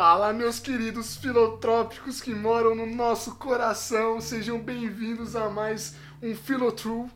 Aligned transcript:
Fala, 0.00 0.32
meus 0.32 0.60
queridos 0.60 1.16
filotrópicos 1.16 2.20
que 2.20 2.32
moram 2.32 2.72
no 2.72 2.86
nosso 2.86 3.34
coração, 3.34 4.20
sejam 4.20 4.60
bem-vindos 4.60 5.34
a 5.34 5.50
mais 5.50 5.96
um 6.22 6.36
Filotrue. 6.36 7.10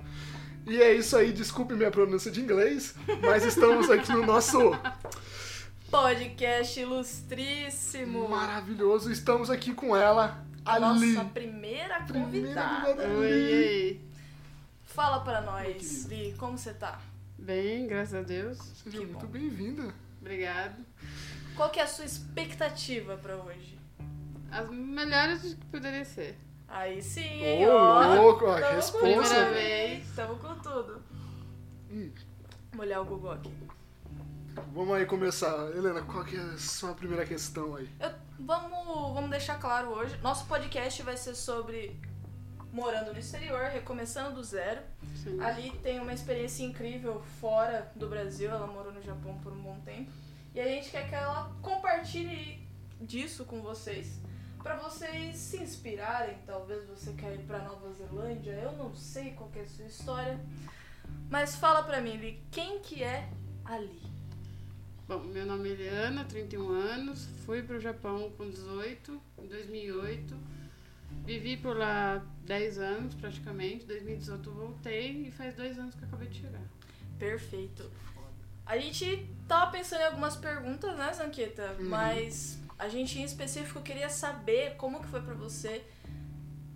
E 0.67 0.83
é 0.83 0.93
isso 0.93 1.17
aí, 1.17 1.33
desculpe 1.33 1.75
minha 1.75 1.93
pronúncia 1.93 2.29
de 2.29 2.41
inglês, 2.41 2.97
mas 3.23 3.45
estamos 3.45 3.89
aqui 3.89 4.11
no 4.11 4.27
nosso 4.27 4.59
Podcast 5.93 6.81
ilustríssimo. 6.81 8.29
maravilhoso. 8.29 9.13
Estamos 9.13 9.49
aqui 9.49 9.73
com 9.73 9.97
ela, 9.97 10.45
Ali. 10.65 11.13
Nossa 11.15 11.25
primeira 11.29 12.01
Primeira 12.01 12.25
convidada. 12.27 12.81
convidada. 12.97 13.09
Oi, 13.15 13.53
oi. 13.55 14.01
Fala 14.83 15.21
pra 15.21 15.41
nós. 15.41 16.07
Li, 16.07 16.35
como 16.37 16.59
você 16.59 16.75
tá? 16.75 16.99
Bem, 17.39 17.87
graças 17.87 18.15
a 18.15 18.23
Deus. 18.23 18.59
Seja 18.83 18.99
Que 18.99 19.07
muito 19.07 19.27
bem-vinda. 19.29 19.95
Obrigado. 20.21 20.85
Qual 21.57 21.71
que 21.71 21.81
é 21.81 21.83
a 21.83 21.87
sua 21.87 22.05
expectativa 22.05 23.17
pra 23.17 23.37
hoje? 23.37 23.79
As 24.51 24.69
melhores 24.71 25.55
que 25.55 25.65
poderia 25.67 26.05
ser. 26.05 26.39
Aí 26.69 27.03
sim, 27.03 27.43
Ô, 27.43 27.45
hein, 27.45 27.69
ó. 27.69 28.15
louco, 28.15 28.47
ó, 28.47 28.55
que. 28.57 28.93
Primeira 28.99 29.51
vez. 29.51 30.07
Tamo 30.17 30.37
com 30.39 30.55
tudo. 30.57 31.03
Hum. 31.91 32.11
Vou 32.73 32.81
olhar 32.85 33.01
o 33.01 33.05
Google 33.05 33.33
aqui. 33.33 33.53
Vamos 34.75 34.95
aí 34.95 35.05
começar. 35.07 35.71
Helena, 35.75 36.03
qual 36.03 36.25
que 36.25 36.37
é 36.37 36.41
a 36.41 36.59
sua 36.59 36.95
primeira 36.95 37.25
questão 37.27 37.77
aí? 37.77 37.89
Eu- 38.01 38.11
vamos, 38.39 39.15
vamos 39.15 39.31
deixar 39.31 39.59
claro 39.59 39.89
hoje. 39.89 40.17
Nosso 40.23 40.47
podcast 40.47 41.03
vai 41.03 41.17
ser 41.17 41.35
sobre 41.35 41.99
morando 42.73 43.13
no 43.13 43.19
exterior, 43.19 43.65
recomeçando 43.67 44.37
do 44.37 44.45
zero. 44.45 44.81
Sim. 45.15 45.39
Ali 45.41 45.71
tem 45.83 46.01
uma 46.01 46.13
experiência 46.15 46.65
incrível 46.65 47.23
fora 47.41 47.91
do 47.95 48.09
Brasil, 48.09 48.51
ela 48.51 48.67
morou 48.67 48.93
no 48.93 49.03
Japão 49.03 49.39
por 49.43 49.53
um 49.53 49.61
bom 49.63 49.79
tempo. 49.85 50.11
E 50.55 50.61
a 50.61 50.69
gente 50.69 50.91
quer 50.91 51.09
que 51.09 51.15
ela 51.15 51.57
compartilhe 51.63 52.67
disso 53.01 53.45
com 53.45 53.63
vocês, 53.63 54.21
pra 54.63 54.77
vocês 54.77 55.37
se 55.37 55.57
inspirarem. 55.57 56.39
Talvez 56.47 56.87
você 56.87 57.13
quer 57.15 57.35
ir 57.35 57.45
pra 57.45 57.61
Nova 57.61 57.91
Zelândia, 57.93 58.53
eu 58.53 58.73
não 58.73 58.95
sei 58.95 59.33
qual 59.33 59.51
que 59.51 59.59
é 59.59 59.63
a 59.63 59.69
sua 59.69 59.87
história. 59.87 60.39
Mas 61.31 61.57
fala 61.57 61.83
pra 61.83 62.01
mim, 62.01 62.17
Li, 62.17 62.43
quem 62.51 62.81
que 62.81 63.03
é 63.03 63.29
Ali? 63.65 64.03
Bom, 65.09 65.21
meu 65.21 65.45
nome 65.45 65.69
é 65.69 65.73
Eliana, 65.73 66.25
31 66.25 66.71
anos. 66.71 67.27
Fui 67.45 67.63
pro 67.63 67.81
Japão 67.81 68.31
com 68.37 68.49
18, 68.49 69.21
em 69.39 69.47
2008. 69.47 70.37
Vivi 71.25 71.57
por 71.57 71.77
lá 71.77 72.25
10 72.45 72.79
anos 72.79 73.15
praticamente. 73.15 73.85
Em 73.85 73.89
2018 73.89 74.49
eu 74.49 74.55
voltei 74.55 75.27
e 75.27 75.31
faz 75.31 75.55
dois 75.55 75.79
anos 75.79 75.95
que 75.95 76.03
eu 76.03 76.09
acabei 76.09 76.29
de 76.29 76.41
chegar. 76.41 76.63
Perfeito. 77.19 77.91
A 78.65 78.79
gente 78.79 79.29
tava 79.49 79.71
pensando 79.71 80.01
em 80.01 80.05
algumas 80.05 80.37
perguntas, 80.37 80.97
né, 80.97 81.13
Zanqueta? 81.13 81.77
Uhum. 81.79 81.89
Mas 81.89 82.59
a 82.79 82.89
gente 82.89 83.19
em 83.19 83.25
específico 83.25 83.81
queria 83.81 84.09
saber 84.09 84.77
como 84.77 85.01
que 85.01 85.09
foi 85.09 85.21
pra 85.21 85.35
você 85.35 85.85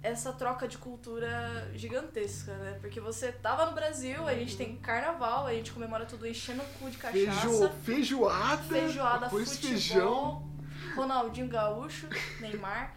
essa 0.02 0.32
troca 0.32 0.68
de 0.68 0.78
cultura 0.78 1.68
gigantesca, 1.74 2.54
né? 2.58 2.78
Porque 2.80 3.00
você 3.00 3.32
tava 3.32 3.66
no 3.66 3.72
Brasil, 3.72 4.26
a 4.26 4.34
gente 4.34 4.56
tem 4.56 4.76
carnaval, 4.76 5.46
a 5.46 5.52
gente 5.52 5.72
comemora 5.72 6.06
tudo 6.06 6.26
enchendo 6.26 6.62
o 6.62 6.66
cu 6.78 6.90
de 6.90 6.96
cachaça, 6.96 7.40
Feijo... 7.40 7.70
Feijoada, 7.82 8.62
feijoada, 8.62 9.28
futebol, 9.28 9.54
feijão. 9.54 10.50
Ronaldinho 10.94 11.48
Gaúcho, 11.48 12.08
Neymar. 12.40 12.94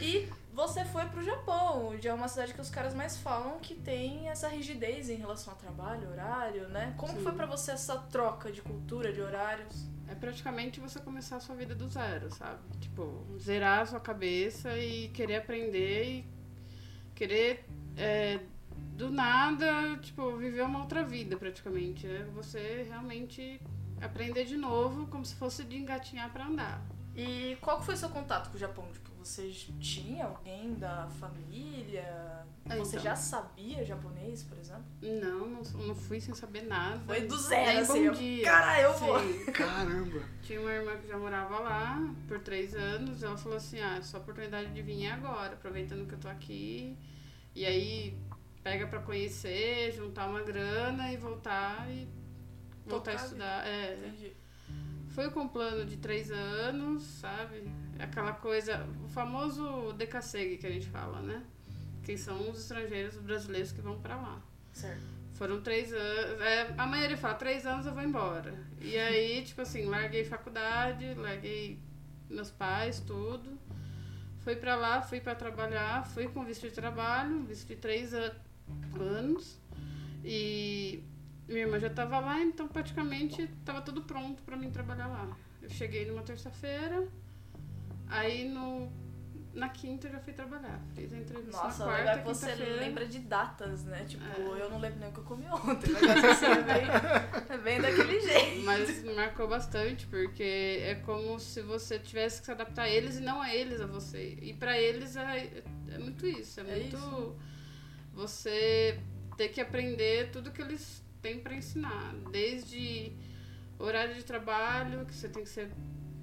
E 0.00 0.28
você 0.58 0.84
foi 0.84 1.04
pro 1.06 1.22
Japão, 1.22 1.90
onde 1.90 2.08
é 2.08 2.12
uma 2.12 2.26
cidade 2.26 2.52
que 2.52 2.60
os 2.60 2.68
caras 2.68 2.92
mais 2.92 3.16
falam 3.16 3.60
que 3.60 3.76
tem 3.76 4.28
essa 4.28 4.48
rigidez 4.48 5.08
em 5.08 5.14
relação 5.14 5.52
ao 5.52 5.58
trabalho, 5.58 6.10
horário, 6.10 6.68
né? 6.68 6.94
Como 6.96 7.12
Sim. 7.12 7.22
foi 7.22 7.32
pra 7.32 7.46
você 7.46 7.70
essa 7.70 7.96
troca 7.96 8.50
de 8.50 8.60
cultura, 8.60 9.12
de 9.12 9.20
horários? 9.20 9.86
É 10.08 10.16
praticamente 10.16 10.80
você 10.80 10.98
começar 10.98 11.36
a 11.36 11.40
sua 11.40 11.54
vida 11.54 11.76
do 11.76 11.88
zero, 11.88 12.34
sabe? 12.34 12.58
Tipo, 12.80 13.24
zerar 13.38 13.82
a 13.82 13.86
sua 13.86 14.00
cabeça 14.00 14.76
e 14.76 15.10
querer 15.10 15.36
aprender 15.36 16.04
e 16.04 16.28
querer, 17.14 17.64
é, 17.96 18.40
do 18.96 19.10
nada, 19.10 19.96
tipo, 19.98 20.36
viver 20.36 20.62
uma 20.62 20.80
outra 20.80 21.04
vida 21.04 21.36
praticamente. 21.36 22.04
É 22.04 22.24
você 22.34 22.84
realmente 22.88 23.60
aprender 24.00 24.44
de 24.44 24.56
novo, 24.56 25.06
como 25.06 25.24
se 25.24 25.36
fosse 25.36 25.62
de 25.62 25.76
engatinhar 25.76 26.32
pra 26.32 26.46
andar. 26.46 26.82
E 27.14 27.56
qual 27.60 27.80
foi 27.80 27.96
seu 27.96 28.08
contato 28.08 28.50
com 28.50 28.56
o 28.56 28.58
Japão? 28.58 28.88
Tipo, 28.92 29.07
você 29.18 29.50
tinha 29.80 30.26
alguém 30.26 30.74
da 30.74 31.08
família? 31.18 32.46
É, 32.68 32.76
Você 32.76 32.96
então. 32.96 33.04
já 33.04 33.16
sabia 33.16 33.84
japonês, 33.84 34.42
por 34.42 34.58
exemplo? 34.58 34.84
Não, 35.02 35.46
não, 35.48 35.62
não 35.86 35.94
fui 35.94 36.20
sem 36.20 36.34
saber 36.34 36.62
nada. 36.62 37.00
Foi 37.06 37.22
do 37.22 37.36
zero, 37.36 37.80
assim, 37.80 38.06
bom 38.06 38.12
dia. 38.12 38.44
Cara, 38.44 38.80
eu 38.80 38.92
vou. 38.98 39.16
Caramba. 39.52 40.22
Tinha 40.42 40.60
uma 40.60 40.70
irmã 40.70 40.96
que 40.98 41.08
já 41.08 41.18
morava 41.18 41.58
lá 41.58 42.14
por 42.26 42.38
três 42.40 42.74
anos. 42.74 43.22
Ela 43.22 43.36
falou 43.36 43.56
assim: 43.58 43.80
ah, 43.80 44.00
sua 44.02 44.20
oportunidade 44.20 44.72
de 44.72 44.82
vir 44.82 45.04
é 45.06 45.12
agora, 45.12 45.54
aproveitando 45.54 46.06
que 46.06 46.14
eu 46.14 46.20
tô 46.20 46.28
aqui. 46.28 46.96
E 47.54 47.64
aí 47.64 48.16
pega 48.62 48.86
pra 48.86 49.00
conhecer, 49.00 49.92
juntar 49.92 50.28
uma 50.28 50.42
grana 50.42 51.12
e 51.12 51.16
voltar 51.16 51.90
e 51.90 52.06
voltar 52.86 53.12
a 53.12 53.14
Tocar 53.14 53.22
a 53.22 53.24
estudar. 53.24 53.66
É, 53.66 53.94
Entendi. 53.94 54.36
foi 55.08 55.30
com 55.30 55.40
um 55.40 55.48
plano 55.48 55.84
de 55.84 55.96
três 55.96 56.30
anos, 56.30 57.02
sabe? 57.02 57.62
Aquela 57.98 58.32
coisa, 58.32 58.86
o 59.04 59.08
famoso 59.08 59.92
decassegue 59.94 60.56
que 60.58 60.66
a 60.66 60.70
gente 60.70 60.86
fala, 60.88 61.20
né? 61.20 61.42
Que 62.04 62.16
são 62.16 62.50
os 62.50 62.60
estrangeiros 62.60 63.16
os 63.16 63.22
brasileiros 63.22 63.72
que 63.72 63.80
vão 63.80 63.98
pra 64.00 64.16
lá. 64.16 64.40
Certo. 64.72 65.02
Foram 65.34 65.60
três 65.60 65.92
anos. 65.92 66.40
É, 66.40 66.74
a 66.76 66.86
maioria 66.86 67.16
fala, 67.16 67.34
três 67.34 67.66
anos 67.66 67.86
eu 67.86 67.92
vou 67.94 68.02
embora. 68.02 68.54
E 68.80 68.96
aí, 68.96 69.42
tipo 69.44 69.60
assim, 69.60 69.84
larguei 69.86 70.24
faculdade, 70.24 71.14
larguei 71.14 71.78
meus 72.30 72.50
pais, 72.50 73.00
tudo. 73.00 73.58
Fui 74.40 74.56
pra 74.56 74.76
lá, 74.76 75.02
fui 75.02 75.20
pra 75.20 75.34
trabalhar, 75.34 76.06
fui 76.06 76.28
com 76.28 76.44
visto 76.44 76.68
de 76.68 76.74
trabalho, 76.74 77.42
visto 77.44 77.66
de 77.66 77.76
três 77.76 78.14
an- 78.14 78.32
anos. 78.98 79.58
E 80.24 81.02
minha 81.46 81.60
irmã 81.60 81.78
já 81.78 81.90
tava 81.90 82.18
lá, 82.18 82.40
então 82.40 82.66
praticamente 82.68 83.46
tava 83.64 83.80
tudo 83.82 84.02
pronto 84.02 84.42
pra 84.42 84.56
mim 84.56 84.70
trabalhar 84.70 85.06
lá. 85.06 85.36
Eu 85.62 85.68
cheguei 85.70 86.06
numa 86.06 86.22
terça-feira, 86.22 87.06
aí 88.10 88.48
no, 88.48 88.90
na 89.54 89.68
quinta 89.68 90.06
eu 90.06 90.12
já 90.12 90.20
fui 90.20 90.32
trabalhar. 90.32 90.80
Fiz 90.94 91.12
a 91.12 91.16
entrevista 91.18 91.50
Nossa, 91.62 91.86
na 91.86 91.92
quarta, 91.92 92.18
que 92.18 92.24
você 92.24 92.54
lembra 92.54 93.06
de 93.06 93.18
datas, 93.20 93.84
né? 93.84 94.04
Tipo, 94.04 94.24
É. 94.24 94.62
eu 94.62 94.70
não 94.70 94.78
lembro 94.78 94.98
nem 95.00 95.08
o 95.08 95.12
que 95.12 95.18
eu 95.18 95.24
comi 95.24 95.46
ontem. 95.48 95.92
Mas 95.92 96.24
assim, 96.24 96.46
é 96.46 96.62
bem, 96.62 96.86
é 97.48 97.58
bem 97.58 97.80
daquele 97.80 98.20
jeito. 98.20 98.64
Mas 98.64 99.04
marcou 99.14 99.48
bastante, 99.48 100.06
porque 100.06 100.80
é 100.82 100.94
como 101.04 101.38
se 101.40 101.60
você 101.62 101.98
tivesse 101.98 102.40
que 102.40 102.46
se 102.46 102.52
adaptar 102.52 102.82
a 102.82 102.88
eles 102.88 103.16
e 103.16 103.20
não 103.20 103.40
a 103.42 103.54
eles 103.54 103.80
a 103.80 103.86
você. 103.86 104.38
E 104.40 104.52
pra 104.54 104.78
eles 104.78 105.16
é, 105.16 105.62
é 105.92 105.98
muito 105.98 106.26
isso. 106.26 106.60
É, 106.60 106.62
É 106.62 106.76
muito 106.80 106.96
isso. 106.96 107.36
você 108.12 109.00
ter 109.36 109.48
que 109.48 109.60
aprender 109.60 110.30
tudo 110.30 110.50
que 110.50 110.60
eles 110.62 111.04
têm 111.22 111.40
pra 111.40 111.54
ensinar. 111.54 112.14
Desde 112.30 113.12
horário 113.78 114.14
de 114.14 114.24
trabalho, 114.24 115.06
que 115.06 115.14
você 115.14 115.28
tem 115.28 115.42
que 115.44 115.48
ser 115.48 115.70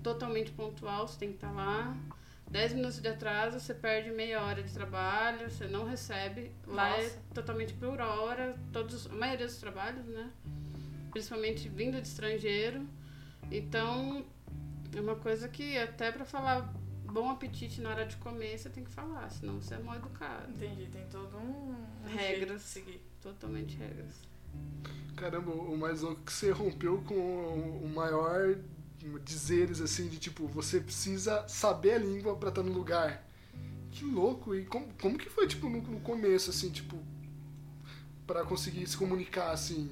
totalmente 0.05 0.51
pontual, 0.51 1.07
você 1.07 1.17
tem 1.17 1.29
que 1.29 1.35
estar 1.35 1.51
lá. 1.51 1.97
10 2.51 2.73
minutos 2.73 3.01
de 3.01 3.07
atraso, 3.07 3.59
você 3.59 3.73
perde 3.73 4.11
meia 4.11 4.39
hora 4.43 4.61
de 4.61 4.71
trabalho, 4.71 5.49
você 5.49 5.65
não 5.65 5.83
recebe. 5.83 6.51
Lá 6.67 6.95
é 6.95 7.03
Nossa. 7.05 7.21
totalmente 7.33 7.73
por 7.73 7.99
hora, 7.99 8.55
todos, 8.71 9.07
a 9.07 9.15
maioria 9.15 9.47
dos 9.47 9.57
trabalhos, 9.57 10.05
né? 10.05 10.31
Principalmente 11.09 11.67
vindo 11.67 11.99
de 11.99 12.07
estrangeiro. 12.07 12.87
Então, 13.51 14.23
é 14.95 15.01
uma 15.01 15.15
coisa 15.15 15.49
que 15.49 15.75
até 15.75 16.11
pra 16.11 16.23
falar 16.23 16.71
bom 17.03 17.31
apetite 17.31 17.81
na 17.81 17.89
hora 17.89 18.05
de 18.05 18.15
comer, 18.17 18.59
você 18.59 18.69
tem 18.69 18.83
que 18.83 18.91
falar, 18.91 19.27
senão 19.31 19.59
você 19.59 19.73
é 19.73 19.79
mal 19.79 19.95
educado. 19.95 20.51
Entendi, 20.51 20.85
tem 20.91 21.07
todo 21.07 21.35
um, 21.35 21.75
Regras. 22.05 22.37
jeito 22.37 22.53
de 22.53 22.61
seguir. 22.61 23.01
Totalmente 23.21 23.75
regras. 23.77 24.21
Caramba, 25.15 25.51
o 25.51 25.75
mais 25.75 26.01
louco 26.01 26.21
é 26.21 26.25
que 26.25 26.31
você 26.31 26.51
rompeu 26.51 27.01
com 27.01 27.15
o 27.15 27.89
maior 27.89 28.55
dizeres 29.23 29.81
assim 29.81 30.07
de 30.07 30.17
tipo, 30.17 30.47
você 30.47 30.79
precisa 30.79 31.47
saber 31.47 31.93
a 31.93 31.97
língua 31.97 32.35
pra 32.35 32.49
estar 32.49 32.63
no 32.63 32.71
lugar. 32.71 33.25
Que 33.91 34.03
louco! 34.03 34.53
E 34.55 34.65
como, 34.65 34.87
como 35.01 35.17
que 35.17 35.29
foi 35.29 35.47
tipo 35.47 35.69
no, 35.69 35.81
no 35.81 35.99
começo 36.01 36.49
assim, 36.49 36.69
tipo, 36.69 36.97
Pra 38.25 38.43
conseguir 38.43 38.87
se 38.87 38.97
comunicar 38.97 39.51
assim? 39.51 39.89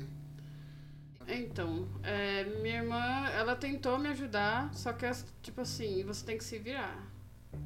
Então, 1.27 1.87
é, 2.01 2.43
minha 2.61 2.77
irmã, 2.77 3.27
ela 3.29 3.55
tentou 3.55 3.97
me 3.99 4.09
ajudar, 4.09 4.73
só 4.73 4.91
que, 4.91 5.05
tipo 5.41 5.61
assim, 5.61 6.03
você 6.03 6.25
tem 6.25 6.37
que 6.37 6.43
se 6.43 6.57
virar. 6.57 7.07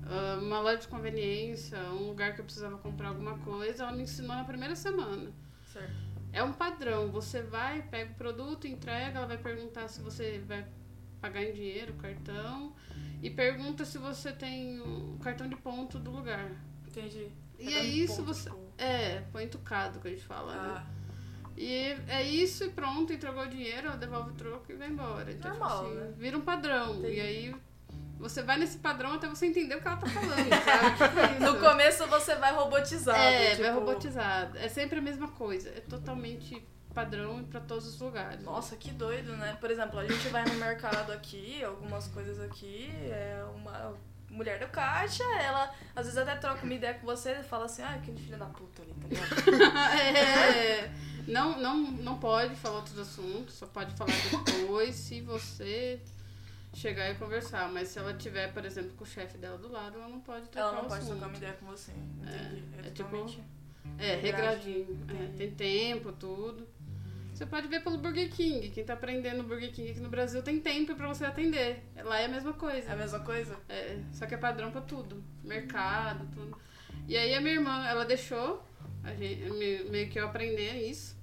Ah, 0.03 0.37
uma 0.41 0.59
loja 0.59 0.79
de 0.79 0.87
conveniência, 0.89 1.77
um 1.91 2.07
lugar 2.07 2.35
que 2.35 2.41
eu 2.41 2.45
precisava 2.45 2.77
comprar 2.77 3.09
alguma 3.09 3.37
coisa, 3.39 3.83
ela 3.83 3.93
me 3.93 4.03
ensinou 4.03 4.35
na 4.35 4.43
primeira 4.43 4.75
semana. 4.75 5.31
Certo. 5.71 5.95
É 6.33 6.43
um 6.43 6.51
padrão, 6.51 7.09
você 7.09 7.41
vai, 7.41 7.81
pega 7.81 8.11
o 8.11 8.15
produto, 8.15 8.67
entrega, 8.67 9.19
ela 9.19 9.27
vai 9.27 9.37
perguntar 9.37 9.87
se 9.87 10.01
você 10.01 10.43
vai 10.45 10.67
pagar 11.21 11.43
em 11.43 11.53
dinheiro, 11.53 11.93
cartão, 11.93 12.73
e 13.21 13.29
pergunta 13.29 13.83
se 13.85 13.97
você 13.97 14.31
tem 14.31 14.79
o 14.79 15.17
cartão 15.21 15.47
de 15.47 15.55
ponto 15.55 15.99
do 15.99 16.11
lugar. 16.11 16.51
Entendi. 16.87 17.27
E 17.59 17.73
é 17.73 17.83
isso, 17.83 18.23
você. 18.23 18.49
tipo, 18.49 18.61
É, 18.77 19.21
põe 19.31 19.47
tucado 19.47 19.99
que 19.99 20.07
a 20.07 20.11
gente 20.11 20.23
fala, 20.23 20.53
né? 20.53 20.73
Ah, 20.77 20.85
E 21.57 21.95
é 22.07 22.21
isso 22.23 22.63
e 22.65 22.69
pronto, 22.69 23.11
entregou 23.11 23.43
o 23.43 23.47
dinheiro, 23.47 23.97
devolve 23.97 24.29
o 24.31 24.33
troco 24.33 24.71
e 24.71 24.75
vai 24.75 24.89
embora. 24.89 25.31
Então, 25.31 25.49
Normal, 25.51 25.85
tipo 25.85 25.91
assim, 25.91 25.99
né? 26.07 26.13
Vira 26.17 26.37
um 26.37 26.41
padrão. 26.41 26.95
Entendi. 26.99 27.15
E 27.15 27.19
aí 27.21 27.55
Você 28.19 28.41
vai 28.41 28.57
nesse 28.57 28.77
padrão 28.79 29.13
até 29.13 29.27
você 29.27 29.45
entender 29.45 29.75
o 29.75 29.81
que 29.81 29.87
ela 29.87 29.97
tá 29.97 30.07
falando, 30.07 30.49
sabe? 30.65 31.35
Tipo. 31.37 31.43
No 31.43 31.59
começo 31.59 32.07
você 32.07 32.35
vai 32.35 32.53
robotizado. 32.53 33.17
É, 33.19 33.51
tipo... 33.51 33.61
vai 33.63 33.71
robotizado. 33.73 34.57
É 34.57 34.67
sempre 34.67 34.99
a 34.99 35.01
mesma 35.01 35.27
coisa. 35.29 35.69
É 35.69 35.81
totalmente 35.81 36.63
padrão 36.97 37.43
pra 37.43 37.59
todos 37.59 37.85
os 37.85 37.99
lugares. 37.99 38.43
Nossa, 38.43 38.75
que 38.75 38.89
doido, 38.91 39.37
né? 39.37 39.55
Por 39.61 39.69
exemplo, 39.69 39.99
a 39.99 40.07
gente 40.07 40.27
vai 40.29 40.43
no 40.45 40.55
mercado 40.55 41.11
aqui, 41.11 41.63
algumas 41.63 42.07
coisas 42.07 42.39
aqui, 42.39 42.89
é 43.11 43.45
uma 43.55 43.95
mulher 44.31 44.59
do 44.59 44.67
caixa, 44.69 45.23
ela 45.39 45.71
às 45.95 46.05
vezes 46.05 46.17
até 46.17 46.35
troca 46.35 46.63
uma 46.63 46.73
ideia 46.73 46.95
com 46.95 47.05
você 47.05 47.33
e 47.33 47.43
fala 47.43 47.65
assim, 47.65 47.83
ah, 47.83 47.91
aquele 47.95 48.17
filho 48.17 48.37
da 48.37 48.47
puta 48.47 48.81
ali, 48.81 48.93
tá 48.95 49.07
ligado? 49.07 49.61
é, 50.01 50.91
não, 51.27 51.59
não, 51.59 51.77
não 51.91 52.17
pode 52.17 52.55
falar 52.55 52.77
outros 52.77 52.97
assuntos, 52.97 53.53
só 53.53 53.67
pode 53.67 53.93
falar 53.95 54.11
depois 54.43 54.95
se 54.95 55.21
você 55.21 56.01
chegar 56.73 57.09
e 57.11 57.15
conversar. 57.15 57.69
Mas 57.71 57.89
se 57.89 57.99
ela 57.99 58.13
tiver, 58.15 58.51
por 58.53 58.65
exemplo, 58.65 58.91
com 58.97 59.03
o 59.03 59.07
chefe 59.07 59.37
dela 59.37 59.57
do 59.57 59.71
lado, 59.71 59.97
ela 59.99 60.09
não 60.09 60.19
pode 60.19 60.47
trocar 60.49 60.69
Ela 60.69 60.81
não 60.81 60.89
pode 60.89 61.01
assunto. 61.03 61.11
trocar 61.11 61.27
uma 61.27 61.37
ideia 61.37 61.53
com 61.53 61.65
você. 61.67 61.91
Entendi. 61.91 62.63
é 62.75 62.87
É, 62.87 62.89
tipo- 62.91 63.09
totalmente... 63.09 63.43
É, 63.97 64.15
regradinho. 64.15 64.99
É, 65.09 65.37
tem 65.37 65.51
tempo, 65.51 66.11
tudo. 66.11 66.67
Você 67.37 67.45
pode 67.45 67.67
ver 67.67 67.83
pelo 67.83 67.99
Burger 67.99 68.31
King. 68.31 68.67
Quem 68.71 68.83
tá 68.83 68.93
aprendendo 68.93 69.43
Burger 69.43 69.71
King 69.71 69.91
aqui 69.91 69.99
no 69.99 70.09
Brasil 70.09 70.41
tem 70.41 70.59
tempo 70.59 70.95
pra 70.95 71.07
você 71.07 71.23
atender. 71.23 71.83
Lá 72.03 72.19
é 72.19 72.25
a 72.25 72.27
mesma 72.27 72.51
coisa. 72.53 72.89
É 72.89 72.93
a 72.93 72.95
mesma 72.95 73.19
coisa? 73.19 73.55
É, 73.69 73.99
só 74.11 74.25
que 74.25 74.33
é 74.33 74.37
padrão 74.37 74.71
pra 74.71 74.81
tudo. 74.81 75.23
Mercado, 75.43 76.27
tudo. 76.33 76.57
E 77.07 77.15
aí 77.15 77.35
a 77.35 77.39
minha 77.39 77.53
irmã, 77.53 77.85
ela 77.85 78.05
deixou 78.05 78.65
a 79.03 79.13
gente, 79.13 79.51
me- 79.51 79.83
meio 79.91 80.09
que 80.09 80.19
eu 80.19 80.25
aprender 80.25 80.89
isso. 80.89 81.15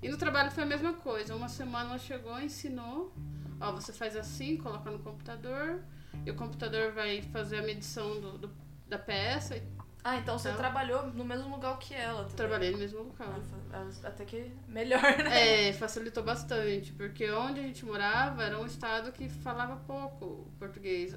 E 0.00 0.08
no 0.08 0.16
trabalho 0.16 0.52
foi 0.52 0.62
a 0.62 0.66
mesma 0.66 0.92
coisa. 0.92 1.34
Uma 1.34 1.48
semana 1.48 1.90
ela 1.90 1.98
chegou, 1.98 2.40
ensinou. 2.40 3.12
Ó, 3.60 3.72
você 3.72 3.92
faz 3.92 4.14
assim, 4.16 4.56
coloca 4.56 4.88
no 4.88 5.00
computador. 5.00 5.82
E 6.24 6.30
o 6.30 6.34
computador 6.36 6.92
vai 6.92 7.22
fazer 7.22 7.56
a 7.58 7.62
medição 7.62 8.20
do, 8.20 8.38
do- 8.38 8.56
da 8.86 9.00
peça. 9.00 9.56
E 9.56 9.62
Ah, 10.08 10.16
então 10.18 10.38
você 10.38 10.48
Então- 10.50 10.60
trabalhou 10.60 11.06
no 11.08 11.24
mesmo 11.24 11.48
lugar 11.50 11.76
que 11.80 11.92
ela. 11.92 12.20
também. 12.22 12.36
trabalhei 12.36 12.70
no 12.70 12.78
mesmo 12.78 12.98
local. 13.02 13.26
Ah, 13.72 13.84
fa- 13.90 14.08
Até 14.08 14.24
que 14.24 14.52
melhor, 14.68 15.00
né? 15.02 15.68
É, 15.68 15.72
facilitou 15.72 16.22
bastante, 16.22 16.92
porque 16.92 17.28
onde 17.32 17.58
a 17.58 17.62
gente 17.64 17.84
morava 17.84 18.44
era 18.44 18.56
um 18.56 18.66
estado 18.66 19.10
que 19.10 19.28
falava 19.28 19.74
pouco 19.84 20.48
português. 20.60 21.12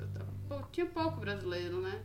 Pô, 0.48 0.60
Tinha 0.72 0.88
pouco 0.88 1.20
brasileiro, 1.20 1.80
né? 1.82 2.02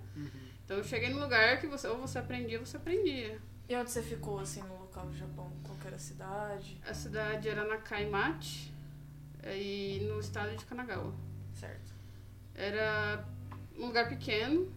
Então 0.62 0.76
eu 0.76 0.84
cheguei 0.84 1.08
num 1.08 1.20
lugar 1.20 1.58
que 1.58 1.66
você, 1.66 1.88
ou 1.88 1.96
você 1.98 2.18
aprendia 2.18 2.58
ou 2.60 2.66
você 2.66 2.76
aprendia. 2.76 3.40
E 3.66 3.74
onde 3.76 3.90
você 3.90 4.02
ficou, 4.02 4.38
assim, 4.40 4.60
no 4.62 4.78
local 4.80 5.06
do 5.06 5.16
Japão? 5.16 5.50
Qual 5.62 5.78
que 5.78 5.86
era 5.86 5.96
a 5.96 5.98
cidade? 5.98 6.78
A 6.86 6.92
cidade 6.92 7.48
era 7.48 7.64
Nakaimachi 7.66 8.74
e 9.42 10.06
no 10.06 10.20
estado 10.20 10.54
de 10.54 10.64
Kanagawa. 10.66 11.14
Certo. 11.54 11.94
Era 12.54 13.24
um 13.78 13.86
lugar 13.86 14.06
pequeno, 14.08 14.70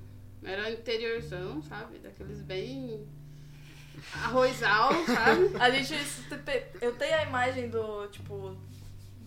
era 0.44 0.72
interiorzão, 0.72 1.62
sabe? 1.62 2.00
Daqueles 2.00 2.42
bem 2.42 3.06
arrozal, 4.13 4.92
sabe? 5.06 5.51
A 5.60 5.69
gente. 5.69 5.94
Eu 6.81 6.95
tenho 6.95 7.16
a 7.16 7.24
imagem 7.24 7.69
do, 7.69 8.07
tipo, 8.07 8.56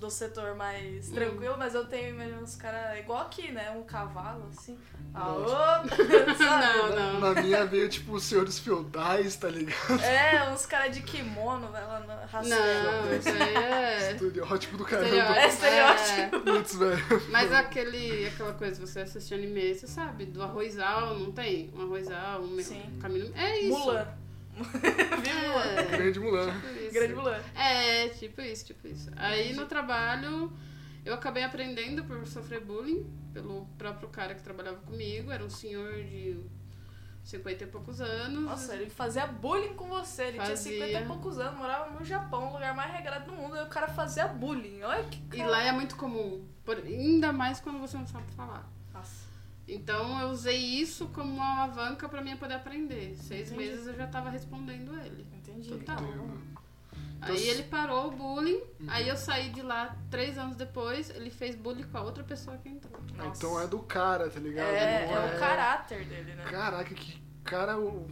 do 0.00 0.10
setor 0.10 0.54
mais 0.56 1.10
Hum. 1.10 1.14
tranquilo, 1.14 1.54
mas 1.58 1.74
eu 1.74 1.84
tenho 1.84 2.08
imaginando 2.14 2.42
os 2.44 2.56
caras 2.56 2.98
igual 2.98 3.20
aqui, 3.20 3.52
né? 3.52 3.70
Um 3.70 3.82
cavalo, 3.84 4.48
assim. 4.50 4.76
Alô? 5.12 5.44
Não, 5.50 6.36
Sabe? 6.36 6.94
não. 6.96 7.20
Na 7.20 7.42
minha 7.42 7.66
veio, 7.66 7.88
tipo, 7.88 8.12
os 8.12 8.22
senhores 8.24 8.58
feudais, 8.60 9.34
tá 9.36 9.48
ligado? 9.48 10.00
É, 10.02 10.50
uns 10.52 10.64
caras 10.66 10.94
de 10.94 11.02
kimono, 11.02 11.68
vai 11.68 11.82
lá. 11.84 12.00
Não, 12.00 13.14
isso 13.16 13.28
aí 13.28 13.54
é. 13.56 14.12
Estereótipo 14.12 14.76
do 14.76 14.84
caramba. 14.84 15.36
É 15.36 15.48
estereótipo. 15.48 16.36
É. 16.36 16.38
Putz, 16.52 16.74
velho. 16.76 17.22
Mas 17.30 17.52
aquele, 17.52 18.26
aquela 18.28 18.52
coisa, 18.54 18.84
você 18.86 19.00
assistir 19.00 19.34
anime, 19.34 19.74
você 19.74 19.86
sabe, 19.86 20.26
do 20.26 20.42
arrozal, 20.42 21.18
não 21.18 21.32
tem? 21.32 21.70
Um 21.76 21.82
arrozal, 21.82 22.40
um 22.42 22.62
Sim. 22.62 22.82
caminho. 23.00 23.32
É 23.36 23.58
isso. 23.60 23.78
Mulan. 23.78 24.06
Viu 25.22 25.48
Mulan? 25.48 25.64
É, 25.64 25.84
Grande 25.96 26.20
Mulan. 26.20 26.46
tipo. 26.60 26.92
Grande 26.92 27.14
Mulan. 27.14 27.38
É, 27.54 28.08
tipo 28.08 28.40
isso, 28.40 28.64
tipo 28.66 28.86
isso. 28.88 29.10
Aí 29.16 29.52
no 29.54 29.66
trabalho 29.66 30.52
eu 31.04 31.14
acabei 31.14 31.42
aprendendo 31.42 32.04
por 32.04 32.26
sofrer 32.26 32.60
bullying 32.60 33.06
pelo 33.32 33.66
próprio 33.78 34.08
cara 34.08 34.34
que 34.34 34.42
trabalhava 34.42 34.76
comigo. 34.78 35.30
Era 35.30 35.44
um 35.44 35.50
senhor 35.50 35.94
de 36.04 36.38
50 37.24 37.64
e 37.64 37.66
poucos 37.66 38.00
anos. 38.00 38.42
Nossa, 38.42 38.74
ele 38.74 38.90
fazia 38.90 39.26
bullying 39.26 39.74
com 39.74 39.88
você. 39.88 40.22
Ele 40.24 40.32
tinha 40.32 40.46
Fazia. 40.46 40.72
50 40.86 41.00
e 41.00 41.06
poucos 41.06 41.38
anos, 41.38 41.58
morava 41.58 41.90
no 41.90 42.04
Japão, 42.04 42.48
o 42.50 42.52
lugar 42.54 42.74
mais 42.74 42.92
regrado 42.92 43.26
do 43.30 43.32
mundo, 43.36 43.56
e 43.56 43.62
o 43.62 43.66
cara 43.68 43.88
fazia 43.88 44.26
bullying. 44.28 44.82
Olha 44.82 45.04
que 45.04 45.18
E 45.34 45.38
cara... 45.38 45.50
lá 45.50 45.62
é 45.62 45.72
muito 45.72 45.96
comum, 45.96 46.44
por- 46.64 46.78
ainda 46.78 47.32
mais 47.32 47.60
quando 47.60 47.78
você 47.78 47.96
não 47.96 48.06
sabe 48.06 48.30
falar. 48.32 48.66
Então 49.74 50.20
eu 50.20 50.28
usei 50.30 50.56
isso 50.58 51.06
como 51.08 51.32
uma 51.34 51.62
alavanca 51.62 52.08
pra 52.08 52.20
mim 52.22 52.36
poder 52.36 52.54
aprender. 52.54 53.14
Seis 53.16 53.50
Entendi. 53.52 53.68
meses 53.70 53.86
eu 53.86 53.94
já 53.94 54.06
tava 54.06 54.28
respondendo 54.30 54.94
ele. 55.00 55.26
Entendi. 55.34 55.68
Total. 55.70 56.02
Entendo. 56.02 56.60
Aí 57.22 57.48
ele 57.48 57.64
parou 57.64 58.06
o 58.08 58.10
bullying, 58.10 58.62
aí 58.88 59.06
eu 59.06 59.16
saí 59.16 59.50
de 59.50 59.60
lá 59.60 59.94
três 60.10 60.38
anos 60.38 60.56
depois, 60.56 61.10
ele 61.10 61.28
fez 61.28 61.54
bullying 61.54 61.82
com 61.82 61.98
a 61.98 62.02
outra 62.02 62.24
pessoa 62.24 62.56
que 62.56 62.68
entrou. 62.70 62.98
Ah, 63.18 63.24
Nossa. 63.24 63.36
Então 63.46 63.60
é 63.60 63.66
do 63.66 63.78
cara, 63.80 64.30
tá 64.30 64.40
ligado? 64.40 64.68
É, 64.70 65.06
Não 65.06 65.22
é 65.28 65.36
o 65.36 65.38
caráter 65.38 66.04
dele, 66.06 66.32
né? 66.34 66.44
Caraca, 66.44 66.94
que 66.94 67.20
cara. 67.44 67.78
o- 67.78 68.08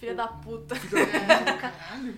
Filha 0.00 0.14
da 0.16 0.26
puta. 0.28 0.74
Caralho. 1.60 2.16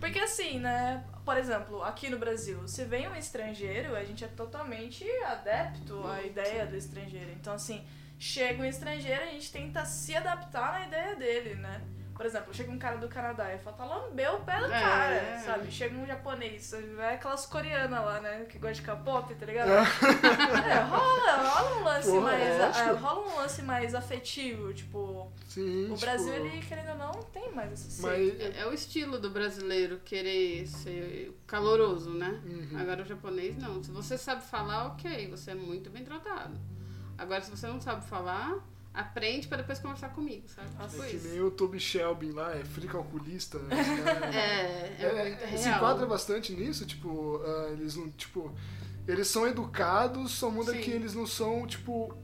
Porque 0.00 0.18
assim, 0.20 0.58
né? 0.58 1.04
Por 1.24 1.36
exemplo, 1.36 1.82
aqui 1.82 2.08
no 2.10 2.18
Brasil, 2.18 2.66
se 2.66 2.84
vem 2.84 3.08
um 3.08 3.14
estrangeiro, 3.14 3.94
a 3.94 4.04
gente 4.04 4.24
é 4.24 4.28
totalmente 4.28 5.04
adepto 5.24 6.04
à 6.06 6.22
ideia 6.22 6.66
do 6.66 6.76
estrangeiro. 6.76 7.30
Então, 7.40 7.54
assim, 7.54 7.84
chega 8.22 8.62
um 8.62 8.64
estrangeiro, 8.64 9.22
a 9.22 9.26
gente 9.26 9.50
tenta 9.50 9.84
se 9.84 10.14
adaptar 10.14 10.78
na 10.78 10.86
ideia 10.86 11.16
dele, 11.16 11.54
né? 11.56 11.80
Por 12.14 12.24
exemplo, 12.26 12.54
chega 12.54 12.70
um 12.70 12.78
cara 12.78 12.98
do 12.98 13.08
Canadá 13.08 13.52
e 13.52 13.58
falta 13.58 13.82
lamber 13.84 14.32
o 14.34 14.40
pé 14.44 14.58
do 14.60 14.66
É. 14.66 14.80
cara, 14.80 15.38
sabe? 15.44 15.72
Chega 15.72 15.96
um 15.96 16.06
japonês, 16.06 16.72
vai 16.94 17.14
aquelas 17.16 17.46
coreanas 17.46 18.04
lá, 18.04 18.20
né? 18.20 18.44
Que 18.48 18.58
gosta 18.58 18.74
de 18.74 18.82
K-pop, 18.82 19.34
tá 19.34 19.46
ligado? 19.46 19.70
É, 19.70 20.78
rola, 20.86 21.36
rola 21.48 21.80
um 21.80 21.84
lance 21.84 22.10
Pô, 22.10 22.20
mais. 22.20 22.76
é, 22.76 22.92
rola 22.92 23.26
um 23.28 23.36
lance 23.38 23.62
mais 23.62 23.92
afetivo, 23.92 24.72
tipo. 24.72 25.32
Sim, 25.48 25.86
O 25.86 25.94
tipo, 25.94 26.00
Brasil, 26.00 26.32
ele, 26.32 26.64
querendo 26.64 26.90
ou 26.90 26.98
não, 26.98 27.12
tem 27.32 27.50
mais 27.50 27.72
esse 27.72 28.00
Mas. 28.02 28.40
É, 28.40 28.60
é 28.60 28.66
o 28.66 28.72
estilo 28.72 29.18
do 29.18 29.30
brasileiro 29.30 29.98
querer 30.04 30.64
ser 30.68 31.36
caloroso, 31.44 32.10
né? 32.10 32.40
Uhum. 32.44 32.78
Agora 32.78 33.02
o 33.02 33.04
japonês 33.06 33.56
não. 33.56 33.82
Se 33.82 33.90
você 33.90 34.16
sabe 34.16 34.44
falar, 34.44 34.86
ok, 34.88 35.28
você 35.28 35.50
é 35.50 35.54
muito 35.54 35.90
bem 35.90 36.04
tratado. 36.04 36.54
Agora, 37.18 37.40
se 37.40 37.50
você 37.50 37.66
não 37.66 37.80
sabe 37.80 38.04
falar, 38.06 38.58
aprende 38.92 39.46
pra 39.48 39.56
depois 39.58 39.78
conversar 39.78 40.10
comigo, 40.10 40.48
sabe? 40.48 40.68
Tipo 40.68 41.02
É 41.02 41.08
que 41.08 41.16
isso. 41.16 41.28
nem 41.28 41.40
o 41.40 41.50
Toby 41.50 41.78
Shelby 41.80 42.30
lá, 42.32 42.54
é 42.56 42.64
free 42.64 42.88
calculista. 42.88 43.58
né? 43.60 43.76
É, 44.32 45.02
é, 45.04 45.38
É, 45.42 45.46
muito 45.46 45.62
se 45.62 45.68
enquadra 45.68 46.06
bastante 46.06 46.52
nisso, 46.52 46.84
tipo, 46.86 47.40
ah, 47.44 47.68
eles 47.72 47.96
não, 47.96 48.10
tipo, 48.10 48.52
eles 49.06 49.28
são 49.28 49.46
educados, 49.46 50.32
só 50.32 50.50
muda 50.50 50.72
Sim. 50.72 50.80
que 50.80 50.90
eles 50.90 51.14
não 51.14 51.26
são, 51.26 51.66
tipo, 51.66 52.14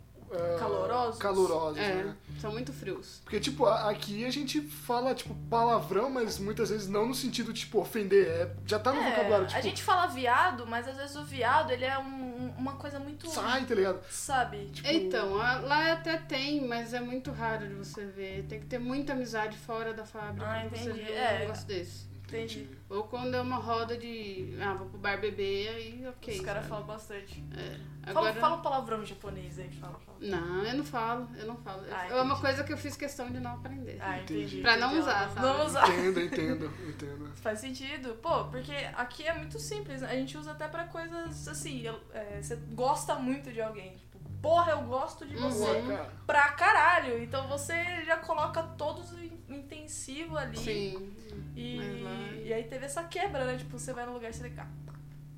Calorosos? 0.58 1.18
calorosos, 1.18 1.78
É, 1.78 1.94
né? 2.04 2.16
são 2.40 2.52
muito 2.52 2.72
frios. 2.72 3.20
Porque, 3.24 3.40
tipo, 3.40 3.64
a- 3.66 3.90
aqui 3.90 4.24
a 4.24 4.30
gente 4.30 4.60
fala, 4.60 5.14
tipo, 5.14 5.34
palavrão, 5.50 6.10
mas 6.10 6.38
muitas 6.38 6.70
vezes 6.70 6.88
não 6.88 7.06
no 7.06 7.14
sentido, 7.14 7.52
tipo, 7.52 7.78
ofender, 7.80 8.26
é, 8.26 8.50
já 8.66 8.78
tá 8.78 8.92
no 8.92 9.00
É, 9.00 9.10
vocabulário, 9.10 9.46
tipo, 9.46 9.58
a 9.58 9.62
gente 9.62 9.82
fala 9.82 10.06
viado, 10.06 10.66
mas 10.66 10.86
às 10.88 10.96
vezes 10.96 11.16
o 11.16 11.24
viado 11.24 11.70
ele 11.70 11.84
é 11.84 11.98
um- 11.98 12.54
uma 12.58 12.72
coisa 12.74 12.98
muito. 12.98 13.28
sai, 13.28 13.64
tá 13.64 13.74
ligado? 13.74 14.00
Sabe? 14.10 14.66
Tipo, 14.66 14.88
Então, 14.88 15.34
lá 15.34 15.92
até 15.92 16.16
tem, 16.18 16.66
mas 16.66 16.92
é 16.94 17.00
muito 17.00 17.30
raro 17.30 17.66
de 17.68 17.74
você 17.74 18.04
ver. 18.06 18.44
Tem 18.48 18.60
que 18.60 18.66
ter 18.66 18.78
muita 18.78 19.12
amizade 19.12 19.56
fora 19.58 19.92
da 19.94 20.04
fábrica 20.04 20.46
Ah, 20.46 20.60
pra 20.68 20.78
você 20.78 20.90
entendi. 20.90 21.04
ver 21.04 21.12
É. 21.12 21.34
um 21.36 21.38
negócio 21.40 21.66
desse. 21.66 22.07
Entendi. 22.28 22.68
Ou 22.90 23.04
quando 23.04 23.34
é 23.34 23.40
uma 23.40 23.56
roda 23.56 23.96
de. 23.96 24.54
Ah, 24.60 24.74
vou 24.74 24.86
pro 24.88 24.98
bar 24.98 25.18
beber, 25.20 25.68
aí 25.70 26.06
ok. 26.08 26.34
Os 26.34 26.40
caras 26.44 26.66
falam 26.66 26.84
bastante. 26.86 27.42
É. 27.56 27.78
Fala, 28.12 28.28
Agora... 28.28 28.40
fala 28.40 28.56
um 28.56 28.62
palavrão 28.62 29.04
japonês 29.04 29.58
aí, 29.58 29.70
fala, 29.72 29.98
fala. 29.98 30.18
Não, 30.20 30.64
eu 30.64 30.76
não 30.76 30.84
falo, 30.84 31.28
eu 31.36 31.46
não 31.46 31.56
falo. 31.56 31.82
Ah, 31.90 32.06
é 32.06 32.20
uma 32.20 32.38
coisa 32.40 32.64
que 32.64 32.72
eu 32.72 32.76
fiz 32.78 32.96
questão 32.96 33.30
de 33.30 33.38
não 33.40 33.54
aprender. 33.54 33.98
Ah, 34.00 34.18
entendi. 34.18 34.40
Entendi. 34.44 34.62
Pra 34.62 34.76
não 34.76 34.88
entendi. 34.88 35.02
usar, 35.02 35.28
sabe? 35.30 35.40
Não 35.46 35.66
usar. 35.66 35.88
Entendo, 35.90 36.20
entendo, 36.20 36.72
entendo. 36.88 37.32
Faz 37.36 37.60
sentido. 37.60 38.14
Pô, 38.22 38.44
porque 38.46 38.72
aqui 38.94 39.24
é 39.26 39.34
muito 39.34 39.58
simples. 39.58 40.02
A 40.02 40.14
gente 40.14 40.36
usa 40.38 40.52
até 40.52 40.68
pra 40.68 40.84
coisas 40.84 41.46
assim. 41.48 41.84
é, 42.12 42.40
você 42.42 42.56
gosta 42.72 43.14
muito 43.16 43.52
de 43.52 43.60
alguém. 43.60 43.96
Tipo, 43.96 44.18
porra, 44.40 44.72
eu 44.72 44.82
gosto 44.82 45.26
de 45.26 45.36
Uhum. 45.36 45.50
você. 45.50 45.82
Cara, 45.82 46.12
Pra 46.26 46.52
caralho. 46.52 47.22
Então 47.22 47.46
você 47.48 48.04
já 48.04 48.16
coloca 48.16 48.62
todos 48.62 49.12
em 49.18 49.37
intensivo 49.48 50.36
ali. 50.36 50.56
Sim. 50.58 51.12
E, 51.56 51.78
e 52.44 52.52
aí 52.52 52.64
teve 52.64 52.86
essa 52.86 53.04
quebra, 53.04 53.44
né? 53.44 53.56
Tipo, 53.56 53.78
você 53.78 53.92
vai 53.92 54.06
no 54.06 54.12
lugar 54.12 54.30
e 54.30 54.32
você 54.34 54.48
fica. 54.48 54.66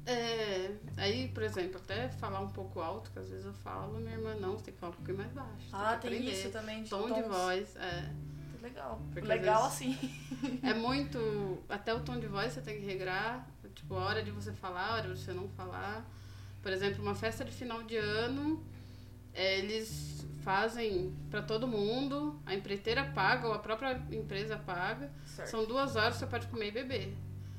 É, 0.06 0.72
aí, 0.96 1.28
por 1.28 1.42
exemplo, 1.42 1.80
até 1.82 2.08
falar 2.08 2.40
um 2.40 2.48
pouco 2.48 2.80
alto, 2.80 3.10
que 3.10 3.18
às 3.18 3.28
vezes 3.28 3.44
eu 3.46 3.52
falo, 3.52 3.98
minha 3.98 4.14
irmã 4.14 4.34
não, 4.34 4.52
você 4.52 4.64
tem 4.66 4.74
que 4.74 4.80
falar 4.80 4.92
um 4.92 4.96
pouquinho 4.96 5.18
mais 5.18 5.32
baixo. 5.32 5.68
Ah, 5.72 5.96
tem 6.00 6.10
aprender. 6.14 6.32
isso 6.32 6.50
também. 6.50 6.82
De 6.82 6.90
Tom 6.90 7.06
de 7.06 7.22
tons. 7.22 7.28
voz, 7.28 7.76
é. 7.76 8.10
Legal. 8.62 9.00
Porque 9.12 9.26
Legal 9.26 9.64
assim. 9.64 9.96
É 10.62 10.74
muito. 10.74 11.58
Até 11.68 11.94
o 11.94 12.00
tom 12.00 12.18
de 12.18 12.26
voz 12.26 12.52
você 12.52 12.60
tem 12.60 12.78
que 12.78 12.84
regrar. 12.84 13.46
Tipo, 13.74 13.94
a 13.94 14.04
hora 14.04 14.22
de 14.22 14.30
você 14.30 14.52
falar, 14.52 14.88
a 14.88 14.94
hora 14.96 15.14
de 15.14 15.18
você 15.18 15.32
não 15.32 15.48
falar. 15.48 16.04
Por 16.62 16.70
exemplo, 16.70 17.02
uma 17.02 17.14
festa 17.14 17.44
de 17.44 17.52
final 17.52 17.82
de 17.82 17.96
ano. 17.96 18.62
É, 19.34 19.58
eles 19.58 20.26
fazem 20.42 21.14
pra 21.30 21.42
todo 21.42 21.68
mundo, 21.68 22.40
a 22.46 22.54
empreiteira 22.54 23.04
paga 23.04 23.46
ou 23.46 23.52
a 23.52 23.58
própria 23.58 24.02
empresa 24.10 24.56
paga. 24.56 25.10
Certo. 25.26 25.48
São 25.48 25.64
duas 25.64 25.96
horas 25.96 26.14
que 26.14 26.20
você 26.20 26.26
pode 26.26 26.46
comer 26.48 26.68
e 26.68 26.72
beber. 26.72 27.16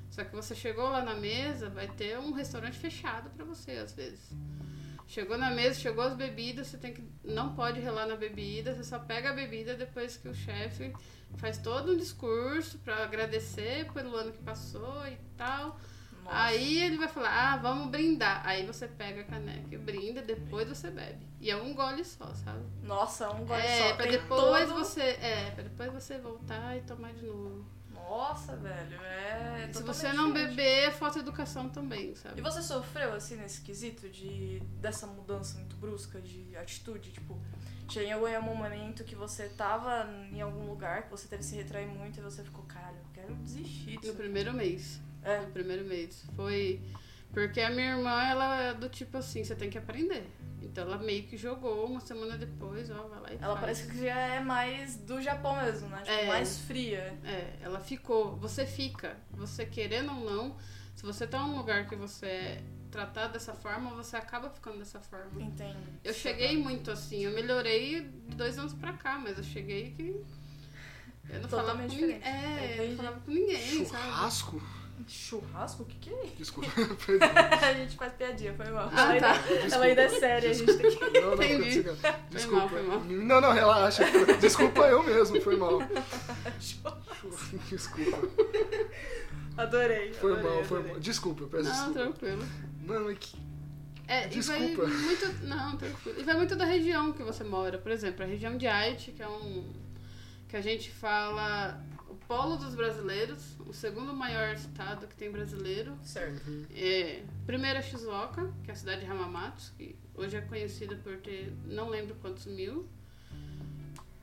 Só 0.09 0.23
que 0.23 0.35
você 0.35 0.53
chegou 0.53 0.89
lá 0.89 1.01
na 1.01 1.15
mesa, 1.15 1.69
vai 1.69 1.87
ter 1.87 2.17
um 2.19 2.33
restaurante 2.33 2.77
fechado 2.77 3.29
pra 3.29 3.45
você, 3.45 3.71
às 3.71 3.93
vezes. 3.93 4.31
Chegou 5.07 5.37
na 5.37 5.51
mesa, 5.51 5.79
chegou 5.79 6.03
as 6.03 6.15
bebidas, 6.15 6.67
você 6.67 6.77
tem 6.77 6.93
que. 6.93 7.03
Não 7.23 7.53
pode 7.53 7.79
relar 7.79 8.05
na 8.05 8.15
bebida, 8.15 8.73
você 8.73 8.83
só 8.83 8.99
pega 8.99 9.29
a 9.29 9.33
bebida 9.33 9.75
depois 9.75 10.17
que 10.17 10.27
o 10.27 10.33
chefe 10.33 10.93
faz 11.37 11.57
todo 11.57 11.93
um 11.93 11.97
discurso 11.97 12.77
pra 12.79 13.03
agradecer 13.03 13.91
pelo 13.93 14.15
ano 14.15 14.31
que 14.31 14.41
passou 14.41 15.05
e 15.07 15.17
tal. 15.37 15.77
Nossa. 16.23 16.35
Aí 16.37 16.81
ele 16.83 16.97
vai 16.97 17.07
falar, 17.07 17.53
ah, 17.53 17.57
vamos 17.57 17.89
brindar. 17.89 18.41
Aí 18.45 18.65
você 18.65 18.87
pega 18.87 19.21
a 19.21 19.23
caneca 19.23 19.73
e 19.73 19.77
brinda, 19.77 20.21
depois 20.21 20.67
você 20.69 20.89
bebe. 20.91 21.25
E 21.39 21.49
é 21.49 21.55
um 21.55 21.73
gole 21.73 22.03
só, 22.05 22.25
sabe? 22.35 22.63
Nossa, 22.83 23.29
um 23.31 23.45
gole 23.45 23.61
é, 23.61 23.77
só. 23.89 23.95
pra 23.95 24.03
Tem 24.03 24.11
depois 24.13 24.67
todo- 24.69 24.75
você. 24.79 25.01
É, 25.01 25.51
pra 25.51 25.63
depois 25.63 25.91
você 25.91 26.17
voltar 26.19 26.77
e 26.77 26.81
tomar 26.81 27.13
de 27.13 27.25
novo. 27.25 27.65
Nossa, 27.93 28.55
velho, 28.57 29.01
é. 29.01 29.69
Se 29.71 29.83
você 29.83 30.11
não 30.11 30.27
diferente. 30.33 30.49
beber, 30.55 30.91
falta 30.91 31.19
educação 31.19 31.69
também, 31.69 32.13
sabe? 32.15 32.39
E 32.39 32.41
você 32.43 32.61
sofreu, 32.61 33.13
assim, 33.13 33.37
nesse 33.37 33.61
quesito 33.61 34.09
de 34.09 34.59
dessa 34.81 35.07
mudança 35.07 35.57
muito 35.57 35.75
brusca 35.77 36.19
de 36.19 36.55
atitude? 36.57 37.11
Tipo, 37.11 37.39
chegou 37.89 38.27
em 38.27 38.35
algum 38.35 38.53
momento 38.55 39.03
que 39.05 39.15
você 39.15 39.47
tava 39.49 40.09
em 40.31 40.41
algum 40.41 40.65
lugar, 40.67 41.03
que 41.03 41.09
você 41.11 41.27
teve 41.27 41.41
que 41.43 41.47
se 41.49 41.55
retrair 41.55 41.87
muito 41.87 42.19
e 42.19 42.23
você 42.23 42.43
ficou, 42.43 42.65
caralho, 42.65 42.97
eu 42.97 43.05
quero 43.13 43.35
desistir 43.35 43.95
No 43.95 44.01
disso. 44.01 44.13
primeiro 44.15 44.51
mês. 44.53 44.99
É. 45.23 45.41
No 45.41 45.47
primeiro 45.51 45.85
mês. 45.85 46.23
Foi. 46.35 46.81
Porque 47.33 47.61
a 47.61 47.69
minha 47.69 47.95
irmã, 47.95 48.21
ela 48.23 48.61
é 48.61 48.73
do 48.73 48.89
tipo 48.89 49.17
assim, 49.17 49.43
você 49.43 49.55
tem 49.55 49.69
que 49.69 49.77
aprender. 49.77 50.25
Então 50.61 50.83
ela 50.83 50.97
meio 50.97 51.23
que 51.23 51.37
jogou 51.37 51.85
uma 51.85 51.99
semana 51.99 52.37
depois, 52.37 52.89
ó, 52.91 53.07
vai 53.07 53.19
lá 53.21 53.31
e 53.31 53.35
Ela 53.35 53.47
faz. 53.57 53.59
parece 53.61 53.87
que 53.87 53.99
já 54.05 54.19
é 54.19 54.39
mais 54.39 54.95
do 54.97 55.21
Japão 55.21 55.55
mesmo, 55.55 55.87
né? 55.89 55.97
Tipo, 56.01 56.11
É. 56.11 56.25
mais 56.27 56.59
fria. 56.59 57.17
É, 57.23 57.53
ela 57.61 57.79
ficou. 57.79 58.35
Você 58.37 58.65
fica. 58.65 59.17
Você 59.31 59.65
querendo 59.65 60.11
ou 60.11 60.23
não, 60.29 60.57
se 60.95 61.03
você 61.03 61.25
tá 61.25 61.39
num 61.39 61.57
lugar 61.57 61.87
que 61.87 61.95
você 61.95 62.25
é 62.25 62.63
tratado 62.91 63.33
dessa 63.33 63.53
forma, 63.53 63.89
você 63.91 64.17
acaba 64.17 64.49
ficando 64.49 64.77
dessa 64.79 64.99
forma. 64.99 65.41
Entendo. 65.41 65.77
Eu 66.03 66.13
cheguei 66.13 66.57
muito 66.57 66.91
assim, 66.91 67.23
eu 67.23 67.31
melhorei 67.31 68.01
de 68.01 68.35
dois 68.35 68.57
anos 68.59 68.73
pra 68.73 68.93
cá, 68.93 69.17
mas 69.17 69.37
eu 69.37 69.43
cheguei 69.43 69.91
que. 69.91 70.21
Eu 71.29 71.41
não 71.41 71.47
falava 71.49 71.71
com 71.71 71.87
Totalmente 71.87 72.01
ninguém. 72.01 72.21
É, 72.23 72.75
eu 72.79 72.89
não 72.89 72.97
falava 72.97 73.19
com 73.21 73.31
ninguém, 73.31 73.85
sabe? 73.85 74.09
Churrasco? 75.08 75.51
Churrasco? 75.51 75.84
O 75.84 75.86
que, 75.86 75.96
que 75.98 76.10
é 76.10 76.25
isso? 76.25 76.36
Desculpa, 76.38 76.70
a 77.65 77.74
gente 77.74 77.96
faz 77.96 78.13
piadinha, 78.13 78.53
foi 78.53 78.70
mal. 78.70 78.89
Ah, 78.93 79.15
ela, 79.15 79.20
tá. 79.20 79.41
ainda, 79.43 79.75
ela 79.75 79.86
ainda 79.86 80.01
é 80.01 80.10
séria, 80.10 80.50
a 80.50 80.53
gente 80.53 80.77
tem 80.77 80.91
que. 80.91 81.20
Não, 81.20 81.36
não, 81.36 81.43
Entendi. 81.43 81.84
consigo. 81.84 81.96
Foi 81.96 82.12
Desculpa. 82.29 82.60
mal, 82.60 82.70
foi 82.70 82.81
mal. 82.84 83.00
Não, 83.00 83.41
não, 83.41 83.51
relaxa. 83.51 84.03
Desculpa 84.39 84.81
eu 84.81 85.03
mesmo, 85.03 85.41
foi 85.41 85.55
mal. 85.58 85.79
Desculpa. 87.70 88.27
Adorei. 89.58 90.13
Foi 90.13 90.31
adorei, 90.31 90.50
mal, 90.55 90.63
foi 90.65 90.77
adorei. 90.77 90.91
mal. 90.93 91.01
Desculpa, 91.01 91.43
eu 91.43 91.48
peço 91.48 91.63
Não, 91.70 91.93
desculpa. 91.93 92.00
tranquilo. 92.00 92.43
Mano, 92.86 93.12
é 93.12 93.15
que. 93.15 93.36
É, 94.08 94.27
Desculpa. 94.27 94.62
E 94.63 94.75
vai 94.75 94.88
muito, 94.88 95.46
não, 95.46 95.77
tranquilo. 95.77 96.20
E 96.20 96.24
vai 96.24 96.36
muito 96.36 96.55
da 96.55 96.65
região 96.65 97.13
que 97.13 97.24
você 97.24 97.43
mora. 97.43 97.77
Por 97.77 97.91
exemplo, 97.91 98.24
a 98.24 98.27
região 98.27 98.58
de 98.58 98.67
Haiti, 98.67 99.12
que 99.12 99.22
é 99.22 99.27
um. 99.27 99.72
que 100.50 100.58
a 100.58 100.62
gente 100.62 100.91
fala 100.91 101.81
polo 102.31 102.55
dos 102.55 102.73
brasileiros, 102.75 103.57
o 103.67 103.73
segundo 103.73 104.13
maior 104.13 104.53
estado 104.53 105.05
que 105.05 105.13
tem 105.15 105.29
brasileiro. 105.29 106.00
Certo. 106.01 106.41
É, 106.73 107.25
primeiro 107.45 107.77
é 107.77 107.81
Shizuoka, 107.81 108.53
que 108.63 108.71
é 108.71 108.73
a 108.73 108.77
cidade 108.77 109.01
de 109.01 109.11
Hamamatsu, 109.11 109.73
que 109.77 109.97
hoje 110.15 110.38
é 110.38 110.41
conhecida 110.41 110.95
por 110.95 111.17
ter 111.17 111.53
não 111.65 111.89
lembro 111.89 112.15
quantos 112.21 112.45
mil. 112.45 112.88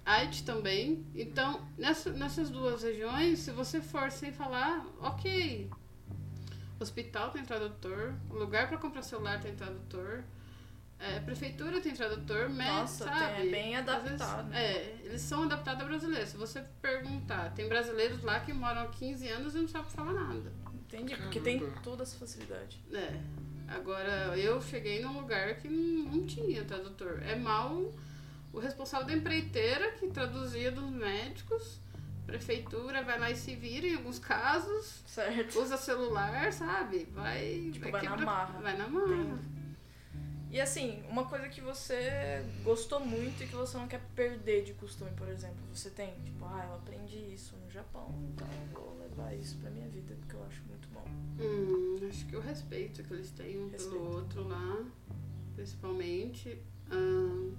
Haiti 0.07 0.43
também. 0.43 1.05
Então, 1.15 1.69
nessa, 1.77 2.11
nessas 2.11 2.49
duas 2.49 2.83
regiões, 2.83 3.41
se 3.41 3.51
você 3.51 3.83
for 3.83 4.11
sem 4.11 4.33
falar, 4.33 4.87
ok. 5.03 5.69
Hospital 6.81 7.31
tem 7.31 7.45
tradutor, 7.45 8.15
lugar 8.31 8.69
para 8.69 8.79
comprar 8.79 9.03
celular 9.03 9.39
tem 9.39 9.55
tradutor, 9.55 10.25
é, 11.01 11.21
prefeitura 11.21 11.81
tem 11.81 11.95
tradutor, 11.95 12.49
mas, 12.51 12.67
Nossa, 12.69 13.05
tem- 13.05 13.15
sabe? 13.19 13.49
é 13.49 13.51
bem 13.51 13.77
às 13.77 13.85
vezes- 14.03 14.21
adaptado. 14.21 14.53
é, 14.55 14.97
eles 15.05 15.21
são 15.23 15.45
adaptados 15.45 15.83
a 15.83 15.87
brasileiros. 15.87 16.29
Se 16.31 16.37
você 16.37 16.65
perguntar, 16.83 17.53
tem 17.55 17.69
brasileiros 17.69 18.23
lá 18.23 18.41
que 18.41 18.53
moram 18.53 18.83
há 18.83 18.87
15 18.89 19.29
anos 19.29 19.55
e 19.55 19.59
não 19.59 19.69
sabem 19.69 19.91
falar 19.91 20.13
nada. 20.13 20.53
Entendi, 20.75 21.15
porque 21.17 21.39
tem 21.41 21.61
toda 21.83 22.03
essa 22.03 22.17
facilidade. 22.19 22.83
É. 22.93 23.21
Agora, 23.69 24.35
eu 24.39 24.61
cheguei 24.63 25.03
num 25.03 25.13
lugar 25.21 25.57
que 25.57 25.69
não, 25.69 26.11
não 26.13 26.27
tinha 26.27 26.65
tradutor. 26.65 27.23
É 27.23 27.37
mal 27.37 27.93
o 28.53 28.59
responsável 28.59 29.07
da 29.07 29.13
empreiteira 29.13 29.91
que 29.93 30.09
traduzia 30.09 30.73
dos 30.73 30.91
médicos. 30.91 31.79
Prefeitura 32.27 33.03
vai 33.03 33.19
lá 33.19 33.31
e 33.31 33.37
se 33.37 33.55
vira 33.55 33.87
em 33.87 33.97
alguns 33.97 34.19
casos. 34.19 35.03
Certo. 35.07 35.61
Usa 35.61 35.77
celular, 35.77 36.51
sabe? 36.53 37.07
Vai. 37.13 37.71
Tipo, 37.73 37.91
vai 37.91 37.93
na 37.93 38.01
quebrar- 38.01 38.25
marra. 38.27 38.61
Vai 38.61 38.77
na 38.77 38.89
marra. 38.89 39.39
E 40.51 40.61
assim, 40.61 41.03
uma 41.11 41.27
coisa 41.27 41.47
que 41.49 41.61
você 41.61 42.43
gostou 42.65 43.01
muito 43.01 43.43
e 43.43 43.47
que 43.47 43.55
você 43.55 43.77
não 43.77 43.87
quer 43.87 44.01
perder 44.17 44.65
de 44.65 44.73
costume, 44.75 45.11
por 45.17 45.29
exemplo, 45.29 45.57
você 45.75 45.91
tem, 45.91 46.15
tipo, 46.25 46.45
ah, 46.47 46.65
eu 46.69 46.75
aprendi 46.77 47.19
isso 47.35 47.55
no 47.65 47.71
Japão, 47.71 48.15
então 48.33 48.47
eu 48.73 48.81
vou 48.81 48.99
levar 48.99 49.35
isso 49.35 49.57
pra 49.59 49.71
minha 49.71 49.87
vida, 49.89 50.15
porque 50.21 50.35
eu 50.35 50.45
acho 50.45 50.63
muito 50.65 50.89
bom. 50.89 51.05
Hum, 51.39 52.09
acho 52.09 52.25
que 52.27 52.35
o 52.35 52.41
respeito 52.41 53.03
que 53.05 53.13
eles 53.13 53.31
têm 53.33 53.59
um 53.59 53.69
Respeito. 53.69 53.91
pelo 53.93 54.15
outro 54.17 54.49
lá, 54.49 54.85
principalmente. 55.55 56.59
Ahn, 56.91 57.53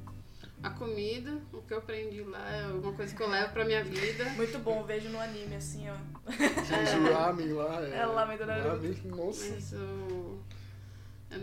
a 0.63 0.69
comida, 0.71 1.39
o 1.53 1.61
que 1.61 1.73
eu 1.73 1.77
aprendi 1.77 2.21
lá 2.23 2.49
é 2.51 2.65
uma 2.73 2.91
coisa 2.93 3.15
que 3.15 3.21
eu 3.21 3.29
levo 3.29 3.53
pra 3.53 3.63
minha 3.65 3.83
vida. 3.83 4.25
Muito 4.35 4.57
bom, 4.59 4.83
vejo 4.83 5.09
no 5.09 5.19
anime, 5.19 5.55
assim, 5.55 5.85
ó. 5.89 5.95
Gente, 6.31 7.07
o 7.09 7.13
ramen 7.13 7.53
lá. 7.53 7.81
É, 7.85 7.97
É 7.99 8.07
o 8.07 8.15
ramen 8.15 8.37
do 8.37 8.45
Naruto. 8.45 8.67
ramen, 8.69 8.95
Nossa. 9.05 9.49
Mas 9.53 9.73
o... 9.73 10.39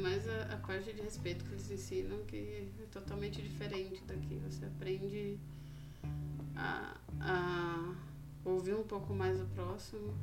mais 0.07 0.29
a, 0.29 0.55
a 0.55 0.57
parte 0.59 0.93
de 0.93 1.03
respeito 1.03 1.45
que 1.45 1.53
eles 1.53 1.69
ensinam 1.69 2.19
que 2.27 2.37
é 2.81 2.87
totalmente 2.93 3.43
diferente 3.43 4.01
daqui. 4.07 4.41
Você 4.49 4.65
aprende 4.65 5.37
a, 6.55 6.97
a 7.21 7.95
ouvir 8.45 8.75
um 8.75 8.85
pouco 8.85 9.13
mais 9.13 9.41
o 9.41 9.47
próximo. 9.47 10.15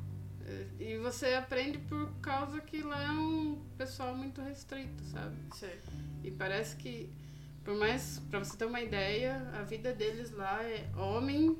É, 0.46 0.66
E 0.80 0.96
você 0.98 1.34
aprende 1.34 1.76
por 1.78 2.10
causa 2.22 2.62
que 2.62 2.80
lá 2.80 3.02
é 3.04 3.10
um 3.10 3.62
pessoal 3.76 4.16
muito 4.16 4.40
restrito, 4.40 5.04
sabe? 5.04 5.36
Sei. 5.54 5.78
E 6.22 6.30
parece 6.30 6.76
que, 6.76 7.12
por 7.62 7.76
mais, 7.76 8.22
pra 8.30 8.38
você 8.38 8.56
ter 8.56 8.64
uma 8.64 8.80
ideia, 8.80 9.36
a 9.52 9.64
vida 9.64 9.92
deles 9.92 10.30
lá 10.30 10.62
é 10.62 10.90
homem, 10.96 11.58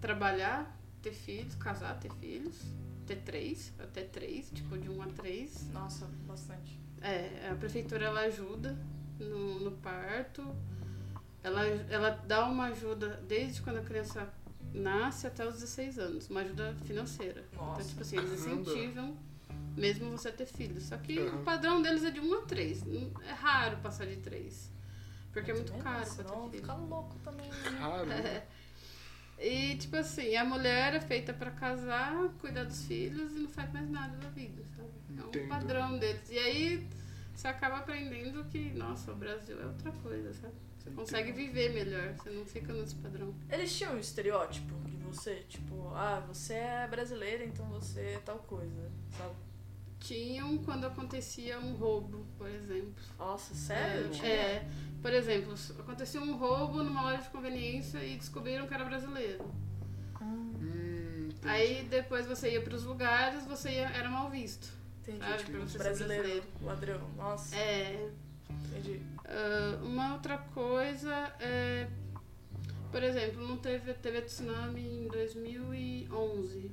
trabalhar, 0.00 0.74
ter 1.02 1.12
filhos, 1.12 1.54
casar, 1.56 2.00
ter 2.00 2.10
filhos, 2.14 2.58
ter 3.06 3.16
três, 3.16 3.74
até 3.78 4.02
três, 4.04 4.50
tipo 4.50 4.78
de 4.78 4.88
um 4.88 5.02
a 5.02 5.06
três. 5.08 5.68
Nossa, 5.70 6.06
bastante. 6.26 6.81
É, 7.02 7.48
a 7.50 7.54
prefeitura 7.56 8.06
ela 8.06 8.20
ajuda 8.20 8.76
no, 9.18 9.60
no 9.60 9.72
parto, 9.72 10.44
ela, 11.42 11.66
ela 11.90 12.10
dá 12.26 12.46
uma 12.46 12.66
ajuda 12.66 13.20
desde 13.26 13.60
quando 13.62 13.78
a 13.78 13.82
criança 13.82 14.32
nasce 14.72 15.26
até 15.26 15.46
os 15.46 15.54
16 15.54 15.98
anos, 15.98 16.30
uma 16.30 16.40
ajuda 16.40 16.74
financeira. 16.86 17.44
Nossa. 17.54 17.80
Então, 17.80 17.88
tipo 17.88 18.02
assim, 18.02 18.16
eles 18.18 18.32
incentivam 18.32 19.16
mesmo 19.76 20.10
você 20.10 20.30
ter 20.30 20.46
filhos. 20.46 20.84
Só 20.84 20.96
que 20.96 21.18
Aham. 21.18 21.40
o 21.40 21.42
padrão 21.44 21.82
deles 21.82 22.04
é 22.04 22.10
de 22.10 22.20
1 22.20 22.34
a 22.34 22.42
3. 22.42 22.84
É 23.26 23.32
raro 23.32 23.76
passar 23.78 24.06
de 24.06 24.16
3. 24.16 24.70
Porque 25.32 25.50
é 25.50 25.54
muito 25.54 25.68
Também, 25.72 25.82
caro 25.82 26.14
pra 26.14 26.24
ter 26.24 26.30
filho. 26.50 26.50
fica 26.50 26.74
louco 26.74 27.16
também. 27.24 27.48
né? 27.48 27.78
Caro. 27.78 28.06
E, 29.38 29.76
tipo 29.76 29.96
assim, 29.96 30.36
a 30.36 30.44
mulher 30.44 30.94
é 30.94 31.00
feita 31.00 31.32
pra 31.32 31.50
casar, 31.50 32.28
cuidar 32.40 32.64
dos 32.64 32.84
filhos 32.84 33.34
e 33.34 33.40
não 33.40 33.48
faz 33.48 33.72
mais 33.72 33.90
nada 33.90 34.16
da 34.18 34.28
vida, 34.28 34.62
sabe? 34.76 34.81
É 35.18 35.22
um 35.22 35.26
Entendo. 35.28 35.48
padrão 35.48 35.98
deles. 35.98 36.30
E 36.30 36.38
aí 36.38 36.88
você 37.34 37.48
acaba 37.48 37.78
aprendendo 37.78 38.44
que, 38.44 38.70
nossa, 38.72 39.12
o 39.12 39.16
Brasil 39.16 39.60
é 39.60 39.66
outra 39.66 39.90
coisa, 39.92 40.32
sabe? 40.34 40.54
Você 40.78 40.90
consegue 40.90 41.32
viver 41.32 41.72
melhor, 41.72 42.12
você 42.14 42.30
não 42.30 42.44
fica 42.44 42.72
nesse 42.72 42.96
padrão. 42.96 43.32
Eles 43.48 43.76
tinham 43.76 43.94
um 43.94 43.98
estereótipo 43.98 44.74
de 44.84 44.96
você, 44.96 45.36
tipo, 45.48 45.88
ah, 45.94 46.22
você 46.26 46.54
é 46.54 46.88
brasileira, 46.88 47.44
então 47.44 47.64
você 47.66 48.00
é 48.00 48.18
tal 48.24 48.38
coisa, 48.38 48.90
sabe? 49.16 49.34
Tinham 50.00 50.58
quando 50.58 50.84
acontecia 50.84 51.60
um 51.60 51.74
roubo, 51.74 52.26
por 52.36 52.48
exemplo. 52.48 52.94
Nossa, 53.16 53.54
sério? 53.54 54.10
É, 54.24 54.26
é, 54.26 54.68
por 55.00 55.12
exemplo, 55.12 55.54
acontecia 55.78 56.20
um 56.20 56.36
roubo 56.36 56.82
numa 56.82 57.02
loja 57.02 57.22
de 57.22 57.30
conveniência 57.30 57.98
e 58.04 58.16
descobriram 58.16 58.66
que 58.66 58.74
era 58.74 58.84
brasileiro. 58.84 59.44
Hum, 60.20 61.28
entendi. 61.30 61.48
Aí 61.48 61.84
depois 61.88 62.26
você 62.26 62.54
ia 62.54 62.60
pros 62.60 62.82
lugares, 62.82 63.46
você 63.46 63.70
ia, 63.70 63.88
era 63.90 64.10
mal 64.10 64.28
visto. 64.28 64.81
Entendi, 65.02 65.18
Sabe, 65.26 65.38
tipo, 65.38 65.50
pra 65.52 65.60
você 65.60 65.78
brasileiro, 65.78 66.22
brasileiro. 66.22 66.46
ladrão. 66.62 67.08
Nossa, 67.16 67.56
É, 67.56 68.08
entendi. 68.50 69.02
Ah, 69.24 69.78
uma 69.82 70.14
outra 70.14 70.38
coisa 70.38 71.12
é, 71.40 71.88
por 72.90 73.02
exemplo, 73.02 73.46
não 73.46 73.56
teve, 73.56 73.92
teve 73.94 74.18
a 74.18 74.22
tsunami 74.22 74.80
em 75.04 75.08
2011. 75.08 76.70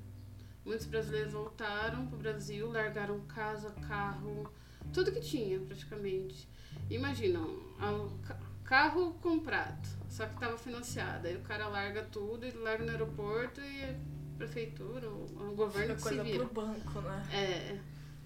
Muitos 0.65 0.85
brasileiros 0.85 1.33
voltaram 1.33 2.05
pro 2.07 2.17
Brasil, 2.17 2.71
largaram 2.71 3.19
casa, 3.21 3.71
carro, 3.87 4.51
tudo 4.93 5.11
que 5.11 5.21
tinha 5.21 5.59
praticamente. 5.59 6.47
Imagina, 6.89 7.39
a- 7.79 8.09
ca- 8.27 8.39
carro 8.63 9.13
comprado, 9.15 9.87
só 10.07 10.27
que 10.27 10.39
tava 10.39 10.57
financiado. 10.57 11.27
Aí 11.27 11.35
o 11.35 11.41
cara 11.41 11.67
larga 11.67 12.03
tudo 12.03 12.45
e 12.45 12.51
larga 12.51 12.83
no 12.85 12.91
aeroporto 12.91 13.59
e 13.61 13.83
a 13.85 13.95
prefeitura, 14.37 15.09
o, 15.09 15.23
o 15.51 15.55
governo 15.55 15.95
que 15.95 16.01
Fica 16.01 16.09
se 16.09 16.15
coisa 16.17 16.23
vira. 16.23 16.45
pro 16.45 16.53
banco, 16.65 17.01
né? 17.01 17.27
É, 17.33 17.79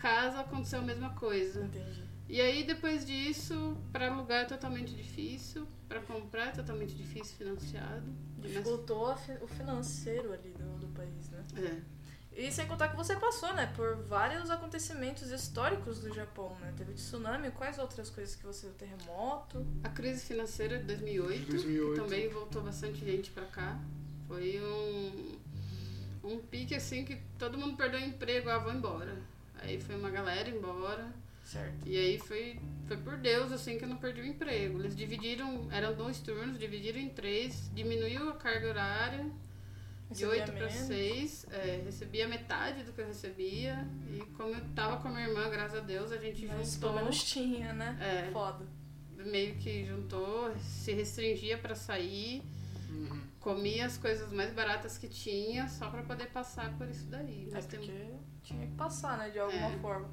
casa 0.03 0.41
aconteceu 0.41 0.79
a 0.79 0.81
mesma 0.81 1.09
coisa. 1.11 1.63
Entendi. 1.63 2.03
E 2.27 2.41
aí 2.41 2.63
depois 2.63 3.05
disso, 3.05 3.77
para 3.91 4.07
alugar 4.11 4.41
é 4.41 4.45
totalmente 4.45 4.93
difícil, 4.93 5.67
para 5.87 6.01
comprar 6.01 6.47
é 6.47 6.51
totalmente 6.51 6.93
difícil, 6.95 7.35
financiado. 7.37 8.03
Mas- 8.37 8.51
Dificultou 8.51 9.15
fi- 9.15 9.37
o 9.41 9.47
financeiro 9.47 10.33
ali 10.33 10.49
do, 10.51 10.79
do 10.79 10.87
país, 10.87 11.29
né? 11.29 11.43
É. 11.57 11.81
E 12.35 12.51
sem 12.51 12.65
contar 12.67 12.87
que 12.89 12.95
você 12.95 13.15
passou, 13.15 13.53
né, 13.53 13.71
por 13.75 13.95
vários 14.07 14.49
acontecimentos 14.49 15.29
históricos 15.29 15.99
do 15.99 16.11
Japão, 16.13 16.49
né? 16.59 16.73
Teve 16.75 16.93
tsunami, 16.93 17.51
quais 17.51 17.77
outras 17.77 18.09
coisas 18.09 18.35
que 18.35 18.43
você 18.45 18.65
viu? 18.67 18.75
Terremoto? 18.75 19.65
A 19.83 19.89
crise 19.89 20.25
financeira 20.25 20.79
de 20.79 20.85
2008, 20.85 21.51
2008. 21.51 21.93
que 21.93 22.01
também 22.01 22.27
voltou 22.29 22.61
bastante 22.63 22.99
gente 23.05 23.29
pra 23.31 23.45
cá. 23.45 23.79
Foi 24.27 24.59
um, 24.59 25.37
um 26.23 26.37
pique 26.39 26.73
assim 26.73 27.05
que 27.05 27.17
todo 27.37 27.55
mundo 27.57 27.77
perdeu 27.77 27.99
o 27.99 28.03
emprego, 28.03 28.49
ah, 28.49 28.57
vou 28.57 28.73
embora. 28.73 29.15
Aí 29.63 29.79
foi 29.79 29.95
uma 29.95 30.09
galera 30.09 30.49
embora. 30.49 31.13
Certo. 31.43 31.87
E 31.87 31.97
aí 31.97 32.17
foi, 32.19 32.59
foi 32.87 32.97
por 32.97 33.17
Deus 33.17 33.51
assim 33.51 33.77
que 33.77 33.83
eu 33.83 33.89
não 33.89 33.97
perdi 33.97 34.21
o 34.21 34.25
emprego. 34.25 34.79
Eles 34.79 34.95
dividiram, 34.95 35.67
eram 35.71 35.93
dois 35.93 36.19
turnos, 36.19 36.57
dividiram 36.57 36.99
em 36.99 37.09
três, 37.09 37.69
diminuiu 37.73 38.29
a 38.29 38.33
carga 38.35 38.69
horária 38.69 39.29
de 40.09 40.25
Recebia 40.25 40.43
8 40.43 40.51
para. 40.53 40.69
6. 40.69 41.45
É, 41.51 41.81
recebia 41.85 42.27
metade 42.27 42.83
do 42.83 42.93
que 42.93 43.01
eu 43.01 43.07
recebia. 43.07 43.87
E 44.09 44.19
como 44.37 44.53
eu 44.53 44.61
tava 44.75 44.97
com 44.97 45.07
a 45.07 45.11
minha 45.11 45.27
irmã, 45.27 45.49
graças 45.49 45.79
a 45.79 45.81
Deus, 45.81 46.11
a 46.11 46.17
gente 46.17 46.45
Mas 46.45 46.73
juntou. 46.73 46.89
pelo 46.91 47.01
menos 47.01 47.23
tinha, 47.23 47.73
né? 47.73 47.97
É. 47.99 48.31
Foda. 48.31 48.65
meio 49.17 49.55
que 49.55 49.85
juntou, 49.85 50.53
se 50.59 50.91
restringia 50.93 51.57
pra 51.57 51.75
sair. 51.75 52.43
Comia 53.43 53.85
as 53.85 53.97
coisas 53.97 54.31
mais 54.31 54.53
baratas 54.53 54.97
que 54.97 55.07
tinha 55.07 55.67
só 55.67 55.89
pra 55.89 56.01
poder 56.03 56.27
passar 56.31 56.75
por 56.77 56.87
isso 56.87 57.05
daí. 57.07 57.47
É 57.49 57.53
Mas 57.55 57.65
tem- 57.65 57.79
porque 57.79 58.13
tinha 58.41 58.65
que 58.65 58.73
passar, 58.75 59.17
né? 59.17 59.29
De 59.29 59.37
alguma 59.39 59.67
É. 59.71 59.77
forma. 59.79 60.09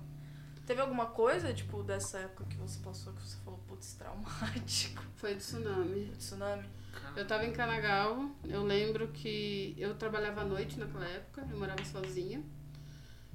Teve 0.67 0.81
alguma 0.81 1.07
coisa, 1.07 1.53
tipo, 1.55 1.83
dessa 1.83 2.19
época 2.19 2.45
que 2.45 2.57
você 2.57 2.79
passou 2.81 3.13
que 3.13 3.23
você 3.23 3.37
falou, 3.45 3.59
putz, 3.67 3.95
traumático? 3.95 5.03
foi 5.17 5.35
de 5.35 5.41
tsunami. 5.41 6.13
Tsunami? 6.19 6.69
Eu 7.17 7.25
tava 7.27 7.45
em 7.47 7.53
Kanagawa, 7.53 8.29
eu 8.45 8.63
lembro 8.65 9.09
que 9.09 9.75
eu 9.79 9.95
trabalhava 9.95 10.41
à 10.43 10.45
noite 10.45 10.79
naquela 10.79 11.07
época, 11.09 11.47
eu 11.51 11.57
morava 11.59 11.85
sozinha. 11.85 12.43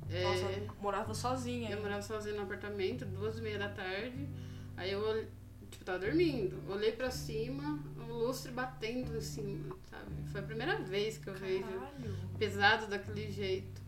É, 0.10 0.24
Nossa, 0.24 0.74
morava 0.82 1.14
sozinha. 1.14 1.72
eu 1.72 1.82
morava 1.82 2.02
sozinha 2.02 2.36
no 2.36 2.44
apartamento, 2.44 3.06
duas 3.06 3.38
e 3.40 3.42
meia 3.42 3.58
da 3.58 3.70
tarde. 3.70 4.30
Aí 4.78 4.92
eu, 4.92 5.00
olhei- 5.00 5.28
tipo, 5.72 5.84
tava 5.86 6.00
dormindo. 6.00 6.62
Olhei 6.70 6.92
pra 6.92 7.10
cima, 7.10 7.80
lustre 8.16 8.52
batendo 8.52 9.16
em 9.18 9.22
cima, 9.22 9.76
sabe? 9.90 10.12
Foi 10.32 10.42
a 10.42 10.44
primeira 10.44 10.78
vez 10.82 11.18
que 11.18 11.28
eu 11.30 11.34
vejo 11.34 11.66
pesado 12.40 12.88
daquele 12.88 13.32
jeito. 13.32 13.82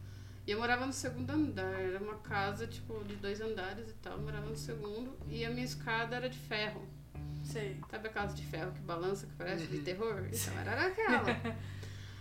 E 0.46 0.52
eu 0.52 0.60
morava 0.60 0.86
no 0.86 0.94
segundo 0.94 1.30
andar, 1.32 1.74
era 1.80 2.00
uma 2.00 2.16
casa 2.20 2.66
tipo 2.68 3.04
de 3.04 3.16
dois 3.18 3.42
andares 3.42 3.90
e 3.90 3.94
tal, 3.96 4.14
eu 4.14 4.24
morava 4.24 4.46
no 4.48 4.56
segundo 4.56 5.18
e 5.28 5.44
a 5.44 5.50
minha 5.50 5.66
escada 5.66 6.16
era 6.16 6.30
de 6.30 6.38
ferro. 6.38 6.88
Sei. 7.44 7.80
Sabe 7.90 8.08
a 8.08 8.12
casa 8.12 8.34
de 8.36 8.44
ferro 8.46 8.72
que 8.72 8.80
balança, 8.82 9.26
que 9.28 9.34
parece 9.36 9.68
de 9.68 9.78
Uhum. 9.78 9.84
terror? 9.84 10.24
Então 10.32 10.60
era 10.60 10.88
aquela. 10.88 11.58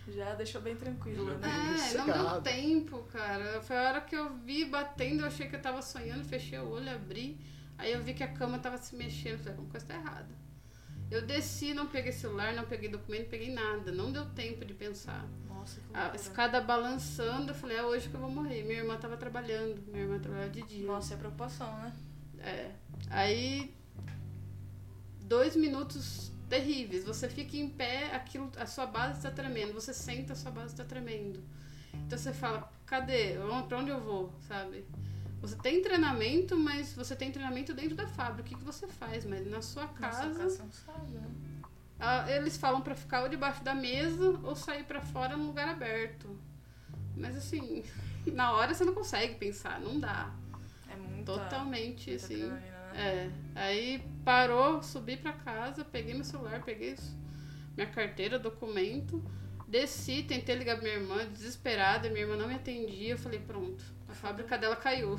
Já 0.08 0.34
deixou 0.36 0.60
bem 0.60 0.76
tranquilo, 0.76 1.36
né? 1.38 1.48
É, 1.90 1.98
não 1.98 2.06
deu 2.06 2.42
tempo, 2.42 3.02
cara. 3.12 3.60
Foi 3.60 3.76
a 3.76 3.88
hora 3.88 4.00
que 4.00 4.14
eu 4.14 4.36
vi 4.38 4.64
batendo, 4.64 5.22
eu 5.22 5.26
achei 5.26 5.48
que 5.48 5.56
eu 5.56 5.60
tava 5.62 5.82
sonhando, 5.82 6.24
fechei 6.24 6.58
o 6.60 6.68
olho, 6.68 6.88
abri. 6.92 7.40
Aí 7.76 7.92
eu 7.92 8.00
vi 8.02 8.14
que 8.14 8.22
a 8.22 8.28
cama 8.28 8.58
tava 8.60 8.78
se 8.78 8.94
mexendo, 8.94 9.38
falei, 9.38 9.52
alguma 9.54 9.68
coisa 9.70 9.84
tá 9.86 9.94
errada. 9.94 10.28
Eu 11.10 11.22
desci, 11.22 11.72
não 11.72 11.86
peguei 11.86 12.12
celular, 12.12 12.52
não 12.54 12.64
peguei 12.64 12.88
documento, 12.88 13.22
não 13.22 13.30
peguei 13.30 13.52
nada. 13.52 13.92
Não 13.92 14.10
deu 14.10 14.24
tempo 14.26 14.64
de 14.64 14.74
pensar. 14.74 15.24
Nossa, 15.48 15.80
que 15.80 15.96
A 15.96 16.14
escada 16.14 16.60
balançando, 16.60 17.50
eu 17.50 17.54
falei, 17.54 17.76
é 17.76 17.82
hoje 17.84 18.08
que 18.08 18.14
eu 18.14 18.20
vou 18.20 18.30
morrer. 18.30 18.62
Minha 18.64 18.80
irmã 18.80 18.96
tava 18.96 19.16
trabalhando, 19.16 19.80
minha 19.88 20.02
irmã 20.02 20.18
trabalhava 20.18 20.50
de 20.50 20.62
dia. 20.62 20.86
Nossa, 20.86 21.14
é 21.14 21.16
preocupação, 21.16 21.72
né? 21.78 21.92
É. 22.40 22.70
Aí, 23.08 23.74
dois 25.20 25.54
minutos 25.54 26.32
terríveis. 26.48 27.04
Você 27.04 27.28
fica 27.28 27.56
em 27.56 27.68
pé, 27.68 28.14
aquilo, 28.14 28.50
a 28.56 28.66
sua 28.66 28.86
base 28.86 29.18
está 29.18 29.30
tremendo. 29.30 29.72
Você 29.74 29.94
senta, 29.94 30.32
a 30.32 30.36
sua 30.36 30.50
base 30.50 30.72
está 30.72 30.84
tremendo. 30.84 31.42
Então 31.94 32.18
você 32.18 32.32
fala, 32.32 32.70
cadê? 32.84 33.36
Pra 33.68 33.78
onde 33.78 33.90
eu 33.90 34.00
vou, 34.00 34.32
sabe? 34.48 34.84
Você 35.40 35.56
tem 35.56 35.82
treinamento, 35.82 36.56
mas 36.56 36.92
você 36.94 37.14
tem 37.14 37.30
treinamento 37.30 37.74
dentro 37.74 37.94
da 37.94 38.06
fábrica. 38.06 38.42
O 38.42 38.44
que, 38.44 38.54
que 38.56 38.64
você 38.64 38.86
faz? 38.86 39.24
Mas 39.24 39.46
na 39.46 39.60
sua 39.62 39.86
casa, 39.88 40.28
Nossa, 40.28 40.64
casa 40.86 41.04
né? 41.10 41.30
ah, 42.00 42.30
eles 42.30 42.56
falam 42.56 42.80
pra 42.80 42.94
ficar 42.94 43.22
ou 43.22 43.28
debaixo 43.28 43.62
da 43.62 43.74
mesa 43.74 44.38
ou 44.42 44.56
sair 44.56 44.84
pra 44.84 45.00
fora 45.00 45.36
num 45.36 45.46
lugar 45.46 45.68
aberto. 45.68 46.36
Mas 47.16 47.36
assim, 47.36 47.84
na 48.32 48.52
hora 48.52 48.74
você 48.74 48.84
não 48.84 48.94
consegue 48.94 49.34
pensar, 49.34 49.80
não 49.80 50.00
dá. 50.00 50.32
É 50.90 50.96
muito. 50.96 51.24
Totalmente 51.26 52.10
muita 52.10 52.24
assim. 52.24 52.44
né? 52.44 52.72
É, 52.94 53.30
aí 53.54 54.02
parou, 54.24 54.82
subi 54.82 55.18
pra 55.18 55.32
casa, 55.32 55.84
peguei 55.84 56.14
meu 56.14 56.24
celular, 56.24 56.62
peguei 56.62 56.96
minha 57.76 57.86
carteira, 57.86 58.38
documento, 58.38 59.22
desci, 59.68 60.22
tentei 60.22 60.56
ligar 60.56 60.76
pra 60.76 60.84
minha 60.84 60.96
irmã, 60.96 61.26
desesperada, 61.26 62.08
minha 62.08 62.22
irmã 62.22 62.36
não 62.36 62.48
me 62.48 62.54
atendia, 62.54 63.10
eu 63.10 63.18
falei, 63.18 63.38
pronto, 63.38 63.84
a 64.08 64.14
fábrica 64.14 64.56
dela 64.58 64.76
caiu. 64.76 65.18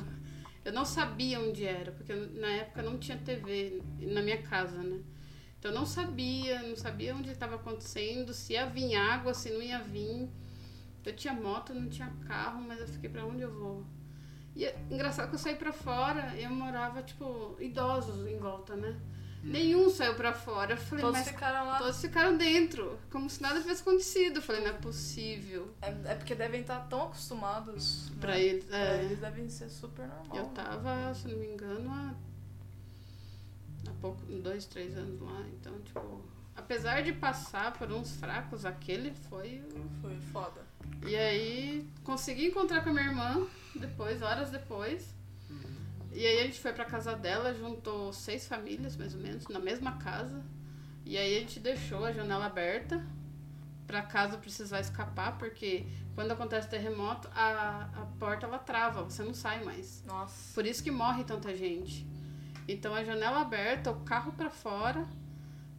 Eu 0.64 0.72
não 0.72 0.84
sabia 0.84 1.40
onde 1.40 1.64
era, 1.64 1.92
porque 1.92 2.14
na 2.14 2.48
época 2.48 2.82
não 2.82 2.98
tinha 2.98 3.16
TV 3.16 3.82
na 4.00 4.20
minha 4.20 4.42
casa, 4.42 4.82
né? 4.82 5.00
Então 5.58 5.70
eu 5.70 5.74
não 5.74 5.86
sabia, 5.86 6.62
não 6.62 6.76
sabia 6.76 7.14
onde 7.14 7.30
estava 7.30 7.56
acontecendo, 7.56 8.32
se 8.32 8.52
ia 8.52 8.66
vir 8.66 8.94
água, 8.94 9.34
se 9.34 9.50
não 9.50 9.62
ia 9.62 9.80
vir. 9.80 10.28
Eu 11.04 11.16
tinha 11.16 11.32
moto, 11.32 11.72
não 11.72 11.88
tinha 11.88 12.12
carro, 12.26 12.60
mas 12.60 12.80
eu 12.80 12.86
fiquei 12.86 13.08
pra 13.08 13.24
onde 13.24 13.42
eu 13.42 13.52
vou? 13.52 13.84
E 14.54 14.64
é 14.64 14.78
engraçado 14.90 15.28
que 15.30 15.36
eu 15.36 15.38
saí 15.38 15.56
pra 15.56 15.72
fora 15.72 16.36
eu 16.36 16.50
morava, 16.50 17.02
tipo, 17.02 17.56
idosos 17.60 18.26
em 18.26 18.38
volta, 18.38 18.76
né? 18.76 19.00
Nenhum 19.48 19.88
saiu 19.90 20.14
pra 20.14 20.32
fora. 20.32 20.74
Eu 20.74 20.76
falei, 20.76 21.02
Todos 21.04 21.18
mas 21.18 21.28
ficaram 21.28 21.66
lá. 21.66 21.78
todos 21.78 22.00
ficaram 22.00 22.36
dentro, 22.36 22.98
como 23.10 23.28
se 23.30 23.40
nada 23.40 23.60
tivesse 23.60 23.82
acontecido. 23.82 24.36
Eu 24.36 24.42
falei, 24.42 24.62
não 24.62 24.70
é 24.70 24.74
possível. 24.74 25.74
É, 25.82 25.88
é 26.12 26.14
porque 26.14 26.34
devem 26.34 26.60
estar 26.60 26.80
tão 26.88 27.04
acostumados. 27.04 28.10
Pra 28.20 28.32
né? 28.32 28.40
eles, 28.42 28.64
Pra 28.64 28.78
é. 28.78 29.04
eles 29.04 29.18
devem 29.20 29.48
ser 29.48 29.68
super 29.70 30.06
normal. 30.06 30.36
Eu 30.36 30.44
tava, 30.48 31.14
se 31.14 31.28
não 31.28 31.38
me 31.38 31.46
engano, 31.46 31.90
há, 31.90 32.14
há 33.88 33.92
pouco, 34.00 34.20
dois, 34.26 34.66
três 34.66 34.96
anos 34.96 35.20
lá. 35.20 35.40
Então, 35.54 35.78
tipo, 35.80 36.22
apesar 36.54 37.02
de 37.02 37.12
passar 37.12 37.72
por 37.72 37.90
uns 37.92 38.16
fracos, 38.16 38.64
aquele 38.64 39.12
foi. 39.28 39.62
Foi 40.00 40.16
foda. 40.32 40.60
E 41.06 41.14
aí 41.16 41.88
consegui 42.04 42.46
encontrar 42.48 42.82
com 42.82 42.90
a 42.90 42.92
minha 42.92 43.06
irmã 43.06 43.46
depois, 43.74 44.22
horas 44.22 44.50
depois. 44.50 45.16
E 46.12 46.26
aí 46.26 46.40
a 46.40 46.42
gente 46.44 46.58
foi 46.60 46.72
pra 46.72 46.84
casa 46.84 47.14
dela, 47.14 47.54
juntou 47.54 48.12
seis 48.12 48.46
famílias, 48.46 48.96
mais 48.96 49.14
ou 49.14 49.20
menos, 49.20 49.46
na 49.48 49.58
mesma 49.58 49.92
casa. 49.98 50.42
E 51.04 51.16
aí 51.16 51.36
a 51.36 51.40
gente 51.40 51.60
deixou 51.60 52.04
a 52.04 52.12
janela 52.12 52.46
aberta 52.46 53.04
pra 53.86 54.02
caso 54.02 54.36
precisar 54.38 54.80
escapar, 54.80 55.38
porque 55.38 55.86
quando 56.14 56.32
acontece 56.32 56.68
terremoto, 56.68 57.28
a, 57.34 57.88
a 57.94 58.06
porta 58.18 58.46
ela 58.46 58.58
trava, 58.58 59.02
você 59.02 59.22
não 59.22 59.32
sai 59.32 59.64
mais. 59.64 60.02
Nossa. 60.06 60.52
Por 60.54 60.66
isso 60.66 60.82
que 60.82 60.90
morre 60.90 61.24
tanta 61.24 61.56
gente. 61.56 62.06
Então 62.66 62.94
a 62.94 63.02
janela 63.02 63.40
aberta, 63.40 63.90
o 63.90 64.00
carro 64.00 64.32
pra 64.32 64.50
fora, 64.50 65.06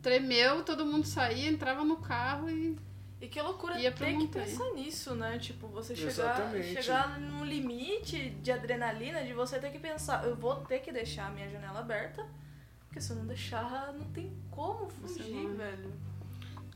tremeu, 0.01 0.63
todo 0.63 0.85
mundo 0.85 1.05
saía, 1.05 1.47
entrava 1.49 1.83
no 1.83 1.97
carro 1.97 2.49
e 2.49 2.75
E 3.21 3.27
que 3.27 3.41
loucura 3.41 3.77
Ia 3.79 3.91
pra 3.91 4.08
ter 4.08 4.17
que 4.17 4.27
pensar 4.27 4.71
nisso, 4.73 5.13
né? 5.13 5.38
Tipo, 5.39 5.67
você 5.67 5.93
chegar, 5.95 6.10
Exatamente. 6.10 6.82
chegar 6.82 7.19
num 7.19 7.43
limite 7.43 8.29
de 8.41 8.51
adrenalina 8.51 9.23
de 9.25 9.34
você 9.34 9.60
ter 9.60 9.71
que 9.71 9.79
pensar, 9.79 10.23
eu 10.25 10.36
vou 10.38 10.55
ter 10.62 10.79
que 10.79 10.91
deixar 10.91 11.27
a 11.27 11.29
minha 11.29 11.49
janela 11.49 11.79
aberta, 11.79 12.25
porque 12.88 13.01
se 13.01 13.12
eu 13.12 13.17
não 13.17 13.25
deixar, 13.27 13.91
não 13.93 14.05
tem 14.12 14.32
como 14.49 14.89
fugir, 14.89 15.47
velho. 15.49 15.91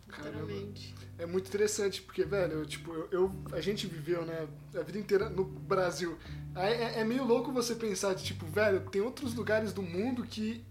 Caramba. 0.10 0.42
literalmente. 0.42 0.94
É 1.18 1.26
muito 1.26 1.48
interessante, 1.48 2.02
porque, 2.02 2.24
velho, 2.24 2.54
eu, 2.60 2.66
tipo, 2.68 2.92
eu, 2.94 3.08
eu- 3.12 3.32
a 3.54 3.62
gente 3.62 3.88
viveu, 3.88 4.24
né, 4.26 4.48
a 4.76 4.82
vida 4.82 5.00
inteira 5.00 5.28
no 5.30 5.44
Brasil. 5.44 6.20
Aí 6.54 6.74
É, 6.74 7.00
é 7.00 7.04
meio 7.04 7.24
louco 7.24 7.52
você 7.52 7.74
pensar 7.74 8.14
de, 8.14 8.24
tipo, 8.24 8.46
velho, 8.46 8.82
tem 8.92 9.02
outros 9.02 9.34
lugares 9.34 9.74
do 9.74 9.82
mundo 9.82 10.24
que 10.24 10.64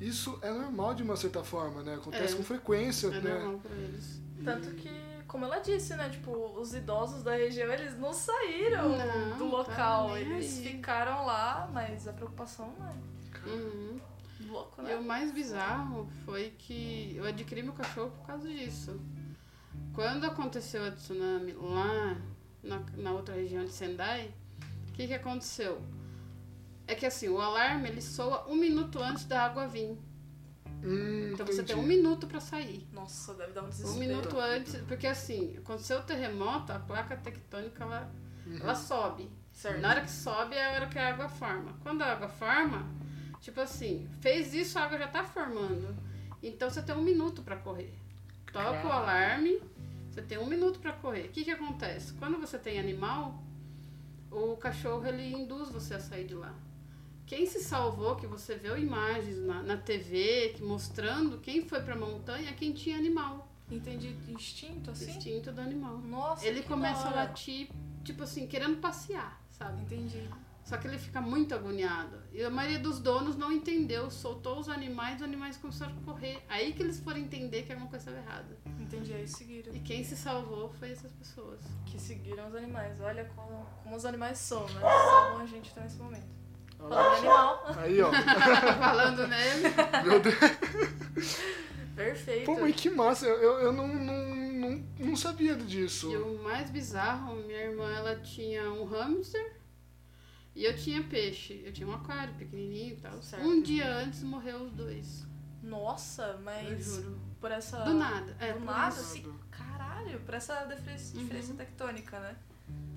isso 0.00 0.38
é 0.42 0.50
normal 0.50 0.94
de 0.94 1.02
uma 1.04 1.16
certa 1.16 1.44
forma, 1.44 1.82
né? 1.84 1.94
Acontece 1.94 2.34
É. 2.34 2.36
com 2.36 2.42
frequência, 2.42 3.08
É 3.08 3.20
né? 3.20 3.34
normal 3.34 3.58
pra 3.60 3.76
eles. 3.76 4.20
Tanto 4.44 4.70
que, 4.76 4.90
como 5.26 5.44
ela 5.44 5.58
disse, 5.58 5.94
né? 5.96 6.08
Tipo, 6.08 6.30
os 6.58 6.74
idosos 6.74 7.22
da 7.22 7.32
região, 7.36 7.70
eles 7.72 7.98
não 7.98 8.12
saíram 8.12 8.90
Não, 8.96 9.38
do 9.38 9.44
tá 9.50 9.56
local. 9.58 10.14
nem 10.14 10.22
Eles 10.32 10.58
ficaram 10.60 11.24
lá, 11.26 11.68
mas 11.72 12.06
a 12.08 12.12
preocupação 12.12 12.72
não 12.78 12.88
é 12.88 13.08
Uhum. 13.46 14.00
louco, 14.48 14.80
E 14.80 14.84
né? 14.84 14.96
o 14.96 15.02
mais 15.02 15.30
bizarro 15.32 16.08
foi 16.24 16.50
que 16.58 17.14
eu 17.16 17.24
adquiri 17.24 17.62
meu 17.62 17.72
cachorro 17.72 18.10
por 18.10 18.26
causa 18.26 18.48
disso. 18.48 19.00
Quando 19.94 20.24
aconteceu 20.24 20.84
a 20.84 20.90
tsunami 20.90 21.52
lá 21.52 22.16
na, 22.62 22.80
na 22.96 23.12
outra 23.12 23.34
região 23.34 23.64
de 23.64 23.70
Sendai, 23.72 24.32
o 24.88 24.92
que, 24.92 25.06
que 25.06 25.14
aconteceu? 25.14 25.80
É 26.86 26.94
que 26.94 27.04
assim, 27.06 27.28
o 27.28 27.40
alarme 27.40 27.88
ele 27.88 28.00
soa 28.00 28.46
um 28.48 28.56
minuto 28.56 28.98
antes 29.00 29.24
da 29.24 29.44
água 29.44 29.66
vir. 29.66 29.96
Hum, 30.82 31.30
Então 31.32 31.44
você 31.46 31.62
tem 31.62 31.74
um 31.74 31.80
entendi. 31.80 31.96
minuto 31.96 32.26
pra 32.26 32.40
sair. 32.40 32.86
Nossa, 32.92 33.34
deve 33.34 33.52
dar 33.52 33.62
um 33.62 33.66
Um 33.66 33.68
desespero. 33.70 33.98
minuto 33.98 34.38
antes, 34.38 34.76
porque 34.86 35.06
assim, 35.06 35.56
aconteceu 35.58 35.98
o 35.98 36.02
terremoto, 36.02 36.72
a 36.72 36.78
placa 36.78 37.16
tectônica 37.16 37.82
ela, 37.82 38.10
Uhum. 38.46 38.58
ela 38.60 38.74
sobe. 38.74 39.28
Certo. 39.52 39.80
Na 39.80 39.90
hora 39.90 40.00
que 40.02 40.10
sobe 40.10 40.54
é 40.54 40.66
a 40.66 40.72
hora 40.72 40.86
que 40.86 40.98
a 40.98 41.08
água 41.08 41.28
forma. 41.28 41.72
Quando 41.82 42.02
a 42.02 42.12
água 42.12 42.28
forma, 42.28 42.86
tipo 43.40 43.60
assim, 43.60 44.08
fez 44.20 44.54
isso, 44.54 44.78
a 44.78 44.84
água 44.84 44.98
já 44.98 45.08
tá 45.08 45.24
formando. 45.24 45.96
Então 46.42 46.70
você 46.70 46.80
tem 46.80 46.94
um 46.94 47.02
minuto 47.02 47.42
pra 47.42 47.56
correr. 47.56 47.92
Toca 48.52 48.86
o 48.86 48.92
alarme, 48.92 49.60
você 50.08 50.22
tem 50.22 50.38
um 50.38 50.46
minuto 50.46 50.78
pra 50.78 50.92
correr. 50.92 51.26
O 51.26 51.30
que 51.30 51.42
que 51.44 51.50
acontece? 51.50 52.12
Quando 52.14 52.38
você 52.38 52.56
tem 52.56 52.78
animal, 52.78 53.42
o 54.30 54.56
cachorro 54.56 55.04
ele 55.06 55.32
induz 55.32 55.70
você 55.70 55.94
a 55.94 56.00
sair 56.00 56.24
de 56.26 56.34
lá. 56.34 56.54
Quem 57.28 57.44
se 57.44 57.60
salvou, 57.60 58.16
que 58.16 58.26
você 58.26 58.56
viu 58.56 58.78
imagens 58.78 59.36
na, 59.36 59.62
na 59.62 59.76
TV 59.76 60.54
que 60.56 60.62
mostrando 60.62 61.36
quem 61.38 61.68
foi 61.68 61.82
pra 61.82 61.94
montanha, 61.94 62.48
é 62.48 62.52
quem 62.54 62.72
tinha 62.72 62.96
animal. 62.96 63.46
Entendi. 63.70 64.16
Instinto, 64.26 64.90
assim? 64.90 65.10
Instinto 65.10 65.52
do 65.52 65.60
animal. 65.60 65.98
Nossa, 65.98 66.46
Ele 66.46 66.62
começa 66.62 67.06
a 67.06 67.10
latir, 67.10 67.68
tipo 68.02 68.22
assim, 68.22 68.46
querendo 68.46 68.78
passear, 68.78 69.38
sabe? 69.50 69.82
Entendi. 69.82 70.26
Só 70.64 70.78
que 70.78 70.86
ele 70.86 70.98
fica 70.98 71.20
muito 71.20 71.54
agoniado. 71.54 72.18
E 72.32 72.42
a 72.42 72.48
maioria 72.48 72.78
dos 72.78 72.98
donos 72.98 73.36
não 73.36 73.52
entendeu, 73.52 74.10
soltou 74.10 74.58
os 74.58 74.68
animais, 74.70 75.16
os 75.16 75.22
animais 75.22 75.58
começaram 75.58 75.92
a 75.98 76.00
correr. 76.06 76.42
Aí 76.48 76.72
que 76.72 76.82
eles 76.82 76.98
foram 76.98 77.18
entender 77.18 77.64
que 77.64 77.72
alguma 77.72 77.90
coisa 77.90 78.10
estava 78.10 78.26
errada. 78.26 78.56
Entendi. 78.80 79.12
Aí 79.12 79.28
seguiram. 79.28 79.74
E 79.74 79.80
quem 79.80 80.02
se 80.02 80.16
salvou 80.16 80.70
foi 80.70 80.92
essas 80.92 81.12
pessoas. 81.12 81.60
Que 81.84 82.00
seguiram 82.00 82.48
os 82.48 82.54
animais. 82.54 82.98
Olha 83.02 83.26
como, 83.36 83.66
como 83.82 83.96
os 83.96 84.06
animais 84.06 84.38
são, 84.38 84.66
né? 84.68 84.80
Salvam 84.80 85.42
a 85.42 85.46
gente 85.46 85.70
até 85.70 85.82
nesse 85.82 85.98
momento. 85.98 86.38
Olha 86.80 86.88
Falando 86.94 87.16
animal. 87.16 87.66
Aí, 87.78 88.00
ó. 88.02 88.10
Falando 88.78 89.26
nele. 89.26 89.62
Meu 90.04 90.20
Deus. 90.20 91.38
Perfeito. 91.94 92.44
Pô, 92.46 92.60
mas 92.60 92.74
que 92.76 92.90
massa. 92.90 93.26
Eu, 93.26 93.36
eu, 93.42 93.58
eu 93.60 93.72
não, 93.72 93.88
não, 93.88 94.34
não, 94.34 94.84
não 95.00 95.16
sabia 95.16 95.56
disso. 95.56 96.10
E 96.12 96.16
o 96.16 96.42
mais 96.42 96.70
bizarro, 96.70 97.34
minha 97.42 97.58
irmã 97.64 97.90
ela 97.92 98.16
tinha 98.16 98.70
um 98.70 98.84
hamster 98.84 99.56
e 100.54 100.64
eu 100.64 100.76
tinha 100.76 101.02
peixe. 101.02 101.60
Eu 101.64 101.72
tinha 101.72 101.88
um 101.88 101.94
aquário 101.94 102.34
pequenininho 102.34 102.92
e 102.92 102.96
tal. 102.96 103.20
Certo. 103.20 103.44
Um 103.44 103.60
dia 103.60 103.88
antes 103.96 104.22
morreu 104.22 104.62
os 104.62 104.72
dois. 104.72 105.26
Nossa, 105.60 106.22
Eu 106.36 106.40
mas 106.40 106.84
juro. 106.84 107.18
por 107.40 107.50
essa. 107.50 107.78
Do 107.78 107.94
nada. 107.94 108.36
É, 108.38 108.52
Do 108.52 108.60
nada, 108.64 108.90
isso. 108.94 109.00
assim. 109.00 109.34
Caralho, 109.50 110.20
por 110.20 110.34
essa 110.34 110.54
diferença, 110.66 111.16
Uhum. 111.16 111.22
diferença 111.24 111.54
tectônica, 111.54 112.20
né? 112.20 112.36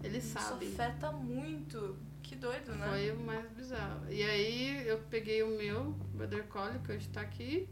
Eles 0.03 0.25
Isso 0.25 0.39
sabem. 0.39 0.67
afeta 0.69 1.11
muito. 1.11 1.97
Que 2.31 2.37
doido, 2.37 2.73
né? 2.75 2.87
Foi 2.87 3.11
o 3.11 3.19
mais 3.19 3.45
bizarro. 3.51 4.09
E 4.09 4.23
aí 4.23 4.87
eu 4.87 4.97
peguei 5.09 5.43
o 5.43 5.49
meu 5.57 5.91
Border 6.15 6.45
Collie, 6.45 6.79
que 6.79 6.93
hoje 6.93 7.09
tá 7.09 7.19
aqui. 7.19 7.67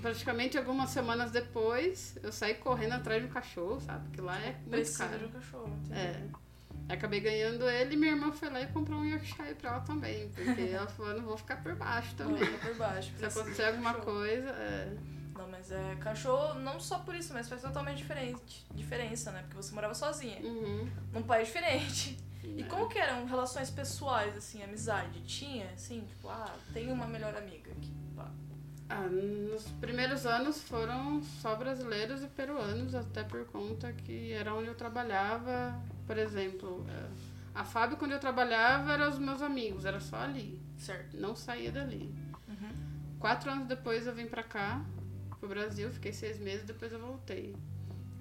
Praticamente 0.00 0.56
algumas 0.56 0.88
semanas 0.88 1.30
depois, 1.30 2.16
eu 2.22 2.32
saí 2.32 2.54
correndo 2.54 2.92
atrás 2.94 3.22
do 3.22 3.28
cachorro, 3.28 3.80
sabe? 3.82 4.04
Porque 4.08 4.20
lá 4.22 4.38
é 4.38 4.52
muito 4.52 4.70
Precisa 4.70 5.04
de 5.08 5.10
caro. 5.10 5.26
um 5.26 5.30
cachorro. 5.32 5.78
entendi. 5.84 6.00
É. 6.88 6.92
Acabei 6.94 7.20
ganhando 7.20 7.68
ele 7.68 7.94
e 7.94 7.96
minha 7.98 8.12
irmã 8.12 8.32
foi 8.32 8.48
lá 8.48 8.62
e 8.62 8.66
comprou 8.68 8.98
um 9.00 9.04
Yorkshire 9.04 9.54
pra 9.56 9.72
ela 9.72 9.80
também. 9.80 10.30
Porque 10.30 10.62
ela 10.72 10.86
falou, 10.86 11.14
não 11.18 11.22
vou 11.26 11.36
ficar 11.36 11.62
por 11.62 11.74
baixo 11.76 12.14
Não, 12.18 12.26
também. 12.28 12.46
fica 12.46 12.66
por 12.66 12.76
baixo. 12.76 13.12
Se 13.18 13.24
acontecer 13.26 13.64
alguma 13.64 13.92
cachorro. 13.92 14.12
coisa, 14.16 14.48
é. 14.50 14.96
Não, 15.36 15.48
mas 15.50 15.70
é 15.70 15.96
cachorro, 16.00 16.58
não 16.60 16.80
só 16.80 16.98
por 17.00 17.14
isso, 17.14 17.32
mas 17.34 17.46
faz 17.46 17.60
totalmente 17.60 17.98
diferente, 17.98 18.66
diferença, 18.74 19.30
né? 19.32 19.40
Porque 19.42 19.56
você 19.56 19.74
morava 19.74 19.94
sozinha, 19.94 20.40
Uhum. 20.40 20.88
num 21.12 21.22
país 21.22 21.46
diferente. 21.48 22.18
E 22.56 22.62
É. 22.62 22.66
como 22.66 22.88
que 22.88 22.98
eram 22.98 23.24
relações 23.26 23.70
pessoais, 23.70 24.36
assim, 24.36 24.62
amizade? 24.62 25.20
Tinha, 25.22 25.70
assim, 25.72 26.00
tipo, 26.06 26.28
ah, 26.28 26.54
tem 26.72 26.90
uma 26.90 27.06
melhor 27.06 27.36
amiga 27.36 27.70
aqui. 27.72 27.92
pá. 28.16 28.30
Ah, 28.90 29.02
nos 29.06 29.64
primeiros 29.80 30.24
anos 30.26 30.62
foram 30.62 31.22
só 31.22 31.54
brasileiros 31.54 32.22
e 32.22 32.26
peruanos, 32.28 32.94
até 32.94 33.22
por 33.22 33.44
conta 33.46 33.92
que 33.92 34.32
era 34.32 34.54
onde 34.54 34.68
eu 34.68 34.74
trabalhava. 34.74 35.78
Por 36.06 36.16
exemplo, 36.16 36.86
eh, 36.88 37.08
a 37.54 37.64
Fábio, 37.64 37.96
quando 37.98 38.12
eu 38.12 38.18
trabalhava, 38.18 38.92
eram 38.94 39.10
os 39.10 39.18
meus 39.18 39.42
amigos, 39.42 39.84
era 39.84 40.00
só 40.00 40.16
ali, 40.16 40.58
Certo. 40.78 41.16
não 41.18 41.36
saía 41.36 41.70
dali. 41.70 42.14
Uhum. 42.48 42.70
Quatro 43.20 43.50
anos 43.50 43.66
depois 43.68 44.06
eu 44.06 44.14
vim 44.14 44.26
pra 44.26 44.42
cá, 44.42 44.82
pro 45.38 45.48
Brasil, 45.48 45.90
fiquei 45.90 46.12
seis 46.12 46.38
meses, 46.38 46.64
depois 46.66 46.90
eu 46.90 46.98
voltei. 46.98 47.54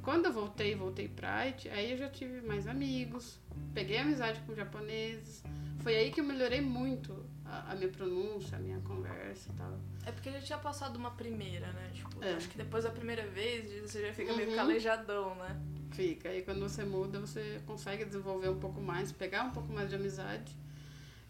Quando 0.07 0.27
eu 0.27 0.31
voltei, 0.31 0.73
voltei 0.73 1.09
pra 1.09 1.35
Haiti, 1.39 1.67
aí 1.67 1.91
eu 1.91 1.97
já 1.97 2.07
tive 2.07 2.39
mais 2.39 2.65
amigos, 2.65 3.37
peguei 3.73 3.97
amizade 3.97 4.39
com 4.47 4.55
japoneses. 4.55 5.43
Foi 5.79 5.97
aí 5.97 6.11
que 6.11 6.21
eu 6.21 6.23
melhorei 6.23 6.61
muito 6.61 7.25
a, 7.43 7.73
a 7.73 7.75
minha 7.75 7.89
pronúncia, 7.89 8.57
a 8.57 8.61
minha 8.61 8.79
conversa 8.79 9.49
e 9.51 9.53
tal. 9.57 9.77
É 10.05 10.11
porque 10.13 10.29
ele 10.29 10.39
tinha 10.39 10.57
passado 10.59 10.95
uma 10.95 11.11
primeira, 11.11 11.73
né? 11.73 11.91
Tipo, 11.93 12.23
É. 12.23 12.35
acho 12.35 12.47
que 12.47 12.57
depois 12.57 12.85
da 12.85 12.89
primeira 12.89 13.27
vez 13.27 13.69
você 13.81 13.99
já 14.07 14.13
fica 14.13 14.31
meio 14.31 14.49
Uhum. 14.51 14.55
calejadão, 14.55 15.35
né? 15.35 15.59
Fica. 15.91 16.29
Aí 16.29 16.41
quando 16.41 16.61
você 16.61 16.85
muda, 16.85 17.19
você 17.19 17.59
consegue 17.65 18.05
desenvolver 18.05 18.47
um 18.47 18.59
pouco 18.61 18.79
mais, 18.79 19.11
pegar 19.11 19.43
um 19.43 19.51
pouco 19.51 19.73
mais 19.73 19.89
de 19.89 19.95
amizade. 19.97 20.55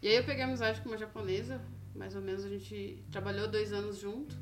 E 0.00 0.06
aí 0.06 0.14
eu 0.14 0.22
peguei 0.22 0.44
amizade 0.44 0.80
com 0.82 0.88
uma 0.88 0.98
japonesa, 0.98 1.60
mais 1.96 2.14
ou 2.14 2.22
menos 2.22 2.44
a 2.44 2.48
gente 2.48 3.02
trabalhou 3.10 3.48
dois 3.48 3.72
anos 3.72 3.98
junto. 3.98 4.36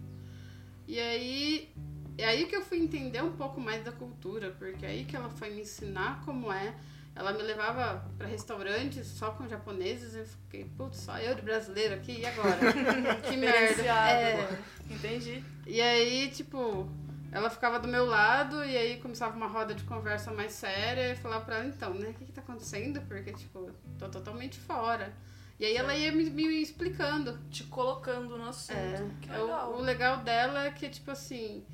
E 0.86 1.00
aí 1.00 1.72
é 2.18 2.24
aí 2.24 2.46
que 2.46 2.56
eu 2.56 2.62
fui 2.62 2.78
entender 2.78 3.22
um 3.22 3.32
pouco 3.32 3.60
mais 3.60 3.84
da 3.84 3.92
cultura, 3.92 4.50
porque 4.58 4.84
é 4.86 4.90
aí 4.90 5.04
que 5.04 5.14
ela 5.16 5.28
foi 5.28 5.50
me 5.50 5.60
ensinar 5.62 6.22
como 6.24 6.52
é. 6.52 6.74
Ela 7.14 7.32
me 7.32 7.42
levava 7.42 8.04
pra 8.18 8.26
restaurantes 8.26 9.06
só 9.06 9.30
com 9.30 9.48
japoneses 9.48 10.14
e 10.14 10.18
eu 10.18 10.26
fiquei, 10.26 10.64
putz, 10.76 10.98
só 10.98 11.16
eu 11.18 11.34
de 11.34 11.40
brasileiro 11.40 11.94
aqui, 11.94 12.20
e 12.20 12.26
agora? 12.26 12.58
que 13.26 13.36
merda. 13.38 13.82
É. 13.82 14.58
Entendi. 14.90 15.42
E 15.66 15.80
aí, 15.80 16.30
tipo, 16.30 16.86
ela 17.32 17.48
ficava 17.48 17.78
do 17.80 17.88
meu 17.88 18.04
lado 18.04 18.62
e 18.64 18.76
aí 18.76 19.00
começava 19.00 19.34
uma 19.34 19.46
roda 19.46 19.74
de 19.74 19.82
conversa 19.84 20.30
mais 20.30 20.52
séria 20.52 21.08
e 21.08 21.10
eu 21.12 21.16
falava 21.16 21.44
pra 21.46 21.56
ela, 21.56 21.66
então, 21.66 21.94
né, 21.94 22.10
o 22.10 22.14
que 22.14 22.26
que 22.26 22.32
tá 22.32 22.42
acontecendo? 22.42 23.00
Porque, 23.08 23.32
tipo, 23.32 23.70
tô 23.98 24.08
totalmente 24.10 24.58
fora. 24.58 25.10
E 25.58 25.64
aí 25.64 25.74
ela 25.74 25.94
ia 25.96 26.12
me, 26.12 26.28
me 26.28 26.60
explicando. 26.62 27.38
Te 27.50 27.64
colocando 27.64 28.36
no 28.36 28.46
assunto. 28.46 28.76
É, 28.76 29.08
que 29.22 29.30
o- 29.30 29.42
legal. 29.42 29.72
O, 29.72 29.80
legal 29.80 30.16
dela 30.18 30.66
é 30.66 30.70
que, 30.70 30.86
tipo 30.90 31.10
assim, 31.10 31.64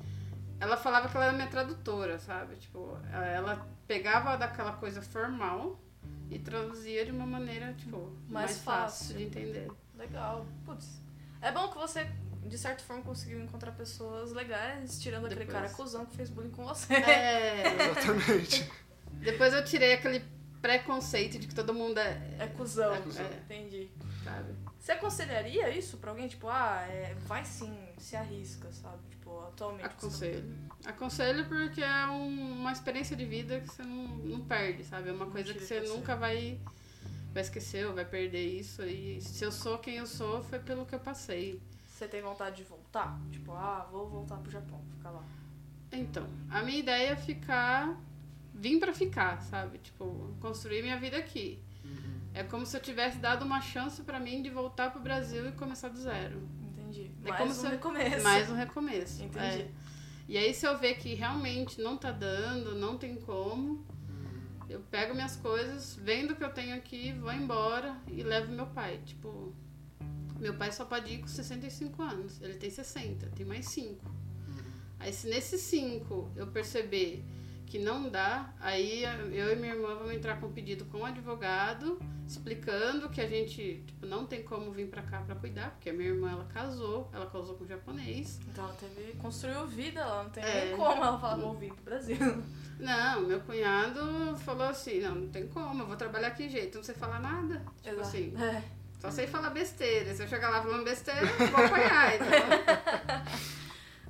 ela 0.63 0.77
falava 0.77 1.07
que 1.09 1.15
ela 1.15 1.25
era 1.25 1.33
minha 1.33 1.47
tradutora, 1.47 2.17
sabe? 2.19 2.55
Tipo, 2.55 2.97
ela 3.11 3.67
pegava 3.87 4.35
daquela 4.37 4.73
coisa 4.73 5.01
formal 5.01 5.79
e 6.29 6.39
traduzia 6.39 7.05
de 7.05 7.11
uma 7.11 7.25
maneira, 7.25 7.73
tipo, 7.73 7.97
Mais 8.27 8.51
mais, 8.51 8.57
fácil. 8.59 9.05
fácil. 9.07 9.17
de 9.17 9.23
entender. 9.23 9.71
Legal. 9.95 10.45
Putz. 10.65 11.01
É 11.41 11.51
bom 11.51 11.67
que 11.69 11.77
você, 11.77 12.09
de 12.45 12.57
certa 12.57 12.83
forma, 12.83 13.03
conseguiu 13.03 13.41
encontrar 13.41 13.71
pessoas 13.73 14.31
legais, 14.31 14.99
tirando 15.01 15.25
aquele 15.25 15.41
Depois. 15.45 15.57
cara 15.63 15.73
cuzão 15.73 16.05
que 16.05 16.15
fez 16.15 16.29
bullying 16.29 16.51
com 16.51 16.63
você. 16.65 16.93
É, 16.93 17.63
Exatamente. 17.91 18.71
depois 19.21 19.53
eu 19.53 19.63
tirei 19.65 19.93
aquele 19.93 20.23
preconceito 20.61 21.37
de 21.37 21.47
que 21.47 21.53
todo 21.53 21.73
mundo 21.73 21.97
é, 21.99 22.17
É 22.39 22.47
cuzão. 22.47 22.93
É 22.95 23.01
cuzão. 23.01 23.25
Entendi. 23.45 23.91
sabe? 24.23 24.53
Você 24.83 24.91
aconselharia 24.91 25.69
isso 25.69 25.95
pra 25.95 26.11
alguém? 26.11 26.27
Tipo, 26.27 26.49
ah, 26.49 26.85
é, 26.89 27.15
vai 27.25 27.45
sim, 27.45 27.73
se 27.97 28.17
arrisca, 28.17 28.69
sabe? 28.73 29.01
Tipo, 29.11 29.39
atualmente. 29.39 29.85
Aconselho. 29.85 30.53
Aconselho 30.85 31.47
porque 31.47 31.81
é 31.81 32.05
um- 32.07 32.59
uma 32.59 32.69
experiência 32.73 33.15
de 33.15 33.23
vida 33.25 33.61
que 33.61 33.67
você 33.69 33.81
não, 33.81 34.07
não 34.09 34.41
perde, 34.41 34.83
sabe? 34.83 35.07
É 35.07 35.13
uma 35.13 35.23
Não 35.23 35.31
coisa 35.31 35.53
que 35.53 35.61
você. 35.61 35.79
nunca 35.79 36.17
vai, 36.17 36.59
vai 37.33 37.41
esquecer 37.43 37.87
ou 37.87 37.93
vai 37.93 38.03
perder 38.03 38.45
isso. 38.45 38.83
E 38.83 39.21
se 39.21 39.45
eu 39.45 39.53
sou 39.53 39.77
quem 39.77 39.95
eu 39.95 40.05
sou, 40.05 40.43
foi 40.43 40.59
pelo 40.59 40.85
que 40.85 40.93
eu 40.93 40.99
passei. 40.99 41.61
Você 41.87 42.05
tem 42.05 42.21
vontade 42.21 42.57
de 42.57 42.63
voltar? 42.63 43.17
Tipo, 43.31 43.53
ah, 43.53 43.87
vou 43.89 44.09
voltar 44.09 44.35
pro 44.35 44.51
Japão, 44.51 44.83
ficar 44.97 45.11
lá. 45.11 45.23
Então, 45.93 46.27
a 46.51 46.61
minha 46.61 46.79
ideia 46.79 47.11
é 47.11 47.15
ficar. 47.15 47.97
Vim 48.53 48.79
pra 48.81 48.91
ficar, 48.93 49.41
sabe? 49.43 49.77
Tipo, 49.77 50.35
construir 50.41 50.81
minha 50.81 50.99
vida 50.99 51.15
aqui. 51.15 51.63
Uhum. 52.33 52.39
É 52.39 52.43
como 52.43 52.65
se 52.65 52.75
eu 52.75 52.81
tivesse 52.81 53.17
dado 53.17 53.43
uma 53.45 53.61
chance 53.61 54.01
pra 54.03 54.19
mim 54.19 54.41
de 54.41 54.49
voltar 54.49 54.91
pro 54.91 55.01
Brasil 55.01 55.47
e 55.47 55.51
começar 55.53 55.89
do 55.89 55.99
zero. 55.99 56.41
Entendi. 56.71 57.11
É 57.23 57.29
Mais 57.29 57.39
como 57.41 57.51
um 57.51 57.53
se- 57.53 57.67
recomeço. 57.67 58.23
Mais 58.23 58.49
um 58.49 58.55
recomeço. 58.55 59.23
Entendi. 59.23 59.45
é. 59.45 59.71
E 60.27 60.37
aí, 60.37 60.53
se 60.53 60.65
eu 60.65 60.77
ver 60.77 60.95
que 60.95 61.13
realmente 61.13 61.81
não 61.81 61.97
tá 61.97 62.11
dando, 62.11 62.75
não 62.75 62.97
tem 62.97 63.15
como, 63.17 63.85
eu 64.69 64.79
pego 64.89 65.13
minhas 65.13 65.35
coisas, 65.35 65.95
vendo 66.01 66.31
o 66.31 66.35
que 66.35 66.43
eu 66.43 66.49
tenho 66.53 66.75
aqui, 66.75 67.11
vou 67.13 67.31
embora 67.33 67.95
e 68.07 68.23
levo 68.23 68.51
meu 68.51 68.65
pai. 68.67 69.01
Tipo, 69.05 69.53
meu 70.39 70.53
pai 70.55 70.71
só 70.71 70.85
pode 70.85 71.13
ir 71.13 71.19
com 71.19 71.27
65 71.27 72.01
anos. 72.01 72.41
Ele 72.41 72.55
tem 72.55 72.69
60, 72.69 73.27
tem 73.35 73.45
mais 73.45 73.65
5. 73.67 74.09
Aí, 74.97 75.11
se 75.11 75.27
nesses 75.27 75.59
5 75.61 76.31
eu 76.37 76.47
perceber 76.47 77.23
que 77.73 77.79
não 77.79 78.07
dá, 78.07 78.53
aí 78.59 79.03
eu 79.31 79.51
e 79.51 79.55
minha 79.55 79.73
irmã 79.73 79.95
vamos 79.95 80.13
entrar 80.13 80.39
com 80.39 80.45
um 80.45 80.51
pedido 80.51 80.85
com 80.85 80.99
o 80.99 81.05
advogado, 81.05 81.99
explicando 82.27 83.09
que 83.09 83.19
a 83.19 83.27
gente 83.27 83.83
tipo, 83.87 84.05
não 84.05 84.27
tem 84.27 84.43
como 84.43 84.71
vir 84.71 84.89
pra 84.89 85.01
cá 85.01 85.21
pra 85.21 85.33
cuidar, 85.33 85.71
porque 85.71 85.89
a 85.89 85.93
minha 85.93 86.09
irmã 86.09 86.29
ela 86.33 86.45
casou, 86.53 87.09
ela 87.11 87.25
casou 87.25 87.55
com 87.55 87.63
um 87.63 87.67
japonês. 87.67 88.39
Então 88.47 88.65
ela 88.65 88.75
teve. 88.75 89.13
construiu 89.13 89.65
vida 89.65 90.05
lá, 90.05 90.21
não 90.23 90.29
tem 90.29 90.43
É. 90.43 90.65
nem 90.65 90.77
como 90.77 91.03
ela 91.03 91.17
falar, 91.19 91.35
vou 91.37 91.55
vir 91.55 91.73
pro 91.73 91.83
Brasil. 91.85 92.15
Não, 92.79 93.21
meu 93.21 93.39
cunhado 93.39 94.37
falou 94.45 94.67
assim, 94.67 94.99
não, 94.99 95.15
não 95.15 95.29
tem 95.29 95.47
como, 95.47 95.81
eu 95.81 95.87
vou 95.87 95.95
trabalhar 95.95 96.29
que 96.29 96.47
jeito, 96.47 96.77
não 96.77 96.83
sei 96.83 96.93
falar 96.93 97.19
nada. 97.19 97.57
Tipo 97.81 97.89
Exato. 97.89 98.01
assim, 98.01 98.33
É. 98.39 98.61
Só 98.99 99.09
sei 99.11 99.25
falar 99.27 99.49
besteira. 99.49 100.13
Se 100.15 100.21
eu 100.23 100.27
chegar 100.29 100.49
lá 100.49 100.61
falando 100.61 100.83
besteira, 100.85 101.21
eu 101.25 101.47
vou 101.47 101.65
apanhar. 101.65 102.15
Então, 102.15 102.27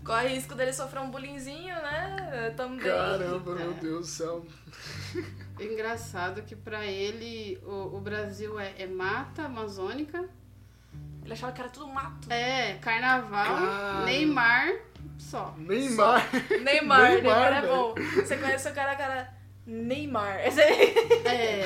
Corre 0.04 0.28
risco 0.30 0.54
dele 0.56 0.74
sofrer 0.74 1.02
um 1.02 1.10
bullyingzinho, 1.10 1.74
né? 1.76 2.54
Também. 2.58 2.80
Caramba, 2.80 3.56
meu. 3.56 3.74
Deus 3.74 4.00
do 4.02 4.06
céu. 4.06 4.46
engraçado 5.60 6.42
que 6.44 6.56
pra 6.56 6.86
ele 6.86 7.58
o, 7.64 7.96
o 7.98 8.02
Brasil 8.02 8.60
é, 8.60 8.74
é 8.80 8.88
mata 8.88 9.44
amazônica, 9.44 10.28
Ele 11.24 11.34
achava 11.34 11.52
que 11.54 11.62
era 11.62 11.70
tudo 11.70 11.88
mato. 11.88 12.28
é 12.30 12.74
carnaval, 12.82 13.46
Cara. 13.46 14.06
Neymar, 14.06 14.74
só. 15.18 15.54
Neymar. 15.58 16.28
Neymar, 16.50 16.60
Neymar, 16.64 17.12
Neymar, 17.12 17.54
é 17.64 17.68
bom. 17.68 17.96
Você 18.16 18.36
conhece 18.38 18.70
o 18.70 18.74
cara, 18.74 18.96
cara. 18.96 19.34
Neymar. 19.66 20.40
É, 21.26 21.62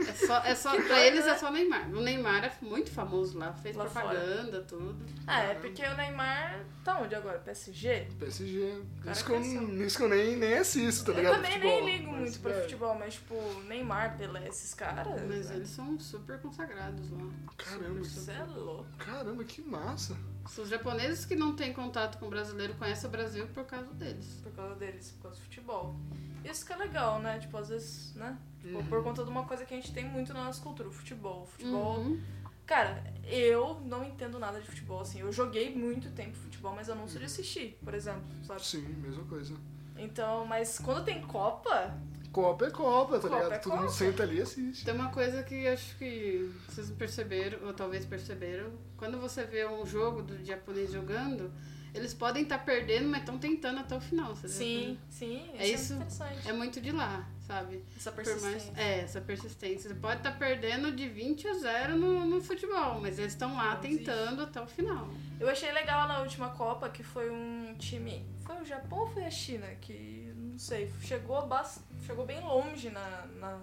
é 0.00 0.12
só, 0.14 0.38
é 0.38 0.54
só, 0.54 0.70
pra 0.80 1.00
eles 1.06 1.24
né? 1.26 1.32
é 1.32 1.36
só 1.36 1.50
Neymar. 1.50 1.88
O 1.90 2.00
Neymar 2.00 2.44
é 2.44 2.52
muito 2.64 2.90
famoso 2.90 3.38
lá, 3.38 3.52
fez 3.52 3.76
Lá 3.76 3.86
fora. 3.86 4.08
propaganda, 4.18 4.62
tudo. 4.62 4.96
Ah, 5.26 5.42
é 5.42 5.54
porque 5.54 5.84
o 5.84 5.94
Neymar 5.96 6.64
tá 6.82 6.98
onde 6.98 7.14
agora? 7.14 7.38
PSG? 7.38 8.08
PSG. 8.18 8.82
Cara, 9.00 9.12
Isso 9.12 9.24
que 9.24 9.32
eu, 9.32 9.86
isso 9.86 9.96
que 9.98 10.02
eu 10.04 10.08
nem, 10.08 10.36
nem 10.36 10.54
assisto, 10.54 11.04
tá 11.04 11.12
eu 11.12 11.16
ligado? 11.18 11.34
também 11.36 11.52
Futebol. 11.52 11.84
nem 11.84 11.96
ligo 11.98 12.10
Mas, 12.12 12.20
muito 12.20 12.40
pra 12.40 12.50
velho, 12.52 12.62
futebol, 12.62 12.94
mas 12.98 13.14
tipo, 13.14 13.34
Neymar, 13.68 14.16
Pelé, 14.16 14.48
esses 14.48 14.74
caras. 14.74 15.06
Mas 15.28 15.50
né? 15.50 15.56
eles 15.56 15.68
são 15.68 15.98
super 16.00 16.38
consagrados 16.40 17.10
lá. 17.10 17.28
Caramba, 17.58 18.02
Você 18.02 18.30
é 18.30 18.44
louco. 18.44 18.86
caramba, 18.98 19.44
que 19.44 19.60
massa. 19.62 20.16
Os 20.58 20.68
japoneses 20.68 21.24
que 21.24 21.36
não 21.36 21.54
têm 21.54 21.72
contato 21.72 22.18
com 22.18 22.26
o 22.26 22.30
brasileiro 22.30 22.74
conhecem 22.74 23.08
o 23.08 23.12
Brasil 23.12 23.46
por 23.54 23.64
causa 23.64 23.92
deles. 23.94 24.40
Por 24.42 24.52
causa 24.52 24.74
deles, 24.74 25.10
por 25.12 25.22
causa 25.24 25.36
do 25.38 25.42
futebol. 25.44 25.96
Isso 26.44 26.64
que 26.66 26.72
é 26.72 26.76
legal, 26.76 27.18
né? 27.20 27.38
Tipo, 27.38 27.56
às 27.58 27.68
vezes, 27.68 28.14
né? 28.14 28.36
Tipo, 28.60 28.78
Uhum. 28.78 28.86
por 28.86 29.02
conta 29.02 29.24
de 29.24 29.30
uma 29.30 29.44
coisa 29.44 29.64
que 29.64 29.74
a 29.74 29.76
gente 29.76 29.92
tem 29.92 30.04
muito 30.08 30.32
na 30.32 30.44
nossa 30.44 30.60
cultura, 30.62 30.88
o 30.88 30.92
futebol. 30.92 31.42
O 31.42 31.46
futebol. 31.46 31.98
Uhum. 31.98 32.20
Cara, 32.66 33.02
eu 33.24 33.80
não 33.84 34.04
entendo 34.04 34.38
nada 34.38 34.60
de 34.60 34.66
futebol, 34.66 35.00
assim. 35.00 35.20
Eu 35.20 35.32
joguei 35.32 35.74
muito 35.74 36.10
tempo 36.10 36.36
futebol, 36.36 36.72
mas 36.74 36.88
eu 36.88 36.94
não 36.94 37.08
sou 37.08 37.18
de 37.18 37.26
assistir, 37.26 37.76
por 37.84 37.92
exemplo, 37.94 38.22
sabe? 38.46 38.64
Sim, 38.64 38.82
mesma 39.02 39.24
coisa. 39.24 39.54
Então, 39.96 40.46
mas 40.46 40.78
quando 40.78 41.04
tem 41.04 41.20
Copa, 41.22 41.94
Copa 42.32 42.66
é 42.66 42.70
Copa, 42.70 43.16
tá 43.18 43.28
Copa 43.28 43.34
ligado? 43.36 43.52
é 43.52 43.58
Todo 43.58 43.72
mundo 43.72 43.80
Copa. 43.82 43.92
senta 43.92 44.22
ali 44.22 44.38
e 44.38 44.42
assiste. 44.42 44.84
Tem 44.86 44.94
uma 44.94 45.10
coisa 45.10 45.42
que 45.42 45.66
acho 45.68 45.98
que 45.98 46.50
vocês 46.66 46.88
perceberam, 46.90 47.66
ou 47.66 47.74
talvez 47.74 48.06
perceberam. 48.06 48.70
Quando 48.96 49.18
você 49.20 49.44
vê 49.44 49.66
um 49.68 49.84
jogo 49.84 50.22
do 50.22 50.42
japonês 50.42 50.90
jogando, 50.92 51.52
eles 51.94 52.14
podem 52.14 52.42
estar 52.44 52.58
perdendo, 52.58 53.08
mas 53.08 53.20
estão 53.20 53.38
tentando 53.38 53.80
até 53.80 53.94
o 53.96 54.00
final. 54.00 54.34
Você 54.34 54.48
já 54.48 54.54
sim, 54.54 54.98
sim, 55.10 55.50
É 55.58 55.66
isso 55.68 55.82
isso. 55.82 55.92
é 55.92 55.96
interessante. 55.96 56.48
É 56.48 56.52
muito 56.52 56.80
de 56.80 56.90
lá, 56.92 57.28
sabe? 57.46 57.84
Essa 57.96 58.10
Por 58.12 58.24
mais, 58.24 58.40
persistência. 58.42 58.72
é, 58.82 59.00
essa 59.00 59.20
persistência. 59.20 59.88
Você 59.90 59.94
pode 59.96 60.16
estar 60.18 60.32
perdendo 60.38 60.92
de 60.92 61.08
20 61.08 61.46
a 61.48 61.54
0 61.54 61.96
no, 61.96 62.24
no 62.26 62.40
futebol, 62.40 63.00
mas 63.00 63.18
eles 63.18 63.32
estão 63.32 63.54
lá 63.54 63.74
Não 63.74 63.80
tentando 63.80 64.42
até 64.42 64.60
o 64.60 64.66
final. 64.66 65.08
Eu 65.38 65.48
achei 65.48 65.70
legal 65.72 66.08
na 66.08 66.20
última 66.20 66.48
Copa 66.50 66.88
que 66.88 67.02
foi 67.02 67.30
um 67.30 67.74
time. 67.78 68.24
Foi 68.44 68.56
o 68.60 68.64
Japão 68.64 69.00
ou 69.00 69.06
foi 69.08 69.24
a 69.24 69.30
China? 69.30 69.66
Que 69.80 70.32
não 70.34 70.58
sei, 70.58 70.90
chegou, 71.02 71.46
bas- 71.46 71.82
chegou 72.06 72.24
bem 72.24 72.40
longe 72.40 72.90
na, 72.90 73.26
na, 73.38 73.58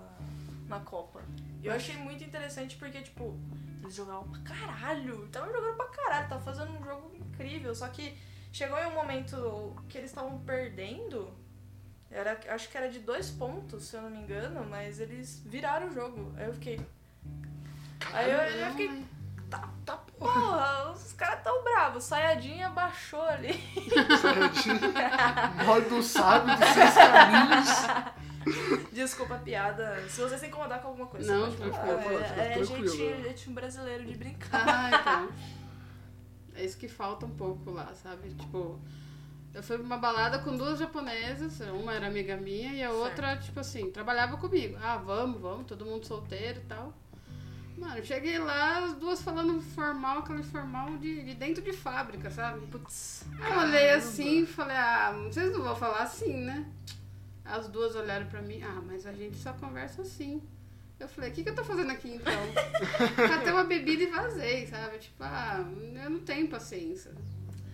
na 0.67 0.79
Copa. 0.81 1.21
E 1.63 1.67
eu 1.67 1.73
achei 1.73 1.95
muito 1.97 2.23
interessante 2.23 2.75
porque, 2.77 3.01
tipo, 3.01 3.37
eles 3.81 3.95
jogavam 3.95 4.27
pra 4.29 4.41
caralho. 4.41 5.25
Estavam 5.25 5.51
jogando 5.51 5.75
pra 5.75 5.87
caralho, 5.87 6.23
estavam 6.23 6.43
fazendo 6.43 6.79
um 6.79 6.83
jogo 6.83 7.11
incrível. 7.15 7.73
Só 7.73 7.87
que 7.87 8.17
chegou 8.51 8.77
em 8.79 8.87
um 8.87 8.93
momento 8.93 9.75
que 9.87 9.97
eles 9.97 10.11
estavam 10.11 10.39
perdendo. 10.39 11.33
Era, 12.11 12.39
acho 12.49 12.69
que 12.69 12.77
era 12.77 12.89
de 12.89 12.99
dois 12.99 13.29
pontos, 13.29 13.85
se 13.85 13.95
eu 13.95 14.01
não 14.01 14.09
me 14.09 14.17
engano, 14.17 14.65
mas 14.67 14.99
eles 14.99 15.41
viraram 15.45 15.87
o 15.87 15.93
jogo. 15.93 16.33
Aí 16.37 16.45
eu 16.47 16.53
fiquei. 16.53 16.81
Aí 18.13 18.31
eu, 18.31 18.37
eu 18.37 18.71
fiquei. 18.71 19.05
Tá, 19.49 19.67
tá 19.85 19.97
porra, 20.17 20.91
os 20.91 21.13
caras 21.13 21.43
tão 21.43 21.63
bravos. 21.63 22.03
Sayajinha 22.03 22.69
baixou 22.69 23.21
ali. 23.21 23.53
Certinho. 24.21 24.79
Modo 25.65 26.03
sábio 26.03 26.55
dos 26.55 26.67
seis 26.69 26.93
caminhos. 26.93 27.69
Desculpa 28.91 29.35
a 29.35 29.39
piada. 29.39 30.01
Se 30.09 30.21
você 30.21 30.37
se 30.37 30.47
incomodar 30.47 30.81
com 30.81 30.89
alguma 30.89 31.07
coisa, 31.07 31.31
Não, 31.31 31.51
pode 31.53 31.71
falar, 31.71 32.01
falar. 32.01 32.03
pode 32.03 32.39
É, 32.39 32.45
é 32.45 32.53
tranquilo. 32.53 32.87
jeitinho, 32.87 33.23
jeitinho 33.23 33.55
brasileiro 33.55 34.05
de 34.05 34.15
brincar. 34.15 34.65
Ah, 34.67 34.89
então. 35.27 35.29
É 36.55 36.65
isso 36.65 36.77
que 36.77 36.87
falta 36.87 37.25
um 37.25 37.29
pouco 37.29 37.71
lá, 37.71 37.93
sabe? 37.93 38.29
Tipo, 38.33 38.79
eu 39.53 39.63
fui 39.63 39.77
pra 39.77 39.85
uma 39.85 39.97
balada 39.97 40.39
com 40.39 40.55
duas 40.55 40.77
japonesas, 40.77 41.59
uma 41.71 41.93
era 41.93 42.07
amiga 42.07 42.35
minha 42.37 42.73
e 42.73 42.83
a 42.83 42.91
outra, 42.91 43.37
tipo 43.37 43.59
assim, 43.59 43.89
trabalhava 43.91 44.37
comigo. 44.37 44.77
Ah, 44.81 44.97
vamos, 44.97 45.39
vamos, 45.41 45.65
todo 45.65 45.85
mundo 45.85 46.05
solteiro 46.05 46.59
e 46.59 46.63
tal. 46.63 46.93
Mano, 47.77 48.03
cheguei 48.03 48.37
lá, 48.37 48.83
as 48.83 48.93
duas 48.95 49.21
falando 49.21 49.61
formal, 49.61 50.19
aquele 50.19 50.43
formal 50.43 50.97
de, 50.97 51.23
de 51.23 51.33
dentro 51.33 51.63
de 51.63 51.71
fábrica, 51.71 52.29
sabe? 52.29 52.65
Putz. 52.67 53.25
Eu 53.39 53.57
olhei 53.59 53.91
assim 53.91 54.43
e 54.43 54.45
falei, 54.45 54.75
ah, 54.75 55.13
vocês 55.29 55.49
não 55.53 55.63
vão 55.63 55.75
falar 55.75 55.99
assim, 56.03 56.33
né? 56.43 56.65
As 57.49 57.67
duas 57.67 57.95
olharam 57.95 58.27
pra 58.27 58.41
mim, 58.41 58.61
ah, 58.61 58.81
mas 58.85 59.05
a 59.05 59.13
gente 59.13 59.37
só 59.37 59.53
conversa 59.53 60.01
assim. 60.03 60.41
Eu 60.99 61.07
falei, 61.07 61.29
o 61.29 61.33
que, 61.33 61.43
que 61.43 61.49
eu 61.49 61.55
tô 61.55 61.63
fazendo 61.63 61.91
aqui 61.91 62.15
então? 62.15 62.33
Catei 63.15 63.53
uma 63.53 63.63
bebida 63.63 64.03
e 64.03 64.07
vazei, 64.07 64.67
sabe? 64.67 64.97
Tipo, 64.97 65.23
ah, 65.23 65.65
eu 66.03 66.09
não 66.09 66.19
tenho 66.19 66.47
paciência. 66.49 67.11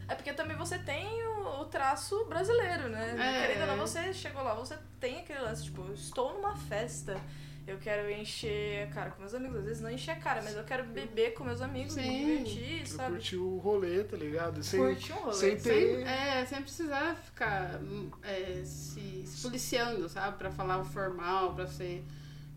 É 0.08 0.14
porque 0.14 0.32
também 0.34 0.56
você 0.56 0.78
tem 0.78 1.26
o, 1.28 1.62
o 1.62 1.66
traço 1.66 2.26
brasileiro, 2.26 2.90
né? 2.90 3.16
É. 3.18 3.48
Querendo 3.48 3.62
ou 3.62 3.68
não, 3.76 3.88
você 3.88 4.14
chegou 4.14 4.44
lá, 4.44 4.54
você 4.54 4.78
tem 5.00 5.22
aquele 5.22 5.40
lance, 5.40 5.64
tipo, 5.64 5.92
estou 5.92 6.36
numa 6.36 6.56
festa. 6.56 7.20
Eu 7.68 7.78
quero 7.80 8.10
encher 8.12 8.84
a 8.88 8.94
cara 8.94 9.10
com 9.12 9.22
meus 9.22 9.34
amigos. 9.34 9.58
Às 9.58 9.66
vezes 9.66 9.82
não 9.82 9.90
encher 9.90 10.12
a 10.12 10.16
cara, 10.18 10.42
mas 10.44 10.56
eu 10.56 10.64
quero 10.64 10.84
beber 10.84 11.34
com 11.34 11.44
meus 11.44 11.62
amigos, 11.62 11.96
me 11.96 12.04
Sim. 12.04 12.26
divertir, 12.44 12.80
Eu 12.82 12.86
sabe? 12.86 13.12
curti 13.14 13.36
o 13.36 13.58
rolê, 13.58 14.04
tá 14.04 14.16
ligado? 14.16 14.64
Sem, 14.64 14.80
Curte 14.80 15.12
um 15.14 15.16
rolê. 15.16 15.34
sem 15.34 15.60
Sem, 15.60 15.74
ter. 15.74 16.08
é, 16.08 16.46
sem 16.46 16.62
precisar 16.62 17.16
ficar 17.16 17.80
é, 18.22 18.62
se, 18.64 19.24
se 19.26 19.42
policiando, 19.42 20.08
sabe? 20.08 20.38
Pra 20.38 20.52
falar 20.52 20.78
o 20.80 20.86
formal, 20.86 21.56
pra 21.56 21.66
ser. 21.66 22.06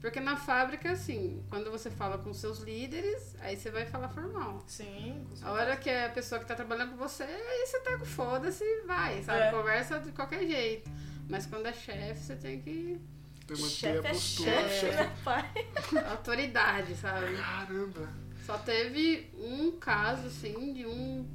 Porque 0.00 0.20
na 0.20 0.36
fábrica, 0.36 0.92
assim, 0.92 1.42
quando 1.48 1.70
você 1.72 1.90
fala 1.90 2.18
com 2.18 2.32
seus 2.32 2.60
líderes, 2.60 3.34
aí 3.40 3.56
você 3.56 3.68
vai 3.70 3.84
falar 3.86 4.08
formal. 4.10 4.62
Sim, 4.66 5.26
com 5.40 5.46
A 5.46 5.50
hora 5.52 5.76
que 5.76 5.90
é 5.90 6.06
a 6.06 6.10
pessoa 6.10 6.38
que 6.38 6.46
tá 6.46 6.54
trabalhando 6.54 6.90
com 6.92 6.96
você, 6.98 7.24
aí 7.24 7.66
você 7.66 7.80
tá 7.80 7.98
com 7.98 8.04
foda-se 8.04 8.62
e 8.62 8.82
vai, 8.86 9.22
sabe? 9.22 9.40
É. 9.40 9.50
Conversa 9.50 9.98
de 9.98 10.12
qualquer 10.12 10.46
jeito. 10.46 10.88
Mas 11.28 11.46
quando 11.46 11.66
é 11.66 11.72
chefe, 11.72 12.20
você 12.20 12.36
tem 12.36 12.60
que. 12.60 13.00
Tem 13.48 13.56
manter 13.56 13.70
Chefe 13.70 14.06
a 14.06 14.10
é 14.10 14.12
postura. 14.12 14.50
chefe, 14.50 14.80
chefe. 14.80 14.96
né, 14.96 15.16
pai? 15.24 15.52
autoridade, 16.10 16.94
sabe? 16.94 17.36
Caramba. 17.36 18.08
Só 18.44 18.56
teve 18.58 19.30
um 19.34 19.72
caso, 19.78 20.26
assim, 20.28 20.72
de 20.72 20.86
um. 20.86 21.26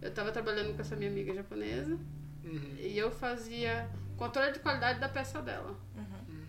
Eu 0.00 0.10
tava 0.12 0.30
trabalhando 0.30 0.74
com 0.74 0.80
essa 0.80 0.94
minha 0.96 1.10
amiga 1.10 1.34
japonesa 1.34 1.98
Uhum. 2.44 2.76
e 2.78 2.96
eu 2.98 3.10
fazia 3.10 3.88
controle 4.18 4.52
de 4.52 4.58
qualidade 4.58 5.00
da 5.00 5.08
peça 5.08 5.40
dela. 5.40 5.74
Uhum. 5.96 6.44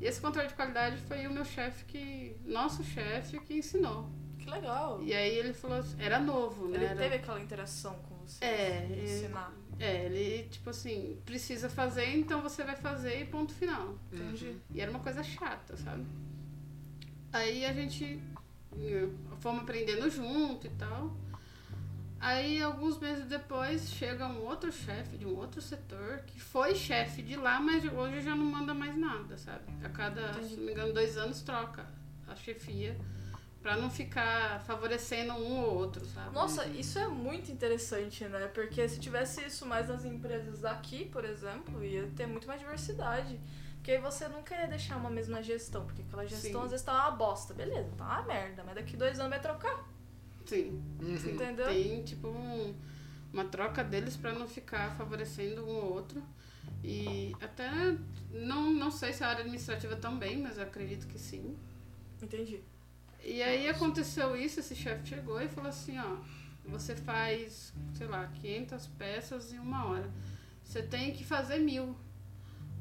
E 0.00 0.06
esse 0.06 0.20
controle 0.20 0.46
de 0.48 0.54
qualidade 0.54 0.96
foi 1.08 1.26
o 1.26 1.30
meu 1.30 1.44
chefe 1.44 1.84
que. 1.86 2.36
Nosso 2.44 2.82
chefe 2.84 3.38
que 3.40 3.54
ensinou. 3.54 4.08
Que 4.38 4.48
legal. 4.48 5.02
E 5.02 5.12
aí 5.12 5.34
ele 5.36 5.52
falou 5.52 5.78
assim, 5.78 5.96
era 5.98 6.18
novo, 6.20 6.68
né? 6.68 6.76
Ele 6.76 6.84
Era- 6.86 6.96
teve 6.96 7.14
aquela 7.16 7.40
interação 7.40 7.94
com 8.08 8.14
você. 8.24 8.44
É, 8.44 8.86
ele- 8.90 9.02
ensinar. 9.04 9.52
É, 9.80 10.04
ele, 10.04 10.46
tipo 10.50 10.68
assim, 10.68 11.18
precisa 11.24 11.70
fazer, 11.70 12.14
então 12.14 12.42
você 12.42 12.62
vai 12.62 12.76
fazer 12.76 13.22
e 13.22 13.24
ponto 13.24 13.50
final. 13.54 13.98
Entendi. 14.12 14.54
E 14.74 14.80
era 14.80 14.90
uma 14.90 15.00
coisa 15.00 15.22
chata, 15.22 15.74
sabe? 15.78 16.04
Aí 17.32 17.64
a 17.64 17.72
gente 17.72 18.20
eh, 18.78 19.08
fomos 19.40 19.62
aprendendo 19.62 20.10
junto 20.10 20.66
e 20.66 20.70
tal. 20.70 21.16
Aí, 22.20 22.60
alguns 22.60 22.98
meses 22.98 23.24
depois, 23.24 23.88
chega 23.92 24.26
um 24.26 24.44
outro 24.44 24.70
chefe 24.70 25.16
de 25.16 25.24
um 25.24 25.34
outro 25.38 25.62
setor 25.62 26.18
que 26.26 26.38
foi 26.38 26.74
chefe 26.74 27.22
de 27.22 27.34
lá, 27.34 27.58
mas 27.58 27.82
hoje 27.82 28.20
já 28.20 28.36
não 28.36 28.44
manda 28.44 28.74
mais 28.74 28.94
nada, 28.94 29.38
sabe? 29.38 29.64
A 29.82 29.88
cada, 29.88 30.34
se 30.34 30.56
não 30.56 30.64
me 30.64 30.72
engano, 30.72 30.92
dois 30.92 31.16
anos 31.16 31.40
troca 31.40 31.86
a 32.28 32.36
chefia 32.36 32.94
pra 33.62 33.76
não 33.76 33.90
ficar 33.90 34.60
favorecendo 34.64 35.34
um 35.34 35.60
ou 35.60 35.74
outro, 35.74 36.04
sabe? 36.06 36.34
Nossa, 36.34 36.66
isso 36.66 36.98
é 36.98 37.06
muito 37.08 37.52
interessante, 37.52 38.24
né? 38.24 38.46
Porque 38.48 38.88
se 38.88 38.98
tivesse 38.98 39.44
isso 39.44 39.66
mais 39.66 39.88
nas 39.88 40.04
empresas 40.04 40.60
daqui, 40.60 41.04
por 41.06 41.24
exemplo, 41.24 41.82
ia 41.84 42.06
ter 42.16 42.26
muito 42.26 42.46
mais 42.48 42.60
diversidade. 42.60 43.38
Porque 43.76 43.92
aí 43.92 43.98
você 43.98 44.28
nunca 44.28 44.54
ia 44.54 44.66
deixar 44.66 44.96
uma 44.96 45.08
mesma 45.10 45.42
gestão, 45.42 45.86
porque 45.86 46.02
aquela 46.02 46.26
gestão 46.26 46.60
Sim. 46.60 46.64
às 46.64 46.70
vezes 46.70 46.84
tá 46.84 46.92
uma 46.92 47.10
bosta. 47.12 47.54
Beleza, 47.54 47.90
tá 47.96 48.04
uma 48.04 48.22
merda, 48.22 48.62
mas 48.64 48.74
daqui 48.74 48.96
dois 48.96 49.18
anos 49.18 49.30
vai 49.30 49.40
trocar. 49.40 49.88
Sim. 50.44 50.82
Uhum. 51.00 51.14
Entendeu? 51.14 51.66
Tem, 51.66 52.02
tipo, 52.04 52.28
um- 52.28 52.74
uma 53.32 53.44
troca 53.44 53.82
deles 53.84 54.16
pra 54.16 54.32
não 54.32 54.46
ficar 54.48 54.94
favorecendo 54.96 55.64
um 55.64 55.76
ou 55.76 55.94
outro. 55.94 56.22
E 56.84 57.32
até 57.40 57.70
não, 58.32 58.70
não 58.72 58.90
sei 58.90 59.12
se 59.12 59.22
a 59.22 59.28
área 59.28 59.40
administrativa 59.40 59.96
também, 59.96 60.38
mas 60.38 60.56
eu 60.58 60.64
acredito 60.64 61.06
que 61.06 61.18
sim. 61.18 61.56
Entendi. 62.22 62.62
E 63.24 63.42
aí 63.42 63.68
aconteceu 63.68 64.36
isso, 64.36 64.60
esse 64.60 64.74
chefe 64.74 65.08
chegou 65.08 65.40
e 65.40 65.48
falou 65.48 65.70
assim, 65.70 65.98
ó, 65.98 66.16
você 66.64 66.94
faz, 66.96 67.72
sei 67.94 68.06
lá, 68.06 68.26
500 68.40 68.86
peças 68.98 69.52
em 69.52 69.58
uma 69.58 69.86
hora. 69.86 70.10
Você 70.62 70.82
tem 70.82 71.12
que 71.12 71.24
fazer 71.24 71.58
mil. 71.58 71.96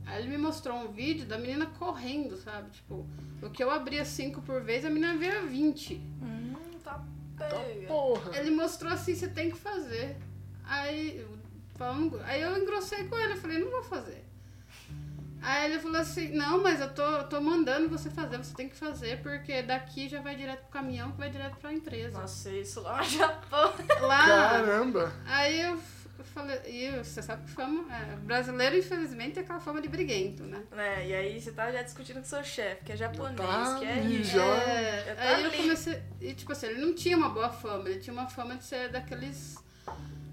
Aí 0.06 0.22
ele 0.22 0.30
me 0.30 0.38
mostrou 0.38 0.76
um 0.78 0.92
vídeo 0.92 1.26
da 1.26 1.38
menina 1.38 1.66
correndo, 1.66 2.38
sabe? 2.38 2.72
Tipo, 2.72 3.06
o 3.42 3.50
que 3.50 3.64
eu 3.64 3.70
abria 3.70 4.04
cinco 4.06 4.42
por 4.42 4.62
vez, 4.62 4.86
a 4.86 4.90
menina 4.90 5.16
via 5.18 5.42
20. 5.46 5.96
Hum, 5.96 6.56
pega. 7.38 7.88
Porra. 7.88 8.38
Ele 8.38 8.52
mostrou 8.52 8.92
assim, 8.92 9.16
você 9.16 9.28
tem 9.28 9.50
que 9.50 9.58
fazer. 9.58 10.18
Aí, 10.64 11.26
falando, 11.76 12.20
aí 12.24 12.42
eu 12.42 12.62
engrossei 12.62 13.08
com 13.08 13.18
ele, 13.18 13.34
eu 13.34 13.38
falei, 13.38 13.60
não 13.60 13.72
vou 13.72 13.84
fazer. 13.84 14.19
Aí 15.42 15.72
ele 15.72 15.80
falou 15.80 15.98
assim, 16.00 16.30
não, 16.34 16.62
mas 16.62 16.80
eu 16.82 16.94
tô, 16.94 17.24
tô 17.24 17.40
mandando 17.42 17.88
você 17.90 18.10
fazer, 18.10 18.38
você 18.38 18.54
tem 18.54 18.68
que 18.70 18.76
fazer, 18.76 19.22
porque 19.22 19.62
daqui 19.64 20.10
já 20.10 20.22
vai 20.22 20.36
direto 20.36 20.62
pro 20.62 20.70
caminhão, 20.70 21.12
que 21.12 21.18
vai 21.18 21.30
direto 21.30 21.56
pra 21.58 21.72
empresa. 21.74 22.20
Nossa, 22.20 22.50
isso 22.52 22.82
lá 22.82 22.98
no 22.98 23.04
Japão. 23.06 23.74
Lá, 24.02 24.26
Caramba. 24.26 25.14
aí 25.26 25.62
eu 25.62 25.80
eu 26.20 26.26
falei, 26.26 26.60
e 26.66 26.92
você 27.02 27.22
sabe 27.22 27.46
que 27.46 27.52
fama, 27.52 27.86
é, 27.96 28.18
brasileiro 28.18 28.76
infelizmente 28.78 29.40
é 29.40 29.42
aquela 29.42 29.62
fama 29.62 29.82
de 29.82 29.88
briguento, 29.88 30.44
né? 30.44 30.62
né? 30.70 31.08
E 31.08 31.14
aí 31.16 31.40
você 31.40 31.50
tá 31.54 31.72
já 31.72 31.82
discutindo 31.82 32.18
com 32.18 32.26
seu 32.26 32.44
chefe, 32.44 32.84
que 32.84 32.92
é 32.92 32.98
japonês, 32.98 33.38
Tá 33.38 33.76
que 33.80 33.86
é 33.86 33.94
ali 33.94 34.20
isso. 34.22 34.32
já. 34.32 34.44
É, 34.44 35.06
Já 35.08 35.16
tá 35.16 35.22
aí 35.22 35.44
eu 35.44 35.48
ali. 35.50 35.58
comecei. 35.58 36.04
E 36.20 36.34
tipo 36.34 36.52
assim, 36.52 36.68
ele 36.68 36.82
não 36.86 36.94
tinha 36.94 37.16
uma 37.16 37.30
boa 37.30 37.50
fama, 37.50 37.88
ele 37.88 38.02
tinha 38.02 38.14
uma 38.14 38.28
fama 38.28 38.58
de 38.58 38.66
ser 38.66 38.90
daqueles 38.90 39.56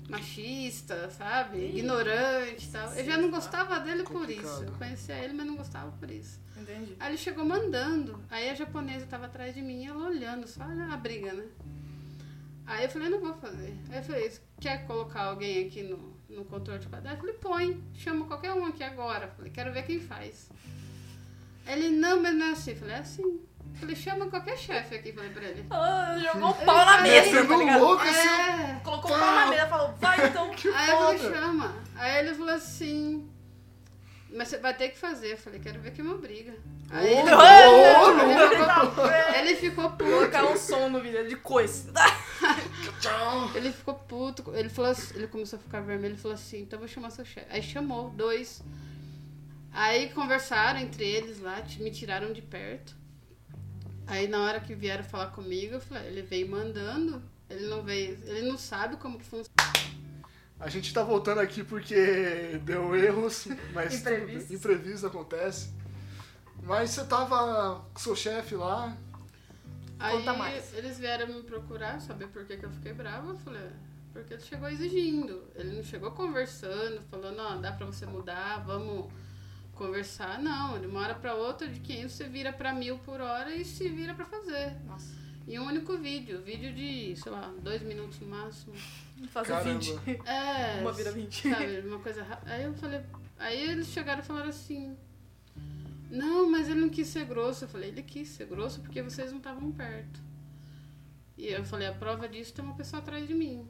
machista, 0.09 1.11
sabe? 1.11 1.59
Ih. 1.59 1.79
Ignorante 1.79 2.67
e 2.67 2.71
tal. 2.71 2.93
Eu 2.95 3.05
já 3.05 3.17
não 3.17 3.25
Sim, 3.25 3.31
gostava 3.31 3.81
dele 3.81 4.03
por 4.03 4.13
Complicado. 4.13 4.45
isso. 4.47 4.65
Eu 4.65 4.73
conhecia 4.73 5.15
ele, 5.17 5.33
mas 5.33 5.47
não 5.47 5.57
gostava 5.57 5.91
por 5.93 6.11
isso. 6.11 6.41
Entendi. 6.57 6.97
Aí 6.99 7.11
ele 7.11 7.19
chegou 7.19 7.45
mandando. 7.45 8.23
Aí 8.31 8.49
a 8.49 8.55
japonesa 8.55 9.07
tava 9.07 9.27
atrás 9.27 9.55
de 9.55 9.63
mim, 9.63 9.87
ela 9.87 10.07
olhando, 10.07 10.47
só 10.47 10.65
olha 10.65 10.87
a 10.87 10.97
briga, 10.97 11.33
né? 11.33 11.47
Aí 12.67 12.85
eu 12.85 12.91
falei, 12.91 13.09
não 13.09 13.21
vou 13.21 13.35
fazer. 13.35 13.77
Aí 13.91 13.99
eu 13.99 14.03
falei, 14.03 14.33
quer 14.61 14.87
colocar 14.87 15.23
alguém 15.23 15.67
aqui 15.67 15.83
no, 15.83 16.17
no 16.29 16.45
controle 16.45 16.81
de 16.81 16.89
qualidade? 16.89 17.15
Eu 17.17 17.21
falei, 17.21 17.35
põe, 17.35 17.85
chama 17.95 18.27
qualquer 18.27 18.53
um 18.55 18.65
aqui 18.65 18.83
agora. 18.83 19.27
Eu 19.27 19.31
falei, 19.33 19.53
quero 19.53 19.73
ver 19.73 19.85
quem 19.85 20.01
faz. 20.01 20.51
Aí 21.65 21.79
Ele, 21.81 21.97
não, 21.97 22.21
mas 22.23 22.35
não 22.35 22.47
é 22.47 22.51
assim. 22.53 22.71
Eu 22.73 22.77
falei, 22.77 22.95
é 22.95 22.99
assim. 22.99 23.41
Eu 23.77 23.81
falei, 23.81 23.95
chama 23.97 24.27
qualquer 24.31 24.57
chefe 24.57 24.95
aqui, 24.95 25.13
falei 25.13 25.29
pra 25.31 25.45
ele. 25.45 25.67
Ela 25.71 26.19
jogou 26.19 26.51
o 26.51 26.55
pau 26.55 26.77
na 26.87 26.97
falei, 26.97 27.13
mesa, 27.13 27.31
Sendo 27.31 27.49
tá 27.49 27.57
ligado? 27.57 27.81
louco 27.85 28.03
assim. 28.03 28.29
É. 28.29 28.81
Colocou 28.83 29.11
o 29.15 29.19
pau 29.19 29.35
na 29.35 29.47
mesa 29.49 29.63
e 29.65 29.69
falou, 29.69 29.95
vai 30.01 30.27
então. 30.27 30.51
Que 30.57 30.69
Aí 30.69 30.91
eu 30.91 30.97
falei, 30.99 31.19
foda. 31.19 31.35
chama. 31.35 31.77
Aí 31.95 32.19
ele 32.21 32.35
falou 32.35 32.55
assim, 32.55 33.31
mas 34.33 34.49
você 34.49 34.57
vai 34.59 34.73
ter 34.75 34.89
que 34.89 34.97
fazer. 34.99 35.33
Eu 35.33 35.37
falei, 35.39 35.61
quero 35.61 35.79
ver 35.79 35.91
quem 35.93 36.03
me 36.05 36.11
obriga. 36.11 36.55
Aí 36.91 37.15
Ô, 37.15 37.19
ele, 37.19 37.31
louco! 37.35 39.01
ele 39.39 39.57
ficou 39.57 39.91
puto. 39.91 40.05
Colocar 40.05 40.45
um 40.47 40.57
som 40.57 40.89
no 40.89 41.01
vídeo 41.01 41.29
de. 41.29 41.37
Tchau. 43.01 43.51
Ele 43.55 43.73
ficou 43.73 43.95
puto. 43.95 44.53
Ele 44.55 44.69
falou 44.71 44.91
assim- 44.93 45.15
ele 45.17 45.27
começou 45.27 45.59
a 45.59 45.63
ficar 45.63 45.81
vermelho. 45.81 46.13
Ele 46.13 46.21
falou 46.21 46.35
assim, 46.35 46.61
então 46.63 46.77
eu 46.79 46.81
vou 46.81 46.89
chamar 46.89 47.11
seu 47.11 47.25
chefe. 47.27 47.47
Aí 47.51 47.63
chamou 47.63 48.09
dois. 48.11 48.63
Aí 49.73 50.09
conversaram 50.11 50.81
entre 50.81 51.05
eles 51.05 51.41
lá, 51.41 51.61
me 51.81 51.91
tiraram 51.91 52.33
de 52.33 52.41
perto. 52.41 52.97
Aí 54.07 54.29
na 54.29 54.41
hora 54.43 54.61
que 54.61 54.75
vieram 54.75 55.05
falar 55.05 55.29
comigo, 55.29 55.75
eu 55.75 55.81
falei, 55.81 56.07
ele 56.09 56.23
veio 56.23 56.49
mandando. 56.49 57.23
Ele 57.49 57.67
não 57.69 57.83
veio, 57.83 58.19
ele 58.25 58.49
não 58.49 58.59
sabe 58.59 58.97
como 58.97 59.19
que 59.19 59.25
funciona. 59.25 59.55
A 60.59 60.69
gente 60.69 60.93
tá 60.93 61.03
voltando 61.03 61.39
aqui 61.41 61.63
porque 61.63 62.59
deu 62.65 62.95
erros, 62.97 63.47
mas 63.75 63.95
Imprevistos. 64.01 64.51
imprevisto 64.51 65.07
acontece. 65.07 65.71
Mas 66.63 66.91
você 66.91 67.05
tava 67.05 67.85
com 67.93 68.01
seu 68.01 68.17
chefe 68.17 68.55
lá. 68.55 68.97
Aí 69.99 70.17
Conta 70.19 70.33
mais. 70.35 70.73
eles 70.75 70.99
vieram 70.99 71.27
me 71.29 71.43
procurar, 71.43 72.01
saber 72.01 72.29
por 72.29 72.45
que, 72.45 72.57
que 72.57 72.65
eu 72.65 72.71
fiquei 72.71 72.93
brava. 72.93 73.31
Eu 73.31 73.37
falei, 73.39 73.63
"É, 73.63 73.71
porque 74.13 74.35
ele 74.35 74.43
chegou 74.43 74.69
exigindo. 74.69 75.45
Ele 75.55 75.77
não 75.77 75.85
chegou 75.85 76.11
conversando, 76.13 77.01
falando, 77.11 77.39
ó, 77.41 77.57
dá 77.57 77.73
pra 77.73 77.87
você 77.87 78.05
mudar, 78.07 78.65
vamos 78.67 79.13
conversar. 79.77 80.41
Não, 80.43 80.81
de 80.81 80.87
uma 80.87 81.01
hora 81.01 81.15
pra 81.15 81.35
outra, 81.35 81.69
de 81.69 81.79
500 81.81 82.13
você 82.13 82.29
vira 82.29 82.53
pra 82.53 82.73
mil 82.73 82.99
por 82.99 83.21
hora 83.21 83.55
e 83.55 83.65
se 83.65 83.89
vira 83.89 84.15
pra 84.15 84.25
fazer. 84.25 84.77
Nossa. 84.85 85.15
E 85.47 85.59
um 85.61 85.65
único 85.67 85.97
vídeo, 85.97 86.43
vídeo 86.43 86.73
de, 86.75 87.15
sei 87.17 87.31
lá, 87.31 87.55
dois 87.63 87.81
minutos 87.83 88.19
no 88.19 88.27
máximo. 88.27 88.75
Fazer 89.29 89.49
Caramba. 89.53 89.79
20. 89.79 90.21
É, 90.27 90.81
Uma 90.81 90.93
vira 90.93 91.13
20. 91.13 91.49
sabe, 91.51 91.81
uma 91.87 92.01
coisa 92.01 92.23
rápida. 92.25 92.53
Aí 92.53 92.65
eu 92.65 92.75
falei, 92.75 93.01
aí 93.39 93.71
eles 93.71 93.87
chegaram 93.87 94.21
e 94.21 94.25
falaram 94.25 94.49
assim, 94.49 94.97
não, 96.11 96.51
mas 96.51 96.69
ele 96.69 96.81
não 96.81 96.89
quis 96.89 97.07
ser 97.07 97.25
grosso. 97.27 97.65
Eu 97.65 97.69
falei, 97.69 97.91
ele 97.91 98.03
quis 98.03 98.29
ser 98.29 98.47
grosso 98.47 98.81
porque 98.81 99.01
vocês 99.03 99.31
não 99.31 99.39
estavam 99.39 99.71
perto. 99.71 100.21
E 101.39 101.47
eu 101.47 101.65
falei, 101.65 101.87
a 101.87 101.93
prova 101.93 102.29
disso 102.29 102.53
tem 102.53 102.65
uma 102.65 102.75
pessoa 102.75 103.01
atrás 103.01 103.27
de 103.29 103.35
mim. 103.35 103.69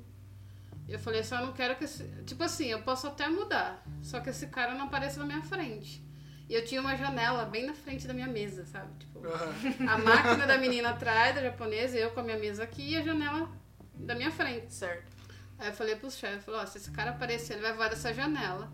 Eu 0.88 0.98
falei, 0.98 1.22
só 1.24 1.40
não 1.40 1.52
quero 1.52 1.74
que 1.76 1.84
esse... 1.84 2.04
Tipo 2.24 2.44
assim, 2.44 2.66
eu 2.66 2.80
posso 2.82 3.06
até 3.08 3.28
mudar, 3.28 3.82
só 4.02 4.20
que 4.20 4.30
esse 4.30 4.46
cara 4.46 4.74
não 4.74 4.84
apareça 4.86 5.18
na 5.18 5.26
minha 5.26 5.42
frente. 5.42 6.04
E 6.48 6.54
eu 6.54 6.64
tinha 6.64 6.80
uma 6.80 6.96
janela 6.96 7.44
bem 7.44 7.66
na 7.66 7.74
frente 7.74 8.06
da 8.06 8.14
minha 8.14 8.28
mesa, 8.28 8.64
sabe? 8.66 8.88
Tipo, 9.00 9.20
Ah, 9.26 9.94
a 9.94 9.98
máquina 9.98 10.46
da 10.46 10.56
menina 10.56 10.90
atrás, 10.90 11.34
da 11.34 11.42
japonesa, 11.42 11.98
eu 11.98 12.10
com 12.12 12.20
a 12.20 12.22
minha 12.22 12.38
mesa 12.38 12.62
aqui 12.62 12.90
e 12.92 12.96
a 12.96 13.02
janela 13.02 13.48
da 13.94 14.14
minha 14.14 14.30
frente. 14.30 14.72
Certo. 14.72 15.10
Aí 15.58 15.68
eu 15.68 15.72
falei 15.74 15.96
pros 15.96 16.16
chefes, 16.16 16.44
falei, 16.44 16.60
ó, 16.60 16.66
se 16.66 16.78
esse 16.78 16.90
cara 16.92 17.10
aparecer, 17.10 17.54
ele 17.54 17.62
vai 17.62 17.72
voar 17.72 17.88
dessa 17.88 18.14
janela. 18.14 18.70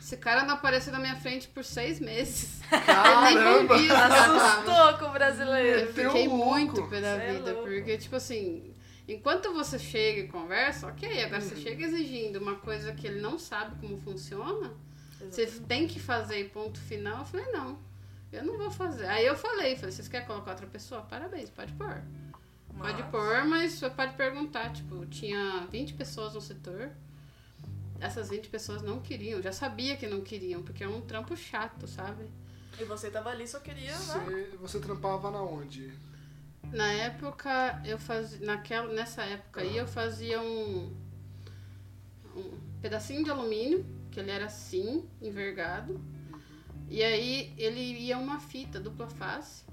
Esse 0.00 0.16
cara 0.18 0.44
não 0.44 0.54
aparecer 0.54 0.92
na 0.92 1.00
minha 1.00 1.16
frente 1.16 1.48
por 1.48 1.64
seis 1.64 1.98
meses. 1.98 2.60
Caramba! 2.86 3.74
Assustou 3.74 4.98
com 4.98 5.04
o 5.06 5.08
Eu 5.08 5.12
brasileiro. 5.14 5.86
Meteu 5.86 6.10
fiquei 6.12 6.28
muito 6.28 6.86
pé 6.86 7.00
da 7.00 7.16
Cê 7.16 7.22
é 7.22 7.32
vida, 7.32 7.52
louco. 7.52 7.68
porque, 7.68 7.98
tipo 7.98 8.14
assim, 8.14 8.72
enquanto 9.08 9.52
você 9.52 9.78
chega 9.78 10.20
e 10.20 10.28
conversa, 10.28 10.86
ok, 10.88 11.22
agora 11.24 11.42
Uhum. 11.42 11.48
você 11.48 11.56
chega 11.56 11.84
exigindo 11.84 12.36
uma 12.36 12.56
coisa 12.56 12.92
que 12.92 13.06
ele 13.06 13.20
não 13.20 13.38
sabe 13.38 13.76
como 13.80 13.96
funciona, 13.98 14.72
você 15.20 15.46
tem 15.46 15.86
que 15.86 15.98
fazer 16.00 16.40
e 16.40 16.48
ponto 16.48 16.78
final. 16.78 17.18
Eu 17.20 17.24
falei, 17.24 17.46
não, 17.52 17.78
eu 18.32 18.44
não 18.44 18.58
vou 18.58 18.70
fazer. 18.70 19.06
Aí 19.06 19.24
eu 19.26 19.36
falei, 19.36 19.76
falei, 19.76 19.92
vocês 19.92 20.08
querem 20.08 20.26
colocar 20.26 20.50
outra 20.52 20.66
pessoa? 20.66 21.02
Parabéns, 21.02 21.48
pode 21.50 21.72
pôr. 21.72 22.02
Pode 22.78 23.02
Mas- 23.02 23.10
pôr, 23.10 23.44
mas 23.46 23.72
você 23.72 23.88
pode 23.88 24.14
perguntar. 24.16 24.70
Tipo, 24.72 25.06
tinha 25.06 25.66
20 25.70 25.94
pessoas 25.94 26.34
no 26.34 26.40
setor. 26.42 26.90
Essas 27.98 28.28
20 28.28 28.48
pessoas 28.48 28.82
não 28.82 29.00
queriam. 29.00 29.40
Já 29.40 29.52
sabia 29.52 29.96
que 29.96 30.06
não 30.06 30.20
queriam, 30.20 30.62
porque 30.62 30.84
é 30.84 30.88
um 30.88 31.00
trampo 31.00 31.34
chato, 31.34 31.86
sabe? 31.88 32.26
E 32.78 32.84
você 32.84 33.10
tava 33.10 33.30
ali, 33.30 33.48
só 33.48 33.58
queria, 33.60 33.92
né? 33.92 33.96
Você, 33.98 34.56
você 34.58 34.78
trampava 34.80 35.30
na 35.30 35.40
onde? 35.42 35.90
Na 36.72 36.92
época, 36.92 37.80
eu 37.84 37.98
fazia. 37.98 38.44
Naquela, 38.44 38.92
nessa 38.92 39.22
época 39.22 39.60
aí, 39.60 39.76
eu 39.76 39.86
fazia 39.86 40.40
um. 40.40 40.94
Um 42.34 42.60
pedacinho 42.82 43.24
de 43.24 43.30
alumínio, 43.30 43.86
que 44.10 44.20
ele 44.20 44.30
era 44.30 44.46
assim, 44.46 45.08
envergado. 45.22 46.00
E 46.88 47.02
aí 47.02 47.54
ele 47.56 47.80
ia 47.80 48.18
uma 48.18 48.38
fita 48.38 48.78
dupla 48.78 49.08
face. 49.08 49.64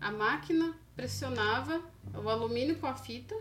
A 0.00 0.10
máquina 0.10 0.74
pressionava 0.94 1.82
o 2.14 2.28
alumínio 2.28 2.76
com 2.76 2.86
a 2.86 2.94
fita. 2.94 3.34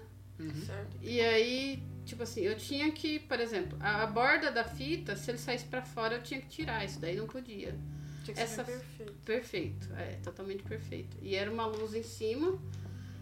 Certo. 0.65 0.97
E 1.01 1.21
aí, 1.21 1.83
tipo 2.05 2.23
assim, 2.23 2.41
eu 2.41 2.57
tinha 2.57 2.91
que, 2.91 3.19
por 3.19 3.39
exemplo, 3.39 3.77
a, 3.79 4.03
a 4.03 4.07
borda 4.07 4.51
da 4.51 4.63
fita, 4.63 5.15
se 5.15 5.31
ele 5.31 5.37
saísse 5.37 5.65
pra 5.65 5.81
fora, 5.81 6.15
eu 6.15 6.23
tinha 6.23 6.41
que 6.41 6.47
tirar. 6.47 6.83
Isso 6.83 6.99
daí 6.99 7.15
não 7.15 7.27
podia. 7.27 7.77
Tinha 8.23 8.35
que 8.35 8.41
Essa- 8.41 8.63
ser 8.63 8.71
perfeito. 8.71 9.13
Perfeito, 9.25 9.93
é, 9.93 10.15
totalmente 10.23 10.63
perfeito. 10.63 11.17
E 11.21 11.35
era 11.35 11.51
uma 11.51 11.65
luz 11.65 11.93
em 11.93 12.03
cima. 12.03 12.57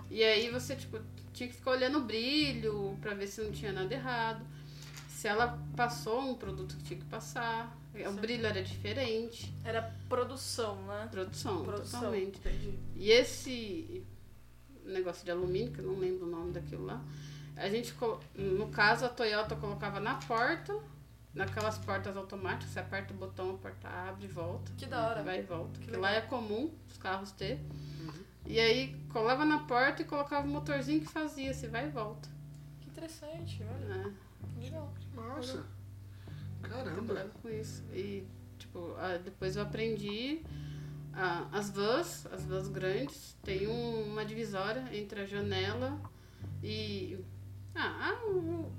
E 0.10 0.24
aí 0.24 0.50
você, 0.50 0.76
tipo, 0.76 1.00
tinha 1.34 1.48
que 1.50 1.56
ficar 1.56 1.72
olhando 1.72 1.98
o 2.00 2.02
brilho 2.02 2.98
pra 3.02 3.14
ver 3.14 3.28
se 3.28 3.42
não 3.42 3.52
tinha 3.52 3.72
nada 3.72 3.94
errado. 3.94 4.46
Se 5.10 5.28
ela 5.28 5.60
passou 5.76 6.20
um 6.22 6.36
produto 6.36 6.76
que 6.78 6.84
tinha 6.84 7.00
que 7.00 7.06
passar. 7.06 7.78
O 7.94 7.98
Certo. 7.98 8.14
brilho 8.22 8.46
era 8.46 8.62
diferente. 8.64 9.54
Era 9.64 9.82
produção, 10.08 10.82
né? 10.88 11.08
Produção, 11.12 11.64
Produção. 11.64 12.00
totalmente. 12.00 12.38
Entendi. 12.40 12.80
E 12.96 13.12
esse 13.12 14.04
negócio 14.86 15.24
de 15.26 15.32
alumínio, 15.32 15.72
que 15.72 15.80
eu 15.80 15.86
não 15.86 15.98
lembro 16.00 16.26
o 16.26 16.30
nome 16.30 16.52
daquilo 16.52 16.86
lá, 16.86 17.04
a 17.56 17.70
gente, 17.70 17.94
no 18.36 18.68
caso, 18.70 19.06
a 19.06 19.10
Toyota 19.10 19.56
colocava 19.56 20.00
na 20.00 20.16
porta, 20.16 20.74
naquelas 21.34 21.78
portas 21.78 22.16
automáticas, 22.18 22.70
você 22.74 22.80
aperta 22.80 23.14
o 23.14 23.18
botão, 23.18 23.52
a 23.52 23.58
porta 23.58 23.88
abre 23.88 24.26
e 24.26 24.28
volta. 24.28 24.72
Que 24.78 24.86
da 24.86 25.08
hora. 25.08 25.24
Vai 25.24 25.40
e 25.40 25.44
volta. 25.44 25.80
Que 25.80 25.92
lá 25.92 26.12
é 26.12 26.22
comum 26.22 26.72
os 26.90 26.98
carros 26.98 27.32
ter. 27.32 27.60
E 28.46 28.60
aí 28.60 28.96
colava 29.10 29.46
na 29.46 29.60
porta 29.60 30.02
e 30.02 30.06
colocava 30.06 30.46
o 30.48 30.50
motorzinho 30.50 31.00
que 31.00 31.08
fazia, 31.08 31.54
se 31.54 31.68
vai 31.68 31.88
e 31.88 31.90
volta. 31.92 32.28
Que 32.82 32.90
interessante, 32.90 33.62
olha. 33.64 33.86
né? 34.04 34.14
Legal. 34.60 34.92
Nossa. 35.16 35.66
Eu 36.64 36.70
Caramba. 36.70 37.32
com 37.42 37.50
isso. 37.50 37.84
E, 37.94 38.28
tipo, 38.58 38.96
depois 39.24 39.56
eu 39.56 39.64
aprendi 39.64 40.42
ah, 41.14 41.48
as 41.52 41.70
vans, 41.70 42.26
as 42.32 42.46
vans 42.46 42.68
grandes, 42.68 43.36
tem 43.44 43.68
um- 43.68 44.12
uma 44.12 44.24
divisória 44.26 44.84
entre 44.96 45.22
a 45.22 45.26
janela 45.26 46.00
e 46.64 47.18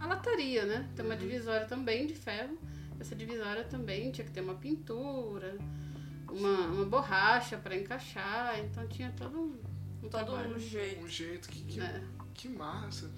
a, 0.03 0.07
lataria, 0.07 0.64
né? 0.64 0.88
Tem 0.96 1.05
uma 1.05 1.16
divisória 1.16 1.66
também 1.66 2.07
de 2.07 2.14
ferro. 2.14 2.59
Essa 3.00 3.14
divisória 3.14 3.64
também 3.64 4.11
tinha 4.12 4.24
que 4.24 4.32
ter 4.32 4.40
uma 4.40 4.55
pintura, 4.55 5.57
uma, 6.30 6.59
uma 6.68 6.84
borracha 6.84 7.57
para 7.57 7.76
encaixar, 7.76 8.59
então 8.61 8.86
tinha 8.86 9.12
todo 9.16 9.38
um, 9.40 9.57
um 10.03 10.09
Todo 10.09 10.11
trabalho. 10.26 10.55
um 10.55 10.59
jeito. 10.59 11.05
Um 11.05 11.09
jeito 11.09 11.48
que, 11.48 11.62
que, 11.64 11.78
né? 11.80 12.03
que 12.34 12.48
massa. 12.48 13.11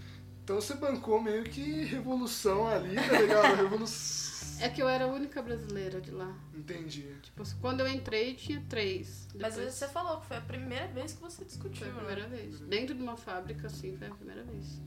Então 0.42 0.56
você 0.60 0.74
bancou 0.74 1.22
meio 1.22 1.42
que 1.44 1.84
revolução 1.84 2.66
ali, 2.66 2.94
tá 2.96 3.20
ligado? 3.20 3.56
Revolução. 3.62 4.34
É 4.60 4.68
que 4.68 4.80
eu 4.80 4.88
era 4.88 5.04
a 5.04 5.08
única 5.08 5.42
brasileira 5.42 6.00
de 6.00 6.10
lá. 6.12 6.32
Entendi. 6.54 7.06
Tipo, 7.22 7.42
quando 7.60 7.80
eu 7.80 7.88
entrei, 7.88 8.34
tinha 8.34 8.62
três. 8.68 9.26
Mas 9.40 9.54
Depois- 9.56 9.74
você 9.74 9.88
falou 9.88 10.20
que 10.20 10.26
foi 10.26 10.36
a 10.36 10.40
primeira 10.42 10.86
vez 10.88 11.12
que 11.14 11.20
você 11.20 11.44
discutiu, 11.44 11.86
Foi 11.86 11.88
a 11.88 11.92
né? 11.92 11.98
primeira 11.98 12.28
vez. 12.28 12.60
Dentro 12.60 12.94
de 12.94 13.02
uma 13.02 13.16
fábrica, 13.16 13.66
assim, 13.66 13.96
foi 13.96 14.06
a 14.06 14.14
primeira 14.14 14.44
vez. 14.44 14.80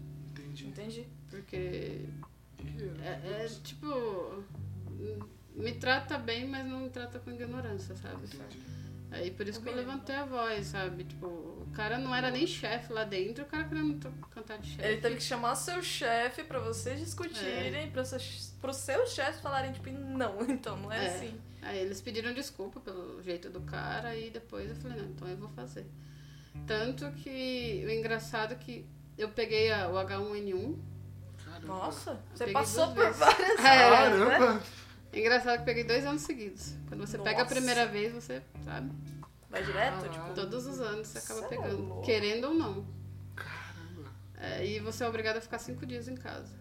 Entendi. 0.65 1.01
Entendi. 1.01 1.07
Porque 1.29 2.05
é, 3.03 3.43
é, 3.43 3.47
tipo. 3.63 4.43
Me 5.55 5.73
trata 5.73 6.17
bem, 6.17 6.47
mas 6.47 6.65
não 6.65 6.81
me 6.81 6.89
trata 6.89 7.19
com 7.19 7.31
ignorância, 7.31 7.95
sabe? 7.95 8.25
Entendi. 8.25 8.77
Aí 9.09 9.31
por 9.31 9.47
isso 9.47 9.61
que 9.61 9.69
eu 9.69 9.73
mínimo, 9.73 9.89
levantei 9.91 10.15
a 10.15 10.25
voz, 10.25 10.67
sabe? 10.67 11.05
Tipo, 11.05 11.27
o 11.27 11.67
cara 11.73 11.97
não 11.97 12.13
era 12.13 12.29
nem 12.29 12.45
chefe 12.45 12.91
lá 12.91 13.05
dentro, 13.05 13.43
o 13.45 13.47
cara 13.47 13.63
querendo 13.63 14.11
cantar 14.29 14.57
de 14.59 14.69
chefe. 14.71 14.85
Ele 14.87 15.01
teve 15.01 15.15
que 15.15 15.23
chamar 15.23 15.55
seu 15.55 15.81
chefe 15.81 16.43
pra 16.43 16.59
vocês 16.59 16.99
discutirem, 16.99 17.89
para 17.89 18.01
os 18.01 18.53
pros 18.59 18.75
seus 18.77 19.11
chefes 19.11 19.39
falarem, 19.39 19.71
tipo, 19.71 19.89
não, 19.91 20.41
então 20.51 20.75
não 20.77 20.91
é, 20.91 21.05
É. 21.05 21.15
assim. 21.15 21.39
Aí 21.61 21.79
eles 21.79 22.01
pediram 22.01 22.33
desculpa 22.33 22.79
pelo 22.79 23.21
jeito 23.23 23.49
do 23.49 23.61
cara 23.61 24.15
e 24.15 24.29
depois 24.29 24.69
eu 24.69 24.75
falei, 24.75 24.97
não, 25.01 25.09
então 25.09 25.27
eu 25.27 25.37
vou 25.37 25.49
fazer. 25.49 25.85
Tanto 26.65 27.09
que 27.13 27.83
o 27.85 27.89
engraçado 27.89 28.53
é 28.53 28.55
que 28.55 28.85
eu 29.17 29.29
peguei 29.29 29.71
a- 29.71 29.89
o 29.89 29.93
H1N1. 29.97 30.77
Caramba. 31.45 31.67
Nossa, 31.67 32.19
você 32.33 32.47
passou 32.47 32.87
por 32.93 33.03
vezes. 33.05 33.17
várias 33.17 33.49
É. 33.59 33.63
né? 33.63 33.89
Caramba! 33.89 34.63
É 35.13 35.19
engraçado 35.19 35.55
que 35.55 35.61
eu 35.61 35.65
peguei 35.65 35.83
dois 35.83 36.05
anos 36.05 36.21
seguidos. 36.21 36.73
Quando 36.87 37.05
você 37.07 37.17
pega 37.17 37.41
a 37.41 37.43
Nossa. 37.43 37.55
primeira 37.55 37.85
vez, 37.87 38.13
você 38.13 38.41
sabe. 38.63 38.91
Vai 39.49 39.63
direto, 39.63 39.93
Caralho. 40.01 40.11
tipo... 40.11 40.33
Todos 40.33 40.65
os 40.67 40.79
anos 40.81 41.07
você 41.07 41.17
acaba 41.19 41.45
é 41.45 41.49
pegando. 41.49 41.81
louco. 41.83 42.01
Querendo 42.03 42.45
ou 42.49 42.53
não. 42.53 42.85
Caramba. 43.35 44.09
É, 44.39 44.65
e 44.65 44.79
você 44.79 45.03
é 45.03 45.07
obrigado 45.07 45.37
a 45.37 45.41
ficar 45.41 45.57
cinco 45.59 45.85
dias 45.85 46.07
em 46.07 46.15
casa. 46.15 46.53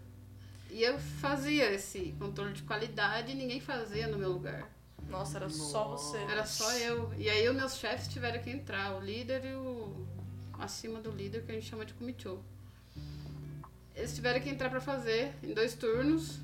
E 0.71 0.83
eu 0.83 0.99
fazia 0.99 1.71
esse 1.73 2.15
controle 2.19 2.53
de 2.53 2.63
qualidade 2.63 3.33
e 3.33 3.35
ninguém 3.35 3.61
fazia 3.61 4.07
no 4.07 4.17
meu 4.17 4.31
lugar. 4.31 4.71
Nossa, 5.09 5.39
era 5.39 5.49
só 5.51 5.89
você. 5.89 6.19
Era 6.19 6.47
só 6.47 6.71
eu. 6.75 7.13
E 7.17 7.29
aí 7.29 7.49
os 7.49 7.55
meus 7.57 7.77
chefes 7.77 8.09
tiveram 8.09 8.41
que 8.41 8.51
entrar, 8.51 8.95
o 8.97 9.01
líder 9.01 9.45
e 9.45 9.55
o 9.55 10.07
acima 10.59 11.01
do 11.01 11.11
líder, 11.11 11.43
que 11.45 11.53
a 11.53 11.55
gente 11.55 11.69
chama 11.69 11.85
de 11.85 11.95
comichô. 11.95 12.39
Eles 13.95 14.15
tiveram 14.15 14.41
que 14.41 14.51
entrar 14.51 14.69
pra 14.69 14.81
fazer 14.81 15.33
em 15.43 15.55
dois 15.55 15.75
turnos, 15.75 16.39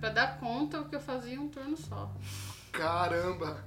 pra 0.00 0.10
dar 0.10 0.38
conta 0.38 0.80
o 0.80 0.88
que 0.88 0.94
eu 0.94 1.00
fazia 1.00 1.34
em 1.34 1.38
um 1.38 1.48
turno 1.48 1.76
só. 1.76 2.10
Caramba! 2.72 3.64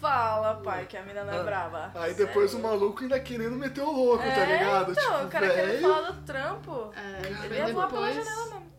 Fala, 0.00 0.56
pai, 0.56 0.86
que 0.86 0.96
a 0.96 1.02
mina 1.04 1.22
não 1.24 1.32
é 1.32 1.38
Ah, 1.40 1.42
brava. 1.44 1.92
Aí 1.94 2.12
depois 2.14 2.52
o 2.54 2.58
maluco 2.58 3.02
ainda 3.02 3.20
querendo 3.20 3.54
meter 3.56 3.82
o 3.82 3.90
louco, 3.92 4.24
tá 4.24 4.28
É, 4.30 4.58
ligado? 4.58 4.92
Então, 4.92 5.04
tipo, 5.14 5.24
o 5.26 5.28
cara 5.28 5.48
querendo 5.48 5.66
velho. 5.68 5.82
falar 5.82 6.10
do 6.10 6.22
trampo. 6.22 6.92
É, 6.96 7.44
Ele 7.46 7.54
ia 7.54 7.72
voar 7.72 7.88
pela 7.88 8.12
janela 8.12 8.44
mesmo. 8.46 8.72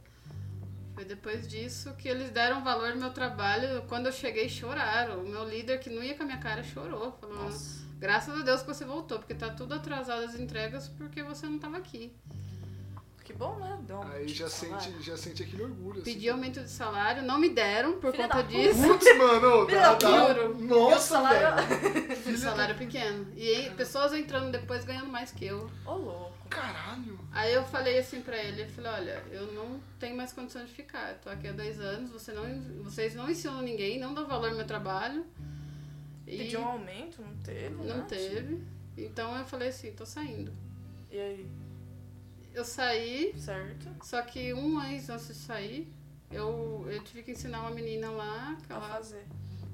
foi 0.93 1.05
depois 1.05 1.47
disso 1.47 1.93
que 1.93 2.09
eles 2.09 2.29
deram 2.29 2.61
valor 2.61 2.89
no 2.89 2.97
meu 2.99 3.11
trabalho. 3.13 3.83
Quando 3.87 4.07
eu 4.07 4.11
cheguei, 4.11 4.49
choraram. 4.49 5.23
O 5.23 5.27
meu 5.29 5.47
líder, 5.47 5.79
que 5.79 5.89
não 5.89 6.03
ia 6.03 6.13
com 6.15 6.23
a 6.23 6.25
minha 6.25 6.39
cara, 6.39 6.61
chorou. 6.61 7.13
Falou, 7.21 7.35
Nossa. 7.45 7.82
Graças 8.03 8.37
a 8.37 8.43
Deus 8.43 8.61
que 8.61 8.67
você 8.67 8.83
voltou, 8.83 9.17
porque 9.17 9.33
tá 9.33 9.49
tudo 9.49 9.73
atrasado 9.75 10.23
as 10.25 10.35
entregas 10.35 10.89
porque 10.89 11.23
você 11.23 11.45
não 11.45 11.57
tava 11.57 11.77
aqui. 11.77 12.11
Que 13.23 13.31
bom, 13.31 13.55
né? 13.55 13.79
Um 13.89 14.01
Aí 14.11 14.27
já 14.27 14.49
salário. 14.49 14.83
sente, 14.91 15.01
já 15.03 15.15
sente 15.15 15.43
aquele 15.43 15.63
orgulho. 15.63 16.01
assim. 16.01 16.13
Pedi 16.13 16.27
aumento 16.29 16.59
de 16.59 16.69
salário, 16.69 17.23
não 17.23 17.39
me 17.39 17.47
deram 17.47 17.93
por 18.01 18.11
Filha 18.11 18.27
conta 18.27 18.43
da 18.43 18.49
disso. 18.49 18.81
Putz, 18.85 19.17
mano! 19.17 19.65
Dá, 19.71 19.93
da 19.93 19.95
dá, 19.95 20.35
puta. 20.35 20.49
nossa, 20.65 20.91
E 20.93 20.97
o 20.97 20.99
salário- 20.99 21.67
velho! 21.79 22.15
Filha 22.21 22.37
salário 22.37 22.75
pequeno. 22.77 23.25
E 23.37 23.47
aí, 23.47 23.69
pessoas 23.71 24.11
entrando 24.13 24.51
depois 24.51 24.83
ganhando 24.83 25.07
mais 25.07 25.31
que 25.31 25.45
eu. 25.45 25.71
Ô, 25.85 25.93
louco. 25.93 26.33
da... 26.49 26.55
Caralho! 26.57 27.17
Aí 27.31 27.53
eu 27.53 27.63
falei 27.63 27.97
assim 27.97 28.19
pra 28.21 28.35
ele, 28.37 28.63
eu 28.63 28.67
falei, 28.69 28.91
olha, 28.91 29.23
eu 29.31 29.53
não 29.53 29.79
tenho 29.97 30.17
mais 30.17 30.33
condição 30.33 30.65
de 30.65 30.71
ficar. 30.73 31.11
Eu 31.11 31.17
tô 31.19 31.29
aqui 31.29 31.47
há 31.47 31.53
dois 31.53 31.79
anos, 31.79 32.11
você 32.11 32.33
não, 32.33 32.43
vocês 32.83 33.15
não 33.15 33.29
ensinam 33.29 33.61
ninguém, 33.61 33.97
não 34.01 34.13
dão 34.13 34.27
valor 34.27 34.49
ao 34.49 34.55
meu 34.57 34.67
trabalho. 34.67 35.25
E 36.25 36.37
Pediu 36.37 36.61
um 36.61 36.65
aumento? 36.67 37.21
Não 37.21 37.35
teve, 37.37 37.75
não 37.75 37.97
né? 37.97 38.05
teve. 38.07 38.63
Então 38.97 39.35
eu 39.37 39.45
falei 39.45 39.69
assim, 39.69 39.91
tô 39.91 40.05
saindo. 40.05 40.53
E 41.11 41.19
aí? 41.19 41.49
Eu 42.53 42.63
saí, 42.63 43.33
Certo? 43.37 43.87
só 44.05 44.21
que 44.21 44.53
um 44.53 44.79
mês 44.79 45.09
antes 45.09 45.27
de 45.27 45.33
sair, 45.33 45.91
eu, 46.31 46.85
eu 46.87 47.03
tive 47.03 47.23
que 47.23 47.31
ensinar 47.31 47.61
uma 47.61 47.71
menina 47.71 48.09
lá, 48.11 48.55
que 48.65 48.71
ela, 48.71 48.87
fazer. 48.89 49.25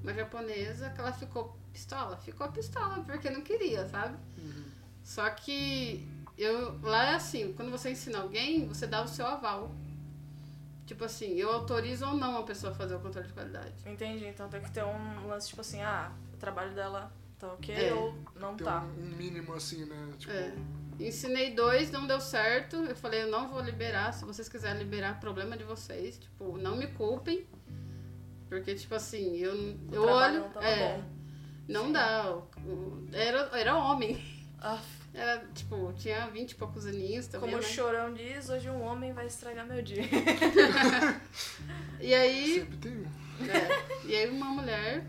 uma 0.02 0.14
japonesa, 0.14 0.89
que 0.89 1.00
ela 1.00 1.12
ficou 1.12 1.58
pistola. 1.74 2.18
Ficou 2.18 2.50
pistola, 2.52 3.04
porque 3.04 3.30
não 3.30 3.41
queria, 3.41 3.88
sabe? 3.88 4.18
Uhum. 4.38 4.64
Só 5.04 5.30
que 5.30 6.08
eu 6.38 6.80
lá 6.82 7.12
é 7.12 7.16
assim, 7.16 7.52
quando 7.54 7.70
você 7.70 7.91
ensina 7.91 8.20
alguém, 8.20 8.66
você 8.68 8.88
dá 8.88 9.04
o 9.04 9.08
seu 9.08 9.26
aval. 9.26 9.72
Tipo 10.86 11.04
assim, 11.04 11.34
eu 11.36 11.52
autorizo 11.52 12.06
ou 12.08 12.16
não 12.16 12.38
a 12.38 12.43
pessoa 12.43 12.72
a 12.72 12.76
fazer 12.76 12.95
o 12.95 13.00
controle 13.00 13.28
de 13.28 13.34
qualidade. 13.34 13.74
Entendi. 13.86 14.26
Então 14.26 14.50
tem 14.50 14.62
que 14.62 14.72
ter 14.72 14.84
um 14.84 15.28
lance, 15.28 15.50
tipo 15.50 15.62
assim, 15.62 15.82
ah, 15.82 16.12
trabalho 16.40 16.74
dela 16.74 17.12
tá 17.38 17.54
ok 17.54 17.74
É. 17.76 17.94
ou 17.94 18.14
não 18.40 18.56
Tem 18.56 18.66
tá. 18.66 18.82
um, 18.82 19.02
um 19.04 19.16
mínimo 19.16 19.54
assim, 19.54 19.86
né? 19.86 20.10
Tipo, 20.18 20.34
É. 20.34 20.54
Ensinei 21.00 21.54
dois, 21.54 21.90
não 21.92 22.06
deu 22.06 22.20
certo. 22.20 22.76
Eu 22.76 22.94
falei, 22.96 23.22
eu 23.24 23.28
não 23.32 23.48
vou 23.50 23.62
liberar. 23.62 24.12
Se 24.14 24.26
vocês 24.26 24.50
quiserem 24.50 24.80
liberar, 24.84 25.18
problema 25.22 25.56
de 25.56 25.64
vocês. 25.64 26.18
Tipo, 26.20 26.58
não 26.58 26.76
me 26.76 26.88
culpem. 26.88 27.48
Porque, 28.50 28.76
tipo 28.76 28.94
assim, 28.96 29.38
eu, 29.38 29.54
O 29.54 29.96
eu 29.96 30.04
olho. 30.04 30.40
não 30.42 30.50
tava 30.50 30.66
é, 30.66 30.98
bom. 30.98 31.04
não 31.70 31.86
Sim. 31.86 31.92
dá. 31.94 32.32
o- 32.36 32.50
o- 32.70 33.08
Era, 33.14 33.50
era 33.58 33.78
homem. 33.78 34.22
Ah, 34.62 34.82
Era, 35.14 35.40
tipo, 35.56 35.94
tinha 35.94 36.28
20 36.28 36.52
e 36.52 36.56
poucos 36.56 36.86
aninhos 36.86 37.28
também. 37.28 37.50
como 37.50 37.62
o 37.64 37.66
né? 37.66 37.74
chorão 37.74 38.14
diz, 38.14 38.50
hoje 38.50 38.70
um 38.70 38.82
homem 38.84 39.14
vai 39.14 39.26
estragar 39.26 39.66
meu 39.66 39.82
dia. 39.82 40.04
E 42.02 42.14
aí, 42.14 42.56
sempre 42.56 42.78
tem 42.78 42.92
um. 42.92 43.06
É, 43.50 44.06
e 44.06 44.16
aí 44.16 44.30
uma 44.30 44.46
mulher, 44.48 45.06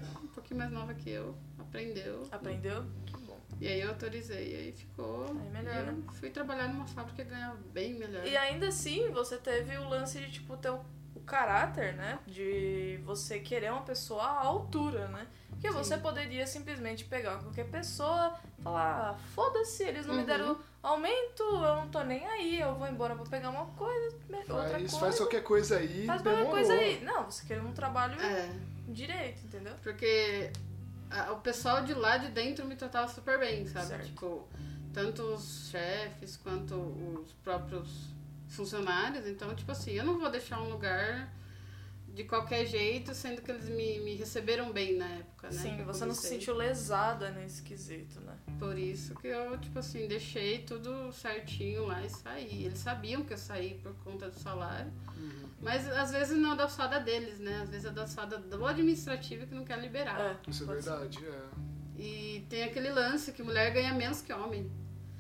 pouquinho 0.51 0.59
mais 0.59 0.73
nova 0.73 0.95
que 0.95 1.11
eu, 1.11 1.35
aprendeu. 1.59 2.23
Aprendeu? 2.31 2.85
Que 3.07 3.17
bom. 3.19 3.39
E 3.61 3.69
aí 3.69 3.81
eu 3.81 3.91
autorizei, 3.91 4.53
e 4.53 4.57
aí 4.57 4.73
ficou. 4.73 5.27
Aí 5.29 5.51
melhor, 5.51 5.75
e 5.75 5.79
eu 5.79 5.93
né? 5.93 6.03
fui 6.15 6.31
trabalhar 6.31 6.69
numa 6.69 6.87
fábrica 6.87 7.23
que 7.25 7.31
ganhava 7.31 7.57
bem 7.73 7.95
melhor. 7.95 8.27
E 8.27 8.37
ainda 8.37 8.69
assim, 8.69 9.11
você 9.11 9.37
teve 9.37 9.77
o 9.79 9.89
lance 9.89 10.19
de, 10.19 10.31
tipo, 10.31 10.57
ter 10.57 10.71
o, 10.71 10.81
o 11.15 11.21
caráter, 11.21 11.95
né? 11.95 12.19
De 12.27 12.99
você 13.05 13.39
querer 13.39 13.71
uma 13.71 13.83
pessoa 13.83 14.23
à 14.25 14.45
altura, 14.45 15.09
né? 15.09 15.27
Porque 15.51 15.69
Sim. 15.69 15.75
você 15.75 15.99
poderia 15.99 16.47
simplesmente 16.47 17.05
pegar 17.05 17.37
qualquer 17.39 17.67
pessoa, 17.71 18.35
falar, 18.63 19.11
ah, 19.11 19.19
foda-se, 19.35 19.83
eles 19.85 20.07
não 20.07 20.15
me 20.15 20.21
Uhum. 20.21 20.27
deram 20.27 20.59
aumento, 20.83 21.43
eu 21.43 21.77
não 21.77 21.89
tô 21.91 22.03
nem 22.03 22.27
aí, 22.27 22.59
eu 22.61 22.75
vou 22.75 22.89
embora, 22.89 23.15
vou 23.15 23.27
pegar 23.27 23.51
uma 23.51 23.67
coisa, 23.67 24.17
me- 24.27 24.39
outra 24.39 24.71
Faz, 24.71 24.73
coisa. 24.73 24.99
faz 24.99 25.17
qualquer 25.19 25.43
coisa 25.43 25.77
aí. 25.77 26.07
Faz 26.07 26.23
qualquer 26.23 26.39
demorou. 26.39 26.51
coisa 26.51 26.73
aí. 26.73 27.05
Não, 27.05 27.31
você 27.31 27.47
quer 27.47 27.61
um 27.61 27.73
trabalho 27.75 28.19
É, 28.23 28.49
direito, 28.93 29.45
entendeu? 29.45 29.75
porque 29.83 30.51
a- 31.11 31.33
o 31.33 31.41
pessoal 31.41 31.83
de 31.85 31.95
lá 31.95 32.17
de 32.19 32.29
dentro 32.29 32.65
me 32.67 32.77
tratava 32.77 33.09
super 33.13 33.39
bem, 33.39 33.67
sabe? 33.67 33.87
Certo. 33.89 34.07
Tipo, 34.07 34.49
tanto 34.93 35.23
os 35.23 35.69
chefes 35.71 36.37
quanto 36.37 36.75
os 36.75 37.33
próprios 37.45 37.89
funcionários. 38.49 39.27
Então, 39.27 39.55
tipo 39.55 39.71
assim, 39.73 39.93
eu 39.93 40.05
não 40.05 40.19
vou 40.19 40.31
deixar 40.31 40.61
um 40.61 40.69
lugar 40.69 41.33
de 42.13 42.25
qualquer 42.25 42.67
jeito, 42.67 43.15
sendo 43.15 43.41
que 43.41 43.51
eles 43.51 43.69
me, 43.69 44.01
me 44.01 44.17
receberam 44.17 44.73
bem 44.73 44.97
na 44.97 45.07
época, 45.07 45.47
né? 45.49 45.53
Sim, 45.63 45.85
você 45.85 46.05
não 46.05 46.15
se 46.15 46.27
sentiu 46.27 46.55
lesada 46.57 47.31
nesse 47.31 47.63
quesito, 47.63 48.21
né? 48.21 48.37
Por 48.59 48.77
isso 48.77 49.15
que 49.15 49.29
eu, 49.29 49.57
tipo 49.59 49.79
assim, 49.79 50.09
deixei 50.09 50.59
tudo 50.59 51.13
certinho 51.13 51.87
lá 51.87 52.05
e 52.05 52.11
saí. 52.11 52.65
Eles 52.65 52.81
sabiam 52.81 53.23
que 53.25 53.33
eu 53.33 53.39
saí 53.39 53.75
por 53.81 53.95
conta 54.03 54.29
do 54.29 54.37
salário. 54.39 54.91
Uhum. 55.17 55.50
Mas 55.61 55.87
às 55.91 56.11
vezes 56.11 56.39
não 56.39 56.53
é 56.55 56.57
da 56.57 56.63
alçada 56.65 56.99
deles, 57.01 57.39
né? 57.39 57.61
Às 57.63 57.69
vezes 57.69 57.85
é 57.87 57.91
da 57.91 58.03
alçada 58.03 58.39
do 58.39 58.67
administrativo 58.67 59.47
que 59.47 59.55
não 59.55 59.65
quer 59.65 59.79
liberar. 59.79 60.19
É, 60.21 60.37
Isso 60.51 60.63
é 60.65 60.67
pode 60.67 60.83
ser. 60.83 60.91
verdade, 60.91 61.19
é. 61.27 62.01
E 62.03 62.47
tem 62.49 62.63
aquele 62.65 62.91
lance 62.91 63.33
que 63.33 63.43
mulher 63.43 63.71
ganha 63.73 63.93
menos 63.93 64.23
que 64.23 64.33
homem. 64.33 64.71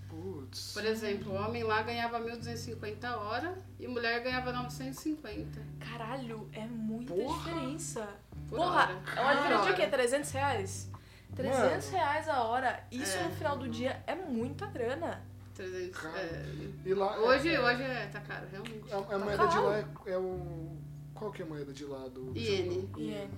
Putz. 0.08 0.72
Por 0.72 0.84
exemplo, 0.84 1.32
o 1.32 1.34
homem 1.36 1.62
lá 1.62 1.82
ganhava 1.82 2.18
1.250 2.20 3.04
a 3.04 3.16
hora 3.18 3.58
e 3.78 3.86
mulher 3.86 4.22
ganhava 4.22 4.50
950 4.52 5.60
Caralho, 5.78 6.48
é 6.52 6.66
muita 6.66 7.14
Porra. 7.14 7.38
diferença. 7.52 8.08
por 8.48 8.56
Porra, 8.58 8.80
hora. 8.82 9.02
é 9.16 9.20
uma 9.20 9.34
diferença 9.36 9.66
de 9.66 9.74
quê? 9.74 9.82
hora. 9.82 9.90
300 9.90 10.30
reais? 10.32 10.90
300 11.36 11.60
Mano. 11.86 11.96
reais 11.96 12.28
a 12.28 12.42
hora. 12.42 12.84
Isso 12.90 13.16
É. 13.16 13.22
no 13.24 13.30
final 13.30 13.56
do 13.58 13.68
dia 13.68 14.02
é 14.06 14.14
muita 14.14 14.66
grana. 14.66 15.22
300, 15.60 16.00
Cara, 16.00 16.18
é. 16.18 16.46
E 16.86 16.94
lá. 16.94 17.18
Hoje, 17.18 17.54
é, 17.54 17.60
hoje 17.60 17.82
é, 17.82 18.06
tá 18.06 18.20
caro, 18.20 18.46
realmente. 18.50 18.92
A, 18.92 19.14
a 19.14 19.18
moeda 19.18 19.46
de 19.46 19.58
lá 19.58 19.78
é, 19.78 19.84
é 20.06 20.18
o. 20.18 20.76
Qual 21.14 21.30
que 21.30 21.42
é 21.42 21.44
a 21.44 21.48
moeda 21.48 21.72
de 21.72 21.84
lá 21.84 22.08
do. 22.08 22.32
Iene. 22.34 22.88
Iene. 22.96 23.30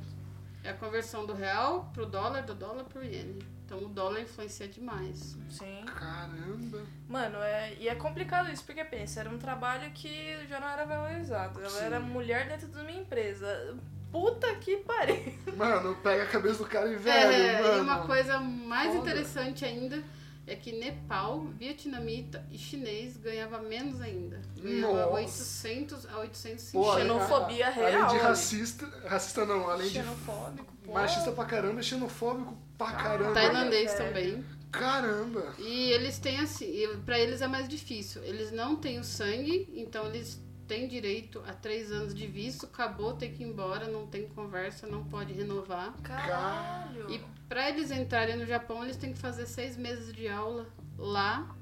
É 0.63 0.71
a 0.71 0.75
conversão 0.75 1.27
do 1.27 1.35
real 1.35 1.91
pro 1.93 2.07
dólar, 2.07 2.43
do 2.43 2.55
dólar 2.55 2.85
pro 2.85 3.03
iene. 3.03 3.45
Então 3.65 3.79
o 3.79 3.89
dólar 3.89 4.21
influencia 4.21 4.69
demais. 4.69 5.37
Sim. 5.51 5.85
Caramba! 5.87 6.83
Mano, 7.09 7.39
é, 7.39 7.75
e 7.81 7.89
é 7.89 7.95
complicado 7.97 8.51
isso, 8.53 8.65
porque 8.65 8.85
pensa, 8.85 9.21
era 9.21 9.31
um 9.31 9.39
trabalho 9.39 9.91
que 9.91 10.47
já 10.47 10.61
não 10.61 10.69
era 10.69 10.85
valorizado. 10.85 11.59
Ela 11.59 11.71
Sim. 11.71 11.85
era 11.85 11.99
mulher 11.99 12.49
dentro 12.49 12.69
de 12.69 12.79
uma 12.79 12.93
empresa. 12.93 13.77
Puta 14.13 14.55
que 14.57 14.77
pariu. 14.77 15.35
Mano, 15.57 15.97
pega 15.97 16.25
a 16.25 16.27
cabeça 16.27 16.59
do 16.59 16.69
cara 16.69 16.93
e 16.93 16.97
velho, 16.97 17.33
é, 17.33 17.63
mano. 17.63 17.79
e 17.79 17.81
uma 17.81 18.07
coisa 18.07 18.39
mais 18.39 18.95
Foda. 18.95 19.11
interessante 19.11 19.65
ainda 19.65 20.05
é 20.47 20.55
que 20.57 20.73
Nepal, 20.73 21.41
vietnamita 21.59 22.45
e 22.51 22.59
chinês 22.59 23.17
ganhava 23.17 23.59
menos 23.61 24.01
ainda. 24.01 24.41
Ganhava 24.61 24.93
Nossa. 24.95 25.15
800 25.15 26.07
a 26.09 26.19
850. 26.19 26.73
Pô, 26.73 26.91
além- 26.91 27.03
Xenofobia 27.07 27.67
Além 27.69 27.79
real, 27.93 28.09
de 28.09 28.15
né? 28.15 28.21
racista. 28.23 28.87
Racista 29.07 29.47
não, 29.47 29.69
além 29.71 29.89
Xenofóbico, 29.89 30.73
de 30.73 30.87
pô. 30.87 30.93
machista 30.95 31.33
pra 31.33 31.45
caramba, 31.45 31.81
é 31.81 31.83
xenofóbico 31.83 32.57
pra 32.77 32.93
caramba. 32.93 33.35
Tailandês 33.35 33.95
também. 33.95 34.45
Caramba! 34.71 35.55
E 35.59 35.91
eles 35.93 36.19
têm 36.19 36.39
assim, 36.41 36.65
e 36.65 36.97
pra 37.05 37.19
eles 37.19 37.43
é 37.43 37.47
mais 37.47 37.69
difícil. 37.69 38.23
Eles 38.25 38.51
não 38.51 38.75
têm 38.77 38.99
o 38.99 39.05
sangue, 39.05 39.69
então 39.75 40.07
eles 40.07 40.41
têm 40.73 40.89
direito 40.89 41.43
a 41.47 41.53
três 41.53 41.93
anos 41.93 42.15
de 42.15 42.27
visto, 42.27 42.65
acabou, 42.65 43.13
tem 43.13 43.31
que 43.31 43.43
ir 43.43 43.47
embora, 43.47 43.89
não 43.89 44.07
tem 44.07 44.27
conversa, 44.29 44.87
não 44.87 45.05
pode 45.05 45.31
renovar. 45.35 45.93
Caralho. 46.03 47.11
E 47.11 47.21
pra 47.47 47.69
eles 47.69 47.91
entrarem 47.91 48.37
no 48.39 48.47
Japão, 48.47 48.83
eles 48.83 48.97
têm 48.97 49.13
que 49.13 49.19
fazer 49.19 49.45
seis 49.45 49.77
meses 49.77 50.15
de 50.15 50.27
aula 50.29 50.67
lá. 50.97 51.55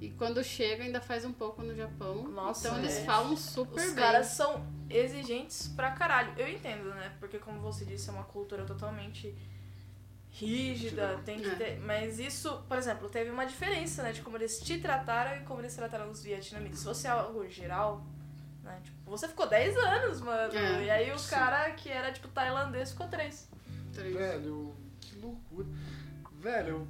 E 0.00 0.10
quando 0.10 0.44
chega, 0.44 0.84
ainda 0.84 1.00
faz 1.00 1.24
um 1.24 1.32
pouco 1.32 1.62
no 1.64 1.74
Japão. 1.74 2.28
Nossa, 2.28 2.68
então 2.68 2.78
eles 2.78 2.98
é. 2.98 3.04
falam 3.04 3.36
super 3.36 3.80
Os 3.82 3.86
bem. 3.92 3.94
caras 3.96 4.28
são 4.28 4.64
exigentes 4.88 5.66
pra 5.74 5.90
caralho. 5.90 6.32
Eu 6.38 6.48
entendo, 6.48 6.90
né? 6.90 7.16
Porque 7.18 7.40
como 7.40 7.58
você 7.58 7.84
disse, 7.84 8.08
é 8.08 8.12
uma 8.12 8.22
cultura 8.22 8.64
totalmente 8.64 9.34
rígida, 10.30 11.20
tem 11.24 11.40
que 11.40 11.48
É. 11.48 11.54
ter. 11.56 11.80
Mas 11.80 12.20
isso, 12.20 12.62
por 12.68 12.78
exemplo, 12.78 13.08
teve 13.08 13.30
uma 13.30 13.44
diferença, 13.46 14.04
né? 14.04 14.12
De 14.12 14.22
como 14.22 14.36
eles 14.36 14.60
te 14.60 14.78
trataram 14.78 15.42
e 15.42 15.44
como 15.44 15.60
eles 15.60 15.74
trataram 15.74 16.08
os 16.08 16.22
vietnamitas. 16.22 16.78
Se 16.78 16.84
fosse 16.84 17.08
algo 17.08 17.48
geral, 17.48 18.06
né? 18.68 18.80
Tipo, 18.84 19.10
você 19.10 19.26
ficou 19.26 19.48
10 19.48 19.76
anos, 19.76 20.20
mano. 20.20 20.54
É, 20.54 20.84
e 20.84 20.90
aí 20.90 21.12
o 21.12 21.18
sim. 21.18 21.30
cara 21.30 21.70
que 21.72 21.88
era, 21.88 22.12
tipo, 22.12 22.28
tailandês 22.28 22.90
ficou 22.90 23.08
3. 23.08 23.48
Três. 23.92 24.14
Velho, 24.14 24.74
que 25.00 25.18
loucura. 25.18 25.66
Velho, 26.40 26.86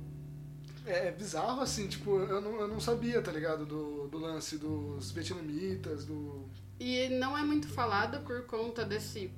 é, 0.85 1.09
é 1.09 1.13
bizarro 1.13 1.61
assim, 1.61 1.89
tipo, 1.89 2.19
eu 2.19 2.41
não, 2.41 2.61
eu 2.61 2.69
não 2.69 2.81
sabia, 2.81 3.23
tá 3.23 3.31
ligado? 3.31 3.65
Do, 3.65 4.09
do 4.09 4.19
lance 4.19 4.59
dos 4.59 5.11
vietnamitas, 5.13 6.05
do. 6.05 6.49
E 6.81 7.09
não 7.09 7.37
é 7.37 7.43
muito 7.43 7.69
falado 7.69 8.25
por 8.25 8.45
conta 8.47 8.85
desse 8.85 9.33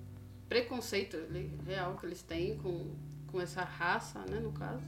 preconceito 0.49 1.17
real 1.65 1.97
que 1.97 2.07
eles 2.07 2.23
têm 2.23 2.59
com, 2.59 2.95
com 3.31 3.41
essa 3.41 3.63
raça, 3.63 4.19
né, 4.29 4.41
no 4.41 4.53
caso. 4.53 4.83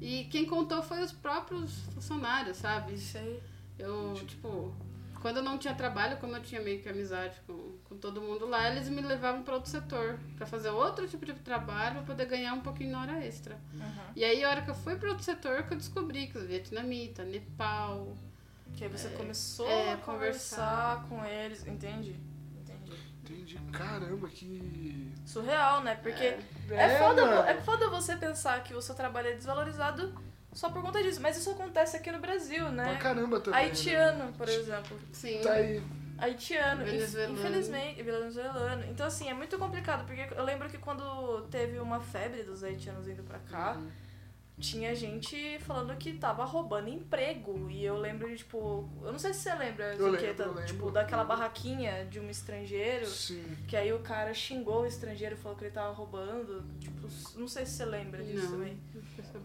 E 0.00 0.24
quem 0.30 0.46
contou 0.46 0.82
foi 0.82 1.02
os 1.02 1.12
próprios 1.12 1.80
funcionários, 1.94 2.58
sabe? 2.58 2.94
Isso 2.94 3.18
aí. 3.18 3.40
Eu, 3.78 4.14
tipo, 4.26 4.74
quando 5.20 5.38
eu 5.38 5.42
não 5.42 5.58
tinha 5.58 5.74
trabalho, 5.74 6.16
como 6.18 6.36
eu 6.36 6.42
tinha 6.42 6.60
meio 6.60 6.80
que 6.80 6.88
amizade 6.88 7.40
com, 7.46 7.78
com 7.84 7.96
todo 7.96 8.20
mundo 8.20 8.46
lá, 8.46 8.70
eles 8.70 8.88
me 8.88 9.00
levavam 9.00 9.42
para 9.42 9.54
outro 9.54 9.70
setor, 9.70 10.18
para 10.36 10.46
fazer 10.46 10.70
outro 10.70 11.06
tipo 11.08 11.26
de 11.26 11.32
trabalho, 11.34 11.96
pra 11.96 12.02
poder 12.02 12.26
ganhar 12.26 12.54
um 12.54 12.60
pouquinho 12.60 12.92
na 12.92 13.02
hora 13.02 13.24
extra. 13.24 13.56
Uhum. 13.74 14.12
E 14.14 14.24
aí, 14.24 14.44
a 14.44 14.50
hora 14.50 14.62
que 14.62 14.70
eu 14.70 14.74
fui 14.74 14.96
para 14.96 15.08
outro 15.08 15.24
setor, 15.24 15.64
que 15.64 15.74
eu 15.74 15.78
descobri 15.78 16.26
que 16.28 16.38
os 16.38 16.44
vietnamita, 16.44 17.24
Nepal, 17.24 18.16
Que 18.76 18.84
aí 18.84 18.90
você 18.90 19.08
começou 19.10 19.68
é, 19.68 19.92
a 19.92 19.96
conversar 19.96 21.04
com 21.08 21.24
eles, 21.24 21.66
entende? 21.66 22.14
Entendi. 22.60 22.98
Entendi. 23.24 23.58
Caramba, 23.72 24.28
que. 24.28 25.12
Surreal, 25.26 25.82
né? 25.82 25.96
Porque 25.96 26.24
É. 26.24 26.38
É, 26.70 26.98
foda, 26.98 27.26
mano. 27.26 27.48
é 27.48 27.54
foda 27.60 27.90
você 27.90 28.16
pensar 28.16 28.62
que 28.62 28.72
o 28.74 28.80
seu 28.80 28.94
trabalho 28.94 29.28
é 29.28 29.32
desvalorizado 29.32 30.14
só 30.52 30.70
por 30.70 30.82
conta 30.82 31.02
disso. 31.02 31.20
Mas 31.20 31.36
isso 31.36 31.50
acontece 31.50 31.96
aqui 31.96 32.10
no 32.10 32.18
Brasil, 32.18 32.64
Pra 32.64 32.72
né? 32.72 32.98
caramba 33.00 33.40
também. 33.40 33.60
né? 33.60 33.66
Haitiano, 33.66 34.32
por 34.32 34.48
exemplo. 34.48 34.98
sim, 35.12 35.40
Tá 35.42 35.52
aí. 35.52 35.82
Haitiano, 36.18 36.84
Venezuelano. 36.84 37.34
infelizmente, 37.38 38.02
venezuelano. 38.02 38.84
Então, 38.90 39.06
assim, 39.06 39.28
é 39.28 39.34
muito 39.34 39.56
complicado, 39.56 40.04
porque 40.04 40.26
eu 40.34 40.44
lembro 40.44 40.68
que 40.68 40.76
quando 40.76 41.42
teve 41.50 41.78
uma 41.78 42.00
febre 42.00 42.42
dos 42.42 42.64
haitianos 42.64 43.06
indo 43.06 43.22
pra 43.22 43.38
cá, 43.38 43.76
Uhum. 43.76 43.88
Tinha 44.60 44.94
gente 44.94 45.58
falando 45.60 45.94
que 45.96 46.14
tava 46.14 46.44
roubando 46.44 46.88
emprego. 46.88 47.70
E 47.70 47.84
eu 47.84 47.96
lembro 47.96 48.28
de, 48.28 48.38
tipo, 48.38 48.88
eu 49.02 49.12
não 49.12 49.18
sei 49.18 49.32
se 49.32 49.40
você 49.40 49.54
lembra, 49.54 49.94
Eu 49.94 50.06
lembro, 50.06 50.20
Ziqueta, 50.20 50.46
lembro. 50.46 50.66
tipo, 50.66 50.90
daquela 50.90 51.24
barraquinha 51.24 52.04
de 52.06 52.18
um 52.18 52.28
estrangeiro. 52.28 53.06
Sim. 53.06 53.56
Que 53.68 53.76
aí 53.76 53.92
o 53.92 54.00
cara 54.00 54.34
xingou 54.34 54.82
o 54.82 54.86
estrangeiro, 54.86 55.36
falou 55.36 55.56
que 55.56 55.64
ele 55.64 55.70
tava 55.72 55.92
roubando. 55.92 56.64
Tipo, 56.80 57.08
não 57.38 57.46
sei 57.48 57.64
se 57.66 57.72
você 57.72 57.84
lembra 57.84 58.22
disso 58.22 58.46
não, 58.46 58.52
também. 58.58 58.78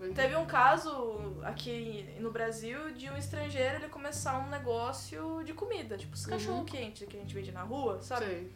não. 0.01 0.13
Teve 0.13 0.35
um 0.35 0.45
caso 0.45 1.37
aqui 1.43 2.09
no 2.19 2.31
Brasil 2.31 2.91
de 2.93 3.09
um 3.09 3.15
estrangeiro 3.17 3.75
ele 3.75 3.89
começar 3.89 4.39
um 4.39 4.49
negócio 4.49 5.43
de 5.43 5.53
comida, 5.53 5.97
tipo 5.97 6.13
os 6.15 6.23
Uhum. 6.25 6.29
cachorro 6.31 6.63
quente 6.65 7.05
que 7.05 7.17
a 7.17 7.19
gente 7.19 7.33
vende 7.33 7.51
na 7.51 7.61
rua, 7.63 8.01
sabe? 8.01 8.25
Sei. 8.25 8.51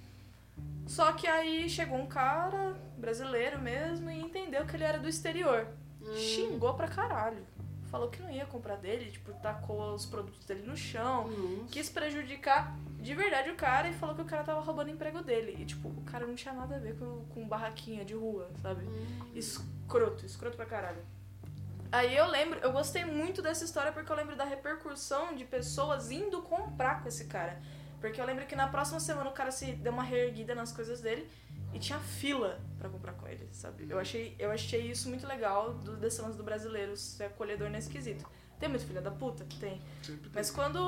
Só 0.87 1.11
que 1.11 1.27
aí 1.27 1.69
chegou 1.69 1.97
um 1.99 2.07
cara 2.07 2.75
brasileiro 2.97 3.59
mesmo 3.59 4.09
e 4.09 4.19
entendeu 4.19 4.65
que 4.65 4.75
ele 4.75 4.83
era 4.85 4.97
do 4.97 5.07
exterior. 5.07 5.67
Xingou 6.15 6.73
pra 6.73 6.87
caralho. 6.87 7.45
Falou 7.89 8.09
que 8.09 8.21
não 8.21 8.29
ia 8.29 8.45
comprar 8.45 8.75
dele, 8.75 9.09
tipo, 9.09 9.31
tacou 9.35 9.93
os 9.93 10.05
produtos 10.05 10.45
dele 10.45 10.67
no 10.67 10.75
chão. 10.75 11.29
Nossa. 11.29 11.71
Quis 11.71 11.89
prejudicar 11.89 12.77
de 12.99 13.15
verdade 13.15 13.49
o 13.49 13.55
cara 13.55 13.87
e 13.89 13.93
falou 13.93 14.13
que 14.13 14.21
o 14.21 14.25
cara 14.25 14.43
tava 14.43 14.59
roubando 14.59 14.89
o 14.89 14.91
emprego 14.91 15.21
dele. 15.21 15.55
E, 15.59 15.65
tipo, 15.65 15.87
o 15.87 16.01
cara 16.03 16.27
não 16.27 16.35
tinha 16.35 16.53
nada 16.53 16.75
a 16.75 16.79
ver 16.79 16.97
com, 16.97 17.25
com 17.33 17.47
barraquinha 17.47 18.03
de 18.03 18.13
rua, 18.13 18.49
sabe? 18.61 18.83
Hum. 18.85 19.31
Escroto, 19.33 20.25
escroto 20.25 20.57
pra 20.57 20.65
caralho. 20.65 21.01
Aí 21.89 22.15
eu 22.17 22.27
lembro, 22.27 22.59
eu 22.59 22.71
gostei 22.73 23.05
muito 23.05 23.41
dessa 23.41 23.63
história 23.63 23.93
porque 23.93 24.11
eu 24.11 24.15
lembro 24.15 24.35
da 24.35 24.43
repercussão 24.43 25.33
de 25.33 25.45
pessoas 25.45 26.11
indo 26.11 26.41
comprar 26.41 27.01
com 27.01 27.07
esse 27.07 27.25
cara. 27.25 27.61
Porque 28.01 28.19
eu 28.19 28.25
lembro 28.25 28.45
que 28.45 28.55
na 28.55 28.67
próxima 28.67 28.99
semana 28.99 29.29
o 29.29 29.33
cara 29.33 29.51
se 29.51 29.73
deu 29.73 29.93
uma 29.93 30.03
reerguida 30.03 30.53
nas 30.53 30.71
coisas 30.71 31.01
dele 31.01 31.27
e 31.73 31.79
tinha 31.79 31.99
fila 31.99 32.59
pra 32.79 32.89
comprar 32.89 33.13
com 33.13 33.27
ele, 33.27 33.47
sabe? 33.51 33.87
Eu 33.89 33.99
achei, 33.99 34.35
eu 34.39 34.51
achei 34.51 34.89
isso 34.89 35.09
muito 35.09 35.27
legal 35.27 35.73
do, 35.73 35.97
desse 35.97 36.21
lance 36.21 36.37
do 36.37 36.43
brasileiro 36.43 36.95
ser 36.95 37.25
acolhedor 37.25 37.69
nesse 37.69 37.89
quesito. 37.89 38.25
Tem 38.59 38.67
muito 38.67 38.85
filha 38.87 39.01
da 39.01 39.11
puta? 39.11 39.45
Tem. 39.59 39.79
Tem. 40.05 40.19
Mas 40.33 40.49
quando. 40.49 40.79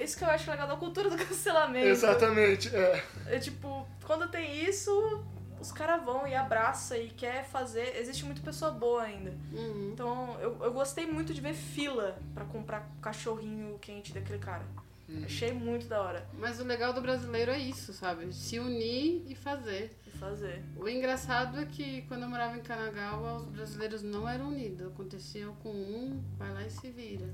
Isso 0.00 0.18
que 0.18 0.24
eu 0.24 0.28
acho 0.28 0.50
legal 0.50 0.66
da 0.66 0.76
cultura 0.76 1.08
do 1.08 1.16
cancelamento. 1.24 1.86
Exatamente, 1.86 2.74
é. 2.74 3.04
É 3.26 3.38
tipo, 3.38 3.86
quando 4.04 4.28
tem 4.28 4.64
isso, 4.64 5.24
os 5.60 5.70
caras 5.70 6.04
vão 6.04 6.26
e 6.26 6.34
abraça 6.34 6.98
e 6.98 7.08
quer 7.10 7.44
fazer. 7.44 7.96
Existe 7.96 8.24
muita 8.24 8.42
pessoa 8.42 8.72
boa 8.72 9.02
ainda. 9.02 9.30
Uhum. 9.52 9.90
Então 9.92 10.36
eu, 10.40 10.58
eu 10.60 10.72
gostei 10.72 11.06
muito 11.06 11.32
de 11.32 11.40
ver 11.40 11.54
fila 11.54 12.18
pra 12.34 12.44
comprar 12.44 12.88
cachorrinho 13.00 13.78
quente 13.78 14.12
daquele 14.12 14.38
cara. 14.38 14.64
Uhum. 15.08 15.22
Achei 15.24 15.52
muito 15.52 15.86
da 15.86 16.00
hora 16.00 16.26
Mas 16.32 16.58
o 16.58 16.64
legal 16.64 16.94
do 16.94 17.00
brasileiro 17.02 17.50
é 17.50 17.58
isso, 17.58 17.92
sabe? 17.92 18.32
Se 18.32 18.58
unir 18.58 19.22
e 19.28 19.34
fazer. 19.34 19.94
Fazer. 20.24 20.64
O 20.76 20.88
engraçado 20.88 21.60
é 21.60 21.66
que 21.66 22.02
quando 22.02 22.22
eu 22.22 22.28
morava 22.28 22.56
em 22.56 22.62
Kanagawa, 22.62 23.36
os 23.36 23.46
brasileiros 23.46 24.02
não 24.02 24.28
eram 24.28 24.48
unidos. 24.48 24.86
Acontecia 24.86 25.46
com 25.62 25.70
um, 25.70 26.22
vai 26.38 26.52
lá 26.52 26.62
e 26.66 26.70
se 26.70 26.90
vira. 26.90 27.28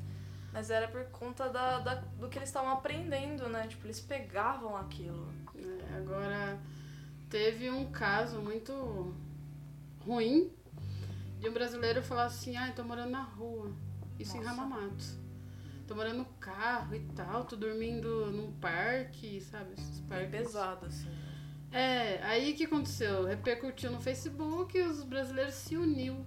Mas 0.52 0.68
era 0.70 0.88
por 0.88 1.04
conta 1.06 1.48
da, 1.48 1.78
da- 1.78 1.94
do 2.18 2.28
que 2.28 2.38
eles 2.38 2.48
estavam 2.48 2.70
aprendendo, 2.70 3.48
né? 3.48 3.66
Tipo, 3.68 3.86
eles 3.86 4.00
pegavam 4.00 4.76
aquilo. 4.76 5.28
É, 5.54 5.96
Agora, 5.98 6.58
teve 7.28 7.70
um 7.70 7.90
caso 7.92 8.40
muito 8.40 9.14
ruim 10.04 10.52
de 11.38 11.48
um 11.48 11.52
brasileiro 11.52 12.02
falar 12.02 12.24
assim, 12.24 12.56
ah, 12.56 12.68
eu 12.68 12.74
tô 12.74 12.82
morando 12.82 13.10
na 13.10 13.22
rua. 13.22 13.70
Isso 14.18 14.36
em 14.36 14.40
Nossa. 14.42 14.50
Ramamato. 14.60 15.04
Tô 15.86 15.94
morando 15.94 16.18
no 16.18 16.24
carro 16.38 16.94
e 16.94 17.00
tal, 17.16 17.44
tô 17.44 17.56
dormindo 17.56 18.30
num 18.30 18.52
parque, 18.60 19.40
sabe? 19.40 19.72
Esses 19.72 20.00
Bem 20.00 20.08
parques. 20.08 20.30
pesado, 20.30 20.86
assim. 20.86 21.08
É, 21.72 22.18
aí 22.22 22.52
o 22.52 22.56
que 22.56 22.64
aconteceu? 22.64 23.24
Repercutiu 23.24 23.90
no 23.90 24.00
Facebook 24.00 24.76
e 24.76 24.82
os 24.82 25.04
brasileiros 25.04 25.54
se 25.54 25.76
uniu. 25.76 26.24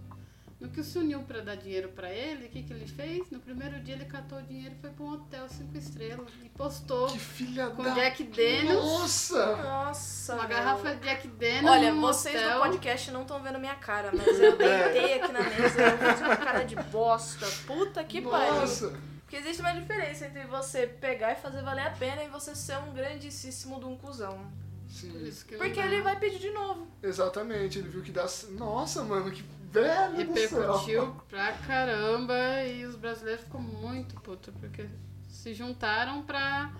No 0.59 0.69
que 0.69 0.81
se 0.81 0.97
uniu 0.97 1.21
pra 1.23 1.41
dar 1.41 1.55
dinheiro 1.55 1.89
pra 1.89 2.09
ele, 2.09 2.45
o 2.45 2.49
que, 2.49 2.63
que 2.63 2.71
ele 2.71 2.87
fez? 2.87 3.29
No 3.29 3.37
primeiro 3.39 3.81
dia 3.81 3.95
ele 3.95 4.05
catou 4.05 4.39
o 4.39 4.41
dinheiro 4.41 4.73
e 4.73 4.79
foi 4.79 4.91
pra 4.91 5.03
um 5.03 5.11
hotel 5.11 5.49
cinco 5.49 5.77
estrelas 5.77 6.25
e 6.41 6.47
postou 6.47 7.07
Que 7.07 7.19
filha 7.19 7.69
com 7.71 7.83
da. 7.83 7.89
Jack 7.89 8.23
Daniels, 8.23 8.81
Nossa! 8.85 9.55
Nossa! 9.57 10.35
uma 10.35 10.45
garrafa 10.47 10.95
de 10.95 11.01
Jack 11.01 11.27
Daniels 11.27 11.65
Olha, 11.69 11.93
vocês 11.93 12.35
hotel. 12.41 12.55
no 12.55 12.61
podcast 12.61 13.11
não 13.11 13.21
estão 13.23 13.43
vendo 13.43 13.59
minha 13.59 13.75
cara, 13.75 14.11
mas 14.15 14.39
eu 14.39 14.55
deitei 14.57 15.15
aqui 15.15 15.33
na 15.33 15.41
mesa 15.41 15.81
e 15.81 15.83
eu 15.83 15.97
fiz 15.97 16.21
uma 16.21 16.37
cara 16.37 16.63
de 16.63 16.75
bosta. 16.77 17.45
Puta 17.67 18.01
que 18.05 18.21
pariu. 18.21 18.55
Nossa! 18.55 18.93
Porque 19.23 19.35
existe 19.35 19.59
uma 19.61 19.73
diferença 19.73 20.27
entre 20.27 20.45
você 20.45 20.87
pegar 20.87 21.33
e 21.33 21.35
fazer 21.35 21.61
valer 21.61 21.87
a 21.87 21.91
pena 21.91 22.23
e 22.23 22.29
você 22.29 22.55
ser 22.55 22.77
um 22.77 22.93
grandíssimo 22.93 23.79
de 23.81 23.85
um 23.85 23.97
cuzão. 23.97 24.49
Por 24.93 24.99
Sim, 25.11 25.25
isso 25.27 25.45
que 25.45 25.53
não 25.55 25.59
Porque 25.65 25.81
dá. 25.81 25.87
ele 25.87 26.01
vai 26.01 26.19
pedir 26.19 26.39
de 26.39 26.51
novo. 26.51 26.87
exatamente. 27.01 27.79
Ele 27.79 27.89
viu 27.89 28.01
que 28.03 28.11
dá. 28.11 28.25
Nossa, 28.51 29.03
mano, 29.03 29.31
que 29.31 29.43
velho. 29.71 30.15
Repercutiu 30.15 31.15
pra 31.29 31.51
caramba 31.53 32.35
e 32.65 32.85
os 32.85 32.95
brasileiros 32.95 33.43
ficam 33.43 33.59
muito 33.61 34.13
putos, 34.21 34.53
porque 34.59 34.87
se 35.27 35.53
juntaram 35.53 36.21
pra. 36.23 36.71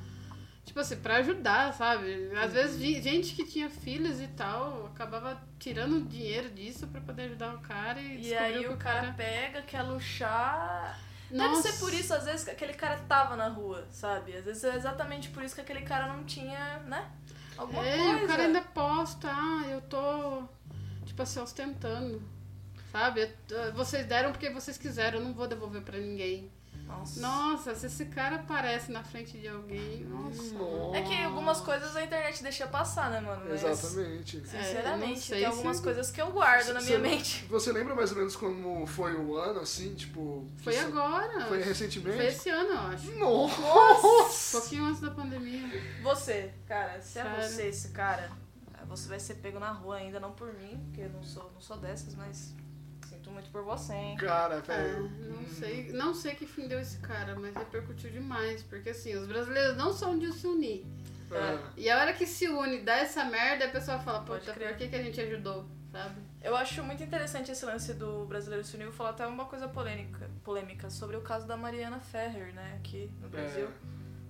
Tipo 0.64 0.80
assim, 0.80 0.96
pra 0.98 1.18
ajudar, 1.18 1.74
sabe? 1.74 2.30
Às 2.38 2.46
Uhum. 2.48 2.54
vezes 2.54 3.04
gente 3.04 3.36
que 3.36 3.46
tinha 3.46 3.70
filhos 3.70 4.22
e 4.22 4.28
tal 4.28 4.86
acabava 4.88 5.38
tirando 5.60 6.08
dinheiro 6.08 6.50
disso 6.52 6.88
pra 6.88 7.02
poder 7.02 7.24
ajudar 7.24 7.56
o 7.56 7.60
cara 7.60 8.00
e, 8.00 8.28
E 8.30 8.34
aí 8.36 8.60
que 8.60 8.68
o 8.70 8.78
cara 8.78 9.12
pega, 9.12 9.62
quer 9.64 9.82
luxar. 9.82 10.98
Nossa. 11.30 11.50
Deve 11.64 11.74
ser 11.76 11.80
por 11.80 11.94
isso, 11.94 12.14
às 12.14 12.24
vezes, 12.26 12.46
que 12.46 12.52
aquele 12.52 12.74
cara 12.74 12.96
tava 13.10 13.36
na 13.36 13.48
rua, 13.50 13.86
sabe? 13.90 14.38
Às 14.38 14.46
vezes 14.46 14.64
é 14.64 14.76
exatamente 14.76 15.30
por 15.30 15.44
isso 15.44 15.56
que 15.56 15.62
aquele 15.62 15.82
cara 15.82 16.08
não 16.08 16.24
tinha, 16.24 16.78
né? 16.86 17.12
Alguma 17.58 17.86
É, 17.86 17.98
coisa. 17.98 18.24
o 18.26 18.28
cara 18.28 18.44
ainda 18.44 18.62
posta, 18.62 19.30
ah, 19.32 19.64
eu 19.70 19.82
tô, 19.82 20.44
tipo 21.06 21.22
assim, 21.22 21.40
ostentando. 21.40 22.22
Sabe? 22.92 23.30
Eu- 23.50 23.74
Vocês 23.74 24.06
deram 24.06 24.32
porque 24.32 24.50
vocês 24.52 24.78
quiseram, 24.78 25.20
eu 25.20 25.26
não 25.26 25.34
vou 25.34 25.48
devolver 25.48 25.82
pra 25.82 25.98
ninguém. 25.98 26.52
Nossa. 26.98 27.20
Nossa, 27.22 27.76
se 27.76 27.86
esse 27.88 28.06
cara 28.06 28.36
aparece 28.38 28.92
na 28.92 29.04
frente 29.04 29.38
de 29.38 29.48
alguém, 29.48 30.04
nossa. 30.06 30.54
Nossa. 30.54 30.98
É 30.98 31.02
que 31.02 31.24
algumas 31.24 31.60
coisas 31.62 31.96
a 31.96 32.04
internet 32.04 32.42
deixa 32.44 32.68
passar, 32.68 33.10
né, 33.12 33.20
mano? 33.20 33.44
Mas, 33.48 33.64
Exatamente. 33.64 34.38
É, 34.38 34.64
Sinceramente, 34.64 35.20
sei 35.20 35.38
tem 35.40 35.46
algumas 35.48 35.78
se- 35.78 35.84
coisas 35.84 36.12
que 36.12 36.22
eu 36.22 36.32
guardo 36.32 36.68
na 36.74 36.82
minha 36.82 36.98
Você- 36.98 36.98
mente. 36.98 37.46
Você 37.50 37.72
lembra 37.72 37.96
mais 37.96 38.12
ou 38.12 38.18
menos 38.18 38.36
como 38.36 38.86
foi 38.86 39.14
o 39.16 39.36
ano, 39.38 39.60
assim, 39.60 39.94
tipo... 39.96 40.48
Foi 40.58 40.74
isso- 40.76 40.86
agora. 40.88 41.46
Foi 41.48 41.62
recentemente? 41.62 42.16
Foi 42.18 42.26
esse 42.28 42.50
ano, 42.50 42.70
eu 42.70 42.80
acho. 42.80 43.12
Um 43.12 43.20
Nossa! 43.20 44.60
pouquinho 44.60 44.86
antes 44.86 45.02
da 45.02 45.12
pandemia. 45.12 45.68
Você, 46.02 46.52
cara, 46.68 47.02
se 47.02 47.20
é 47.20 47.24
você 47.24 47.68
esse 47.68 47.90
cara, 47.90 48.32
você 48.88 49.08
vai 49.08 49.20
ser 49.20 49.36
pego 49.36 49.60
na 49.60 49.72
rua 49.72 49.96
ainda, 49.98 50.20
não 50.20 50.32
por 50.32 50.54
mim, 50.54 50.80
porque 50.86 51.02
eu 51.02 51.10
não 51.10 51.24
sou, 51.24 51.52
não 51.54 51.62
sou 51.62 51.78
dessas, 51.78 52.16
mas 52.16 52.54
muito 53.34 53.50
por 53.50 53.64
você, 53.64 53.94
hein? 53.94 54.16
Cara, 54.18 54.56
É, 54.56 54.62
velho. 54.62 55.10
não 55.30 55.46
sei, 55.48 55.92
não 55.92 56.14
sei 56.14 56.36
que 56.36 56.46
fim 56.46 56.68
deu 56.68 56.80
esse 56.80 57.00
cara, 57.00 57.36
mas 57.40 57.54
repercutiu 57.56 58.10
demais, 58.12 58.64
porque 58.64 58.92
assim, 58.92 59.16
os 59.16 59.28
brasileiros 59.28 59.76
não 59.76 59.92
são 59.92 60.18
de 60.18 60.32
se 60.32 60.48
unir. 60.48 60.86
É. 61.32 61.60
E 61.76 61.90
a 61.90 62.00
hora 62.00 62.14
que 62.14 62.28
se 62.28 62.48
une, 62.48 62.80
dá 62.84 62.94
essa 62.98 63.26
merda, 63.26 63.66
a 63.66 63.70
pessoa 63.70 63.98
fala, 64.00 64.24
crer. 64.24 64.70
por 64.70 64.78
que, 64.78 64.88
que 64.88 64.96
a 64.96 65.02
gente 65.02 65.20
ajudou, 65.20 65.66
sabe? 65.92 66.22
Eu 66.42 66.56
acho 66.56 66.84
muito 66.84 67.02
interessante 67.02 67.52
esse 67.52 67.66
lance 67.66 67.94
do 67.94 68.26
brasileiro 68.26 68.64
se 68.64 68.76
unir. 68.76 68.86
Vou 68.86 68.94
falar 68.94 69.12
até 69.12 69.26
uma 69.26 69.46
coisa 69.46 69.68
polêmica, 69.68 70.30
polêmica 70.44 70.90
sobre 70.90 71.16
o 71.18 71.22
caso 71.22 71.48
da 71.48 71.58
Mariana 71.58 72.00
Ferrer, 72.00 72.54
né, 72.54 72.76
aqui 72.80 73.10
no 73.22 73.30
Brasil. 73.30 73.68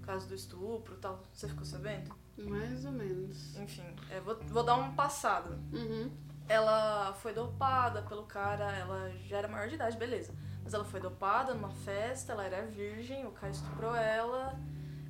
O 0.02 0.06
caso 0.06 0.28
do 0.28 0.36
estupro 0.36 0.94
e 0.94 0.98
tal. 0.98 1.22
Você 1.34 1.48
ficou 1.48 1.66
sabendo? 1.66 2.16
Mais 2.38 2.86
ou 2.86 2.92
menos. 2.92 3.56
Enfim, 3.58 3.84
é, 4.10 4.20
vou, 4.22 4.36
vou 4.48 4.64
dar 4.64 4.76
um 4.76 4.94
passado. 4.96 5.60
Uhum. 5.74 6.12
Ela 6.48 7.14
foi 7.14 7.34
dopada 7.34 8.02
pelo 8.02 8.24
cara, 8.24 8.72
ela 8.76 9.12
já 9.28 9.38
era 9.38 9.48
maior 9.48 9.68
de 9.68 9.76
idade, 9.76 9.98
beleza. 9.98 10.34
Mas 10.64 10.74
ela 10.74 10.84
foi 10.86 11.00
dopada 11.00 11.54
numa 11.54 11.70
festa, 11.70 12.34
ela 12.34 12.44
era 12.46 12.62
virgem, 12.66 13.26
o 13.26 13.32
cara 13.32 13.52
estuprou 13.52 13.96
ela. 13.96 14.58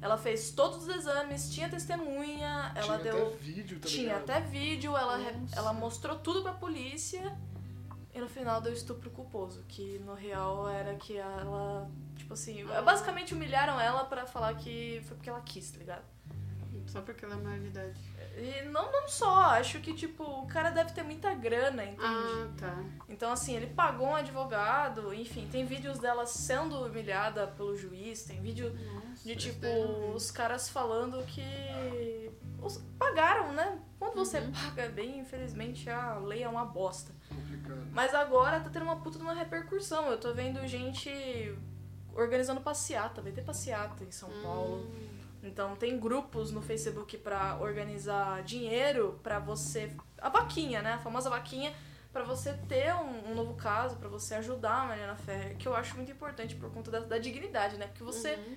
Ela 0.02 0.18
fez 0.18 0.52
todos 0.52 0.88
os 0.88 0.96
exames, 0.96 1.50
tinha 1.54 1.70
testemunha, 1.70 2.72
ela 2.76 2.98
Tinha 3.00 3.12
deu. 3.14 3.28
até 3.28 3.36
vídeo, 3.38 3.80
tá 3.80 3.88
tinha 3.88 4.04
ligado? 4.20 4.30
até 4.30 4.42
vídeo, 4.42 4.98
ela, 4.98 5.18
re- 5.18 5.46
ela 5.54 5.72
mostrou 5.74 6.18
tudo 6.18 6.42
pra 6.44 6.52
polícia. 6.54 7.36
E 8.14 8.20
no 8.20 8.28
final 8.28 8.62
deu 8.62 8.72
estupro 8.74 9.10
culposo, 9.10 9.64
que 9.68 9.98
no 10.06 10.14
real 10.14 10.70
era 10.70 10.94
que 10.96 11.18
ela. 11.18 11.90
Tipo 12.16 12.34
assim, 12.36 12.64
Ah. 12.72 12.82
basicamente 12.82 13.34
humilharam 13.34 13.80
ela 13.80 14.06
pra 14.06 14.26
falar 14.28 14.54
que 14.56 15.02
foi 15.08 15.16
porque 15.18 15.30
ela 15.30 15.42
quis, 15.42 15.72
tá 15.72 15.80
ligado? 15.80 16.04
Só 16.86 17.02
porque 17.02 17.26
ela 17.26 17.36
é 17.36 17.38
maior 17.38 17.60
de 17.60 17.68
idade. 17.68 18.00
E 18.36 18.64
não, 18.70 18.92
não 18.92 19.08
só, 19.08 19.52
acho 19.52 19.80
que, 19.80 19.94
tipo, 19.94 20.24
o 20.24 20.48
cara 20.48 20.72
deve 20.72 20.92
ter 20.92 21.04
muita 21.04 21.34
grana, 21.36 21.84
entende? 21.86 22.02
Ah, 22.04 22.48
tá. 22.58 22.84
Então, 23.08 23.32
assim, 23.32 23.56
ele 23.56 23.68
pagou 23.68 24.08
um 24.08 24.16
advogado, 24.16 25.14
enfim, 25.14 25.48
tem 25.52 25.66
vídeos 25.66 26.00
dela 26.00 26.26
sendo 26.26 26.84
humilhada 26.84 27.46
pelo 27.48 27.78
juiz, 27.78 28.24
tem 28.24 28.42
vídeo 28.42 28.74
Nossa, 28.74 29.24
de, 29.24 29.36
tipo, 29.36 29.68
os 30.16 30.32
caras 30.32 30.68
falando 30.68 31.24
que 31.28 32.32
os, 32.62 32.78
pagaram, 32.98 33.54
né? 33.54 33.80
Quando 34.00 34.16
você 34.16 34.40
Uhum. 34.40 34.52
paga 34.52 34.90
bem, 34.90 35.20
infelizmente 35.20 35.90
a 35.90 36.16
lei 36.18 36.44
é 36.44 36.50
uma 36.50 36.66
bosta. 36.66 37.14
Complicado. 37.30 37.88
Mas 37.92 38.16
agora 38.16 38.60
tá 38.60 38.70
tendo 38.70 38.84
uma 38.84 38.98
puta 38.98 39.18
de 39.18 39.24
uma 39.24 39.34
repercussão. 39.34 40.08
Eu 40.08 40.18
tô 40.20 40.34
vendo 40.34 40.66
gente 40.68 41.56
organizando 42.16 42.62
passeata, 42.62 43.22
vai 43.22 43.32
ter 43.32 43.44
passeata 43.44 44.04
em 44.04 44.12
São 44.12 44.30
Paulo. 44.42 44.92
Então 45.44 45.76
tem 45.76 46.00
grupos 46.00 46.52
no 46.52 46.62
Facebook 46.62 47.18
pra 47.18 47.58
organizar 47.60 48.42
dinheiro 48.44 49.20
pra 49.22 49.40
você. 49.40 49.92
A 50.18 50.30
vaquinha, 50.30 50.82
né? 50.82 50.94
A 50.94 51.00
famosa 51.00 51.30
vaquinha 51.30 51.74
pra 52.12 52.24
você 52.24 52.54
ter 52.70 52.94
um, 52.96 53.32
um 53.32 53.36
novo 53.36 53.56
caso, 53.56 53.98
pra 53.98 54.08
você 54.08 54.36
ajudar 54.36 54.84
a 54.84 54.86
Mariana 54.86 55.16
Ferrer, 55.16 55.58
que 55.58 55.68
eu 55.68 55.76
acho 55.76 55.96
muito 55.96 56.12
importante 56.12 56.56
por 56.56 56.72
conta 56.72 56.90
da, 56.90 57.00
da 57.00 57.18
dignidade, 57.18 57.78
né? 57.78 57.88
Porque 57.88 58.04
você. 58.04 58.36
uhum. 58.36 58.56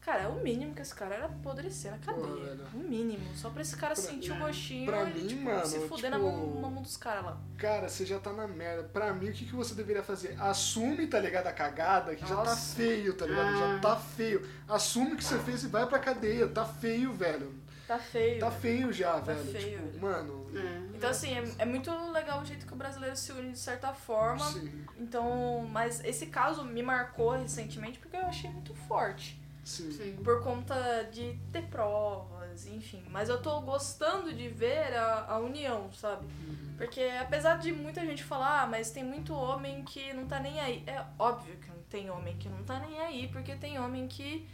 Cara, 0.00 0.22
é 0.22 0.28
o 0.28 0.36
mínimo 0.42 0.74
que 0.74 0.80
esse 0.80 0.94
cara 0.94 1.14
era 1.14 1.26
apodrecer 1.26 1.90
na 1.92 1.98
cadeia. 1.98 2.26
Velho. 2.26 2.64
o 2.72 2.78
mínimo. 2.78 3.36
Só 3.36 3.50
pra 3.50 3.60
esse 3.60 3.76
cara 3.76 3.92
Pra- 3.94 4.02
sentir 4.02 4.32
o 4.32 4.34
é. 4.34 4.38
gostinho 4.38 4.86
Pra 4.86 5.02
e 5.04 5.14
mim, 5.14 5.26
tipo, 5.26 5.42
mano, 5.42 5.66
se 5.66 5.78
fuder 5.80 6.10
na, 6.10 6.16
tipo- 6.16 6.30
mão, 6.30 6.60
na 6.62 6.68
mão 6.70 6.82
dos 6.82 6.96
caras 6.96 7.24
lá. 7.24 7.38
Cara, 7.58 7.86
você 7.88 8.06
já 8.06 8.18
tá 8.18 8.32
na 8.32 8.48
merda. 8.48 8.84
Pra 8.84 9.12
mim, 9.12 9.28
o 9.28 9.32
que, 9.32 9.44
que 9.44 9.54
você 9.54 9.74
deveria 9.74 10.02
fazer? 10.02 10.40
Assume, 10.40 11.06
tá 11.06 11.18
ligado? 11.20 11.46
A 11.48 11.52
cagada, 11.52 12.14
que 12.16 12.22
já 12.22 12.34
tá 12.34 12.44
Nossa. 12.44 12.74
feio, 12.76 13.12
tá 13.14 13.26
ligado? 13.26 13.48
Ah. 13.48 13.58
Já 13.74 13.78
tá 13.80 13.96
feio. 13.96 14.48
Assume 14.66 15.16
que 15.16 15.22
você 15.24 15.38
fez 15.40 15.64
e 15.64 15.66
vai 15.68 15.86
pra 15.86 15.98
cadeia. 15.98 16.48
Tá 16.48 16.64
feio, 16.64 17.12
velho. 17.12 17.54
Tá 17.86 17.98
feio. 17.98 18.38
Tá 18.40 18.50
feio 18.50 18.92
já, 18.92 19.18
velho. 19.18 19.44
feio, 19.52 19.78
Tipo, 19.82 20.00
mano. 20.00 20.46
É. 20.54 20.96
Então, 20.96 21.10
assim, 21.10 21.34
é, 21.36 21.44
é 21.58 21.64
muito 21.66 21.90
legal 22.12 22.40
o 22.40 22.44
jeito 22.44 22.64
que 22.66 22.72
o 22.72 22.76
brasileiro 22.76 23.16
se 23.16 23.32
une 23.32 23.52
de 23.52 23.58
certa 23.58 23.92
forma. 23.92 24.44
Sim, 24.52 24.84
Então, 24.98 25.66
mas 25.70 26.02
esse 26.04 26.26
caso 26.26 26.64
me 26.64 26.82
marcou 26.82 27.32
recentemente 27.32 27.98
porque 27.98 28.16
eu 28.16 28.24
achei 28.26 28.48
muito 28.48 28.72
forte. 28.74 29.39
Sim. 29.70 29.92
Sim. 29.92 30.16
Por 30.22 30.42
conta 30.42 31.02
de 31.12 31.38
ter 31.52 31.62
provas, 31.62 32.66
enfim. 32.66 33.02
Mas 33.10 33.28
eu 33.28 33.40
tô 33.40 33.60
gostando 33.60 34.32
de 34.32 34.48
ver 34.48 34.94
a, 34.94 35.26
a 35.30 35.38
união, 35.38 35.90
sabe? 35.92 36.24
Uhum. 36.24 36.74
Porque 36.76 37.02
apesar 37.20 37.58
de 37.58 37.72
muita 37.72 38.04
gente 38.04 38.22
falar, 38.24 38.62
ah, 38.62 38.66
mas 38.66 38.90
tem 38.90 39.04
muito 39.04 39.34
homem 39.34 39.82
que 39.84 40.12
não 40.12 40.26
tá 40.26 40.40
nem 40.40 40.58
aí. 40.60 40.82
É 40.86 41.04
óbvio 41.18 41.56
que 41.56 41.68
não 41.68 41.82
tem 41.88 42.10
homem 42.10 42.36
que 42.36 42.48
não 42.48 42.62
tá 42.64 42.78
nem 42.78 42.98
aí, 43.00 43.28
porque 43.28 43.54
tem 43.54 43.78
homem 43.78 44.08
que 44.08 44.48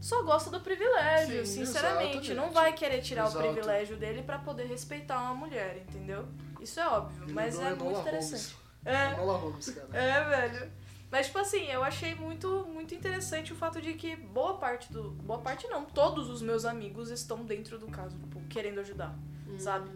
só 0.00 0.22
gosta 0.22 0.50
do 0.50 0.60
privilégio, 0.60 1.44
Sim, 1.44 1.66
sinceramente. 1.66 2.16
exatamente. 2.18 2.34
Não 2.34 2.50
vai 2.50 2.72
querer 2.72 3.02
tirar 3.02 3.26
Exato. 3.26 3.44
o 3.46 3.52
privilégio 3.52 3.96
dele 3.96 4.22
pra 4.22 4.38
poder 4.38 4.66
respeitar 4.66 5.20
uma 5.20 5.34
mulher, 5.34 5.84
entendeu? 5.88 6.26
Isso 6.60 6.80
é 6.80 6.88
óbvio, 6.88 7.26
mas 7.34 7.58
é 7.58 7.74
muito 7.74 8.00
interessante. 8.00 8.54
Holmes. 8.54 8.60
É, 8.82 9.12
Enola 9.12 9.38
Holmes, 9.38 9.70
cara. 9.70 9.88
é, 9.92 10.24
velho. 10.24 10.72
Mas, 11.10 11.26
tipo 11.26 11.38
assim, 11.38 11.64
eu 11.66 11.82
achei 11.82 12.14
muito, 12.14 12.64
muito 12.72 12.94
interessante 12.94 13.52
o 13.52 13.56
fato 13.56 13.80
de 13.82 13.94
que 13.94 14.14
boa 14.16 14.58
parte 14.58 14.92
do. 14.92 15.10
Boa 15.10 15.40
parte 15.40 15.66
não, 15.68 15.84
todos 15.84 16.28
os 16.30 16.40
meus 16.40 16.64
amigos 16.64 17.10
estão 17.10 17.44
dentro 17.44 17.78
do 17.78 17.88
caso, 17.88 18.16
tipo, 18.18 18.40
querendo 18.48 18.78
ajudar, 18.80 19.18
Hum. 19.48 19.58
sabe? 19.58 19.90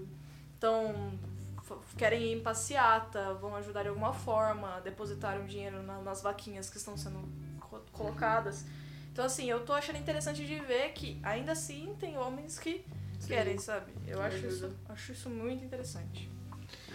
Então, 0.59 1.17
querem 1.97 2.23
ir 2.25 2.39
em 2.39 2.43
passeata, 2.43 3.35
vão 3.35 3.55
ajudar 3.57 3.83
de 3.83 3.89
alguma 3.91 4.13
forma, 4.13 4.81
depositaram 4.81 5.47
dinheiro 5.47 5.83
na- 5.83 6.01
nas 6.01 6.21
vaquinhas 6.23 6.69
que 6.69 6.79
estão 6.79 6.97
sendo 6.97 7.21
co- 7.61 7.81
colocadas. 7.93 8.65
Então, 9.13 9.25
assim, 9.25 9.49
eu 9.49 9.65
tô 9.65 9.73
achando 9.73 9.99
interessante 9.99 10.45
de 10.45 10.59
ver 10.61 10.93
que 10.93 11.21
ainda 11.23 11.53
assim 11.53 11.95
tem 12.01 12.19
homens 12.19 12.59
que 12.59 12.85
Sim. 13.21 13.29
querem, 13.29 13.59
sabe? 13.59 13.93
Eu 14.07 14.21
acho 14.21 14.37
ajuda. 14.39 14.53
isso, 14.53 14.77
acho 14.89 15.13
isso 15.13 15.31
muito 15.31 15.65
interessante. 15.65 16.29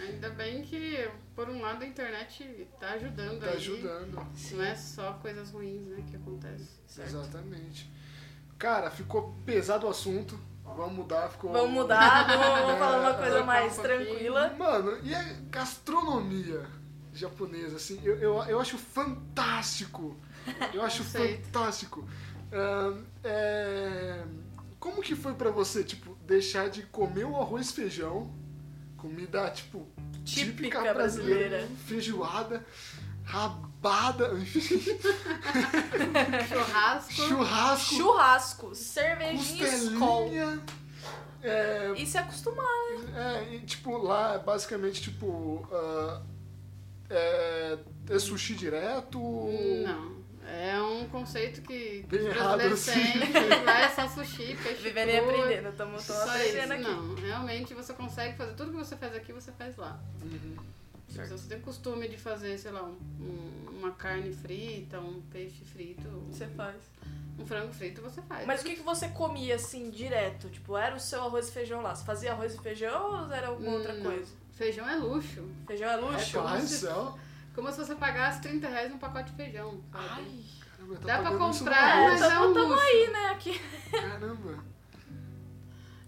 Ainda 0.00 0.30
bem 0.30 0.62
que, 0.62 1.08
por 1.34 1.48
um 1.48 1.60
lado, 1.60 1.82
a 1.84 1.86
internet 1.86 2.68
tá 2.78 2.90
ajudando 2.92 3.40
Tá 3.40 3.46
aí. 3.50 3.56
ajudando. 3.56 4.26
Não 4.52 4.62
é 4.64 4.74
só 4.74 5.12
coisas 5.14 5.50
ruins, 5.50 5.86
né, 5.86 6.02
que 6.08 6.16
acontecem. 6.16 6.66
Certo? 6.86 7.08
Exatamente. 7.08 7.90
Cara, 8.58 8.90
ficou 8.90 9.34
pesado 9.44 9.86
o 9.86 9.90
assunto. 9.90 10.38
Vamos 10.64 10.92
mudar, 10.92 11.28
ficou. 11.30 11.52
Vamos 11.52 11.70
mudar, 11.70 12.26
vamos, 12.28 12.78
falar 12.78 13.00
uma 13.00 13.10
É, 13.10 13.14
coisa 13.14 13.44
mais 13.44 13.78
um 13.78 13.82
tranquila. 13.82 14.54
Mano, 14.58 14.98
e 15.02 15.14
a 15.14 15.22
gastronomia 15.50 16.64
japonesa, 17.12 17.76
assim, 17.76 18.00
eu, 18.04 18.16
eu, 18.18 18.34
eu 18.44 18.60
acho 18.60 18.78
fantástico. 18.78 20.16
Eu 20.72 20.82
acho 20.82 21.02
fantástico. 21.04 22.06
Ahn, 22.52 23.02
é, 23.24 24.24
Como 24.78 25.02
que 25.02 25.14
foi 25.16 25.34
pra 25.34 25.50
você, 25.50 25.82
tipo, 25.84 26.14
deixar 26.26 26.68
de 26.70 26.82
comer 26.84 27.24
o 27.24 27.36
arroz 27.36 27.70
e 27.70 27.72
feijão, 27.74 28.32
comida, 29.00 29.50
tipo, 29.50 29.86
típica, 30.24 30.80
Típica 30.80 30.94
brasileira, 30.94 31.48
brasileira. 31.48 31.68
feijoada, 31.86 32.64
rabada, 33.24 34.34
enfim, 34.34 34.60
Churrasco. 36.48 37.12
churrasco, 37.12 37.94
Churrasco, 37.94 38.74
cervejinha 38.74 39.66
e 39.66 39.70
costelinha, 39.98 40.62
é, 41.42 41.92
E 41.96 42.06
se 42.06 42.18
acostumar. 42.18 42.66
É, 43.16 43.54
e, 43.54 43.60
tipo, 43.60 43.96
lá 43.96 44.34
é 44.34 44.38
basicamente 44.38 45.00
tipo. 45.02 45.66
ah, 45.72 46.22
é, 47.08 47.78
é 48.10 48.18
sushi 48.18 48.54
direto? 48.54 49.18
Não. 49.18 50.19
É 50.46 50.80
um 50.80 51.06
conceito 51.08 51.60
que 51.62 52.04
Bem 52.08 52.20
os 52.20 52.26
errado, 52.26 52.56
brasileiros 52.58 52.88
assim. 52.88 53.02
têm, 53.20 53.32
que 53.32 53.64
lá 53.64 53.80
é 53.82 53.88
só 53.90 54.08
sushi, 54.08 54.56
peixe 54.62 54.82
Vivendo 54.82 55.08
e 55.10 55.18
aprendendo, 55.18 55.68
estamos 55.68 56.02
Só 56.02 56.14
aprendendo 56.28 56.62
isso, 56.62 56.72
aqui. 56.72 56.82
não. 56.82 57.14
Realmente 57.14 57.74
você 57.74 57.92
consegue 57.92 58.36
fazer 58.36 58.54
tudo 58.54 58.70
que 58.72 58.76
você 58.78 58.96
faz 58.96 59.14
aqui, 59.14 59.32
você 59.32 59.52
faz 59.52 59.76
lá. 59.76 60.00
Uhum. 60.22 60.56
Se 61.08 61.24
você 61.26 61.48
tem 61.48 61.60
costume 61.60 62.08
de 62.08 62.16
fazer, 62.16 62.56
sei 62.58 62.70
lá, 62.70 62.82
um- 62.84 62.96
um- 63.20 63.78
uma 63.78 63.90
carne 63.92 64.32
frita, 64.32 64.98
um 65.00 65.20
peixe 65.30 65.64
frito, 65.64 66.08
Você 66.30 66.46
faz. 66.48 66.76
um 67.38 67.44
frango 67.46 67.72
frito, 67.72 68.00
você 68.00 68.22
faz. 68.22 68.46
Mas 68.46 68.60
o 68.60 68.64
que, 68.64 68.76
que 68.76 68.82
você 68.82 69.08
comia 69.08 69.56
assim, 69.56 69.90
direto? 69.90 70.48
Tipo, 70.48 70.76
era 70.76 70.94
o 70.94 71.00
seu 71.00 71.20
arroz 71.22 71.48
e 71.48 71.52
feijão 71.52 71.80
lá? 71.82 71.94
Você 71.94 72.04
fazia 72.04 72.32
arroz 72.32 72.54
e 72.54 72.58
feijão 72.58 73.26
ou 73.26 73.32
era 73.32 73.48
alguma 73.48 73.72
outra 73.72 73.92
Não. 73.94 74.02
coisa? 74.04 74.32
Feijão 74.52 74.88
é 74.88 74.96
luxo. 74.96 75.44
Feijão 75.66 75.90
é 75.90 75.96
luxo? 75.96 76.40
se- 76.66 76.78
céu. 76.78 77.18
Como 77.54 77.70
se 77.70 77.78
você 77.78 77.94
pagasse 77.94 78.40
30 78.42 78.68
reais 78.68 78.90
num 78.90 78.98
pacote 78.98 79.30
de 79.30 79.36
feijão. 79.36 79.80
sabe? 79.92 80.04
Ai, 80.08 80.44
Caramba, 80.76 80.96
tá 80.96 81.06
Dá 81.06 81.18
pra 81.30 81.38
comprar, 81.38 82.02
mas 82.10 82.22
é 82.22 82.38
um 82.40 82.54
tamo 82.54 82.68
luxo. 82.68 82.82
aí, 82.82 83.10
né, 83.12 83.26
aqui. 83.32 83.60
Caramba. 83.90 84.64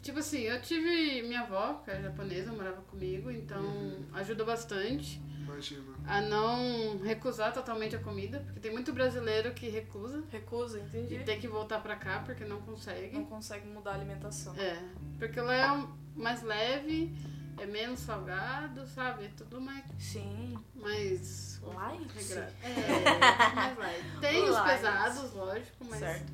Tipo 0.02 0.18
assim, 0.18 0.40
eu 0.40 0.60
tive 0.60 1.22
minha 1.22 1.42
avó, 1.42 1.74
que 1.84 1.90
era 1.90 2.02
japonesa, 2.02 2.52
morava 2.52 2.80
comigo, 2.82 3.30
então 3.30 3.62
Uhum. 3.62 4.04
ajudou 4.14 4.44
bastante 4.44 5.20
Imagina. 5.44 5.94
a 6.08 6.20
não 6.22 6.98
recusar 7.04 7.52
totalmente 7.52 7.94
a 7.94 8.00
comida, 8.00 8.40
porque 8.40 8.58
tem 8.58 8.72
muito 8.72 8.92
brasileiro 8.92 9.52
que 9.54 9.68
recusa 9.68 10.24
Recusa, 10.30 10.80
entendi. 10.80 11.14
e 11.14 11.18
tem 11.22 11.38
que 11.38 11.46
voltar 11.46 11.80
pra 11.80 11.94
cá 11.94 12.20
porque 12.26 12.44
não 12.44 12.60
consegue. 12.62 13.14
Não 13.14 13.24
consegue 13.26 13.64
mudar 13.68 13.92
a 13.92 13.94
alimentação. 13.94 14.56
É, 14.56 14.76
porque 15.20 15.40
lá 15.40 15.54
é 15.54 15.86
mais 16.16 16.42
leve, 16.42 17.14
é 17.62 17.66
menos 17.66 18.00
salgado, 18.00 18.86
sabe? 18.86 19.24
É 19.26 19.30
tudo 19.36 19.60
mais, 19.60 19.84
Sim. 19.98 20.56
mais 20.74 21.60
Light? 21.62 22.08
regrado. 22.14 22.52
É, 22.62 23.54
mais 23.54 23.78
light. 23.78 24.04
Tem 24.20 24.44
os 24.44 24.50
Light. 24.50 24.76
pesados, 24.76 25.32
lógico, 25.34 25.84
mas 25.88 25.98
Certo. 26.00 26.32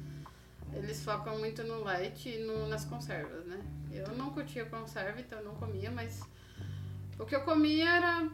eles 0.73 1.03
focam 1.05 1.39
muito 1.39 1.63
no 1.65 1.81
light 1.85 2.29
e 2.29 2.39
no- 2.45 2.69
nas 2.69 2.85
conservas, 2.85 3.45
né? 3.47 3.61
Eu 3.91 4.09
não 4.17 4.31
curtia 4.31 4.65
conserva, 4.67 5.21
então 5.21 5.39
eu 5.39 5.45
não 5.45 5.55
comia, 5.55 5.91
mas 5.91 6.23
o 7.19 7.25
que 7.25 7.35
eu 7.35 7.43
comia 7.43 7.89
era 7.89 8.29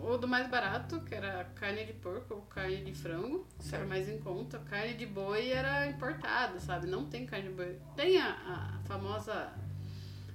ou 0.00 0.16
do 0.16 0.28
mais 0.28 0.48
barato, 0.48 1.00
que 1.00 1.12
era 1.14 1.44
carne 1.56 1.84
de 1.84 1.92
porco 1.94 2.34
ou 2.34 2.42
carne 2.42 2.84
de 2.84 2.94
frango, 2.94 3.40
que 3.58 3.66
era 3.68 3.78
Certo. 3.78 3.88
mais 3.88 4.08
em 4.08 4.18
conta. 4.20 4.58
Carne 4.60 4.94
de 4.94 5.04
boi 5.06 5.50
era 5.50 5.86
importada, 5.88 6.60
sabe? 6.60 6.86
Não 6.86 7.06
tem 7.06 7.26
carne 7.26 7.48
de 7.48 7.54
boi. 7.54 7.80
Tem 7.96 8.16
a, 8.20 8.30
a 8.30 8.78
famosa 8.86 9.52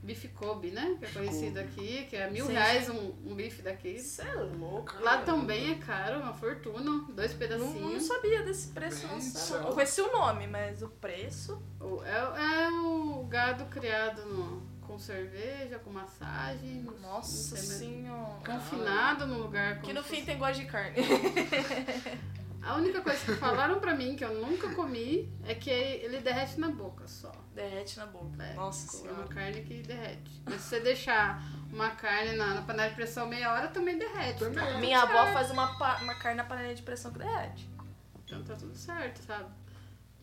bife 0.04 0.28
Kobe, 0.30 0.72
né? 0.72 0.96
Que 1.00 1.06
é 1.06 1.10
conhecido 1.10 1.60
aqui, 1.60 2.06
que 2.10 2.16
é 2.16 2.30
mil 2.30 2.46
Sim, 2.48 2.54
reais 2.54 2.90
um, 2.90 3.14
um 3.26 3.36
bife 3.36 3.62
daqui. 3.62 3.90
Isso 3.90 4.22
é 4.22 4.34
louco. 4.34 4.94
Lá 5.02 5.12
cara. 5.14 5.24
também 5.26 5.72
é 5.72 5.76
caro, 5.76 6.20
uma 6.20 6.34
fortuna, 6.34 7.06
dois 7.14 7.32
Não, 7.32 7.38
pedacinhos. 7.40 7.94
não 7.94 8.00
sabia 8.00 8.42
desse 8.44 8.70
preço, 8.70 9.08
não. 9.08 9.22
Sabe? 9.22 9.46
céu. 9.62 9.68
Eu 9.70 9.74
conheci 9.74 10.02
o 10.02 10.12
nome, 10.12 10.48
mas 10.48 10.82
o 10.82 10.88
preço. 10.90 11.62
O- 11.80 12.02
É, 12.04 12.66
é 12.66 12.70
o 12.72 13.24
gado 13.30 13.66
criado 13.66 14.26
no- 14.26 14.70
com 14.82 14.98
cerveja, 15.00 15.80
com 15.80 15.90
massagem. 15.92 16.82
não 16.84 17.00
Nossa 17.00 17.56
senhora. 17.56 18.40
Confinado 18.46 19.26
num 19.28 19.38
lugar 19.44 19.80
Que 19.82 19.94
no 19.94 20.04
fim 20.04 20.16
fosse- 20.16 20.26
tem 20.26 20.38
gosto 20.38 20.60
de 20.60 20.66
carne. 20.66 20.98
A 22.64 22.76
única 22.76 23.02
coisa 23.02 23.26
que 23.26 23.34
falaram 23.36 23.80
pra 23.80 23.96
mim, 23.96 24.16
que 24.16 24.24
eu 24.24 24.34
nunca 24.36 24.74
comi, 24.76 25.32
é 25.46 25.56
que 25.56 25.70
ele 25.70 26.20
derrete 26.20 26.60
na 26.60 26.70
boca 26.70 27.08
só. 27.08 27.32
Derrete 27.56 27.98
na 27.98 28.06
boca. 28.06 28.44
É, 28.44 28.54
Nossa 28.54 28.98
É 28.98 29.02
uma 29.02 29.16
senhora. 29.16 29.28
carne 29.30 29.62
que 29.64 29.82
derrete. 29.82 30.42
Mas 30.46 30.62
se 30.62 30.70
você 30.70 30.80
deixar 30.80 31.42
uma 31.72 31.90
carne 31.92 32.34
na, 32.34 32.54
na 32.54 32.62
panela 32.62 32.90
de 32.90 32.96
pressão 32.96 33.28
meia 33.28 33.52
hora, 33.52 33.68
também 33.70 33.98
derrete. 33.98 34.40
Também. 34.40 34.64
Tá 34.64 34.78
Minha 34.78 35.02
avó 35.02 35.34
faz 35.34 35.50
uma, 35.50 35.72
uma 36.02 36.16
carne 36.16 36.38
na 36.38 36.44
panela 36.44 36.74
de 36.74 36.84
pressão 36.84 37.12
que 37.12 37.20
derrete. 37.20 37.68
Então 38.24 38.44
tá 38.44 38.56
tudo 38.56 38.76
certo, 38.76 39.18
sabe? 39.24 39.50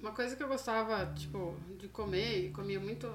Uma 0.00 0.12
coisa 0.12 0.36
que 0.36 0.42
eu 0.42 0.48
gostava, 0.48 1.06
tipo, 1.16 1.56
de 1.76 1.88
comer 1.88 2.46
e 2.46 2.50
comia 2.50 2.78
muito 2.78 3.12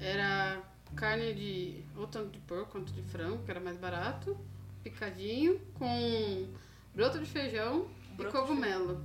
era 0.00 0.60
carne 0.96 1.32
de. 1.32 1.84
ou 1.96 2.08
tanto 2.08 2.30
de 2.30 2.40
porco 2.40 2.72
quanto 2.72 2.92
de 2.92 3.02
frango, 3.02 3.44
que 3.44 3.50
era 3.52 3.60
mais 3.60 3.76
barato, 3.76 4.36
picadinho, 4.82 5.60
com 5.74 6.48
broto 6.92 7.20
de 7.20 7.26
feijão 7.26 7.86
Broto 7.86 7.95
e 8.18 8.24
cogumelo. 8.26 9.04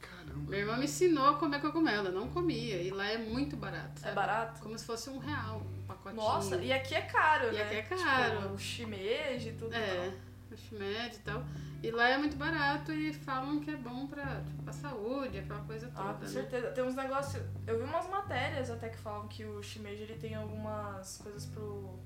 Caramba. 0.00 0.50
Minha 0.50 0.60
irmã 0.60 0.76
me 0.76 0.84
ensinou 0.84 1.26
a 1.26 1.36
comer 1.36 1.60
cogumelo, 1.60 2.08
eu 2.08 2.12
não 2.12 2.28
comia. 2.28 2.80
E 2.82 2.90
lá 2.90 3.06
é 3.06 3.18
muito 3.18 3.56
barato. 3.56 3.92
É 3.96 4.00
sabe? 4.00 4.14
barato? 4.14 4.60
Como 4.60 4.78
se 4.78 4.84
fosse 4.84 5.10
um 5.10 5.18
real, 5.18 5.60
um 5.60 5.86
pacotinho. 5.86 6.22
Nossa, 6.22 6.56
e 6.56 6.72
aqui 6.72 6.94
é 6.94 7.02
caro, 7.02 7.48
E 7.48 7.56
né? 7.56 7.62
aqui 7.62 7.74
é 7.76 7.82
caro. 7.82 8.42
Tipo, 8.42 8.54
o 8.54 8.58
shimeji 8.58 9.48
e 9.50 9.52
tudo. 9.52 9.74
É, 9.74 10.12
o 10.50 10.56
shimeji 10.56 11.16
e 11.16 11.20
tal. 11.20 11.44
E 11.82 11.90
lá 11.90 12.08
é 12.08 12.18
muito 12.18 12.36
barato 12.36 12.92
e 12.92 13.12
falam 13.12 13.60
que 13.60 13.70
é 13.70 13.76
bom 13.76 14.06
pra, 14.06 14.40
tipo, 14.42 14.62
pra 14.62 14.72
saúde, 14.72 15.38
aquela 15.38 15.60
coisa 15.60 15.88
toda. 15.88 16.10
Ah, 16.10 16.14
com 16.14 16.22
né? 16.22 16.28
certeza. 16.28 16.68
Tem 16.68 16.82
uns 16.82 16.94
negócios. 16.94 17.42
Eu 17.66 17.78
vi 17.78 17.84
umas 17.84 18.08
matérias 18.08 18.70
até 18.70 18.88
que 18.88 18.98
falam 18.98 19.28
que 19.28 19.44
o 19.44 19.62
shimeji 19.62 20.02
ele 20.02 20.16
tem 20.16 20.34
algumas 20.34 21.18
coisas 21.18 21.46
pro 21.46 21.98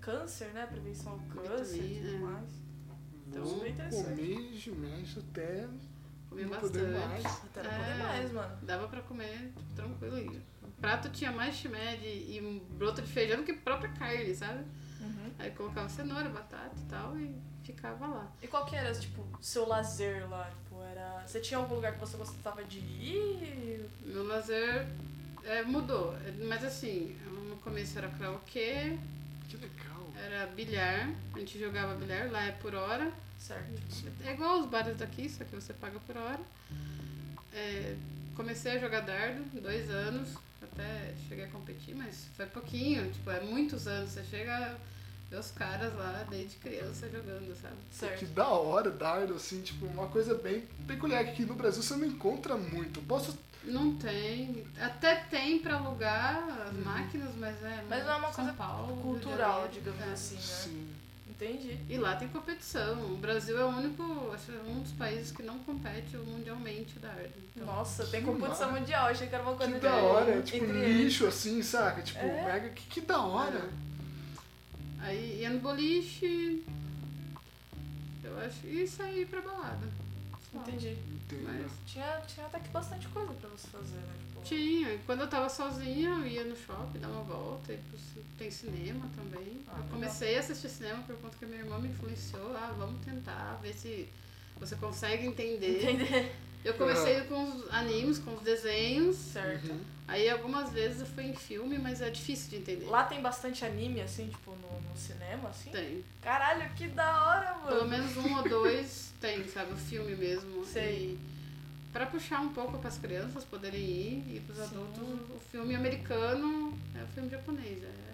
câncer, 0.00 0.48
né? 0.54 0.66
Prevenção 0.66 1.12
ao 1.12 1.18
câncer 1.18 1.76
e 1.76 2.00
tudo 2.00 2.16
é. 2.16 2.18
mais. 2.18 2.50
Então, 3.28 3.66
interessante. 3.66 4.20
comer 4.20 4.56
shimeji 4.56 5.20
até 5.30 5.68
Comi 6.30 6.44
não 6.44 6.58
poder 6.58 6.92
bastante. 6.92 7.08
mais. 7.22 7.26
Até 7.26 7.62
não 7.62 7.70
É. 7.70 7.78
poder 7.78 7.94
mais, 8.02 8.32
mano. 8.32 8.58
Dava 8.62 8.88
pra 8.88 9.00
comer 9.02 9.52
tranquilo. 9.76 10.18
E 10.18 10.42
O 10.66 10.70
prato 10.80 11.10
tinha 11.10 11.30
mais 11.30 11.54
shimeji 11.56 12.06
e 12.06 12.40
um 12.40 12.58
broto 12.76 13.02
de 13.02 13.12
feijão 13.12 13.36
do 13.38 13.42
que 13.44 13.52
própria 13.52 13.90
carne, 13.92 14.34
sabe? 14.34 14.64
Uhum. 15.00 15.30
Aí 15.38 15.50
colocava 15.50 15.88
cenoura, 15.88 16.28
batata 16.30 16.74
e 16.78 16.84
tal 16.88 17.18
e 17.18 17.34
ficava 17.64 18.06
lá. 18.06 18.32
E 18.42 18.46
qual 18.46 18.64
que 18.64 18.74
era, 18.76 18.92
tipo, 18.94 19.26
seu 19.42 19.66
lazer 19.68 20.28
lá? 20.30 20.48
Tipo, 20.50 20.82
era. 20.82 21.22
Você 21.26 21.40
tinha 21.40 21.58
algum 21.58 21.74
lugar 21.74 21.92
que 21.94 21.98
você 22.00 22.16
gostava 22.16 22.64
de 22.64 22.78
ir? 22.78 23.90
Meu 24.04 24.26
lazer 24.26 24.86
é, 25.44 25.62
mudou, 25.62 26.14
mas 26.48 26.64
assim, 26.64 27.16
no 27.26 27.56
começo 27.56 27.98
era 27.98 28.08
karaokê, 28.08 28.98
Que 29.48 29.56
legal. 29.56 30.12
era 30.16 30.46
bilhar, 30.48 31.10
a 31.34 31.38
gente 31.38 31.58
jogava 31.58 31.94
bilhar, 31.94 32.30
lá 32.30 32.44
é 32.46 32.52
por 32.52 32.74
hora. 32.74 33.12
Certo. 33.40 33.72
É 34.24 34.32
igual 34.34 34.60
os 34.60 34.66
bares 34.66 34.96
daqui, 34.96 35.28
só 35.28 35.42
que 35.44 35.54
você 35.56 35.72
paga 35.72 35.98
por 36.00 36.16
hora. 36.16 36.40
É, 37.52 37.96
comecei 38.36 38.72
a 38.72 38.78
jogar 38.78 39.00
dardo, 39.00 39.42
dois 39.60 39.90
anos, 39.90 40.34
até 40.62 41.14
cheguei 41.28 41.46
a 41.46 41.48
competir, 41.48 41.94
mas 41.96 42.26
foi 42.36 42.46
pouquinho, 42.46 43.10
tipo, 43.10 43.30
é 43.30 43.40
muitos 43.40 43.86
anos. 43.88 44.10
Você 44.10 44.22
chega 44.24 44.54
a 44.56 44.76
ver 45.30 45.38
os 45.38 45.50
caras 45.50 45.92
lá 45.94 46.24
desde 46.30 46.56
criança 46.58 47.08
jogando, 47.08 47.56
sabe? 47.60 47.74
Que 47.88 47.94
Certo. 47.96 48.26
da 48.26 48.48
hora, 48.48 48.90
dardo, 48.90 49.34
assim, 49.34 49.62
tipo, 49.62 49.86
uma 49.86 50.06
coisa 50.08 50.34
bem 50.34 50.60
peculiar 50.86 51.24
que 51.24 51.30
aqui 51.30 51.44
no 51.44 51.54
Brasil 51.54 51.82
você 51.82 51.96
não 51.96 52.06
encontra 52.06 52.56
muito. 52.56 53.00
Posso. 53.02 53.36
Não 53.64 53.96
tem. 53.96 54.66
Até 54.80 55.16
tem 55.16 55.58
pra 55.58 55.76
alugar 55.76 56.66
as 56.68 56.74
Uhum. 56.74 56.82
máquinas, 56.82 57.34
mas 57.36 57.62
é. 57.62 57.84
Mas 57.88 58.04
não 58.04 58.12
é 58.12 58.16
uma 58.16 58.32
São 58.32 58.44
coisa 58.44 58.52
Paulo, 58.54 58.96
Cultural, 59.02 59.68
digamos 59.68 60.00
é. 60.00 60.12
assim, 60.12 60.34
né? 60.36 60.40
Sim. 60.40 60.88
Entendi. 61.40 61.78
E 61.88 61.96
lá 61.96 62.16
tem 62.16 62.28
competição. 62.28 63.00
O 63.14 63.16
Brasil 63.16 63.58
é 63.58 63.64
o 63.64 63.68
único, 63.68 64.30
acho 64.34 64.46
que 64.46 64.52
é 64.58 64.60
um 64.70 64.80
dos 64.82 64.92
países 64.92 65.32
que 65.32 65.42
não 65.42 65.58
compete 65.60 66.16
mundialmente 66.18 66.98
o 66.98 67.00
dardo. 67.00 67.30
Então, 67.56 67.66
Nossa, 67.66 68.04
tem 68.06 68.22
competição 68.22 68.70
mundial. 68.72 69.06
Achei 69.06 69.26
que 69.26 69.34
era 69.34 69.42
uma 69.42 69.54
coisa 69.54 69.72
Que 69.72 69.80
da 69.80 69.94
hora, 69.96 70.42
tipo, 70.42 70.64
entre 70.64 70.78
eles. 70.78 70.96
lixo 71.04 71.26
assim, 71.26 71.62
saca? 71.62 72.02
Tipo, 72.02 72.18
É. 72.20 72.44
mega. 72.44 72.68
Que, 72.70 72.82
que 72.88 73.00
da 73.00 73.22
hora. 73.22 73.70
Aí 75.00 75.40
ia 75.40 75.48
no 75.50 75.60
boliche. 75.60 76.62
Eu 78.22 78.38
acho. 78.40 78.66
E 78.66 78.86
sair 78.86 79.26
pra 79.26 79.40
balada. 79.40 79.88
Entendi. 80.52 80.88
Entendo. 80.90 81.44
Mas 81.44 81.70
Tinha, 81.86 82.20
tinha 82.26 82.44
até 82.46 82.60
que 82.60 82.68
bastante 82.68 83.08
coisa 83.08 83.32
pra 83.32 83.48
você 83.48 83.66
fazer, 83.68 83.96
né? 83.96 84.14
Tinha. 84.42 84.94
E 84.94 84.98
Quando 85.06 85.20
eu 85.20 85.28
tava 85.28 85.48
sozinha, 85.48 86.10
eu 86.10 86.26
ia 86.26 86.44
no 86.44 86.56
shopping, 86.56 86.98
dar 86.98 87.08
uma 87.08 87.22
volta. 87.22 87.72
E 87.72 87.78
tem 88.38 88.50
cinema 88.50 89.08
também. 89.14 89.60
Ah, 89.68 89.78
eu 89.78 89.84
comecei 89.84 90.36
a 90.36 90.40
assistir 90.40 90.68
cinema 90.68 91.02
por 91.02 91.16
conta 91.16 91.36
que 91.38 91.44
a 91.44 91.48
minha 91.48 91.60
irmã 91.60 91.78
me 91.78 91.88
influenciou. 91.88 92.56
Ah, 92.56 92.74
vamos 92.76 93.04
tentar 93.04 93.58
ver 93.62 93.74
se 93.74 94.08
você 94.58 94.76
consegue 94.76 95.26
entender. 95.26 95.82
Entender. 95.82 96.32
Eu 96.62 96.74
comecei 96.74 97.22
com 97.22 97.42
os 97.42 97.72
animes, 97.72 98.18
com 98.18 98.34
os 98.34 98.42
desenhos. 98.42 99.16
Certo. 99.16 99.70
Uhum. 99.70 99.80
Aí 100.06 100.28
algumas 100.28 100.70
vezes 100.72 101.00
eu 101.00 101.06
fui 101.06 101.24
em 101.24 101.34
filme, 101.34 101.78
mas 101.78 102.02
é 102.02 102.10
difícil 102.10 102.50
de 102.50 102.56
entender. 102.56 102.86
Lá 102.86 103.04
tem 103.04 103.22
bastante 103.22 103.64
anime, 103.64 104.00
assim, 104.02 104.28
tipo, 104.28 104.50
no, 104.50 104.80
no 104.80 104.96
cinema, 104.96 105.48
assim? 105.48 105.70
Tem. 105.70 106.04
Caralho, 106.20 106.68
que 106.74 106.88
da 106.88 107.26
hora, 107.26 107.54
mano. 107.54 107.68
Pelo 107.68 107.88
menos 107.88 108.16
um 108.16 108.36
ou 108.36 108.42
dois 108.42 109.12
tem, 109.20 109.46
sabe? 109.48 109.72
O 109.72 109.76
filme 109.76 110.14
mesmo. 110.16 110.64
Sei. 110.66 111.16
E 111.16 111.39
pra 111.92 112.06
puxar 112.06 112.40
um 112.40 112.52
pouco 112.52 112.78
pras 112.78 112.98
crianças 112.98 113.44
poderem 113.44 113.80
ir 113.80 114.36
e 114.36 114.40
pros 114.46 114.58
Sim. 114.58 114.64
adultos, 114.64 115.36
o 115.36 115.40
filme 115.50 115.74
americano 115.74 116.78
é 116.94 117.02
o 117.02 117.06
filme 117.08 117.28
japonês. 117.30 117.82
É 117.82 118.10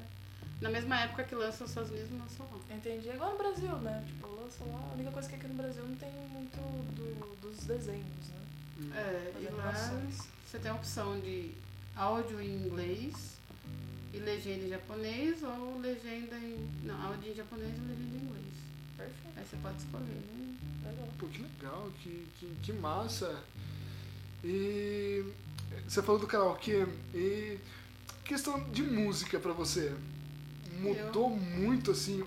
na 0.61 0.71
mesma 0.71 0.99
época 1.03 1.23
que 1.25 1.35
lança 1.35 1.65
os 1.65 1.71
Estados 1.71 1.91
Unidos, 1.91 2.11
lança 2.19 2.43
lá. 2.43 2.75
Entendi. 2.75 3.11
É 3.11 3.15
igual 3.15 3.33
no 3.33 3.39
Brasil, 3.39 3.77
né? 3.79 4.03
Tipo, 4.07 4.27
lança 4.41 4.65
lá. 4.65 4.89
A 4.91 4.95
única 4.95 5.11
coisa 5.11 5.29
que 5.29 5.35
aqui 5.35 5.47
no 5.49 5.55
Brasil 5.55 5.83
não 5.87 5.97
tem 5.97 6.11
muito 6.33 6.57
do- 6.95 7.37
dos 7.43 7.65
desenhos, 7.67 8.29
né? 8.31 8.97
É, 8.97 9.33
As 9.37 9.43
e 9.43 9.49
lá 9.55 10.03
você 10.47 10.59
tem 10.59 10.71
a 10.71 10.75
opção 10.75 11.21
de 11.21 11.51
áudio 11.95 12.41
em 12.41 12.55
inglês 12.67 13.37
e 14.15 14.19
legenda 14.19 14.65
em 14.65 14.69
japonês 14.71 15.43
ou 15.43 15.79
legenda 15.81 16.37
em. 16.39 16.71
Não, 16.85 17.03
áudio 17.09 17.33
em 17.33 17.35
japonês 17.35 17.73
e 17.77 17.81
legenda 17.81 18.17
em 18.17 18.23
inglês. 18.25 18.55
Perfeito. 18.97 19.37
Aí 19.39 19.45
você 19.45 19.57
pode 19.59 19.77
escolher. 19.77 20.05
né? 20.07 20.57
Legal. 20.87 21.09
Pô, 21.19 21.27
que 21.27 21.43
legal, 21.43 21.91
que, 22.03 22.27
que, 22.41 22.47
que 22.63 22.73
massa. 22.73 23.43
E 24.49 25.25
você 25.89 26.01
falou 26.03 26.21
do 26.21 26.27
karaokê 26.27 26.87
e 27.13 27.59
questão 28.25 28.63
de 28.71 28.83
música 28.83 29.41
pra 29.41 29.53
você. 29.53 29.93
Mudou 30.79 31.29
muito 31.31 31.91
assim 31.91 32.23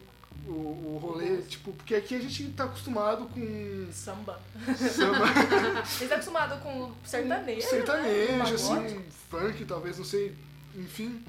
o, 0.46 0.52
o 0.52 1.00
rolê, 1.02 1.38
tipo, 1.44 1.72
porque 1.74 1.96
aqui 1.96 2.16
a 2.16 2.20
gente 2.20 2.50
tá 2.50 2.66
acostumado 2.66 3.26
com 3.28 3.88
Samba. 3.94 4.40
samba 4.76 5.26
Você 5.86 6.08
tá 6.08 6.16
acostumado 6.16 6.62
com 6.62 6.92
sertanejo, 7.06 7.68
sertanejo, 7.68 8.32
né? 8.34 8.42
assim, 8.54 8.68
Pagode. 8.76 9.00
funk, 9.30 9.66
talvez, 9.66 9.98
não 9.98 10.06
sei, 10.06 10.36
enfim. 10.76 11.24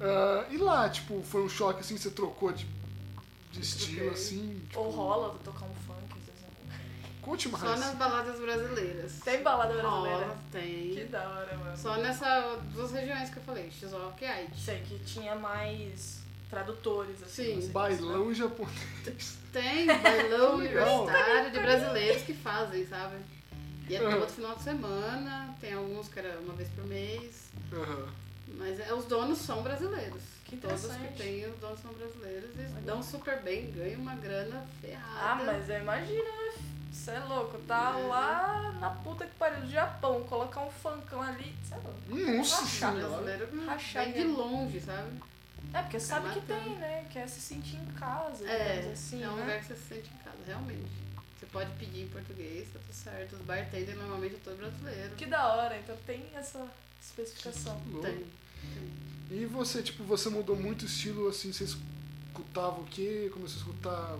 Ah, 0.00 0.44
e 0.50 0.56
lá, 0.58 0.88
tipo, 0.90 1.22
foi 1.22 1.42
um 1.42 1.48
choque 1.48 1.80
assim, 1.80 1.96
você 1.96 2.10
trocou 2.10 2.52
de, 2.52 2.66
de 3.52 3.60
estilo, 3.60 3.96
Troquei. 3.96 4.12
assim. 4.14 4.60
Tipo, 4.68 4.80
Ou 4.80 4.90
rola 4.90 5.38
tocar 5.44 5.64
um. 5.66 5.73
Conte 7.24 7.48
mais. 7.48 7.64
Só 7.64 7.76
nas 7.76 7.94
baladas 7.94 8.38
brasileiras. 8.38 9.12
Tem 9.24 9.42
balada 9.42 9.72
brasileira? 9.72 10.16
Rola, 10.18 10.36
tem. 10.52 10.90
Que 10.94 11.04
da 11.04 11.26
hora, 11.28 11.56
mano. 11.56 11.76
Só 11.76 11.96
nessa 11.96 12.58
duas 12.72 12.92
regiões 12.92 13.30
que 13.30 13.38
eu 13.38 13.42
falei, 13.42 13.70
Shizuoka 13.70 14.24
e 14.24 14.26
Aichi. 14.28 14.60
Sei 14.60 14.80
que 14.80 14.98
tinha 15.00 15.34
mais 15.34 16.20
tradutores, 16.50 17.22
assim. 17.22 17.62
Sim. 17.62 17.68
Bailão 17.72 18.32
japonês. 18.34 19.38
Tem 19.52 19.86
bailão 19.86 20.56
universitário 20.60 21.50
de 21.50 21.58
brasileiros 21.58 22.22
que 22.22 22.34
fazem, 22.34 22.86
sabe? 22.86 23.16
E 23.88 23.96
é 23.96 23.98
todo 23.98 24.30
final 24.30 24.54
de 24.56 24.62
semana, 24.62 25.54
tem 25.60 25.74
alguns 25.74 26.08
que 26.08 26.18
era 26.18 26.38
uma 26.40 26.54
vez 26.54 26.68
por 26.70 26.84
mês. 26.86 27.50
Aham. 27.72 28.08
Mas 28.48 28.78
é, 28.80 28.92
os 28.94 29.04
donos 29.06 29.38
são 29.38 29.62
brasileiros. 29.62 30.22
Que 30.44 30.56
Todos 30.58 30.86
que 30.86 31.12
tem, 31.16 31.46
os 31.46 31.56
donos 31.58 31.80
são 31.80 31.92
brasileiros 31.92 32.50
e 32.54 32.58
Legal. 32.58 32.82
dão 32.82 33.02
super 33.02 33.40
bem, 33.42 33.70
ganham 33.72 34.00
uma 34.00 34.14
grana 34.14 34.64
ferrada. 34.80 35.18
Ah, 35.18 35.42
mas 35.44 35.68
eu 35.68 35.80
imagino, 35.80 36.22
né? 36.22 36.52
Você 36.94 37.10
é 37.10 37.18
louco, 37.20 37.58
tá 37.66 37.98
É. 37.98 38.06
lá 38.06 38.72
na 38.80 38.90
puta 38.90 39.26
que 39.26 39.34
pariu 39.34 39.60
do 39.62 39.70
Japão, 39.70 40.22
colocar 40.24 40.60
um 40.62 40.70
funkão 40.70 41.20
ali, 41.20 41.52
você 41.62 41.74
é 41.74 41.78
louco. 41.78 42.36
Nossa 42.36 42.60
Rachar 42.62 42.94
brasileiro 42.94 43.66
Rachar 43.66 44.04
vem 44.04 44.12
de 44.12 44.24
longe, 44.24 44.80
sabe? 44.80 45.20
É, 45.72 45.82
porque 45.82 45.98
sabe 45.98 46.28
que 46.30 46.40
matando. 46.40 46.64
tem, 46.64 46.76
né? 46.76 47.06
Quer 47.10 47.28
se 47.28 47.40
sentir 47.40 47.76
em 47.76 47.86
casa, 47.98 48.46
É, 48.48 48.90
assim, 48.92 49.22
é 49.24 49.28
um 49.28 49.34
né? 49.34 49.42
lugar 49.42 49.58
que 49.60 49.66
você 49.66 49.74
se 49.76 49.82
sente 49.94 50.10
em 50.14 50.18
casa, 50.24 50.36
realmente. 50.46 50.86
Você 51.38 51.46
pode 51.46 51.70
pedir 51.72 52.02
em 52.04 52.08
português, 52.08 52.68
tá 52.72 52.78
tudo 52.78 52.94
certo. 52.94 53.32
Os 53.34 53.42
bartenders 53.42 53.98
normalmente 53.98 54.36
é 54.36 54.38
todo 54.44 54.56
brasileiro. 54.56 55.16
Que 55.16 55.26
da 55.26 55.52
hora, 55.52 55.76
então 55.76 55.96
tem 56.06 56.24
essa 56.34 56.64
especificação. 57.02 57.80
Louco. 57.90 58.06
Tem. 58.06 58.24
E 59.30 59.44
você, 59.46 59.82
tipo, 59.82 60.04
você 60.04 60.28
mudou 60.28 60.54
muito 60.54 60.82
o 60.82 60.86
estilo, 60.86 61.28
assim, 61.28 61.52
você 61.52 61.64
escutava 61.64 62.80
o 62.80 62.84
quê? 62.84 63.28
Começou 63.34 63.56
a 63.56 63.60
escutar... 63.60 64.16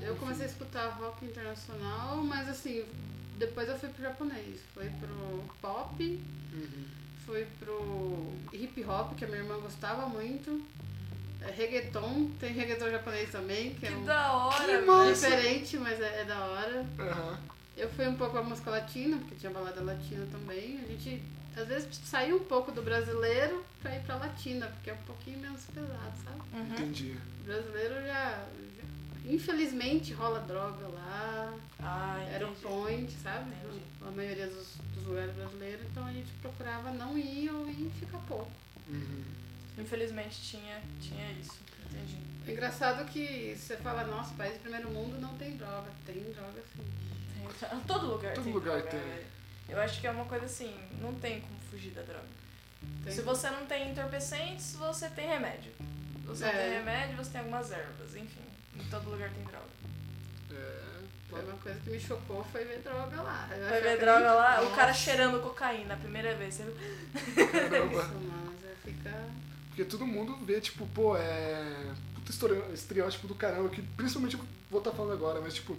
Eu 0.00 0.16
comecei 0.16 0.46
a 0.46 0.48
escutar 0.48 0.88
rock 1.00 1.24
internacional, 1.24 2.16
mas 2.18 2.48
assim, 2.48 2.84
depois 3.38 3.68
eu 3.68 3.78
fui 3.78 3.88
pro 3.90 4.02
japonês. 4.02 4.60
Foi 4.74 4.88
pro 5.00 5.44
pop, 5.60 6.02
Uhum. 6.52 6.84
fui 7.24 7.46
pro 7.60 8.32
hip 8.52 8.84
hop, 8.84 9.14
que 9.16 9.24
a 9.24 9.28
minha 9.28 9.40
irmã 9.40 9.58
gostava 9.58 10.06
muito. 10.06 10.64
É, 11.40 11.50
reggaeton, 11.50 12.30
tem 12.38 12.52
reggaeton 12.52 12.90
japonês 12.90 13.30
também, 13.30 13.74
que, 13.74 13.80
Que 13.80 13.86
é 13.86 13.96
um 13.96 14.04
da 14.04 14.32
hora, 14.32 14.82
diferente, 15.12 15.76
mas 15.76 16.00
é, 16.00 16.20
é 16.20 16.24
da 16.24 16.38
hora. 16.46 16.86
Aham. 16.98 17.38
Eu 17.76 17.88
fui 17.88 18.06
um 18.06 18.16
pouco 18.16 18.32
pra 18.34 18.42
música 18.42 18.70
latina, 18.70 19.16
porque 19.18 19.34
tinha 19.36 19.50
balada 19.50 19.82
latina 19.82 20.26
também. 20.30 20.78
A 20.84 20.86
gente 20.86 21.22
às 21.56 21.66
vezes 21.66 21.88
saiu 22.04 22.36
um 22.36 22.44
pouco 22.44 22.70
do 22.70 22.82
brasileiro 22.82 23.64
pra 23.80 23.96
ir 23.96 24.02
pra 24.02 24.16
latina, 24.16 24.66
porque 24.68 24.90
é 24.90 24.94
um 24.94 25.02
pouquinho 25.06 25.38
menos 25.38 25.62
pesado, 25.64 26.12
sabe? 26.24 26.40
Uhum. 26.52 26.72
Entendi. 26.74 27.16
O 27.40 27.44
brasileiro 27.44 27.94
já. 28.06 28.30
já- 28.76 28.82
infelizmente 29.24 30.12
rola 30.12 30.40
droga 30.40 30.86
lá, 30.88 31.54
Ah, 31.80 32.18
era 32.32 32.44
entendi. 32.44 32.60
point, 32.62 33.12
sabe? 33.22 33.50
Entendi. 33.64 33.82
A 34.06 34.10
maioria 34.10 34.46
dos, 34.46 34.76
dos 34.94 35.06
lugares 35.06 35.34
brasileiros, 35.34 35.84
então 35.90 36.04
a 36.06 36.12
gente 36.12 36.30
procurava 36.40 36.90
não 36.90 37.16
ir 37.18 37.50
ou 37.50 37.68
ir 37.68 37.86
e 37.86 37.92
ficar 38.00 38.18
pouco. 38.28 38.50
Uhum. 38.88 39.24
Infelizmente 39.78 40.40
tinha, 40.42 40.80
tinha 41.00 41.30
isso, 41.32 41.58
entendi. 41.90 42.18
É 42.46 42.52
engraçado 42.52 43.04
que 43.10 43.56
você 43.56 43.76
fala, 43.76 44.04
nossa, 44.04 44.34
país 44.34 44.54
do 44.54 44.60
primeiro 44.60 44.90
mundo 44.90 45.18
não 45.20 45.36
tem 45.38 45.56
droga. 45.56 45.90
Tem 46.04 46.20
droga 46.32 46.60
sim. 46.74 46.84
Tem- 47.60 47.80
Todo 47.86 48.06
lugar 48.06 48.34
Todo 48.34 48.44
tem 48.44 48.52
lugar 48.52 48.80
droga, 48.82 48.90
tem. 48.90 49.00
velho. 49.00 49.26
Eu 49.68 49.80
acho 49.80 50.00
que 50.00 50.06
é 50.06 50.10
uma 50.10 50.24
coisa 50.24 50.44
assim, 50.46 50.74
não 51.00 51.14
tem 51.14 51.40
como 51.40 51.58
fugir 51.70 51.90
da 51.92 52.02
droga. 52.02 52.26
Tem. 53.04 53.12
Se 53.12 53.22
você 53.22 53.48
não 53.50 53.64
tem 53.66 53.90
entorpecentes, 53.92 54.74
você 54.74 55.08
tem 55.08 55.28
remédio. 55.28 55.72
Se 56.20 56.26
você 56.26 56.44
não 56.44 56.52
É. 56.52 56.62
tem 56.64 56.72
remédio, 56.78 57.16
você 57.16 57.30
tem 57.30 57.40
algumas 57.40 57.70
ervas, 57.70 58.14
enfim. 58.16 58.42
Em 58.84 58.90
todo 58.90 59.10
lugar 59.10 59.30
tem 59.30 59.44
droga. 59.44 59.66
É... 60.52 60.82
Foi 61.30 61.40
uma 61.44 61.54
coisa 61.54 61.80
que 61.80 61.90
me 61.90 61.98
chocou 62.00 62.44
foi 62.52 62.64
ver 62.64 62.80
droga 62.80 63.22
lá. 63.22 63.48
Eu 63.50 63.64
achava 63.66 63.80
ver 63.80 63.94
que- 63.98 64.04
droga 64.04 64.32
lá, 64.34 64.60
o 64.60 64.64
Nossa, 64.64 64.76
cara 64.76 64.92
cheirando 64.92 65.40
cocaína 65.42 65.94
a 65.94 65.96
primeira 65.96 66.34
vez. 66.34 66.54
Você... 66.54 66.64
Caramba. 67.46 68.02
Isso, 68.02 68.76
fica. 68.84 69.24
Porque 69.68 69.84
todo 69.84 70.06
mundo 70.06 70.36
vê, 70.44 70.60
tipo, 70.60 70.86
pô, 70.88 71.16
é. 71.16 71.92
Puta 72.14 72.30
estereótipo 72.74 73.26
do 73.26 73.34
caramba, 73.34 73.68
que 73.70 73.82
principalmente 73.82 74.36
eu 74.36 74.44
vou 74.70 74.78
estar 74.80 74.92
falando 74.92 75.12
agora, 75.14 75.40
mas 75.40 75.54
tipo. 75.54 75.76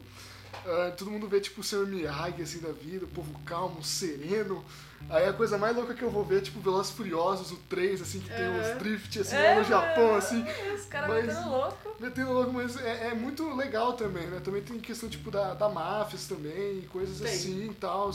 Ah, 0.66 0.92
todo 0.98 1.12
mundo 1.12 1.28
vê, 1.28 1.40
tipo, 1.40 1.62
o 1.62 1.64
Sr. 1.64 1.86
Miyagi, 1.88 2.42
assim, 2.42 2.60
da 2.60 2.72
vida, 2.72 3.06
o 3.06 3.10
povo 3.10 3.34
calmo, 3.46 3.84
sereno. 3.84 4.64
Aí 5.10 5.28
a 5.28 5.34
coisa 5.34 5.58
mais 5.58 5.76
louca 5.76 5.94
que 5.94 6.02
eu 6.02 6.10
vou 6.10 6.24
ver 6.24 6.38
é, 6.38 6.42
tipo, 6.42 6.60
Velozes 6.62 6.92
Furiosos, 6.94 7.52
o 7.52 7.58
3, 7.70 8.02
assim, 8.02 8.20
que 8.22 8.30
tem 8.30 8.48
uns 8.48 8.68
Aham. 8.68 8.78
drift, 8.78 9.20
assim, 9.20 9.36
É, 9.36 9.50
lá 9.50 9.56
no 9.56 9.64
Japão, 9.66 10.04
mano. 10.06 10.18
assim. 10.18 10.46
Os 10.74 10.86
caras 10.86 11.10
metendo 11.26 11.50
louco. 11.50 11.96
Metendo 12.00 12.32
louco, 12.34 12.54
mas 12.54 12.78
é, 12.78 13.08
é 13.08 13.14
muito 13.14 13.54
legal 13.56 13.94
também, 13.94 14.28
né? 14.28 14.40
Também 14.44 14.62
tem 14.62 14.80
questão, 14.80 15.10
tipo, 15.10 15.30
da, 15.30 15.54
da 15.54 15.68
máfias 15.68 16.26
também, 16.26 16.82
coisas 16.84 17.20
Tem. 17.20 17.34
assim 17.34 17.70
e 17.70 17.74
tal. 17.74 18.12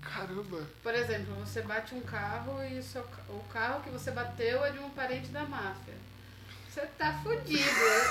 Caramba. 0.00 0.66
Por 0.82 0.92
exemplo, 0.94 1.34
você 1.36 1.62
bate 1.62 1.94
um 1.94 2.00
carro 2.00 2.62
e 2.64 2.78
o, 2.78 2.82
seu, 2.82 3.02
o 3.28 3.40
carro 3.52 3.80
que 3.82 3.90
você 3.90 4.10
bateu 4.10 4.64
é 4.64 4.72
de 4.72 4.78
um 4.80 4.90
parente 4.90 5.28
da 5.28 5.44
máfia. 5.44 5.94
Você 6.68 6.80
tá 6.98 7.12
fudido. 7.22 7.62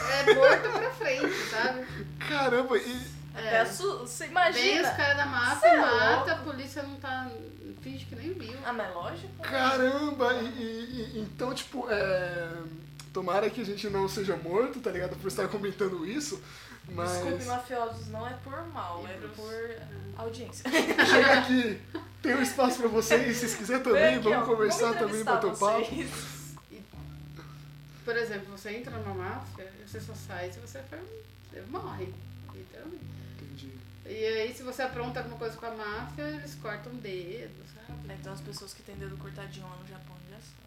É 0.10 0.34
morto 0.34 0.72
pra 0.72 0.92
frente, 0.92 1.36
sabe? 1.50 1.86
Caramba, 2.28 2.78
e. 2.78 3.21
É. 3.36 3.64
Você 3.66 4.24
Vem 4.26 4.32
imagina. 4.32 4.90
os 4.92 4.98
caras 4.98 5.18
da 5.18 5.26
máfia, 5.26 5.68
é 5.68 5.78
mata, 5.78 6.16
louco. 6.16 6.30
a 6.32 6.36
polícia 6.36 6.84
não 6.84 6.96
tá. 6.98 7.30
finge 7.82 8.06
que 8.06 8.16
nem 8.16 8.34
viu. 8.34 8.58
Ah, 8.66 8.74
mas 8.74 8.94
lógico. 8.94 9.42
Caramba! 9.42 10.34
E, 10.34 10.46
e- 10.46 11.12
e- 11.16 11.20
então, 11.22 11.54
tipo, 11.54 11.88
é. 11.90 12.52
Tomara 13.14 13.50
que 13.50 13.60
a 13.62 13.66
gente 13.66 13.90
não 13.90 14.08
seja 14.08 14.38
morto, 14.38 14.80
tá 14.80 14.90
ligado? 14.92 15.16
Por 15.18 15.28
estar 15.28 15.48
comentando 15.48 16.06
isso. 16.06 16.42
Mas. 16.90 17.12
Desculpe, 17.12 17.44
mafiosos, 17.46 18.08
não 18.08 18.26
é 18.28 18.34
por 18.44 18.66
mal, 18.68 19.06
é 19.08 19.14
por 19.36 19.76
audiência. 20.18 20.64
Chega 20.70 21.40
aqui, 21.40 21.82
tem 22.22 22.36
um 22.36 22.42
espaço 22.42 22.80
pra 22.80 22.88
vocês, 22.88 23.22
se 23.36 23.40
vocês 23.42 23.56
quiserem 23.56 23.84
também, 23.84 24.02
Vem 24.02 24.16
aqui, 24.16 24.24
vamos 24.30 24.48
ó, 24.48 24.52
conversar 24.52 24.94
também, 24.94 25.24
bater 25.24 25.48
um 25.48 25.56
papo. 25.56 25.86
Por 28.04 28.18
exemplo, 28.18 28.58
você 28.58 28.72
entra 28.72 28.98
numa 28.98 29.14
máfia 29.14 29.72
você 29.86 30.00
só 30.00 30.14
sai 30.16 30.52
se 30.52 30.60
você 30.60 30.80
for. 30.90 31.00
Você 31.52 31.62
morre. 31.70 32.14
E 34.06 34.26
aí, 34.26 34.54
se 34.54 34.64
você 34.64 34.82
apronta 34.82 35.20
alguma 35.20 35.38
coisa 35.38 35.56
com 35.58 35.66
a 35.66 35.72
máfia, 35.72 36.24
eles 36.24 36.56
cortam 36.56 36.92
o 36.92 36.96
dedo, 36.96 37.64
sabe? 37.74 38.14
Então 38.20 38.34
as 38.34 38.42
pessoas 38.42 38.74
que 38.74 38.82
têm 38.84 38.96
dedo 38.96 39.18
cortadinho 39.18 39.68
lá 39.68 39.76
no 39.76 39.88
Japão 39.88 40.16
já 40.30 40.38
sabem. 40.38 40.62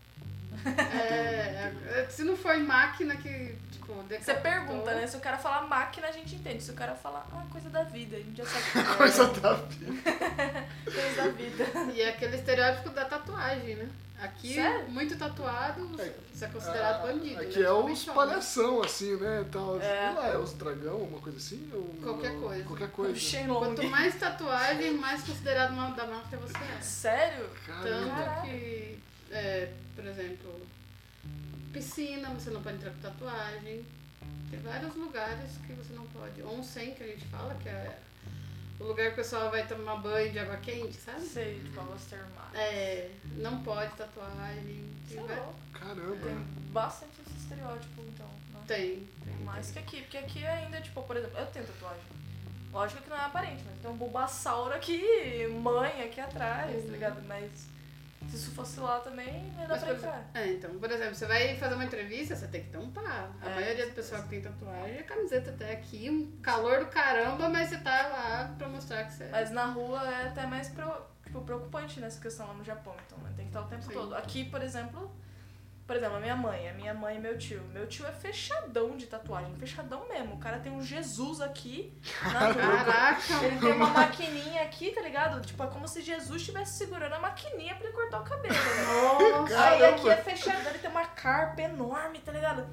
É, 0.78 1.72
é, 1.86 2.06
se 2.08 2.22
não 2.22 2.36
for 2.36 2.56
máquina 2.58 3.16
que, 3.16 3.56
tipo, 3.72 3.92
Você 3.92 4.34
pergunta, 4.34 4.94
né? 4.94 5.06
Se 5.06 5.16
o 5.16 5.20
cara 5.20 5.36
falar 5.36 5.62
máquina, 5.66 6.08
a 6.08 6.12
gente 6.12 6.36
entende. 6.36 6.62
Se 6.62 6.70
o 6.70 6.74
cara 6.74 6.94
falar, 6.94 7.26
ah, 7.32 7.44
coisa 7.50 7.68
da 7.68 7.82
vida, 7.82 8.16
a 8.16 8.20
gente 8.20 8.36
já 8.36 8.46
sabe. 8.46 8.64
que 8.70 8.78
é 8.78 8.96
Coisa 8.96 9.26
da 9.26 9.54
vida. 9.54 9.92
coisa 10.84 11.16
da 11.16 11.28
vida. 11.28 11.64
E 11.92 12.00
é 12.02 12.10
aquele 12.10 12.36
estereótipo 12.36 12.90
da 12.90 13.04
tatuagem, 13.04 13.76
né? 13.76 13.88
Aqui, 14.18 14.54
Sério? 14.54 14.88
muito 14.88 15.18
tatuado, 15.18 16.00
É, 16.00 16.14
você 16.32 16.44
é 16.44 16.48
considerado 16.48 17.02
Ah, 17.02 17.06
bandido. 17.12 17.40
Aqui 17.40 17.58
né? 17.58 17.64
é 17.66 17.72
os 17.72 18.04
palhação, 18.04 18.82
assim, 18.82 19.16
né? 19.16 19.44
Tal. 19.50 19.76
É. 19.80 19.80
Sei 19.80 20.14
lá, 20.14 20.28
é 20.28 20.38
os 20.38 20.52
dragão, 20.54 20.98
uma 20.98 21.20
coisa 21.20 21.36
assim? 21.38 21.68
Ou 21.72 21.82
Qualquer 22.02 22.38
coisa. 22.40 22.64
Qualquer 22.64 22.90
coisa. 22.90 23.14
Shenlong. 23.18 23.58
Quanto 23.74 23.82
mais 23.90 24.14
tatuagem, 24.18 24.94
mais 24.94 25.22
considerado 25.24 25.72
uma 25.72 25.90
da 25.90 26.06
máfia 26.06 26.38
você 26.38 26.56
é. 26.56 26.80
Sério? 26.80 27.50
Caramba. 27.66 28.14
Tanto 28.24 28.42
que, 28.46 28.98
é, 29.30 29.72
por 29.94 30.06
exemplo, 30.06 30.60
piscina, 31.72 32.30
você 32.30 32.50
não 32.50 32.62
pode 32.62 32.76
entrar 32.76 32.90
com 32.92 33.00
tatuagem. 33.00 33.84
Tem 34.50 34.60
vários 34.60 34.94
lugares 34.94 35.50
que 35.66 35.72
você 35.72 35.92
não 35.92 36.06
pode. 36.06 36.42
Onsen, 36.42 36.94
que 36.94 37.02
a 37.02 37.06
gente 37.08 37.26
fala, 37.26 37.54
que 37.56 37.68
é 37.68 37.98
o 38.80 38.84
lugar 38.84 39.06
que 39.08 39.12
o 39.12 39.16
pessoal 39.16 39.50
vai 39.50 39.66
tomar 39.66 39.96
banho 39.96 40.30
de 40.32 40.38
água 40.38 40.56
quente, 40.58 40.94
sabe? 40.96 41.20
Sei, 41.22 41.60
tipo, 41.60 41.80
águas 41.80 42.02
termais. 42.04 42.54
É, 42.54 43.10
não 43.36 43.62
pode 43.62 43.92
tatuagem. 43.96 44.84
Sei 45.08 45.16
Tem, 45.18 45.26
lá. 45.26 45.34
va- 45.36 45.52
Caramba. 45.78 46.16
Tem 46.26 46.34
bastante 46.72 47.12
esse 47.26 47.36
estereótipo, 47.36 48.02
então. 48.02 48.26
Né? 48.52 48.60
tem. 48.66 49.08
tem, 49.24 49.34
Mais 49.44 49.70
tem. 49.70 49.82
que 49.84 49.96
aqui, 49.96 50.02
porque 50.02 50.18
aqui 50.18 50.46
ainda, 50.46 50.80
tipo, 50.80 51.02
por 51.02 51.16
exemplo, 51.16 51.38
eu 51.38 51.46
tenho 51.46 51.66
tatuagem. 51.66 52.02
Lógico 52.72 53.02
que 53.02 53.10
não 53.10 53.16
é 53.16 53.20
aparente, 53.24 53.62
mas 53.64 53.80
tem 53.80 53.90
um 53.90 53.96
bulbasauro 53.96 54.74
aqui, 54.74 55.46
mãe 55.62 56.02
aqui 56.02 56.20
atrás, 56.20 56.84
tá 56.84 56.90
ligado? 56.90 57.22
Mas 57.28 57.68
se 58.28 58.36
isso 58.36 58.50
fosse 58.52 58.80
lá 58.80 59.00
também, 59.00 59.52
ia 59.58 59.66
dar 59.66 59.78
pra 59.78 59.92
entrar. 59.92 60.30
é, 60.34 60.52
então, 60.52 60.78
por 60.78 60.90
exemplo, 60.90 61.14
você 61.14 61.26
vai 61.26 61.56
fazer 61.56 61.74
uma 61.74 61.84
entrevista, 61.84 62.34
você 62.36 62.46
tem 62.48 62.62
que 62.64 62.70
tampar. 62.70 63.30
A 63.42 63.50
É, 63.50 63.54
maioria 63.54 63.86
do 63.86 63.92
pessoal 63.92 64.22
que 64.22 64.28
tem 64.28 64.40
tatuagem 64.40 64.96
é 64.98 65.02
camiseta 65.02 65.50
até 65.50 65.72
aqui, 65.72 66.10
um 66.10 66.30
calor 66.40 66.80
do 66.80 66.86
caramba, 66.86 67.48
mas 67.48 67.68
você 67.68 67.78
tá 67.78 68.08
lá 68.08 68.54
pra 68.58 68.68
mostrar 68.68 69.04
que 69.04 69.12
você 69.14 69.28
Mas 69.30 69.50
na 69.50 69.66
rua 69.66 70.00
é 70.08 70.28
até 70.28 70.46
mais 70.46 70.68
pro, 70.68 70.90
tipo, 71.24 71.40
preocupante 71.42 72.00
nessa 72.00 72.20
questão 72.20 72.46
lá 72.46 72.54
no 72.54 72.64
Japão, 72.64 72.94
então, 73.06 73.18
né? 73.18 73.32
Tem 73.36 73.44
que 73.46 73.50
estar 73.50 73.62
o 73.62 73.68
tempo 73.68 73.82
Sim. 73.82 73.92
todo. 73.92 74.14
Aqui, 74.14 74.44
por 74.44 74.62
exemplo, 74.62 75.10
por 75.86 75.96
exemplo, 75.96 76.16
a 76.16 76.20
minha 76.20 76.34
mãe, 76.36 76.68
a 76.68 76.72
minha 76.72 76.94
mãe 76.94 77.16
e 77.16 77.20
meu 77.20 77.36
tio. 77.36 77.62
Meu 77.72 77.86
tio 77.86 78.06
é 78.06 78.12
fechadão 78.12 78.96
de 78.96 79.06
tatuagem, 79.06 79.54
fechadão 79.56 80.08
mesmo. 80.08 80.34
O 80.34 80.38
cara 80.38 80.58
tem 80.58 80.72
um 80.72 80.82
Jesus 80.82 81.40
aqui 81.40 81.92
na. 82.22 82.54
Caraca! 82.54 83.44
Ele 83.44 83.58
tem 83.58 83.72
uma 83.72 83.88
maquininha 83.88 84.62
aqui, 84.62 84.90
tá 84.92 85.00
ligado? 85.02 85.40
Tipo, 85.44 85.62
é 85.62 85.66
como 85.66 85.86
se 85.86 86.00
Jesus 86.02 86.40
estivesse 86.40 86.78
segurando 86.78 87.12
a 87.14 87.18
maquininha 87.18 87.74
pra 87.74 87.86
ele 87.88 87.96
cortar 87.96 88.20
o 88.20 88.24
cabelo, 88.24 88.54
né? 88.54 88.84
Nossa! 89.40 89.64
Aí 89.64 89.84
aqui 89.84 90.08
é 90.10 90.16
fechado, 90.16 90.66
ele 90.68 90.78
tem 90.78 90.90
uma 90.90 91.04
carpa 91.06 91.60
enorme, 91.62 92.18
tá 92.20 92.32
ligado? 92.32 92.66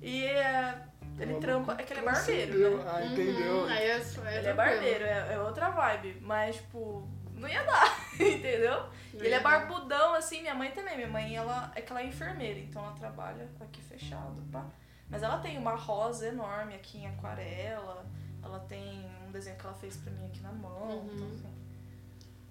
E 0.00 0.24
é, 0.26 0.74
Ele 1.18 1.34
trampa. 1.40 1.76
É 1.78 1.82
que 1.82 1.92
ele 1.92 2.00
é 2.00 2.04
barbeiro, 2.04 2.76
né? 2.78 2.92
Ah, 2.94 3.04
entendeu? 3.04 3.56
Uhum, 3.62 3.70
é, 3.70 4.00
só- 4.00 4.24
é 4.24 4.38
Ele 4.38 4.46
é 4.48 4.52
barbeiro, 4.54 5.04
é, 5.04 5.34
é 5.34 5.38
outra 5.38 5.70
vibe. 5.70 6.18
Mas, 6.20 6.56
tipo, 6.56 7.08
não 7.34 7.48
ia 7.48 7.62
dar, 7.62 7.98
entendeu? 8.14 8.86
Não 9.12 9.20
ele 9.20 9.34
é 9.34 9.40
dar. 9.40 9.42
barbudão, 9.42 10.14
assim, 10.14 10.40
minha 10.40 10.54
mãe 10.54 10.70
também. 10.70 10.96
Minha 10.96 11.08
mãe, 11.08 11.36
ela 11.36 11.70
é 11.74 11.80
que 11.80 11.92
ela 11.92 12.00
é 12.00 12.06
enfermeira, 12.06 12.58
então 12.58 12.82
ela 12.82 12.94
trabalha 12.94 13.48
aqui 13.60 13.82
fechado, 13.82 14.42
pá. 14.50 14.64
Mas 15.08 15.22
ela 15.22 15.38
tem 15.38 15.58
uma 15.58 15.74
rosa 15.74 16.26
enorme 16.26 16.74
aqui 16.74 16.98
em 16.98 17.06
aquarela. 17.06 18.04
Ela 18.42 18.58
tem 18.60 19.06
um 19.26 19.30
desenho 19.30 19.56
que 19.56 19.64
ela 19.64 19.74
fez 19.74 19.96
pra 19.96 20.12
mim 20.12 20.26
aqui 20.26 20.40
na 20.40 20.52
mão. 20.52 20.88
Uhum. 20.88 21.10
Então, 21.14 21.28
assim, 21.28 21.54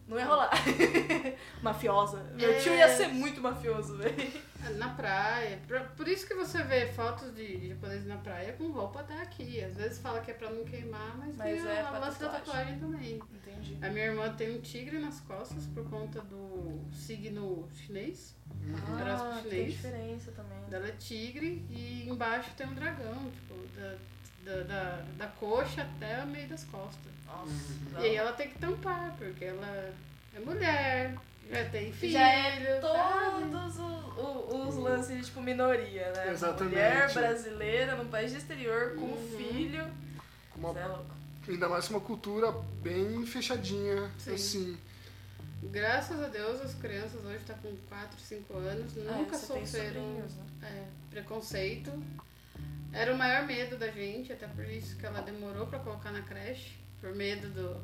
não 0.08 0.18
ia 0.18 0.26
rolar. 0.26 0.52
Mafiosa. 1.62 2.24
Meu 2.36 2.52
É. 2.52 2.60
tio 2.60 2.74
ia 2.76 2.88
ser 2.96 3.08
muito 3.08 3.42
mafioso, 3.42 3.98
velho. 3.98 4.44
Na 4.78 4.90
praia. 4.90 5.60
Por, 5.98 6.08
isso 6.08 6.26
que 6.28 6.34
você 6.34 6.64
vê 6.64 6.88
fotos 6.88 7.34
de, 7.36 7.70
japoneses 7.70 8.08
na 8.08 8.18
praia 8.18 8.54
com 8.54 8.72
roupa 8.72 9.02
até 9.02 9.22
aqui. 9.22 9.62
Às 9.64 9.76
vezes 9.76 10.00
fala 10.00 10.22
que 10.22 10.32
é 10.32 10.34
pra 10.34 10.50
não 10.52 10.64
queimar, 10.64 11.18
mas, 11.18 11.36
Mas 11.36 11.62
tem 11.62 11.72
é 11.72 11.82
a 11.82 11.92
lance 12.00 12.20
da 12.20 12.30
tatuagem. 12.30 12.80
também. 12.80 13.20
Entendi. 13.34 13.78
A 13.82 13.90
minha 13.90 14.06
irmã 14.06 14.34
tem 14.34 14.56
um 14.56 14.62
tigre 14.62 15.00
nas 15.00 15.20
costas 15.22 15.66
por 15.68 15.90
conta 15.90 16.22
do 16.22 16.80
signo 16.94 17.68
chinês. 17.76 18.36
Horóscopo 18.90 19.32
Ah, 19.34 19.42
tem 19.42 19.50
chinês. 19.52 19.74
diferença 19.74 20.32
também. 20.32 20.60
Dela 20.70 20.88
é 20.88 20.92
tigre 20.92 21.66
e 21.70 22.08
embaixo 22.10 22.52
tem 22.56 22.66
um 22.68 22.74
dragão, 22.74 23.32
tipo, 23.32 23.56
da, 23.76 23.96
da, 24.44 24.62
da, 24.64 25.06
da 25.18 25.28
coxa 25.28 25.82
até 25.84 26.24
o 26.24 26.28
meio 26.28 26.48
das 26.48 26.64
costas. 26.66 27.12
Nossa. 27.26 27.52
Uhum. 27.52 28.00
E 28.02 28.06
aí 28.06 28.16
ela 28.16 28.34
tem 28.34 28.50
que 28.50 28.60
tampar, 28.60 29.16
porque 29.18 29.46
ela 29.46 29.94
é 30.36 30.40
mulher, 30.40 31.16
já 31.50 31.70
tem 31.70 31.92
filho. 31.94 32.12
Já 32.14 32.28
é 32.28 32.80
todos 32.80 33.78
os, 33.78 34.18
os, 34.18 34.68
os 34.70 34.76
lances 34.76 35.18
de 35.18 35.26
tipo 35.26 35.42
minoria, 35.42 36.12
né? 36.12 36.32
Exatamente. 36.32 36.74
Mulher 36.76 37.14
brasileira 37.14 37.96
num 37.96 38.08
país 38.10 38.32
de 38.32 38.38
exterior 38.38 38.96
com 38.96 39.06
Uhum. 39.06 39.36
filho. 39.38 39.88
Com 40.52 40.60
uma- 40.60 40.80
é 40.80 40.86
louco. 40.86 41.06
ainda 41.48 41.68
mais 41.70 41.90
uma 41.90 42.00
cultura 42.00 42.52
bem 42.82 43.26
fechadinha, 43.26 44.10
Sim. 44.20 44.34
assim. 44.34 44.78
Graças 45.64 46.22
a 46.22 46.28
Deus 46.28 46.60
as 46.62 46.74
crianças 46.76 47.24
hoje 47.26 47.38
estão 47.38 47.56
com 47.60 47.74
4, 47.88 48.20
5 48.20 48.58
anos, 48.58 48.98
É, 48.98 49.02
nunca 49.18 49.38
tem 49.38 49.40
sofreram 49.66 50.02
né? 50.02 50.28
é, 50.62 50.84
preconceito. 51.10 51.92
Era 52.94 53.14
o 53.14 53.18
maior 53.18 53.46
medo 53.46 53.78
da 53.78 53.90
gente, 53.90 54.32
até 54.32 54.48
por 54.48 54.66
isso 54.66 54.96
que 54.98 55.06
ela 55.06 55.22
demorou 55.22 55.66
pra 55.68 55.80
colocar 55.80 56.12
na 56.12 56.22
creche, 56.22 56.78
por 57.02 57.14
medo 57.16 57.50
do, 57.50 57.84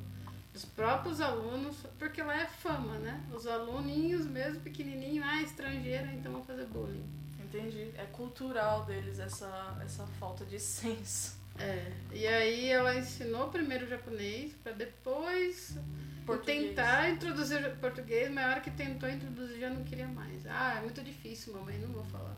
dos 0.53 0.65
próprios 0.65 1.19
alunos, 1.19 1.75
porque 1.97 2.21
lá 2.21 2.41
é 2.41 2.45
fama, 2.45 2.97
né? 2.99 3.25
Os 3.33 3.47
aluninhos 3.47 4.25
mesmo 4.27 4.61
pequenininhos, 4.61 5.25
ah, 5.27 5.41
estrangeira, 5.41 6.07
então 6.13 6.31
vão 6.31 6.43
fazer 6.43 6.65
bullying. 6.65 7.03
Entendi. 7.43 7.91
É 7.97 8.05
cultural 8.05 8.85
deles 8.85 9.17
essa, 9.19 9.77
essa 9.83 10.05
falta 10.19 10.45
de 10.45 10.59
senso. 10.61 11.37
É, 11.57 11.91
e 12.13 12.25
aí 12.25 12.69
ela 12.69 12.95
ensinou 12.95 13.49
primeiro 13.49 13.85
o 13.85 13.89
japonês 13.89 14.53
pra 14.63 14.71
depois 14.71 15.77
Português. 16.25 16.69
tentar 16.69 17.09
introduzir 17.09 17.75
português, 17.77 18.31
mas 18.31 18.45
a 18.45 18.49
hora 18.51 18.61
que 18.61 18.71
tentou 18.71 19.09
introduzir 19.09 19.59
já 19.59 19.69
não 19.69 19.83
queria 19.83 20.07
mais. 20.07 20.45
Ah, 20.45 20.75
é 20.77 20.81
muito 20.81 21.01
difícil, 21.03 21.51
mamãe, 21.53 21.77
não 21.79 21.89
vou 21.91 22.03
falar. 22.05 22.37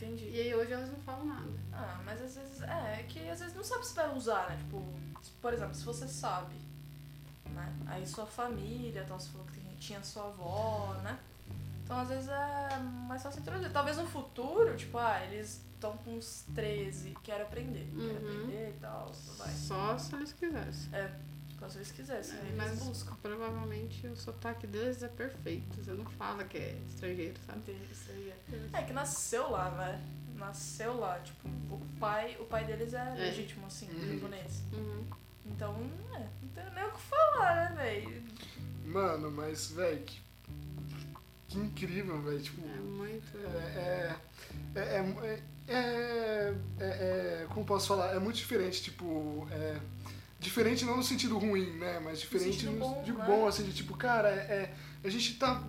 Entendi. 0.00 0.28
E 0.30 0.40
aí 0.40 0.54
hoje 0.54 0.72
elas 0.72 0.88
não 0.90 0.98
falam 1.00 1.26
nada. 1.26 1.48
Ah, 1.72 2.00
mas 2.04 2.22
às 2.22 2.36
vezes. 2.36 2.62
É, 2.62 3.00
é 3.00 3.06
que 3.08 3.28
às 3.28 3.40
vezes 3.40 3.54
não 3.54 3.64
sabe 3.64 3.84
se 3.86 3.94
vai 3.94 4.14
usar, 4.16 4.48
né? 4.48 4.56
Tipo, 4.56 4.82
por 5.42 5.52
exemplo, 5.52 5.74
se 5.74 5.84
você 5.84 6.06
sabe, 6.06 6.54
né? 7.46 7.72
Aí 7.86 8.06
sua 8.06 8.26
família, 8.26 9.02
então 9.04 9.18
você 9.18 9.28
falou 9.30 9.46
que 9.48 9.60
tinha 9.76 10.02
sua 10.04 10.24
avó, 10.28 10.94
né? 11.02 11.18
Então 11.84 11.98
às 11.98 12.08
vezes 12.08 12.28
é 12.28 12.78
mais 13.08 13.22
fácil 13.22 13.40
introduzir. 13.40 13.72
Talvez 13.72 13.96
no 13.96 14.06
futuro, 14.06 14.76
tipo, 14.76 14.98
ah, 14.98 15.20
eles 15.24 15.60
estão 15.74 15.96
com 15.98 16.16
uns 16.16 16.44
13, 16.54 17.16
quero 17.22 17.42
aprender, 17.44 17.88
quero 17.96 18.02
Uhum. 18.08 18.16
aprender 18.16 18.74
e 18.76 18.80
tal, 18.80 19.12
vai. 19.38 19.52
Só 19.52 19.98
se 19.98 20.14
eles 20.14 20.32
quisessem. 20.32 20.90
Tipo, 21.58 21.70
se 21.70 21.78
eles 21.78 21.90
quisessem, 21.90 22.38
É, 22.38 22.42
eles 22.42 22.56
mas 22.56 22.78
buscam. 22.78 23.16
provavelmente 23.20 24.06
o 24.06 24.16
sotaque 24.16 24.66
deles 24.66 25.02
é 25.02 25.08
perfeito. 25.08 25.74
Você 25.82 25.92
não 25.92 26.04
fala 26.04 26.44
que 26.44 26.56
é 26.56 26.78
estrangeiro, 26.88 27.34
sabe? 27.46 27.58
Entendi, 27.58 27.80
aí 28.10 28.32
é. 28.74 28.78
É 28.78 28.82
que 28.84 28.92
nasceu 28.92 29.50
lá, 29.50 29.70
né? 29.72 30.00
Nasceu 30.36 30.96
lá, 30.96 31.18
tipo, 31.18 31.48
o 31.48 31.80
pai, 31.98 32.36
o 32.38 32.44
pai 32.44 32.64
deles 32.64 32.94
é, 32.94 32.98
É. 32.98 33.14
legítimo, 33.14 33.66
assim, 33.66 33.88
Uhum. 33.90 34.14
japonês. 34.14 34.62
Uhum. 34.72 35.04
Então, 35.46 35.74
é, 36.14 36.18
não 36.42 36.48
tem 36.54 36.74
nem 36.74 36.84
o 36.84 36.92
que 36.92 37.00
falar, 37.00 37.70
né, 37.74 37.82
velho? 37.82 38.22
Mano, 38.86 39.30
mas, 39.32 39.72
velho, 39.72 40.00
que, 40.04 40.20
que 41.48 41.58
incrível, 41.58 42.22
velho. 42.22 42.40
Tipo, 42.40 42.62
É 42.68 42.76
muito. 42.80 43.36
é, 43.36 44.16
é, 44.76 44.80
é, 44.80 44.80
é, 44.80 45.42
é, 45.66 46.54
é, 46.78 46.84
é- 47.42 47.46
Como 47.52 47.66
posso 47.66 47.88
falar? 47.88 48.14
É 48.14 48.18
muito 48.20 48.36
diferente, 48.36 48.80
tipo. 48.82 49.46
É, 49.50 49.80
diferente 50.38 50.84
não 50.84 50.96
no 50.96 51.02
sentido 51.02 51.36
ruim, 51.38 51.70
né? 51.78 51.98
Mas 52.00 52.20
diferente 52.20 52.64
no, 52.66 52.78
bom, 52.78 53.02
de 53.02 53.12
né? 53.12 53.24
bom, 53.26 53.46
assim, 53.46 53.64
de 53.64 53.72
tipo, 53.72 53.96
cara, 53.96 54.28
é, 54.28 54.74
a 55.02 55.08
gente 55.08 55.34
tá. 55.38 55.62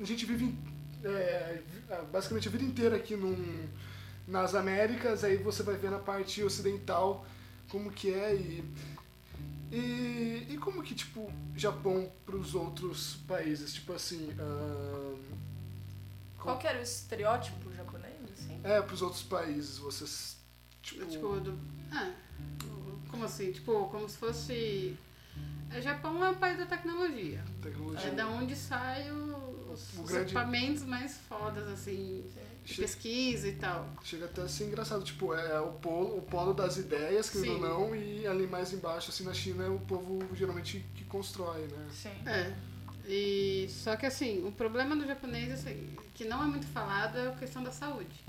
A 0.00 0.04
gente 0.04 0.24
vive 0.26 0.44
em- 0.46 0.58
é, 1.04 1.62
basicamente 2.12 2.48
a 2.48 2.50
vida 2.50 2.64
inteira 2.64 2.96
aqui 2.96 3.16
num, 3.16 3.68
nas 4.26 4.54
Américas, 4.54 5.24
aí 5.24 5.36
você 5.36 5.62
vai 5.62 5.76
ver 5.76 5.90
na 5.90 5.98
parte 5.98 6.42
ocidental 6.42 7.26
como 7.68 7.90
que 7.90 8.12
é 8.12 8.34
e. 8.34 8.64
E, 9.72 10.46
e 10.50 10.58
como 10.58 10.82
que, 10.82 10.96
tipo, 10.96 11.32
Japão 11.54 12.10
pros 12.26 12.56
outros 12.56 13.16
países? 13.28 13.72
Tipo 13.72 13.92
assim. 13.92 14.30
ahn, 14.38 15.16
Qual 16.38 16.58
que 16.58 16.66
era 16.66 16.78
o 16.78 16.82
estereótipo 16.82 17.72
japonês, 17.72 18.16
assim? 18.36 18.60
É, 18.64 18.82
pros 18.82 19.00
outros 19.00 19.22
países, 19.22 19.78
vocês. 19.78 20.36
Tipo. 20.82 21.06
Tipo, 21.06 21.40
do. 21.40 21.56
Ah, 21.92 22.10
como 23.10 23.24
assim? 23.24 23.52
Tipo, 23.52 23.88
como 23.88 24.08
se 24.08 24.16
fosse. 24.16 24.96
O 25.76 25.80
Japão 25.80 26.24
é 26.24 26.30
o 26.30 26.36
país 26.36 26.58
da 26.58 26.66
tecnologia. 26.66 27.44
tecnologia. 27.62 28.08
É 28.08 28.10
da 28.10 28.26
onde 28.26 28.56
saem 28.56 29.10
os, 29.12 29.98
os 29.98 30.08
grande- 30.10 30.24
equipamentos 30.24 30.82
mais 30.82 31.16
fodas, 31.28 31.66
assim, 31.68 32.24
de 32.64 32.74
Che- 32.74 32.82
pesquisa 32.82 33.46
e 33.48 33.52
tal. 33.54 33.88
Chega 34.02 34.24
até 34.24 34.42
a 34.42 34.48
ser 34.48 34.64
engraçado. 34.64 35.04
Tipo, 35.04 35.32
é 35.32 35.60
o 35.60 35.72
polo, 35.74 36.18
o 36.18 36.22
polo 36.22 36.52
das 36.52 36.76
ideias, 36.76 37.30
querendo 37.30 37.52
ou 37.52 37.60
não, 37.90 37.94
e 37.96 38.26
ali 38.26 38.46
mais 38.48 38.72
embaixo, 38.72 39.10
assim, 39.10 39.22
na 39.24 39.32
China, 39.32 39.64
é 39.64 39.68
o 39.68 39.78
povo 39.78 40.18
geralmente 40.34 40.84
que 40.96 41.04
constrói, 41.04 41.62
né? 41.68 41.86
Sim. 41.92 42.10
É. 42.26 42.52
E, 43.06 43.66
só 43.70 43.94
que 43.96 44.06
assim, 44.06 44.44
o 44.46 44.50
problema 44.52 44.96
do 44.96 45.06
japonês, 45.06 45.52
assim, 45.52 45.96
que 46.14 46.24
não 46.24 46.42
é 46.42 46.46
muito 46.46 46.66
falado, 46.66 47.16
é 47.16 47.28
a 47.28 47.32
questão 47.36 47.62
da 47.62 47.70
saúde. 47.70 48.24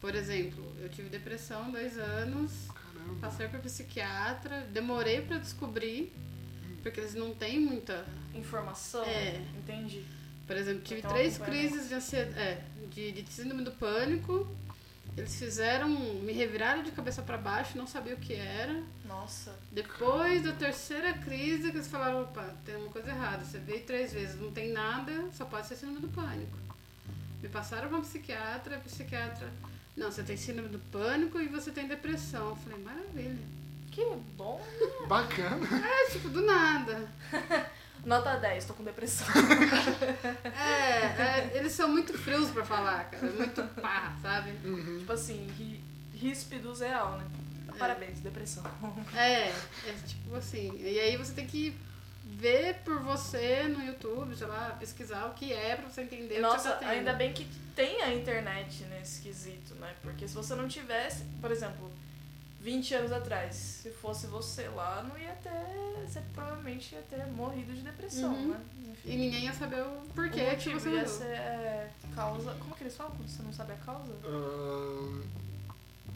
Por 0.00 0.14
exemplo, 0.14 0.64
eu 0.80 0.88
tive 0.88 1.08
depressão 1.08 1.70
dois 1.72 1.98
anos. 1.98 2.68
Passei 3.16 3.48
por 3.48 3.60
psiquiatra, 3.60 4.62
demorei 4.72 5.20
pra 5.22 5.38
descobrir, 5.38 6.12
porque 6.82 7.00
eles 7.00 7.14
não 7.14 7.34
têm 7.34 7.60
muita. 7.60 8.04
Informação? 8.34 9.04
É. 9.04 9.40
Entendi. 9.56 10.04
Por 10.46 10.56
exemplo, 10.56 10.82
tive 10.82 11.00
Então, 11.00 11.10
três 11.12 11.36
acompanhamento. 11.36 11.68
crises 11.72 11.88
de 11.88 11.94
ansiedade, 11.94 12.38
é, 12.38 12.62
de, 12.90 13.12
de 13.22 13.32
síndrome 13.32 13.62
do 13.64 13.72
pânico. 13.72 14.46
Eles 15.16 15.34
fizeram, 15.38 15.88
me 15.88 16.32
reviraram 16.32 16.82
de 16.82 16.90
cabeça 16.90 17.22
pra 17.22 17.38
baixo, 17.38 17.78
não 17.78 17.86
sabia 17.86 18.12
o 18.14 18.18
que 18.18 18.34
era. 18.34 18.82
Nossa. 19.06 19.56
Depois 19.72 20.42
da 20.42 20.52
terceira 20.52 21.14
crise, 21.14 21.70
que 21.70 21.76
eles 21.78 21.88
falaram, 21.88 22.22
opa, 22.22 22.54
tem 22.66 22.76
uma 22.76 22.90
coisa 22.90 23.08
errada, 23.10 23.42
você 23.42 23.58
veio 23.58 23.82
três 23.84 24.12
vezes, 24.12 24.38
não 24.38 24.52
tem 24.52 24.72
nada, 24.72 25.30
só 25.32 25.46
pode 25.46 25.66
ser 25.68 25.76
síndrome 25.76 26.00
do 26.00 26.08
pânico. 26.08 26.58
Me 27.42 27.48
passaram 27.48 27.88
pra 27.88 27.96
uma 27.96 28.04
psiquiatra, 28.04 28.76
a 28.76 28.80
psiquiatra, 28.80 29.50
não, 29.96 30.10
você 30.10 30.22
tem 30.22 30.36
síndrome 30.36 30.68
do 30.68 30.78
pânico 30.78 31.40
e 31.40 31.48
você 31.48 31.70
tem 31.70 31.88
depressão. 31.88 32.50
Eu 32.50 32.56
falei, 32.56 32.78
maravilha. 32.84 33.38
Que 33.90 34.04
bom. 34.36 34.62
Bacana. 35.08 35.66
É, 35.86 36.10
tipo, 36.10 36.28
do 36.28 36.42
nada. 36.42 37.08
Nota 38.04 38.36
10, 38.36 38.66
tô 38.66 38.74
com 38.74 38.84
depressão. 38.84 39.26
É, 40.44 41.22
é, 41.22 41.52
eles 41.54 41.72
são 41.72 41.88
muito 41.88 42.16
frios 42.16 42.50
pra 42.50 42.64
falar, 42.64 43.10
cara, 43.10 43.30
muito 43.32 43.62
pá, 43.80 44.14
sabe? 44.22 44.50
Uhum. 44.64 44.98
tipo 44.98 45.12
assim, 45.12 45.46
ri, 45.58 45.82
ríspidos 46.14 46.80
real, 46.80 47.18
né? 47.18 47.24
Parabéns, 47.78 48.20
depressão. 48.20 48.64
É, 49.14 49.48
é 49.48 49.94
tipo 50.06 50.34
assim, 50.34 50.72
e 50.78 50.98
aí 50.98 51.16
você 51.16 51.32
tem 51.32 51.46
que 51.46 51.74
ver 52.28 52.74
por 52.84 52.98
você 53.00 53.62
no 53.64 53.82
YouTube, 53.84 54.34
sei 54.36 54.46
lá, 54.46 54.76
pesquisar 54.78 55.26
o 55.26 55.34
que 55.34 55.52
é 55.52 55.76
pra 55.76 55.88
você 55.88 56.02
entender 56.02 56.24
o 56.34 56.36
que 56.36 56.40
Nossa, 56.40 56.70
você 56.72 56.84
tá 56.84 56.88
ainda 56.90 57.12
bem 57.12 57.32
que 57.32 57.44
tem 57.74 58.02
a 58.02 58.12
internet 58.12 58.82
nesse 58.84 59.22
quesito, 59.22 59.74
né? 59.76 59.94
Porque 60.02 60.26
se 60.26 60.34
você 60.34 60.54
não 60.54 60.66
tivesse, 60.68 61.24
por 61.40 61.50
exemplo, 61.50 61.90
20 62.60 62.94
anos 62.94 63.12
atrás, 63.12 63.54
se 63.54 63.90
fosse 63.90 64.26
você 64.26 64.66
lá, 64.68 65.04
não 65.08 65.16
ia 65.18 65.32
ter. 65.42 65.50
Você 66.06 66.20
provavelmente 66.34 66.94
ia 66.94 67.02
ter 67.02 67.24
morrido 67.28 67.72
de 67.72 67.80
depressão, 67.82 68.32
Uhum. 68.34 68.48
né? 68.48 68.60
E 68.76 68.90
Enfim. 69.12 69.16
ninguém 69.18 69.44
ia 69.44 69.52
saber 69.52 69.82
o 69.82 70.02
porquê 70.14 70.40
o 70.52 70.56
que 70.56 70.70
você 70.74 70.90
ia 70.90 71.06
ser 71.06 71.24
é, 71.26 71.90
causa. 72.14 72.54
Como 72.54 72.74
que 72.74 72.82
eles 72.82 72.96
falam 72.96 73.12
quando 73.14 73.28
você 73.28 73.42
não 73.42 73.52
sabe 73.52 73.72
a 73.72 73.76
causa? 73.76 74.12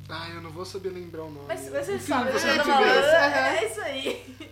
Ah, 0.09 0.29
eu 0.35 0.41
não 0.41 0.51
vou 0.51 0.65
saber 0.65 0.89
lembrar 0.91 1.23
o 1.23 1.31
nome. 1.31 1.47
Mas, 1.47 1.71
mas 1.71 1.87
você 1.87 1.99
sabe, 2.01 2.33
você 2.33 2.57
tá 2.57 2.65
falando. 2.65 2.85
ver. 2.85 3.37
É 3.37 3.71
isso 3.71 3.81
aí. 3.81 4.51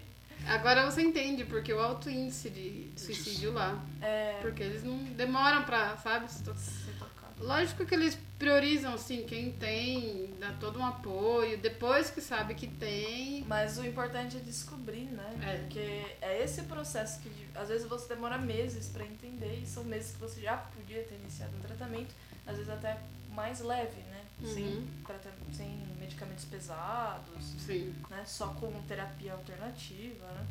Agora 0.48 0.90
você 0.90 1.02
entende 1.02 1.44
porque 1.44 1.72
o 1.72 1.78
alto 1.80 2.08
índice 2.10 2.50
de 2.50 2.90
suicídio 2.96 3.52
lá. 3.52 3.82
É. 4.00 4.38
Porque 4.40 4.62
eles 4.62 4.82
não 4.82 4.96
demoram 5.14 5.64
pra, 5.64 5.96
sabe? 5.98 6.30
se 6.32 6.42
to- 6.42 6.54
Se 6.56 6.90
tocar. 6.98 7.32
Lógico 7.38 7.84
que 7.86 7.94
eles 7.94 8.18
priorizam, 8.38 8.94
assim, 8.94 9.24
quem 9.24 9.52
tem, 9.52 10.34
dá 10.40 10.52
todo 10.58 10.78
um 10.78 10.84
apoio, 10.86 11.56
depois 11.58 12.10
que 12.10 12.20
sabe 12.20 12.54
que 12.54 12.66
tem. 12.66 13.44
Mas 13.46 13.78
o 13.78 13.84
importante 13.86 14.36
é 14.36 14.40
descobrir, 14.40 15.04
né? 15.04 15.38
É. 15.42 15.56
Porque 15.58 16.06
é 16.20 16.42
esse 16.42 16.62
processo 16.62 17.20
que 17.20 17.30
às 17.54 17.68
vezes 17.68 17.86
você 17.86 18.08
demora 18.14 18.38
meses 18.38 18.88
pra 18.88 19.04
entender 19.04 19.60
e 19.62 19.66
são 19.66 19.84
meses 19.84 20.12
que 20.12 20.18
você 20.18 20.40
já 20.40 20.56
podia 20.56 21.02
ter 21.02 21.14
iniciado 21.16 21.52
um 21.56 21.60
tratamento, 21.60 22.14
às 22.46 22.56
vezes 22.56 22.70
até 22.72 22.98
mais 23.34 23.60
leve, 23.60 24.00
né? 24.10 24.24
Sem, 24.44 24.64
Uhum. 24.64 24.86
trata- 25.06 25.30
sem 25.52 25.66
medicamentos 26.08 26.44
pesados, 26.46 27.44
Sim. 27.66 27.94
né? 28.08 28.22
Só 28.24 28.48
com 28.48 28.72
terapia 28.82 29.34
alternativa, 29.34 30.26
né? 30.26 30.46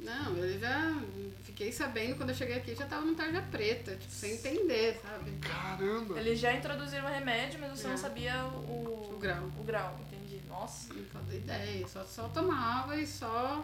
Não, 0.00 0.34
eu 0.36 0.58
já 0.58 0.98
fiquei 1.44 1.70
sabendo 1.70 2.16
quando 2.16 2.30
eu 2.30 2.34
cheguei 2.34 2.56
aqui, 2.56 2.74
já 2.74 2.86
tava 2.86 3.04
no 3.04 3.14
tarja 3.14 3.42
preta, 3.42 3.94
tipo, 3.96 4.10
sem 4.10 4.32
entender, 4.32 4.98
sabe? 5.02 5.30
Caramba! 5.42 6.18
Eles 6.18 6.40
já 6.40 6.54
introduziram 6.54 7.04
o 7.04 7.08
remédio, 7.08 7.60
mas 7.60 7.78
você 7.78 7.86
não 7.86 7.96
Já. 7.96 8.04
sabia 8.04 8.44
o, 8.46 9.12
O 9.14 9.18
grau. 9.20 9.44
O 9.58 9.62
grau, 9.62 10.00
entendi. 10.00 10.40
Nossa. 10.48 10.92
Não 10.94 11.04
fazia 11.04 11.38
ideia, 11.38 11.86
só, 11.86 12.02
só 12.04 12.28
tomava 12.28 12.96
e 12.96 13.06
só 13.06 13.62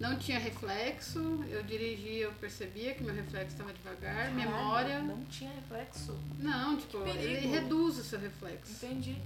não 0.00 0.18
tinha 0.18 0.38
reflexo. 0.40 1.44
Eu 1.48 1.62
dirigia, 1.62 2.24
eu 2.24 2.32
percebia 2.32 2.94
que 2.94 3.04
meu 3.04 3.14
reflexo 3.14 3.52
estava 3.52 3.72
devagar, 3.72 4.32
memória. 4.32 4.88
Caralho, 4.94 5.06
Não 5.06 5.24
tinha 5.26 5.52
reflexo. 5.52 6.18
Não, 6.40 6.76
tipo, 6.76 7.06
ele 7.06 7.46
reduz 7.46 7.98
o 7.98 8.02
seu 8.02 8.18
reflexo. 8.18 8.72
Entendi. 8.72 9.16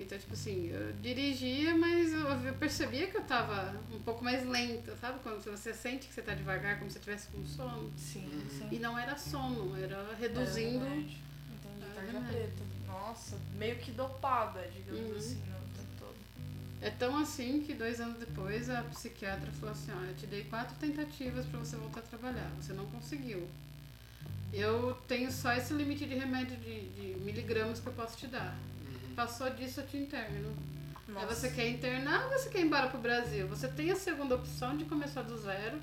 Então, 0.00 0.16
tipo 0.16 0.32
assim, 0.32 0.68
eu 0.68 0.92
dirigia, 1.02 1.74
mas 1.76 2.12
eu, 2.12 2.54
percebia 2.54 3.08
que 3.08 3.16
eu 3.16 3.22
tava 3.24 3.74
um 3.92 3.98
pouco 4.00 4.22
mais 4.22 4.46
lenta, 4.46 4.94
sabe? 4.96 5.18
Quando 5.24 5.42
você 5.42 5.74
sente 5.74 6.06
que 6.06 6.14
você 6.14 6.22
tá 6.22 6.34
devagar, 6.34 6.78
como 6.78 6.88
se 6.88 6.94
você 6.94 7.00
tivesse 7.00 7.28
com 7.28 7.44
sono. 7.44 7.90
Sim, 7.96 8.24
Uhum. 8.32 8.48
sim. 8.48 8.68
E 8.70 8.78
não 8.78 8.96
era 8.96 9.16
sono, 9.16 9.76
era 9.76 10.14
reduzindo. 10.14 10.84
Remédio. 10.84 11.18
Entendi. 11.52 11.94
Tarja 11.94 12.12
remédio. 12.12 12.28
preta. 12.36 12.62
Nossa, 12.86 13.36
meio 13.56 13.76
que 13.76 13.90
dopada, 13.90 14.66
digamos 14.74 15.10
Uhum. 15.10 15.16
assim, 15.16 15.34
no 15.34 15.76
tempo 15.76 15.88
todo. 15.98 16.14
É 16.80 16.90
tão 16.90 17.18
assim 17.18 17.60
que 17.60 17.74
dois 17.74 18.00
anos 18.00 18.18
depois 18.18 18.70
a 18.70 18.82
psiquiatra 18.84 19.50
falou 19.52 19.72
assim, 19.72 19.90
ó, 19.92 20.00
eu 20.04 20.14
te 20.14 20.26
dei 20.26 20.44
quatro 20.44 20.76
tentativas 20.76 21.44
pra 21.46 21.58
você 21.58 21.76
voltar 21.76 22.00
a 22.00 22.02
trabalhar, 22.04 22.48
você 22.60 22.72
não 22.72 22.86
conseguiu. 22.86 23.48
Eu 24.52 24.94
tenho 25.06 25.30
só 25.30 25.52
esse 25.52 25.74
limite 25.74 26.06
de 26.06 26.14
remédio 26.14 26.56
de, 26.56 26.88
de 26.90 27.18
miligramas 27.20 27.80
que 27.80 27.86
eu 27.88 27.92
posso 27.92 28.16
te 28.16 28.26
dar. 28.28 28.56
Uhum. 29.18 29.26
Passou 29.26 29.50
disso, 29.50 29.80
eu 29.80 29.86
te 29.86 29.96
interno. 29.96 30.54
Aí 31.08 31.14
Nossa. 31.14 31.34
você 31.34 31.50
quer 31.50 31.68
internar 31.68 32.24
ou 32.24 32.30
você 32.30 32.50
quer 32.50 32.60
ir 32.60 32.66
embora 32.66 32.88
pro 32.88 32.98
Brasil? 32.98 33.48
Você 33.48 33.66
tem 33.66 33.90
a 33.90 33.96
segunda 33.96 34.34
opção 34.34 34.76
de 34.76 34.84
começar 34.84 35.22
do 35.22 35.36
zero 35.38 35.78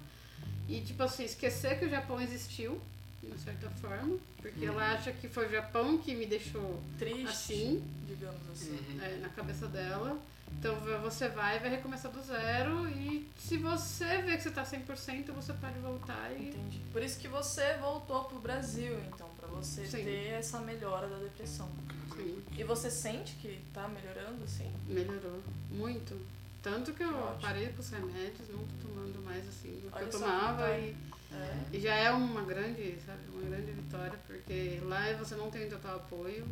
e, 0.70 0.82
tipo 0.82 1.04
assim, 1.04 1.24
esquecer 1.26 1.80
que 1.80 1.86
o 1.86 1.90
Japão 1.90 2.22
existiu, 2.22 2.80
de 3.22 3.28
uma 3.28 3.38
certa 3.38 3.70
forma, 3.82 4.18
porque 4.42 4.66
ela 4.66 4.94
acha 4.94 5.12
que 5.12 5.28
foi 5.28 5.48
o 5.48 5.50
Japão 5.52 5.98
que 5.98 6.14
me 6.14 6.26
deixou 6.26 6.82
Triste, 6.98 7.28
assim, 7.28 7.84
digamos 8.08 8.42
assim. 8.52 8.72
Uhum. 8.72 9.04
é, 9.04 9.18
na 9.18 9.30
cabeça 9.30 9.68
dela. 9.68 10.18
Então 10.60 10.76
você 11.02 11.28
vai, 11.28 11.60
vai 11.60 11.70
recomeçar 11.70 12.12
do 12.12 12.22
zero 12.22 12.88
e 12.90 13.28
se 13.38 13.58
você 13.58 14.22
vê 14.22 14.38
que 14.38 14.44
você 14.44 14.52
tá 14.52 14.64
100%, 14.64 15.32
você 15.32 15.54
pode 15.54 15.80
voltar 15.80 16.32
e. 16.32 16.50
Entendi. 16.50 16.80
Por 16.92 17.02
isso 17.02 17.20
que 17.20 17.28
você 17.28 17.74
voltou 17.78 18.26
pro 18.26 18.40
Brasil, 18.40 18.98
então, 19.08 19.28
você 19.56 19.86
Sim. 19.86 20.03
ter 20.03 20.28
essa 20.34 20.60
melhora 20.60 21.08
da 21.08 21.18
depressão. 21.18 21.70
Sim, 22.16 22.41
E 22.58 22.64
você 22.64 22.89
sente 22.89 23.36
que 23.36 23.60
tá 23.74 23.88
melhorando, 23.88 24.43
assim? 24.43 24.72
melhorou 24.88 25.41
muito. 25.70 26.20
Tanto 26.62 26.93
que 26.93 27.03
eu 27.03 27.16
Ótimo. 27.16 27.41
parei 27.41 27.68
com 27.70 27.80
os 27.80 27.89
remédios, 27.89 28.49
não 28.49 28.60
tô 28.60 28.88
tomando 28.88 29.24
mais 29.24 29.47
assim 29.47 29.80
do 29.84 29.91
que 29.91 30.01
eu 30.03 30.10
tomava 30.10 30.78
e, 30.78 30.95
É. 31.32 31.64
e 31.74 31.80
já 31.80 31.93
é 31.95 32.12
uma 32.12 32.41
grande, 32.41 32.97
sabe, 33.06 33.20
uma 33.34 33.41
grande 33.49 33.72
vitória, 33.72 34.18
porque 34.26 34.80
lá 34.84 35.14
você 35.14 35.36
não 35.36 35.51
tem 35.51 35.70
total 35.70 35.97
apoio. 35.97 36.47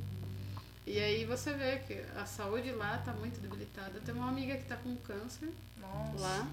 E 0.85 0.99
aí 0.99 1.23
você 1.25 1.53
vê 1.53 1.77
que 1.79 1.93
a 2.17 2.25
saúde 2.25 2.71
lá 2.73 2.97
tá 2.99 3.13
muito 3.13 3.39
debilitada. 3.39 3.91
Eu 3.95 4.01
tenho 4.01 4.17
uma 4.17 4.27
amiga 4.29 4.55
que 4.57 4.65
tá 4.65 4.75
com 4.75 4.95
câncer 4.97 5.49
Nossa. 5.79 6.19
lá. 6.21 6.47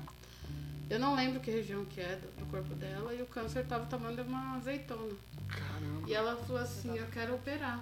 Eu 0.90 0.98
não 0.98 1.14
lembro 1.14 1.38
que 1.40 1.50
região 1.50 1.84
que 1.84 2.00
é 2.00 2.16
do, 2.16 2.44
do 2.44 2.46
corpo 2.50 2.74
dela 2.74 3.14
e 3.14 3.22
o 3.22 3.26
câncer 3.26 3.64
tava 3.64 3.86
tomando 3.86 4.20
uma 4.22 4.56
azeitona. 4.56 5.14
Caramba! 5.48 6.08
E 6.08 6.12
ela 6.14 6.36
falou 6.36 6.60
assim, 6.60 6.96
eu 6.98 7.06
quero 7.12 7.34
operar. 7.36 7.80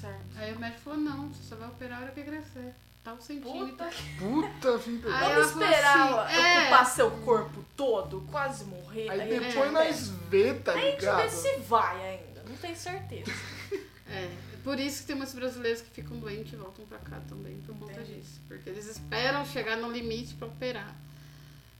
Certo. 0.00 0.24
Aí 0.36 0.52
o 0.54 0.58
médico 0.58 0.80
falou, 0.82 0.98
não, 0.98 1.28
você 1.28 1.42
só 1.42 1.56
vai 1.56 1.68
operar 1.68 1.98
a 1.98 2.02
hora 2.04 2.12
que 2.12 2.22
crescer. 2.22 2.74
Tal 3.04 3.20
centímetro. 3.20 3.68
Puta. 3.68 3.90
Puta 4.18 4.76
vida! 4.78 5.08
Aí 5.14 5.20
Vamos 5.34 5.36
ela 5.36 5.48
falou 5.48 5.68
esperar 5.68 6.18
assim, 6.26 6.36
é. 6.36 6.60
ocupar 6.62 6.86
seu 6.86 7.10
corpo 7.10 7.64
todo, 7.76 8.20
quase 8.30 8.64
morrer. 8.64 9.08
Aí 9.10 9.20
a 9.20 9.26
gente 9.26 9.46
depois 9.46 9.68
vê. 9.70 9.74
nós 9.74 10.08
vê, 10.28 10.54
tá 10.54 10.72
A 10.72 10.76
gente 10.76 10.84
vê 10.94 10.96
ligado? 11.00 11.28
se 11.30 11.56
vai 11.58 12.08
ainda, 12.10 12.42
não 12.48 12.56
tenho 12.56 12.76
certeza. 12.76 13.30
É, 14.10 14.26
por 14.64 14.80
isso 14.80 15.02
que 15.02 15.08
tem 15.08 15.16
muitos 15.16 15.34
brasileiros 15.34 15.82
que 15.82 15.90
ficam 15.90 16.18
doentes 16.18 16.54
e 16.54 16.56
voltam 16.56 16.82
pra 16.86 16.96
cá 16.96 17.20
também 17.28 17.60
por 17.60 17.76
conta 17.76 17.92
Entendi. 17.92 18.14
disso. 18.20 18.40
Porque 18.48 18.70
eles 18.70 18.86
esperam 18.86 19.44
chegar 19.44 19.76
no 19.76 19.92
limite 19.92 20.32
pra 20.32 20.48
operar. 20.48 20.96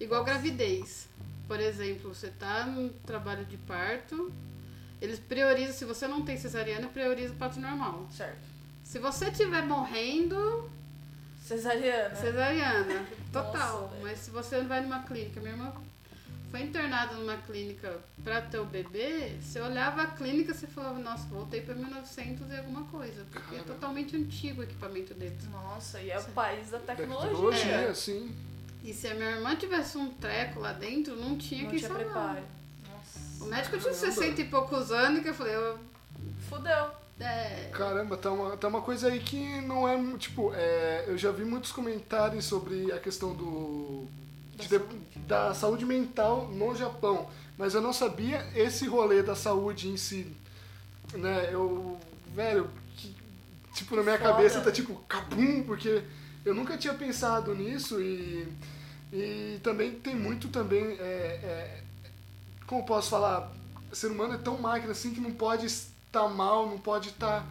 Igual 0.00 0.24
gravidez. 0.24 1.08
Por 1.46 1.60
exemplo, 1.60 2.14
você 2.14 2.28
tá 2.28 2.66
no 2.66 2.90
trabalho 2.90 3.44
de 3.46 3.56
parto, 3.56 4.32
eles 5.00 5.18
priorizam, 5.18 5.72
se 5.72 5.84
você 5.84 6.06
não 6.06 6.22
tem 6.22 6.36
cesariana, 6.36 6.88
prioriza 6.88 7.32
o 7.32 7.36
parto 7.36 7.58
normal. 7.58 8.06
Certo. 8.10 8.38
Se 8.84 8.98
você 8.98 9.28
estiver 9.28 9.64
morrendo, 9.64 10.70
Cesariana. 11.42 12.14
cesariana. 12.14 13.06
Total. 13.32 13.82
Nossa. 13.82 13.96
Mas 14.02 14.18
se 14.18 14.30
você 14.30 14.60
vai 14.62 14.80
numa 14.80 15.02
clínica, 15.02 15.40
minha 15.40 15.52
irmã 15.52 15.72
foi 16.50 16.62
internada 16.62 17.14
numa 17.14 17.36
clínica 17.36 17.98
pra 18.24 18.40
ter 18.40 18.58
o 18.58 18.64
bebê, 18.64 19.36
você 19.40 19.60
olhava 19.60 20.02
a 20.02 20.06
clínica 20.06 20.52
e 20.52 20.66
falava, 20.66 20.98
nossa, 20.98 21.26
voltei 21.28 21.60
pra 21.60 21.74
1900 21.74 22.50
e 22.50 22.56
alguma 22.56 22.84
coisa. 22.84 23.24
Porque 23.30 23.54
é 23.54 23.58
Caramba. 23.58 23.74
totalmente 23.74 24.16
antigo 24.16 24.60
o 24.60 24.64
equipamento 24.64 25.14
deles. 25.14 25.44
Nossa, 25.50 26.00
e 26.00 26.10
é 26.10 26.18
o 26.18 26.24
país 26.24 26.70
da 26.70 26.78
tecnologia. 26.78 27.28
Tecnologia, 27.28 27.94
sim. 27.94 28.34
E 28.88 28.94
se 28.94 29.06
a 29.06 29.14
minha 29.14 29.32
irmã 29.32 29.54
tivesse 29.54 29.98
um 29.98 30.08
treco 30.14 30.60
lá 30.60 30.72
dentro, 30.72 31.14
não 31.14 31.36
tinha 31.36 31.64
Não 31.64 31.70
que 31.70 31.76
tinha 31.78 31.90
preparo. 31.90 32.38
O 32.38 33.40
Nossa. 33.40 33.50
médico 33.54 33.78
tinha 33.78 33.92
Caramba. 33.92 34.12
60 34.12 34.40
e 34.40 34.44
poucos 34.46 34.90
anos 34.90 35.22
que 35.22 35.28
eu 35.28 35.34
falei, 35.34 35.54
eu, 35.54 35.78
Fudeu. 36.48 36.86
é, 37.20 37.68
Caramba, 37.70 38.16
tá 38.16 38.30
uma, 38.32 38.56
tá 38.56 38.66
uma 38.68 38.80
coisa 38.80 39.08
aí 39.08 39.20
que 39.20 39.60
não 39.60 39.86
é. 39.86 39.96
Tipo, 40.16 40.52
é, 40.54 41.04
eu 41.06 41.18
já 41.18 41.30
vi 41.30 41.44
muitos 41.44 41.70
comentários 41.70 42.46
sobre 42.46 42.90
a 42.90 42.98
questão 42.98 43.34
do. 43.34 44.06
Da 44.56 44.64
de- 44.64 44.68
saúde. 44.70 44.96
da 45.26 45.54
saúde 45.54 45.84
mental 45.84 46.48
no 46.48 46.74
Japão. 46.74 47.28
Mas 47.58 47.74
eu 47.74 47.82
não 47.82 47.92
sabia 47.92 48.46
esse 48.54 48.86
rolê 48.86 49.22
da 49.22 49.36
saúde 49.36 49.88
em 49.88 49.98
si. 49.98 50.26
Né? 51.12 51.50
Eu. 51.52 51.98
Velho, 52.34 52.70
que- 52.96 53.14
tipo, 53.74 53.96
na 53.96 54.02
minha 54.02 54.16
Foda. 54.16 54.30
cabeça 54.32 54.60
tá 54.62 54.72
tipo, 54.72 54.94
cabum, 55.06 55.62
porque 55.64 56.02
eu 56.44 56.54
nunca 56.54 56.78
tinha 56.78 56.94
pensado 56.94 57.54
nisso 57.54 58.00
e. 58.00 58.48
E 59.12 59.58
também 59.62 59.92
tem 60.00 60.14
muito 60.14 60.48
também. 60.48 60.84
É, 60.98 61.02
é, 61.02 61.82
como 62.66 62.82
eu 62.82 62.84
posso 62.86 63.10
falar? 63.10 63.50
O 63.90 63.96
ser 63.96 64.08
humano 64.08 64.34
é 64.34 64.38
tão 64.38 64.58
máquina 64.58 64.92
assim 64.92 65.14
que 65.14 65.20
não 65.20 65.32
pode 65.32 65.66
estar 65.66 66.28
mal, 66.28 66.68
não 66.68 66.78
pode 66.78 67.08
estar. 67.10 67.46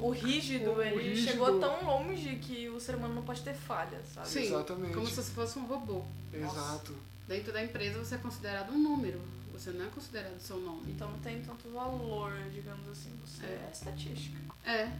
O 0.00 0.10
rígido, 0.10 0.72
O 0.72 0.82
ele 0.82 1.10
rígido. 1.10 1.30
chegou 1.30 1.58
tão 1.58 1.84
longe 1.84 2.36
que 2.36 2.68
o 2.68 2.78
ser 2.80 2.96
humano 2.96 3.14
não 3.14 3.22
pode 3.22 3.40
ter 3.42 3.54
falhas, 3.54 4.06
sabe? 4.14 4.28
Sim. 4.28 4.42
Exatamente. 4.42 4.92
como 4.94 5.06
se 5.06 5.14
você 5.14 5.30
fosse 5.32 5.58
um 5.58 5.64
robô. 5.66 6.02
Exato. 6.32 6.94
Dentro 7.26 7.52
da 7.52 7.62
empresa 7.64 7.98
você 8.04 8.16
é 8.16 8.18
considerado 8.18 8.72
um 8.72 8.78
número, 8.78 9.18
você 9.52 9.70
não 9.70 9.86
é 9.86 9.88
considerado 9.88 10.38
seu 10.40 10.58
nome. 10.58 10.92
Então 10.92 11.08
não 11.10 11.18
tem 11.20 11.40
tanto 11.42 11.70
valor, 11.70 12.32
digamos 12.52 12.86
assim. 12.90 13.10
Você 13.24 13.46
é, 13.46 13.48
É. 13.66 13.70
estatística. 13.72 14.36
É, 14.66 14.90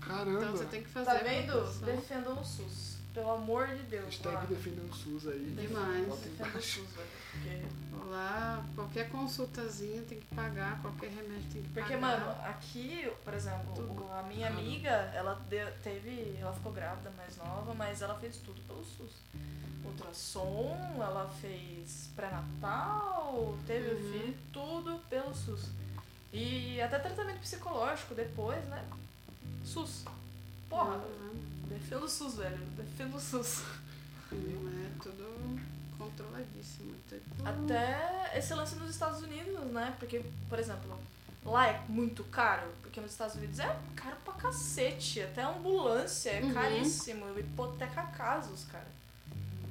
Caramba. 0.00 0.38
então 0.38 0.52
você 0.52 0.64
tem 0.66 0.82
que 0.82 0.88
fazer 0.90 1.06
Tá 1.06 1.12
a 1.18 1.22
vendo? 1.24 1.84
Defendam 1.84 2.38
o 2.40 2.44
SUS. 2.44 2.93
Pelo 3.14 3.30
amor 3.30 3.68
de 3.68 3.82
Deus. 3.84 4.04
Hashtag 4.06 4.34
lá. 4.34 4.44
defendendo 4.44 4.90
o 4.90 4.94
SUS 4.94 5.28
aí. 5.28 5.56
Demais. 5.56 6.06
Bota. 6.08 6.60
SUS, 6.60 6.90
velho. 6.90 7.08
Porque 7.32 7.84
Lá, 8.10 8.64
qualquer 8.74 9.08
consultazinha 9.08 10.02
tem 10.02 10.20
que 10.20 10.34
pagar, 10.34 10.80
qualquer 10.82 11.08
remédio 11.10 11.50
tem 11.52 11.62
que 11.62 11.68
Porque, 11.68 11.96
pagar. 11.96 12.20
mano, 12.20 12.30
aqui, 12.44 13.10
por 13.24 13.32
exemplo, 13.34 13.72
Tudo. 13.74 14.12
a 14.12 14.22
minha 14.24 14.48
amiga, 14.48 14.90
ela 15.14 15.34
de- 15.48 15.70
teve. 15.82 16.36
Ela 16.38 16.52
ficou 16.52 16.72
grávida 16.72 17.10
mais 17.16 17.36
nova, 17.36 17.72
mas 17.74 18.02
ela 18.02 18.14
fez 18.18 18.36
tudo 18.38 18.60
pelo 18.66 18.84
SUS. 18.84 19.12
Ultrassom, 19.84 20.76
ela 20.96 21.28
fez 21.40 22.10
pré-natal, 22.16 23.54
teve 23.66 23.90
o 23.94 23.96
Uhum. 23.96 24.12
filho, 24.12 24.36
tudo 24.52 24.98
pelo 25.08 25.34
SUS. 25.34 25.70
E 26.32 26.80
até 26.80 26.98
tratamento 26.98 27.40
psicológico 27.40 28.14
depois, 28.14 28.64
né? 28.66 28.84
SUS. 29.64 30.04
Porra, 30.68 30.96
Uhum. 30.96 31.40
Defenda 31.74 32.04
o 32.04 32.08
SUS, 32.08 32.34
velho. 32.36 32.58
Defenda 32.76 33.16
o 33.16 33.20
SUS. 33.20 33.62
Não 34.32 34.68
é 34.70 34.88
tudo 35.02 35.60
controladíssimo. 35.98 36.94
Tipo, 37.08 37.46
Até 37.46 38.32
esse 38.38 38.52
lance 38.54 38.74
nos 38.76 38.90
Estados 38.90 39.22
Unidos, 39.22 39.60
né? 39.72 39.94
Porque, 39.98 40.22
por 40.48 40.58
exemplo, 40.58 40.98
lá 41.44 41.68
é 41.68 41.80
muito 41.88 42.24
caro, 42.24 42.66
porque 42.82 43.00
nos 43.00 43.12
Estados 43.12 43.36
Unidos 43.36 43.58
é 43.58 43.76
caro 43.94 44.16
pra 44.24 44.34
cacete. 44.34 45.22
Até 45.22 45.42
a 45.42 45.48
ambulância 45.50 46.30
é 46.30 46.40
Uhum. 46.42 46.52
caríssimo, 46.54 47.38
hipoteca 47.38 48.02
casos, 48.16 48.64
cara. 48.70 48.86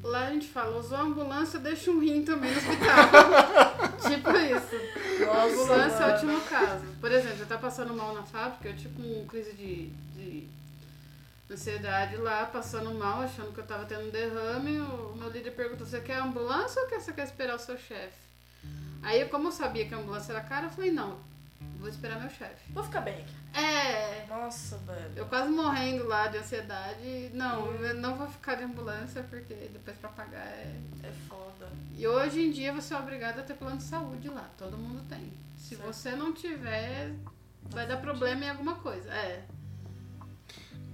Lá 0.01 0.27
a 0.27 0.31
gente 0.31 0.47
fala, 0.47 0.77
usou 0.77 0.97
a 0.97 1.01
ambulância, 1.01 1.57
deixa 1.59 1.89
um 1.89 1.99
rim 1.99 2.25
também 2.25 2.51
no 2.51 2.57
hospital. 2.57 3.09
tipo 4.11 4.29
isso. 4.31 5.29
a 5.31 5.43
ambulância 5.45 6.03
é 6.03 6.09
o 6.09 6.13
último 6.15 6.41
caso. 6.41 6.85
Por 6.99 7.09
exemplo, 7.11 7.37
você 7.37 7.45
tá 7.45 7.57
passando 7.57 7.93
mal 7.93 8.13
na 8.13 8.23
fábrica, 8.23 8.67
eu 8.69 8.75
tipo 8.75 9.01
com 9.01 9.25
crise 9.27 9.53
de, 9.53 9.87
de 10.13 10.47
ansiedade 11.53 12.17
lá, 12.17 12.45
passando 12.45 12.93
mal, 12.93 13.21
achando 13.21 13.53
que 13.53 13.59
eu 13.59 13.65
tava 13.65 13.85
tendo 13.85 14.07
um 14.07 14.09
derrame. 14.09 14.79
O 14.79 15.15
meu 15.17 15.29
líder 15.29 15.51
perguntou, 15.51 15.85
você 15.85 16.01
quer 16.01 16.17
ambulância 16.19 16.81
ou 16.81 16.89
você 16.89 17.13
quer 17.13 17.23
esperar 17.23 17.55
o 17.55 17.59
seu 17.59 17.77
chefe? 17.77 18.23
Aí, 19.01 19.25
como 19.25 19.47
eu 19.47 19.51
sabia 19.51 19.85
que 19.87 19.93
a 19.93 19.97
ambulância 19.97 20.31
era 20.31 20.41
cara, 20.41 20.67
eu 20.67 20.69
falei, 20.69 20.91
não, 20.91 21.19
vou 21.79 21.89
esperar 21.89 22.19
meu 22.19 22.29
chefe. 22.29 22.71
Vou 22.71 22.83
ficar 22.83 23.01
bem 23.01 23.15
aqui. 23.15 23.33
É, 23.59 24.25
Nossa, 24.27 24.77
velho. 24.77 25.11
eu 25.15 25.25
quase 25.27 25.49
morrendo 25.49 26.07
lá 26.07 26.27
de 26.27 26.37
ansiedade. 26.37 27.29
Não, 27.33 27.71
eu 27.75 27.93
não 27.95 28.15
vou 28.15 28.27
ficar 28.27 28.55
de 28.55 28.63
ambulância 28.63 29.21
porque 29.29 29.53
depois 29.53 29.95
pra 29.97 30.09
pagar 30.09 30.45
é. 30.47 30.73
É 31.03 31.11
foda. 31.27 31.69
E 31.95 32.07
hoje 32.07 32.41
em 32.41 32.51
dia 32.51 32.73
você 32.73 32.93
é 32.93 32.97
obrigado 32.97 33.39
a 33.39 33.43
ter 33.43 33.53
plano 33.55 33.77
de 33.77 33.83
saúde 33.83 34.27
lá. 34.29 34.49
Todo 34.57 34.77
mundo 34.77 35.03
tem. 35.07 35.31
Se 35.57 35.75
Certo. 35.75 35.85
você 35.85 36.11
não 36.15 36.33
tiver, 36.33 37.13
vai 37.65 37.85
dar 37.85 37.97
problema 37.97 38.45
em 38.45 38.49
alguma 38.49 38.75
coisa. 38.75 39.11
É, 39.13 39.43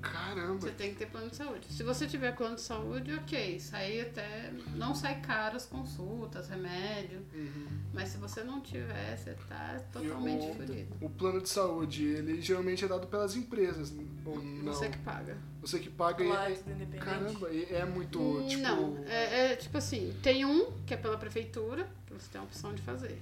Caramba. 0.02 0.60
você 0.62 0.72
tem 0.72 0.92
que 0.92 0.98
ter 1.00 1.08
plano 1.08 1.30
de 1.30 1.36
saúde. 1.36 1.68
Se 1.72 1.84
você 1.84 2.08
tiver 2.08 2.36
plano 2.36 2.56
de 2.56 2.62
saúde, 2.62 3.14
ok. 3.14 3.60
Sai 3.60 4.02
até. 4.02 4.52
Não 4.76 4.96
sai 4.96 5.20
caro 5.22 5.56
as 5.58 5.66
consultas, 5.66 6.48
remédio. 6.50 7.20
Uhum. 7.34 7.68
Mas 7.94 8.10
se 8.10 8.18
você 8.18 8.44
não 8.44 8.62
tiver, 8.62 9.18
você 9.18 9.34
tá 9.48 9.80
totalmente 9.92 10.46
o- 10.50 10.54
fodido. 10.56 10.96
O 11.02 11.10
plano 11.10 11.42
de 11.42 11.50
saúde, 11.50 12.06
ele 12.06 12.42
geralmente 12.42 12.86
é 12.86 12.88
dado 12.88 13.08
pelas 13.08 13.36
empresas, 13.36 13.94
ou 14.26 14.42
não? 14.42 14.74
Você 14.74 14.90
que 14.90 14.98
paga. 15.00 15.38
Você 15.62 15.80
que 15.80 15.90
paga 15.90 16.24
e... 16.24 16.30
é. 16.32 16.98
Caramba, 17.00 17.50
e 17.52 17.66
é 17.74 17.84
muito, 17.86 18.46
tipo... 18.48 18.62
Não, 18.62 18.98
é, 19.06 19.52
é 19.52 19.56
tipo 19.56 19.78
assim, 19.78 20.16
tem 20.24 20.46
um 20.46 20.72
que 20.86 20.94
é 20.94 20.98
pela 20.98 21.18
prefeitura, 21.18 21.86
que 22.08 22.14
você 22.14 22.30
tem 22.32 22.40
a 22.40 22.44
opção 22.46 22.74
de 22.74 22.82
fazer. 22.82 23.22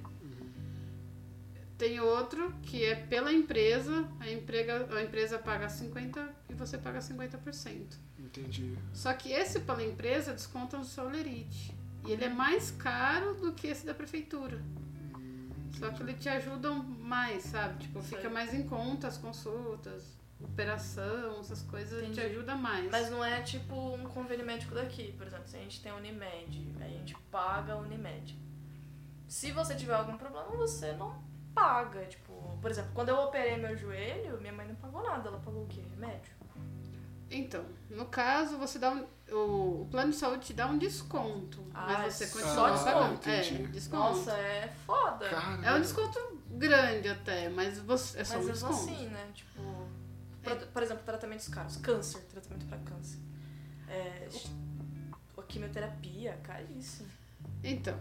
Tem 1.78 2.00
outro 2.00 2.52
que 2.64 2.84
é 2.84 2.96
pela 2.96 3.32
empresa, 3.32 4.08
a, 4.20 4.30
emprega, 4.32 4.88
a 4.96 5.04
empresa 5.04 5.38
paga 5.38 5.68
50% 5.68 6.30
e 6.50 6.54
você 6.54 6.78
paga 6.78 7.00
50%. 7.00 7.98
Entendi. 8.18 8.76
Só 8.94 9.14
que 9.14 9.32
esse 9.32 9.60
pela 9.60 9.84
empresa 9.84 10.34
desconta 10.34 10.78
no 10.78 10.84
seu 10.84 11.08
lerite. 11.08 11.76
E 12.06 12.12
ele 12.12 12.26
é 12.26 12.30
mais 12.30 12.72
caro 12.72 13.36
do 13.36 13.52
que 13.54 13.68
esse 13.68 13.86
da 13.86 13.94
prefeitura. 13.94 14.58
Hum, 15.16 15.50
Só 15.78 15.90
que 15.92 16.02
ele 16.02 16.14
te 16.14 16.30
ajuda 16.30 16.72
mais, 16.72 17.44
sabe? 17.44 17.84
Tipo, 17.84 18.02
fica 18.02 18.22
Sei. 18.22 18.30
mais 18.30 18.54
em 18.54 18.64
conta 18.64 19.08
as 19.08 19.18
consultas, 19.18 20.04
operação, 20.40 21.40
essas 21.40 21.62
coisas, 21.62 22.00
Entendi. 22.02 22.14
te 22.16 22.22
ajuda 22.22 22.56
mais. 22.56 22.90
Mas 22.90 23.12
não 23.12 23.24
é 23.24 23.42
tipo 23.42 23.76
um 23.94 24.04
convênio 24.06 24.46
médico 24.46 24.74
daqui. 24.74 25.12
Por 25.18 25.28
exemplo, 25.28 25.48
se 25.48 25.58
a 25.58 25.60
gente 25.60 25.82
tem 25.82 25.92
Unimed, 25.92 26.68
a 26.82 26.88
gente 26.88 27.16
paga 27.32 27.74
a 27.74 27.78
Unimed. 27.78 28.36
Se 29.28 29.52
você 29.52 29.76
tiver 29.76 29.94
algum 29.94 30.18
problema, 30.18 30.48
você 30.56 30.94
não 30.94 31.22
paga. 31.62 32.06
Tipo, 32.06 32.58
por 32.62 32.70
exemplo, 32.72 32.92
quando 32.94 33.10
eu 33.10 33.18
operei 33.18 33.58
meu 33.58 33.76
joelho, 33.76 34.40
minha 34.40 34.54
mãe 34.54 34.68
não 34.68 34.76
pagou 34.76 35.02
nada. 35.04 35.28
Ela 35.30 35.40
pagou 35.40 35.64
o 35.64 35.68
quê? 35.68 35.82
Remédio? 35.92 36.36
Então, 37.30 37.66
no 37.90 38.06
caso, 38.06 38.58
você 38.58 38.80
dá 38.80 38.90
um, 38.92 39.06
o, 39.34 39.82
o 39.82 39.88
plano 39.92 40.12
de 40.12 40.18
saúde 40.18 40.46
te 40.46 40.54
dá 40.54 40.66
um 40.68 40.78
desconto, 40.78 41.62
Ah, 41.74 41.86
mas 42.00 42.14
você 42.14 42.26
só 42.26 42.40
continua 42.40 42.72
desconto. 42.72 42.94
pagando. 42.94 43.14
entendi. 43.16 43.64
É, 43.64 43.68
desconto. 43.68 44.02
Nossa, 44.18 44.32
é 44.32 44.74
foda. 44.86 45.28
Caramba. 45.30 45.66
É 45.66 45.74
um 45.74 45.82
desconto 45.82 46.42
grande 46.52 47.10
até, 47.10 47.50
mas 47.50 47.80
você, 47.80 48.22
é 48.22 48.24
só 48.24 48.38
Mas 48.38 48.46
um 48.46 48.52
desconto. 48.52 48.74
assim, 48.76 49.08
né? 49.08 49.30
Tipo, 49.34 49.62
por, 50.42 50.56
por 50.68 50.84
exemplo, 50.84 51.04
tratamentos 51.04 51.50
caros. 51.50 51.76
Câncer, 51.78 52.22
tratamento 52.30 52.66
pra 52.66 52.78
câncer. 52.78 53.20
É, 53.90 54.30
a 55.38 55.42
quimioterapia, 55.44 56.40
caríssimo. 56.44 57.10
Então, 57.70 58.00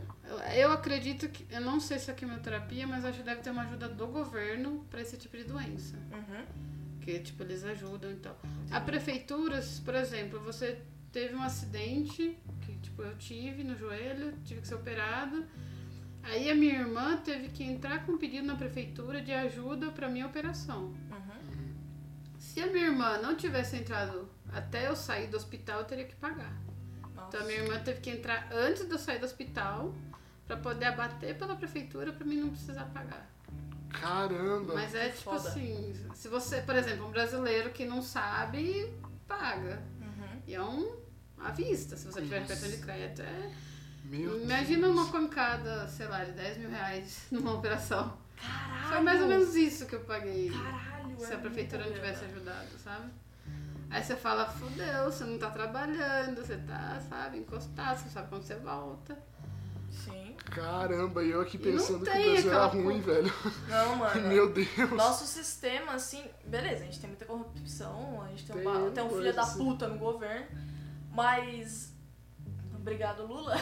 eu, 0.55 0.71
acredito 0.71 1.29
que. 1.29 1.45
Eu 1.53 1.61
não 1.61 1.81
sei 1.81 1.99
se 1.99 2.09
é 2.09 2.15
quimioterapia, 2.15 2.87
mas 2.87 3.05
acho 3.05 3.19
que 3.19 3.25
deve 3.25 3.41
ter 3.41 3.51
uma 3.51 3.63
ajuda 3.63 3.89
do 3.89 4.07
governo 4.07 4.87
pra 4.89 5.01
esse 5.01 5.17
tipo 5.17 5.37
de 5.37 5.43
doença. 5.43 5.97
Uhum. 6.13 6.45
Que, 7.01 7.19
tipo, 7.19 7.43
eles 7.43 7.65
ajudam 7.65 8.13
e 8.13 8.17
tal. 8.17 8.39
A 8.71 8.81
prefeitura, 8.81 9.61
se, 9.61 9.81
por 9.81 9.97
exemplo, 9.97 10.39
você 10.41 10.81
teve 11.11 11.35
um 11.35 11.43
acidente, 11.43 12.39
que, 12.61 12.77
tipo, 12.79 13.03
eu 13.03 13.17
tive 13.19 13.65
no 13.65 13.77
joelho, 13.77 14.39
tive 14.45 14.61
que 14.61 14.69
ser 14.69 14.77
operada. 14.77 15.45
Aí 16.23 16.49
a 16.49 16.55
minha 16.55 16.81
irmã 16.81 17.17
teve 17.17 17.49
que 17.49 17.65
entrar 17.65 18.05
com 18.05 18.13
um 18.13 18.19
pedido 18.19 18.47
na 18.47 18.55
prefeitura 18.55 19.21
de 19.21 19.33
ajuda 19.33 19.91
pra 19.91 20.09
minha 20.09 20.27
operação. 20.27 20.87
Uhum. 21.11 21.75
Se 22.39 22.61
a 22.61 22.67
minha 22.69 22.87
irmã 22.87 23.19
não 23.19 23.35
tivesse 23.35 23.77
entrado 23.77 24.29
até 24.53 24.89
eu 24.89 24.95
sair 24.95 25.27
do 25.27 25.37
hospital, 25.37 25.81
eu 25.81 25.85
teria 25.87 26.05
que 26.05 26.15
pagar. 26.15 26.66
Nossa. 27.27 27.37
Então 27.37 27.41
a 27.41 27.45
minha 27.45 27.59
irmã 27.59 27.79
teve 27.83 28.01
que 28.01 28.11
entrar 28.11 28.49
antes 28.53 28.87
de 28.87 28.93
eu 28.93 28.99
sair 28.99 29.19
do 29.19 29.27
hospital 29.27 29.95
pra 30.47 30.57
poder 30.57 30.87
abater 30.87 31.37
pela 31.37 31.57
prefeitura 31.57 32.13
pra 32.13 32.25
mim 32.25 32.37
não 32.37 32.51
precisar 32.51 32.85
pagar. 32.87 33.29
Caramba. 33.91 34.75
Mas 34.75 34.95
é 34.95 35.09
tipo 35.09 35.23
foda. 35.25 35.49
assim, 35.49 35.95
se 36.15 36.29
você, 36.29 36.61
por 36.61 36.77
exemplo, 36.77 37.07
um 37.07 37.11
brasileiro 37.11 37.71
que 37.71 37.85
não 37.85 38.03
sabe, 38.03 38.93
paga. 39.27 39.83
Uhum. 40.01 40.43
E 40.47 40.55
é 40.55 40.63
um 40.63 40.97
à 41.39 41.51
vista, 41.51 41.97
se 41.97 42.07
você 42.07 42.23
tiver 42.23 42.41
Nossa. 42.41 42.55
cartão 42.55 42.71
de 42.71 42.79
crédito. 42.79 43.23
É... 43.23 43.53
Meu 44.05 44.41
Imagina 44.41 44.87
Deus. 44.87 44.99
uma 44.99 45.11
pancada, 45.11 45.89
sei 45.89 46.07
lá, 46.07 46.25
de 46.25 46.33
10 46.33 46.59
mil 46.59 46.71
reais 46.71 47.27
numa 47.31 47.55
operação. 47.55 48.17
Caralho! 48.37 48.89
Foi 48.89 49.01
mais 49.01 49.21
ou 49.21 49.29
menos 49.29 49.55
isso 49.57 49.87
que 49.87 49.95
eu 49.95 50.01
paguei. 50.01 50.51
Caralho, 50.51 51.19
se 51.19 51.33
é 51.33 51.35
a 51.35 51.39
prefeitura 51.39 51.85
não 51.87 51.93
tivesse 51.93 52.25
ajudado, 52.27 52.69
sabe? 52.83 53.11
Aí 53.91 54.03
você 54.03 54.17
fala, 54.17 54.47
fudeu, 54.47 55.05
você 55.05 55.25
não 55.25 55.39
tá 55.39 55.51
trabalhando, 55.51 56.37
você 56.45 56.57
tá, 56.57 57.01
sabe, 57.09 57.39
encostado, 57.39 57.99
você 57.99 58.09
sabe 58.11 58.29
quando 58.29 58.43
você 58.43 58.57
volta. 58.57 59.17
Sim. 59.91 60.35
Caramba, 60.47 61.23
e 61.25 61.31
eu 61.31 61.41
aqui 61.41 61.57
E 61.57 61.61
pensando 61.61 62.05
que 62.05 62.11
o 62.11 62.33
Brasil 62.33 62.53
era 62.53 62.67
ruim, 62.67 63.01
co- 63.01 63.07
velho. 63.07 63.33
Não, 63.69 63.97
mano. 63.97 64.29
Meu 64.29 64.53
Deus. 64.53 64.91
Nosso 64.91 65.25
sistema, 65.27 65.93
assim, 65.95 66.23
beleza, 66.45 66.83
a 66.83 66.87
gente 66.87 67.01
tem 67.01 67.09
muita 67.09 67.25
corrupção, 67.25 68.23
a 68.23 68.29
gente 68.29 68.45
tem, 68.45 68.55
um, 68.57 68.59
Tem 68.59 68.65
ba- 68.65 68.91
tem 68.91 69.05
um 69.05 69.09
filho 69.09 69.21
coisa 69.23 69.33
da 69.33 69.43
assim. 69.43 69.59
puta 69.65 69.89
no 69.89 69.99
governo, 69.99 70.47
mas. 71.11 71.95
Obrigado, 72.87 73.27
Lula. 73.27 73.57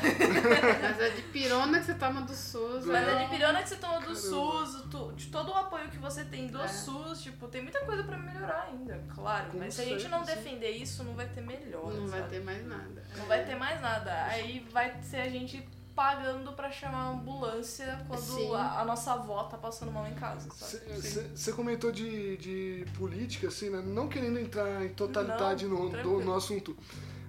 Mas 0.82 1.01
é 1.01 1.09
de 1.09 1.22
pirona 1.22 1.78
que 1.80 1.86
você 1.86 1.94
toma 1.94 2.20
do 2.20 2.34
SUS. 2.34 2.84
Mas 2.84 3.09
é- 3.09 3.22
é 3.22 3.24
de 3.24 3.30
pirona 3.30 3.62
que 3.62 3.68
você 3.70 3.76
toma 3.76 3.94
do 3.94 4.01
Caramba. 4.01 4.14
SUS, 4.20 4.82
tu- 4.90 5.12
de 5.16 5.26
todo 5.28 5.51
o 5.51 5.55
apoio 5.55 5.88
que 5.88 5.96
você 5.96 6.24
tem 6.24 6.46
do 6.48 6.60
É. 6.60 6.68
SUS, 6.68 7.22
tipo, 7.22 7.48
tem 7.48 7.62
muita 7.62 7.80
coisa 7.86 8.02
pra 8.05 8.18
melhorar 8.18 8.68
ainda, 8.70 9.02
claro. 9.14 9.51
Com 9.51 9.59
mas 9.59 9.72
se 9.72 9.80
a 9.80 9.84
gente 9.86 10.09
não 10.09 10.22
defender 10.24 10.72
isso, 10.72 11.02
não 11.05 11.14
vai 11.14 11.26
ter 11.26 11.40
melhor. 11.40 11.90
Não 11.94 12.06
vai 12.06 12.20
sabe? 12.20 12.32
ter 12.34 12.44
mais 12.44 12.66
nada. 12.66 13.02
Não 13.16 13.24
É. 13.24 13.28
vai 13.28 13.44
ter 13.46 13.55
mais 13.55 13.80
nada. 13.80 14.12
Aí 14.24 14.66
vai 14.70 15.01
ser 15.02 15.16
a 15.22 15.28
gente 15.30 15.66
pagando 15.94 16.52
pra 16.52 16.70
chamar 16.72 17.05
a 17.05 17.09
ambulância 17.10 18.05
quando 18.09 18.55
a, 18.56 18.80
a 18.80 18.84
nossa 18.84 19.12
avó 19.12 19.44
tá 19.44 19.56
passando 19.56 19.92
mal 19.92 20.05
em 20.09 20.14
casa? 20.14 20.48
Você 20.51 21.52
comentou 21.52 21.92
de, 21.92 22.36
de 22.36 22.84
política, 22.98 23.46
assim, 23.48 23.70
né? 23.70 23.80
Não 23.80 24.09
querendo 24.09 24.38
entrar 24.38 24.84
em 24.84 24.88
totalidade 24.88 25.66
Não, 25.66 25.84
no, 25.84 26.02
do- 26.02 26.20
no 26.20 26.34
assunto. 26.34 26.76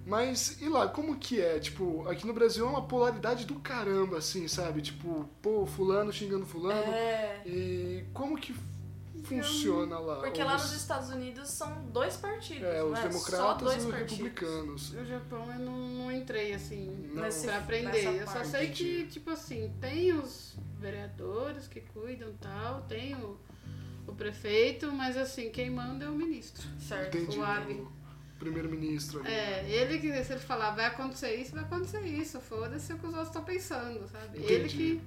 Mas, 0.05 0.61
e 0.61 0.69
lá, 0.69 0.87
como 0.87 1.17
que 1.17 1.41
é? 1.41 1.59
Tipo, 1.59 2.07
aqui 2.07 2.27
no 2.27 2.33
Brasil 2.33 2.65
é 2.65 2.69
uma 2.69 2.83
polaridade 2.87 3.45
do 3.45 3.55
caramba, 3.55 4.19
assim, 4.19 4.47
sabe? 4.47 4.81
Tipo, 4.81 5.27
pô, 5.41 5.65
fulano 5.65 6.13
xingando 6.13 6.45
fulano. 6.45 6.91
É. 6.93 7.41
E 7.45 8.05
como 8.13 8.37
que 8.37 8.53
funciona 9.23 9.97
lá? 9.97 10.17
Porque 10.21 10.41
Ou 10.41 10.47
lá 10.47 10.55
os- 10.55 10.63
nos 10.63 10.73
Estados 10.73 11.09
Unidos 11.09 11.49
são 11.49 11.85
dois 11.91 12.15
partidos, 12.17 12.63
É, 12.63 12.83
os 12.83 12.97
é? 12.99 13.01
Só 13.01 13.07
democratas 13.07 13.61
dois 13.63 13.75
e 13.83 13.85
os 13.87 13.91
partidos. 13.91 14.11
republicanos. 14.17 14.91
No 14.91 15.05
Japão 15.05 15.51
eu 15.51 15.59
não, 15.59 15.77
não 15.89 16.11
entrei 16.11 16.53
assim 16.53 17.09
Não. 17.13 17.23
Nesse- 17.23 17.47
pra 17.47 17.57
aprender. 17.57 18.21
Eu 18.21 18.27
só 18.27 18.43
sei 18.43 18.69
que, 18.69 19.07
tipo 19.07 19.31
assim, 19.31 19.73
tem 19.81 20.13
os 20.13 20.55
vereadores 20.79 21.67
que 21.67 21.81
cuidam 21.81 22.29
e 22.29 22.33
tal, 22.33 22.81
tem 22.83 23.15
o, 23.15 23.37
o 24.07 24.13
prefeito, 24.13 24.91
mas 24.91 25.17
assim, 25.17 25.49
quem 25.49 25.71
manda 25.71 26.05
é 26.05 26.09
o 26.09 26.13
ministro. 26.13 26.67
Certo. 26.79 27.17
Entendi. 27.17 27.39
O 27.39 27.43
Abe. 27.43 27.87
Primeiro-ministro. 28.45 29.25
É, 29.25 29.65
ele 29.69 29.99
que 29.99 30.23
se 30.23 30.33
ele 30.33 30.39
falar 30.41 30.71
vai 30.71 30.85
acontecer 30.85 31.35
isso, 31.35 31.53
vai 31.53 31.63
acontecer 31.63 32.01
isso. 32.01 32.39
Foda-se 32.39 32.93
o 32.93 32.97
que 32.97 33.05
os 33.05 33.11
outros 33.13 33.27
estão 33.29 33.43
pensando, 33.43 34.07
sabe? 34.07 34.37
Entendi. 34.39 34.53
Ele 34.53 34.69
que. 34.69 35.01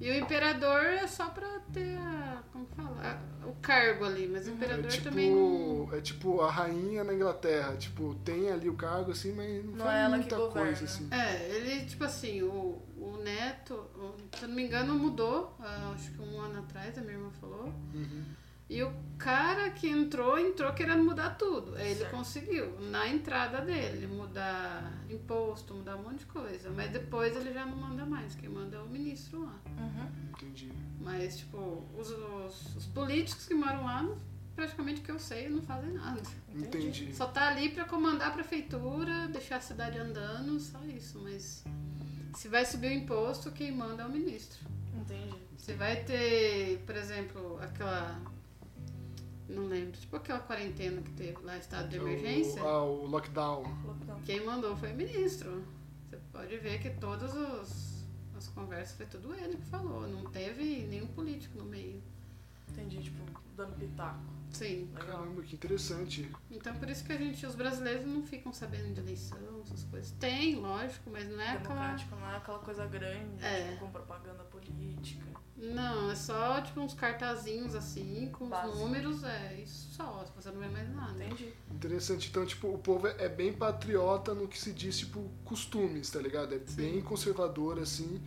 E 0.00 0.10
o 0.12 0.14
imperador 0.14 0.80
é 0.84 1.06
só 1.08 1.28
pra 1.28 1.58
ter 1.72 1.96
a. 1.98 2.40
Como 2.52 2.66
fala? 2.76 2.96
A- 3.02 3.46
o 3.48 3.54
cargo 3.62 4.04
ali, 4.04 4.28
mas 4.28 4.46
o 4.46 4.50
É 4.50 4.52
imperador 4.52 4.90
tipo, 4.90 5.04
também 5.08 5.34
não. 5.34 5.88
é 5.92 6.00
tipo 6.00 6.40
a 6.40 6.50
rainha 6.50 7.02
na 7.02 7.12
Inglaterra. 7.14 7.76
Tipo, 7.76 8.14
tem 8.24 8.48
ali 8.50 8.68
o 8.68 8.74
cargo, 8.74 9.10
assim, 9.10 9.32
mas 9.32 9.64
não, 9.64 9.72
Não 9.72 9.84
faz 9.86 9.96
é 9.96 10.04
ela 10.04 10.10
que 10.14 10.20
muita 10.20 10.36
governa. 10.36 10.66
coisa, 10.68 10.84
assim. 10.84 11.08
É, 11.10 11.48
ele, 11.56 11.84
tipo 11.86 12.04
assim, 12.04 12.42
o, 12.42 12.80
o 12.96 13.18
neto, 13.24 13.74
o- 13.74 14.14
se 14.36 14.44
eu 14.44 14.48
não 14.48 14.54
me 14.54 14.62
engano, 14.64 14.94
mudou, 14.94 15.56
ah, 15.58 15.92
acho 15.94 16.12
que 16.12 16.20
um 16.20 16.40
ano 16.40 16.60
atrás, 16.60 16.96
a 16.96 17.00
minha 17.00 17.14
irmã 17.14 17.30
falou. 17.40 17.64
Uhum. 17.94 18.24
E 18.68 18.82
o 18.82 18.92
cara 19.16 19.70
que 19.70 19.88
entrou, 19.88 20.38
entrou 20.38 20.72
querendo 20.74 21.02
mudar 21.02 21.30
tudo. 21.30 21.74
Aí 21.74 21.90
ele 21.90 22.00
Certo. 22.00 22.10
conseguiu, 22.10 22.78
na 22.90 23.08
entrada 23.08 23.62
dele, 23.62 24.06
mudar 24.06 24.92
imposto, 25.08 25.74
mudar 25.74 25.96
um 25.96 26.02
monte 26.02 26.18
de 26.20 26.26
coisa. 26.26 26.70
Mas 26.70 26.90
depois 26.90 27.34
ele 27.34 27.52
já 27.52 27.64
não 27.64 27.76
manda 27.76 28.04
mais, 28.04 28.34
quem 28.34 28.48
manda 28.48 28.76
é 28.76 28.80
o 28.80 28.86
ministro 28.86 29.44
lá. 29.44 29.58
Uhum. 29.78 30.30
Entendi. 30.30 30.70
Mas, 31.00 31.38
tipo, 31.38 31.86
os, 31.96 32.10
os, 32.10 32.76
os 32.76 32.86
políticos 32.86 33.46
que 33.46 33.54
moram 33.54 33.84
lá 33.84 34.06
praticamente 34.54 35.00
que 35.02 35.10
eu 35.10 35.20
sei 35.20 35.48
não 35.48 35.62
fazem 35.62 35.92
nada. 35.92 36.20
Entendi. 36.52 37.14
Só 37.14 37.28
tá 37.28 37.48
ali 37.48 37.70
pra 37.70 37.84
comandar 37.84 38.28
a 38.28 38.30
prefeitura, 38.32 39.28
deixar 39.28 39.56
a 39.56 39.60
cidade 39.60 39.96
andando, 39.98 40.58
só 40.58 40.80
isso. 40.84 41.20
Mas 41.22 41.64
se 42.34 42.48
vai 42.48 42.66
subir 42.66 42.88
o 42.88 42.92
imposto, 42.92 43.52
quem 43.52 43.70
manda 43.70 44.02
é 44.02 44.06
o 44.06 44.10
ministro. 44.10 44.58
Entendi. 44.94 45.36
Se 45.56 45.72
vai 45.74 46.02
ter, 46.02 46.82
por 46.84 46.96
exemplo, 46.96 47.58
aquela. 47.62 48.20
Não 49.48 49.66
lembro, 49.66 49.98
tipo 49.98 50.14
aquela 50.16 50.40
quarentena 50.40 51.00
que 51.00 51.10
teve 51.12 51.38
lá, 51.42 51.56
estado 51.56 51.88
de 51.88 51.96
emergência. 51.96 52.62
O, 52.62 52.68
ah, 52.68 52.84
o 52.84 53.06
lockdown. 53.06 53.62
Lockdown. 53.86 54.20
Quem 54.22 54.44
mandou 54.44 54.76
foi 54.76 54.92
o 54.92 54.94
ministro. 54.94 55.64
Você 56.08 56.18
pode 56.30 56.56
ver 56.58 56.80
que 56.80 56.90
todas 56.90 57.34
os, 57.34 58.04
as 58.36 58.48
conversas 58.48 58.96
foi 58.96 59.06
tudo 59.06 59.34
ele 59.34 59.56
que 59.56 59.66
falou. 59.66 60.06
Não 60.06 60.30
teve 60.30 60.86
nenhum 60.86 61.06
político 61.08 61.56
no 61.56 61.64
meio. 61.64 62.02
Entendi, 62.70 63.02
tipo, 63.02 63.22
dando 63.56 63.74
pitaco. 63.76 64.20
Sim. 64.50 64.88
Legal. 64.94 65.18
Caramba, 65.18 65.42
que 65.42 65.54
interessante. 65.54 66.30
Então 66.50 66.74
por 66.76 66.88
isso 66.88 67.04
que 67.04 67.12
a 67.12 67.16
gente, 67.18 67.44
os 67.46 67.54
brasileiros 67.54 68.06
não 68.06 68.22
ficam 68.22 68.52
sabendo 68.52 68.94
de 68.94 69.00
eleição, 69.00 69.38
essas 69.62 69.84
coisas. 69.84 70.10
Tem, 70.12 70.56
lógico, 70.56 71.10
mas 71.10 71.28
não 71.28 71.38
é 71.40 71.50
aquela. 71.50 71.74
Democrático 71.74 72.16
não 72.16 72.30
é 72.30 72.36
aquela 72.36 72.58
coisa 72.60 72.86
grande, 72.86 73.44
É. 73.44 73.72
tipo, 73.72 73.80
com 73.84 73.90
propaganda 73.90 74.42
política. 74.44 75.26
Não, 75.56 76.08
é 76.10 76.14
só 76.14 76.60
tipo 76.62 76.80
uns 76.80 76.94
cartazinhos 76.94 77.74
assim, 77.74 78.30
com 78.32 78.44
os 78.44 78.50
Básico. 78.50 78.78
números, 78.78 79.24
é 79.24 79.60
isso 79.60 79.92
só, 79.92 80.24
você 80.36 80.50
não 80.52 80.60
vê 80.60 80.68
mais 80.68 80.88
nada. 80.94 81.22
Entendi. 81.24 81.52
Interessante. 81.70 82.28
Então, 82.30 82.46
tipo, 82.46 82.68
o 82.68 82.78
povo 82.78 83.08
é 83.08 83.28
bem 83.28 83.52
patriota 83.52 84.32
no 84.34 84.46
que 84.46 84.56
se 84.58 84.72
diz, 84.72 84.96
tipo, 84.98 85.28
costumes, 85.44 86.08
tá 86.10 86.20
ligado? 86.20 86.54
É 86.54 86.58
bem 86.58 87.00
conservador, 87.02 87.80
assim. 87.80 88.22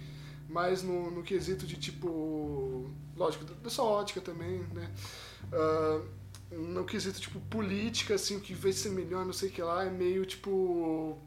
Mas 0.52 0.84
no, 0.84 1.10
no 1.10 1.23
quesito 1.23 1.65
de, 1.65 1.78
tipo... 1.78 2.91
Lógico, 3.15 3.45
da 3.45 3.69
sua 3.69 3.86
ótica 3.86 4.19
também, 4.19 4.60
né? 4.73 4.91
Ah, 5.53 6.02
no 6.52 6.84
quesito, 6.84 7.22
tipo, 7.22 7.40
política, 7.40 8.15
assim, 8.15 8.36
o 8.36 8.41
que 8.41 8.53
vai 8.53 8.73
ser 8.73 8.90
melhor, 8.90 9.26
não 9.26 9.32
sei 9.32 9.48
o 9.48 9.52
que 9.52 9.61
lá, 9.61 9.86
é 9.86 9.90
meio, 9.90 10.26
tipo... 10.26 11.18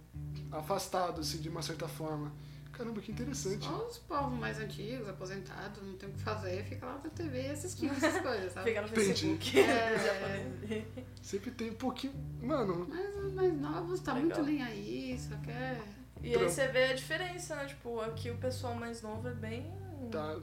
Afastado, 0.52 1.22
assim, 1.22 1.38
de 1.38 1.48
uma 1.48 1.62
certa 1.62 1.88
forma. 1.88 2.32
Caramba, 2.70 3.00
que 3.00 3.12
interessante. 3.12 3.64
Só 3.64 3.86
os 3.86 3.98
povos 3.98 4.38
mais 4.38 4.58
antigos, 4.58 5.08
aposentados, 5.08 5.82
não 5.82 5.94
tem 5.94 6.08
o 6.08 6.12
que 6.12 6.20
fazer, 6.20 6.64
fica 6.64 6.84
lá 6.84 7.00
na 7.02 7.10
TV 7.10 7.48
assistindo 7.48 7.92
essas 7.92 8.20
coisas, 8.20 8.52
sabe? 8.52 8.68
Fica 8.68 8.82
no. 8.82 8.88
Facebook. 8.88 9.58
É. 9.58 10.84
Sempre 11.22 11.50
tem 11.52 11.70
um 11.70 11.74
pouquinho... 11.74 12.12
Mano, 12.42 12.86
Mas 12.90 13.24
os 13.24 13.32
mais 13.32 13.58
novos 13.58 14.00
tá 14.00 14.12
Legal. 14.12 14.36
muito 14.38 14.50
nem 14.50 14.62
aí, 14.62 15.18
só 15.18 15.34
quer. 15.36 15.80
E 16.24 16.34
aí 16.34 16.42
você 16.42 16.66
vê 16.68 16.84
a 16.84 16.94
diferença, 16.94 17.54
né? 17.56 17.66
Tipo, 17.66 18.00
aqui 18.00 18.30
o 18.30 18.36
pessoal 18.38 18.74
mais 18.74 19.02
novo 19.02 19.28
é 19.28 19.34
bem. 19.34 19.72
tá 20.10 20.36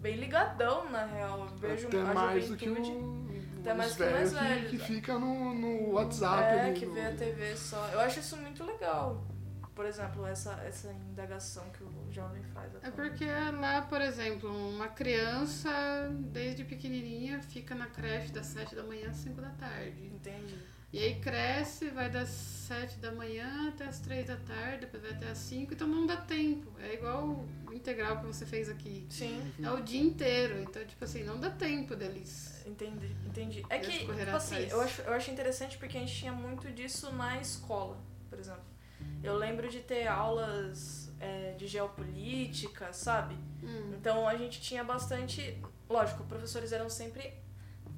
bem 0.00 0.16
ligadão, 0.16 0.90
na 0.90 1.04
real. 1.04 1.40
Eu 1.40 1.56
vejo 1.56 1.88
até 1.88 2.00
a 2.00 2.14
mais 2.14 2.48
do 2.48 2.56
que 2.56 2.66
juventude. 2.66 2.90
o, 2.92 3.60
Até 3.60 3.74
mais 3.74 3.94
que 3.96 4.02
o 4.02 4.10
mais 4.10 4.32
velhos 4.32 4.70
que, 4.70 4.78
que 4.78 4.84
fica 4.84 5.18
no, 5.18 5.54
no 5.54 5.90
WhatsApp. 5.92 6.42
É, 6.42 6.60
ali, 6.62 6.78
que 6.78 6.86
no- 6.86 6.94
vê 6.94 7.06
a 7.06 7.14
TV 7.14 7.56
só. 7.56 7.88
Eu 7.92 8.00
acho 8.00 8.20
isso 8.20 8.36
muito 8.36 8.64
legal. 8.64 9.26
Por 9.74 9.86
exemplo, 9.86 10.26
essa, 10.26 10.52
essa 10.66 10.92
indagação 10.92 11.64
que 11.70 11.82
o 11.82 12.06
jovem 12.10 12.42
faz. 12.52 12.70
É 12.82 12.90
porque 12.90 13.24
lá, 13.26 13.80
por 13.82 14.00
exemplo, 14.02 14.50
uma 14.68 14.88
criança, 14.88 15.70
desde 16.12 16.64
pequenininha, 16.64 17.40
fica 17.40 17.74
na 17.74 17.86
creche 17.86 18.30
das 18.32 18.46
7 18.46 18.74
da 18.74 18.82
manhã 18.82 19.08
às 19.08 19.16
5 19.16 19.40
da 19.40 19.48
tarde. 19.50 20.04
Entendi. 20.06 20.58
E 20.92 20.98
aí 20.98 21.20
cresce, 21.20 21.88
vai 21.90 22.10
das 22.10 22.28
7 22.28 22.98
da 22.98 23.12
manhã 23.12 23.68
até 23.68 23.84
as 23.84 24.00
3 24.00 24.26
da 24.26 24.36
tarde, 24.36 24.78
depois 24.80 25.02
vai 25.02 25.12
até 25.12 25.28
as 25.28 25.38
5, 25.38 25.72
então 25.74 25.86
não 25.86 26.04
dá 26.04 26.16
tempo. 26.16 26.68
É 26.80 26.94
igual 26.94 27.46
o 27.68 27.72
integral 27.72 28.18
que 28.18 28.26
você 28.26 28.44
fez 28.44 28.68
aqui. 28.68 29.06
Sim, 29.08 29.52
É 29.62 29.70
o 29.70 29.80
dia 29.82 30.00
inteiro, 30.00 30.60
então, 30.60 30.84
tipo 30.84 31.04
assim, 31.04 31.22
não 31.22 31.38
dá 31.38 31.48
tempo 31.50 31.94
deles. 31.94 32.60
entendi. 32.66 33.14
entendi. 33.24 33.64
É 33.70 33.78
que, 33.78 34.00
tipo 34.00 34.12
assim, 34.34 34.56
atrás. 34.56 34.72
eu 34.72 34.80
acho, 34.80 35.00
eu 35.02 35.12
acho 35.12 35.30
interessante 35.30 35.78
porque 35.78 35.96
a 35.96 36.00
gente 36.00 36.14
tinha 36.14 36.32
muito 36.32 36.68
disso 36.72 37.12
na 37.12 37.40
escola, 37.40 37.96
por 38.28 38.38
exemplo. 38.38 38.64
Eu 39.22 39.36
lembro 39.36 39.68
de 39.68 39.78
ter 39.80 40.08
aulas 40.08 41.12
é, 41.20 41.52
de 41.56 41.66
geopolítica, 41.68 42.92
sabe? 42.92 43.34
Hum, 43.62 43.92
Então 43.94 44.26
a 44.26 44.36
gente 44.36 44.60
tinha 44.60 44.82
bastante. 44.82 45.56
Lógico, 45.88 46.24
professores 46.24 46.72
eram 46.72 46.90
sempre. 46.90 47.32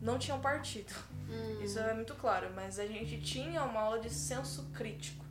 não 0.00 0.18
tinham 0.18 0.40
partido. 0.40 0.92
Hum. 1.32 1.62
Isso 1.62 1.78
é 1.78 1.94
muito 1.94 2.14
claro, 2.14 2.50
mas 2.54 2.78
a 2.78 2.86
gente 2.86 3.20
tinha 3.20 3.62
uma 3.62 3.80
aula 3.80 3.98
de 4.00 4.10
senso 4.10 4.70
crítico. 4.74 5.24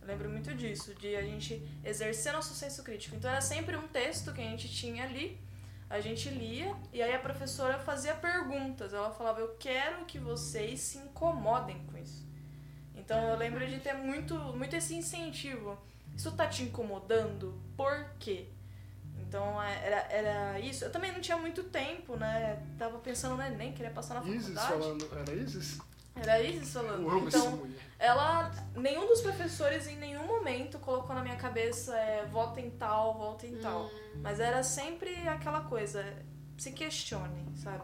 Eu 0.00 0.08
lembro 0.08 0.28
muito 0.28 0.54
disso, 0.54 0.94
de 0.94 1.16
a 1.16 1.22
gente 1.22 1.66
exercer 1.82 2.32
nosso 2.32 2.54
senso 2.54 2.82
crítico. 2.82 3.16
Então 3.16 3.30
era 3.30 3.40
sempre 3.40 3.76
um 3.76 3.88
texto 3.88 4.32
que 4.32 4.40
a 4.40 4.44
gente 4.44 4.68
tinha 4.68 5.04
ali, 5.04 5.40
a 5.88 6.00
gente 6.00 6.28
lia, 6.28 6.74
e 6.92 7.02
aí 7.02 7.14
a 7.14 7.18
professora 7.18 7.78
fazia 7.78 8.14
perguntas. 8.14 8.92
Ela 8.92 9.10
falava: 9.10 9.40
Eu 9.40 9.56
quero 9.58 10.04
que 10.04 10.18
vocês 10.18 10.80
se 10.80 10.98
incomodem 10.98 11.78
com 11.86 11.96
isso. 11.96 12.26
Então 12.94 13.18
eu 13.30 13.36
lembro 13.36 13.66
de 13.66 13.78
ter 13.80 13.94
muito, 13.94 14.34
muito 14.54 14.76
esse 14.76 14.94
incentivo. 14.94 15.78
Isso 16.14 16.30
tá 16.32 16.46
te 16.46 16.62
incomodando? 16.62 17.60
Por 17.76 18.10
quê? 18.18 18.48
Então 19.34 19.60
é, 19.60 19.84
era, 19.84 19.96
era 20.12 20.60
isso. 20.60 20.84
Eu 20.84 20.92
também 20.92 21.10
não 21.10 21.20
tinha 21.20 21.36
muito 21.36 21.64
tempo, 21.64 22.14
né? 22.16 22.62
Tava 22.78 22.98
pensando 22.98 23.36
no 23.36 23.42
Enem, 23.42 23.72
queria 23.72 23.90
passar 23.90 24.14
na 24.22 24.30
Isis 24.30 24.56
faculdade. 24.56 24.68
falando. 25.04 25.18
Era 25.18 25.34
Isis? 25.34 25.78
Era 26.14 26.40
Eu 26.40 26.62
falando. 26.64 27.10
amo 27.10 27.26
essa 27.26 27.38
Então, 27.38 27.50
mulher. 27.56 27.76
ela. 27.98 28.52
Nenhum 28.76 29.08
dos 29.08 29.20
professores 29.22 29.88
em 29.88 29.96
nenhum 29.96 30.24
momento 30.24 30.78
colocou 30.78 31.16
na 31.16 31.22
minha 31.22 31.34
cabeça 31.34 31.96
é, 31.96 32.24
vota 32.26 32.60
em 32.60 32.70
tal, 32.70 33.14
vota 33.18 33.44
em 33.44 33.56
tal. 33.56 33.90
Mas 34.22 34.38
era 34.38 34.62
sempre 34.62 35.12
aquela 35.28 35.62
coisa, 35.62 36.04
se 36.56 36.70
questione, 36.70 37.44
sabe? 37.56 37.82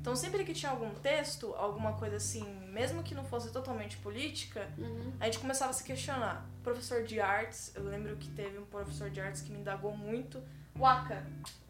Então 0.00 0.16
sempre 0.16 0.42
que 0.44 0.52
tinha 0.54 0.70
algum 0.72 0.90
texto, 0.94 1.54
alguma 1.56 1.92
coisa 1.92 2.16
assim, 2.16 2.42
mesmo 2.72 3.02
que 3.04 3.14
não 3.14 3.24
fosse 3.24 3.50
totalmente 3.52 3.96
política, 3.98 4.66
Uhum. 4.78 5.12
a 5.20 5.26
gente 5.26 5.38
começava 5.38 5.70
a 5.70 5.74
se 5.74 5.84
questionar. 5.84 6.44
Professor 6.64 7.02
de 7.04 7.20
artes, 7.20 7.72
eu 7.76 7.84
lembro 7.84 8.16
que 8.16 8.28
teve 8.30 8.58
um 8.58 8.64
professor 8.66 9.10
de 9.10 9.20
artes 9.20 9.42
que 9.42 9.50
me 9.52 9.58
indagou 9.60 9.96
muito. 9.96 10.42
Waka, 10.78 11.26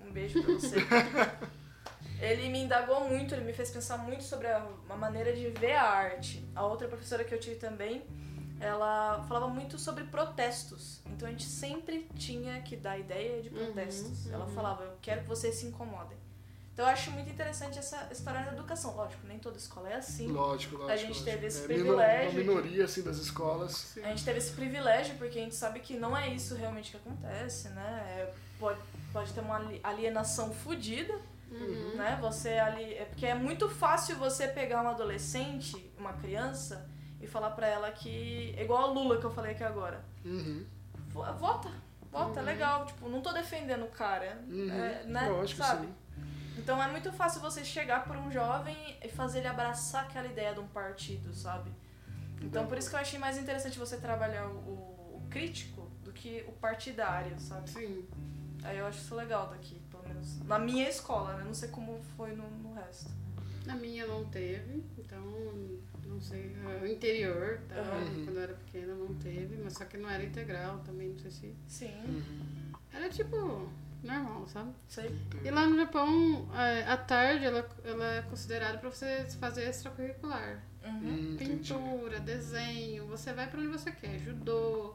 um 0.07 0.13
beijo 0.13 0.43
pra 0.43 0.55
você. 0.55 0.77
ele 2.21 2.49
me 2.49 2.61
indagou 2.61 3.09
muito, 3.09 3.35
ele 3.35 3.45
me 3.45 3.53
fez 3.53 3.71
pensar 3.71 3.99
muito 3.99 4.23
sobre 4.23 4.47
a, 4.47 4.67
a 4.89 4.97
maneira 4.97 5.33
de 5.33 5.49
ver 5.51 5.73
a 5.73 5.85
arte. 5.85 6.47
A 6.55 6.65
outra 6.67 6.87
professora 6.89 7.25
que 7.25 7.35
eu 7.35 7.41
tive 7.41 7.57
também, 7.57 8.05
ela 8.61 9.25
falava 9.29 9.49
muito 9.49 9.79
sobre 9.79 10.05
protestos. 10.05 11.01
Então 11.07 11.27
a 11.29 11.31
gente 11.31 11.45
sempre 11.45 12.09
tinha 12.17 12.61
que 12.63 12.77
dar 12.77 12.99
ideia 12.99 13.43
de 13.43 13.51
protestos. 13.51 14.27
Uhum, 14.27 14.35
Ela 14.35 14.45
uhum. 14.45 14.53
falava, 14.53 14.85
eu 14.85 14.99
quero 15.01 15.23
que 15.23 15.29
vocês 15.29 15.55
se 15.55 15.67
incomodem. 15.67 16.19
Então 16.73 16.87
eu 16.87 16.93
acho 16.93 17.11
muito 17.11 17.29
interessante 17.29 17.77
essa 17.77 18.09
história 18.13 18.45
da 18.45 18.53
educação. 18.53 18.95
Lógico, 18.95 19.27
nem 19.27 19.39
toda 19.41 19.59
escola 19.59 19.89
é 19.89 19.97
assim. 19.97 20.29
Lógico, 20.29 20.77
lógico. 20.77 20.93
A 20.93 20.97
gente 20.97 21.09
lógico. 21.09 21.25
teve 21.25 21.47
esse 21.47 21.63
é 21.63 21.67
privilégio 21.67 22.31
Uma 22.31 22.39
minoria, 22.39 22.85
assim, 22.85 23.03
das 23.03 23.17
escolas. 23.17 23.99
A 24.01 24.09
gente 24.11 24.25
teve 24.25 24.39
esse 24.39 24.53
privilégio 24.53 25.17
porque 25.17 25.41
a 25.41 25.43
gente 25.43 25.57
sabe 25.57 25.81
que 25.81 25.97
não 25.97 26.17
é 26.17 26.29
isso 26.29 26.55
realmente 26.55 26.93
que 26.93 26.97
acontece, 26.97 27.69
né? 27.71 28.05
É, 28.11 28.33
pode, 28.61 28.79
pode 29.13 29.33
ter 29.33 29.41
uma 29.41 29.57
ali- 29.57 29.81
alienação 29.83 30.53
fodida, 30.53 31.15
Uhum. 31.51 31.97
né? 31.97 32.19
Você 32.21 32.51
ali. 32.59 32.95
É 32.95 33.05
porque 33.07 33.27
é 33.27 33.35
muito 33.35 33.69
fácil 33.69 34.17
você 34.17 34.47
pegar 34.49 34.83
uma 34.83 34.91
adolescente, 34.91 35.93
uma 35.99 36.13
criança, 36.13 36.89
e 37.21 37.27
falar 37.27 37.51
pra 37.51 37.67
ela 37.67 37.91
que. 37.91 38.55
é 38.57 38.63
Igual 38.65 38.83
a 38.85 38.87
Lula 38.93 39.19
que 39.19 39.25
eu 39.25 39.31
falei 39.31 39.53
aqui 39.53 39.65
agora. 39.65 40.05
Uhum. 40.25 40.65
Vo- 41.09 41.33
Vota, 41.35 41.71
vota, 42.13 42.41
é 42.41 42.43
legal. 42.43 42.85
Tipo, 42.87 43.09
não 43.09 43.21
tô 43.23 43.33
defendendo 43.33 43.85
o 43.85 43.89
cara. 43.89 44.39
Uhum. 44.49 44.71
é, 44.71 45.03
né? 45.05 45.29
Lógico, 45.29 45.63
sabe? 45.63 45.87
sim. 45.87 45.95
Então 46.59 46.83
é 46.83 46.89
muito 46.89 47.11
fácil 47.13 47.41
você 47.41 47.65
chegar 47.65 48.05
por 48.05 48.15
um 48.17 48.31
jovem 48.31 48.77
e 49.03 49.09
fazer 49.09 49.39
ele 49.39 49.49
abraçar 49.49 50.05
aquela 50.05 50.27
ideia 50.27 50.53
de 50.53 50.61
um 50.61 50.67
partido, 50.69 51.33
sabe? 51.33 51.71
Então 52.43 52.67
por 52.67 52.77
isso 52.77 52.91
que 52.91 52.97
eu 52.97 53.01
achei 53.01 53.19
mais 53.19 53.39
interessante 53.39 53.79
você 53.79 53.97
trabalhar 53.97 54.47
o, 54.49 55.17
o 55.17 55.27
crítico 55.31 55.91
do 56.05 56.13
que 56.13 56.45
o 56.47 56.53
partidário, 56.53 57.39
sabe? 57.41 57.71
Sim. 57.71 58.07
Aí 58.63 58.79
eu 58.79 58.87
acho 58.87 58.99
isso 58.99 59.15
legal 59.15 59.49
daqui, 59.49 59.81
pelo 59.91 60.03
menos. 60.07 60.39
Na 60.45 60.59
minha 60.59 60.89
escola, 60.89 61.35
né? 61.37 61.45
Não 61.45 61.55
sei 61.55 61.69
como 61.69 62.01
foi 62.17 62.33
no, 62.33 62.49
no 62.51 62.75
resto. 62.75 63.11
Na 63.67 63.75
minha 63.77 64.07
não 64.07 64.25
teve, 64.27 64.83
então 64.99 65.23
não 66.07 66.21
sei. 66.21 66.57
O 66.83 66.87
interior, 66.87 67.61
tá? 67.69 67.77
Uhum. 67.77 68.25
quando 68.25 68.37
eu 68.37 68.43
era 68.43 68.55
pequena, 68.55 68.95
não 68.95 69.15
teve, 69.15 69.57
mas 69.63 69.75
só 69.75 69.85
que 69.85 69.97
não 69.99 70.09
era 70.09 70.25
integral 70.25 70.79
também, 70.81 71.09
não 71.11 71.19
sei 71.19 71.31
se. 71.31 71.57
Sim, 71.67 71.93
Uhum. 72.07 72.73
Era 72.93 73.09
tipo 73.11 73.69
normal, 74.03 74.47
sabe? 74.49 74.73
sei. 74.89 75.15
E 75.45 75.51
lá 75.51 75.67
no 75.67 75.77
Japão, 75.77 76.49
é, 76.55 76.85
à 76.85 76.97
tarde, 76.97 77.45
ela, 77.45 77.69
ela 77.85 78.15
é 78.15 78.23
considerada 78.23 78.79
pra 78.79 78.91
você 78.91 79.27
fazer 79.39 79.69
extracurricular. 79.69 80.63
Uhum. 80.85 81.33
Hum. 81.33 81.37
Pintura, 81.37 82.21
desenho, 82.21 83.07
você 83.07 83.33
vai 83.35 83.49
pra 83.51 83.61
onde 83.61 83.69
você 83.69 83.91
quer. 83.93 84.19
Judô, 84.21 84.95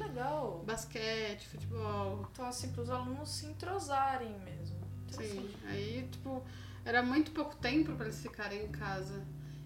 legal. 0.00 0.62
basquete, 0.66 1.46
futebol. 1.48 2.26
Então, 2.32 2.46
assim, 2.46 2.72
pros 2.72 2.90
alunos 2.90 3.28
se 3.30 3.46
entrosarem 3.46 4.34
mesmo. 4.40 4.80
Sim. 5.10 5.50
Aí, 5.68 6.08
tipo, 6.10 6.42
era 6.84 7.02
muito 7.02 7.30
pouco 7.32 7.54
tempo 7.56 7.92
pra 7.94 8.06
eles 8.06 8.20
ficarem 8.22 8.64
em 8.64 8.68
casa. 8.68 9.22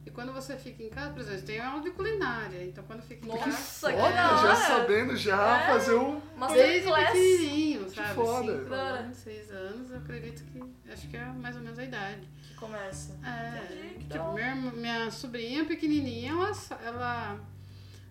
E 0.06 0.10
quando 0.10 0.34
você 0.34 0.54
fica 0.56 0.82
em 0.82 0.90
casa, 0.90 1.12
por 1.12 1.20
exemplo, 1.22 1.42
tem 1.46 1.58
aula 1.60 1.80
de 1.82 1.90
culinária. 1.90 2.62
Então 2.62 2.84
quando 2.84 3.00
fica 3.02 3.24
em 3.24 3.28
Nossa, 3.28 3.42
casa. 3.90 3.92
que 3.92 3.96
Foda, 4.02 4.12
da 4.14 4.36
hora. 4.38 4.48
já 4.48 4.54
sabendo 4.56 5.16
já 5.16 5.62
É. 5.62 5.66
fazer 5.72 5.94
o. 5.94 6.20
Desde 6.52 6.92
pequenininho, 6.92 7.84
Que 7.86 7.94
sabe? 7.94 8.14
foda. 8.14 8.58
Cinco 8.58 8.74
hora. 8.74 8.98
anos, 8.98 9.16
seis 9.16 9.50
anos, 9.50 9.90
eu 9.90 9.96
acredito 9.96 10.44
que. 10.44 10.90
Acho 10.92 11.08
que 11.08 11.16
é 11.16 11.24
mais 11.24 11.56
ou 11.56 11.62
menos 11.62 11.78
a 11.78 11.84
idade. 11.84 12.28
Que 12.48 12.54
começa. 12.54 13.18
É. 13.24 13.64
Entendi, 13.64 13.94
que 14.04 14.04
Tipo, 14.10 14.32
minha, 14.34 14.54
minha 14.54 15.10
sobrinha 15.10 15.64
pequenininha, 15.64 16.32
ela, 16.32 16.52
ela 16.84 17.40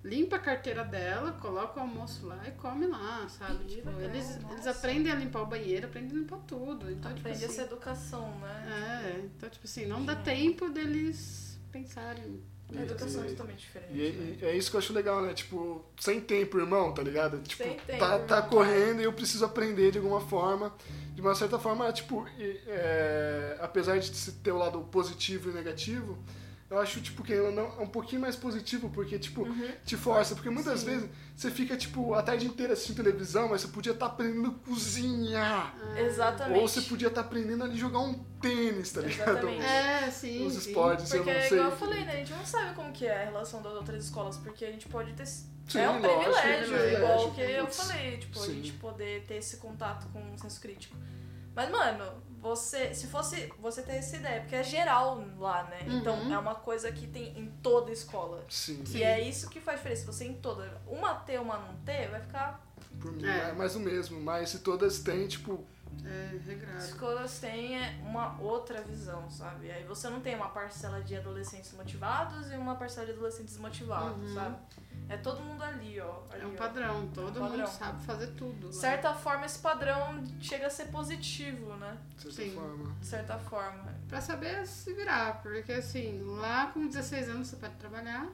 limpa 0.03 0.35
a 0.35 0.39
carteira 0.39 0.84
dela, 0.84 1.31
coloca 1.34 1.80
o 1.80 1.84
almoço 1.84 2.25
lá 2.25 2.41
e 2.47 2.51
come 2.51 2.85
lá, 2.88 3.27
sabe? 3.30 3.63
Tipo, 3.65 3.89
legal, 3.89 4.01
eles, 4.01 4.39
eles 4.51 4.67
aprendem 4.67 5.11
a 5.11 5.15
limpar 5.15 5.43
o 5.43 5.45
banheiro, 5.45 5.88
aprendem 5.88 6.17
a 6.17 6.19
limpar 6.19 6.39
tudo. 6.45 6.91
Então, 6.91 7.13
tipo 7.13 7.27
Aprende 7.27 7.45
assim, 7.45 7.53
essa 7.53 7.61
educação, 7.63 8.30
né? 8.39 9.13
É, 9.15 9.19
então, 9.25 9.49
tipo 9.49 9.65
assim, 9.65 9.85
não 9.85 10.03
dá 10.03 10.15
tempo 10.15 10.69
deles 10.69 11.57
pensarem. 11.71 12.43
A 12.75 12.81
educação 12.81 13.23
é 13.23 13.27
totalmente 13.27 13.59
diferente. 13.59 13.93
E, 13.93 14.11
né? 14.11 14.38
e 14.41 14.45
é 14.45 14.57
isso 14.57 14.71
que 14.71 14.75
eu 14.75 14.80
acho 14.80 14.93
legal, 14.93 15.21
né? 15.21 15.34
Tipo, 15.34 15.85
sem 15.99 16.19
tempo, 16.19 16.57
irmão, 16.57 16.91
tá 16.91 17.03
ligado? 17.03 17.39
Tipo, 17.41 17.63
Sem 17.63 17.77
tempo, 17.77 17.99
tá, 17.99 18.19
tá 18.19 18.41
correndo 18.41 18.99
e 18.99 19.03
eu 19.03 19.13
preciso 19.13 19.45
aprender 19.45 19.91
de 19.91 19.99
alguma 19.99 20.19
forma. 20.21 20.73
De 21.13 21.21
uma 21.21 21.35
certa 21.35 21.59
forma, 21.59 21.91
tipo, 21.93 22.25
é, 22.39 23.57
apesar 23.61 23.99
de 23.99 24.07
se 24.15 24.31
ter 24.34 24.51
o 24.51 24.57
lado 24.57 24.80
positivo 24.85 25.51
e 25.51 25.53
negativo, 25.53 26.17
eu 26.73 26.79
acho, 26.79 26.99
tipo, 27.01 27.21
que 27.23 27.31
ela 27.31 27.51
não, 27.51 27.65
é 27.79 27.81
um 27.83 27.87
pouquinho 27.87 28.19
mais 28.19 28.35
positivo, 28.35 28.89
porque, 28.89 29.19
tipo, 29.19 29.43
Uhum. 29.43 29.71
te 29.85 29.95
força. 29.95 30.33
Porque 30.33 30.49
muitas 30.49 30.79
Sim. 30.79 30.85
vezes 30.87 31.09
você 31.35 31.51
fica, 31.51 31.77
tipo, 31.77 32.13
a 32.15 32.23
tarde 32.23 32.47
inteira 32.47 32.73
assistindo 32.73 32.95
televisão, 32.97 33.49
mas 33.49 33.61
você 33.61 33.67
podia 33.67 33.91
estar 33.93 34.07
aprendendo 34.07 34.47
a 34.49 34.67
cozinhar. 34.67 35.75
Exatamente. 35.97 36.59
Ou 36.59 36.67
você 36.67 36.81
podia 36.81 37.09
estar 37.09 37.21
aprendendo 37.21 37.63
a 37.63 37.69
jogar 37.69 37.99
um 37.99 38.15
tênis, 38.41 38.91
tá 38.91 39.01
ligado? 39.01 39.29
Exatamente. 39.29 39.63
É, 39.63 40.09
sim. 40.09 40.45
Os 40.45 40.53
sim. 40.53 40.59
esportes, 40.69 41.09
Porque, 41.11 41.29
eu 41.29 41.33
não 41.33 41.41
sei. 41.41 41.57
igual 41.57 41.71
eu 41.71 41.77
falei, 41.77 42.05
né? 42.05 42.13
A 42.13 42.15
gente 42.17 42.33
não 42.33 42.45
sabe 42.45 42.75
como 42.75 42.91
que 42.91 43.05
é 43.05 43.21
a 43.21 43.25
relação 43.25 43.61
das 43.61 43.73
outras 43.73 44.03
escolas, 44.03 44.37
porque 44.37 44.65
a 44.65 44.71
gente 44.71 44.87
pode 44.87 45.13
ter... 45.13 45.25
Sim, 45.27 45.79
é 45.79 45.89
um 45.89 46.01
lógico, 46.01 46.41
privilégio, 46.41 46.75
é 46.75 46.93
igual 46.95 47.31
que 47.31 47.41
eu 47.41 47.67
falei, 47.67 48.17
tipo, 48.17 48.39
a 48.39 48.45
sim. 48.45 48.53
gente 48.55 48.73
poder 48.73 49.23
ter 49.25 49.35
esse 49.35 49.57
contato 49.57 50.07
com 50.11 50.33
o 50.33 50.37
senso 50.37 50.59
crítico. 50.59 50.97
Mas, 51.55 51.69
mano, 51.69 52.03
você, 52.44 52.94
se 52.94 53.07
fosse 53.07 53.52
você 53.60 53.82
ter 53.82 53.94
essa 53.94 54.18
ideia, 54.18 54.41
porque 54.41 54.56
é 54.56 54.64
geral 54.64 55.24
lá, 55.40 55.64
né? 55.64 55.80
Uhum. 55.88 55.98
Então 55.99 56.34
é 56.34 56.38
uma 56.38 56.53
coisa 56.56 56.91
que 56.91 57.07
tem 57.07 57.40
em 57.40 57.48
toda 57.64 57.90
escola. 57.91 58.44
Sim, 58.49 58.86
Sim. 58.86 58.98
E 58.98 59.03
é 59.03 59.20
isso 59.22 59.49
que 59.49 59.60
faz 59.61 59.78
diferença. 59.80 60.06
Você 60.06 60.26
em 60.26 60.34
toda. 60.34 60.70
Uma 60.86 61.15
ter, 61.15 61.40
uma 61.40 61.57
não 61.57 61.74
ter, 61.86 62.10
vai 62.10 62.20
ficar. 62.20 62.61
por 63.02 63.11
mim 63.14 63.26
É. 63.26 63.49
é 63.49 63.53
mais 63.53 63.76
o 63.76 63.80
mesmo. 63.80 64.20
Mas 64.22 64.49
se 64.49 64.60
todas 64.60 64.99
têm, 64.99 65.26
tipo, 65.28 65.64
É, 66.03 66.36
As 66.36 66.45
regrado. 66.48 66.78
escolas 66.80 67.40
têm 67.40 67.78
é, 67.80 67.99
uma 68.02 68.36
outra 68.41 68.82
visão, 68.82 69.30
sabe? 69.30 69.70
Aí 69.72 69.84
você 69.84 70.10
não 70.10 70.20
tem 70.22 70.36
uma 70.36 70.49
parcela 70.49 70.99
de 71.02 71.15
adolescentes 71.15 71.72
motivados 71.74 72.52
e 72.52 72.56
uma 72.56 72.76
parcela 72.76 73.06
de 73.06 73.14
adolescentes 73.14 73.53
desmotivados, 73.53 74.18
Uhum. 74.30 74.34
sabe? 74.34 74.56
É 75.09 75.17
todo 75.17 75.41
mundo 75.41 75.61
ali, 75.63 75.99
ó. 75.99 76.21
ali, 76.31 76.41
É 76.41 76.45
um 76.47 76.53
ó. 76.53 76.57
padrão, 76.57 77.07
todo 77.13 77.39
padrão. 77.39 77.57
mundo 77.57 77.67
sabe 77.67 78.03
fazer 78.05 78.27
tudo. 78.27 78.59
De 78.69 78.75
lá. 78.75 78.81
certa 78.81 79.13
forma, 79.13 79.45
esse 79.45 79.59
padrão 79.59 80.23
chega 80.41 80.67
a 80.67 80.69
ser 80.69 80.85
positivo, 80.85 81.75
né? 81.75 81.97
de 82.15 82.21
certa 82.23 82.41
Sim. 82.43 82.51
forma. 82.55 82.95
De 82.99 83.05
certa 83.05 83.38
forma. 83.38 83.93
Pra 84.07 84.21
saber 84.21 84.65
se 84.67 84.93
virar, 84.93 85.41
porque 85.41 85.71
assim, 85.73 86.21
lá 86.23 86.67
com 86.67 86.88
16 86.88 87.30
anos 87.30 87.47
você 87.47 87.55
pode 87.57 87.75
trabalhar. 87.75 88.30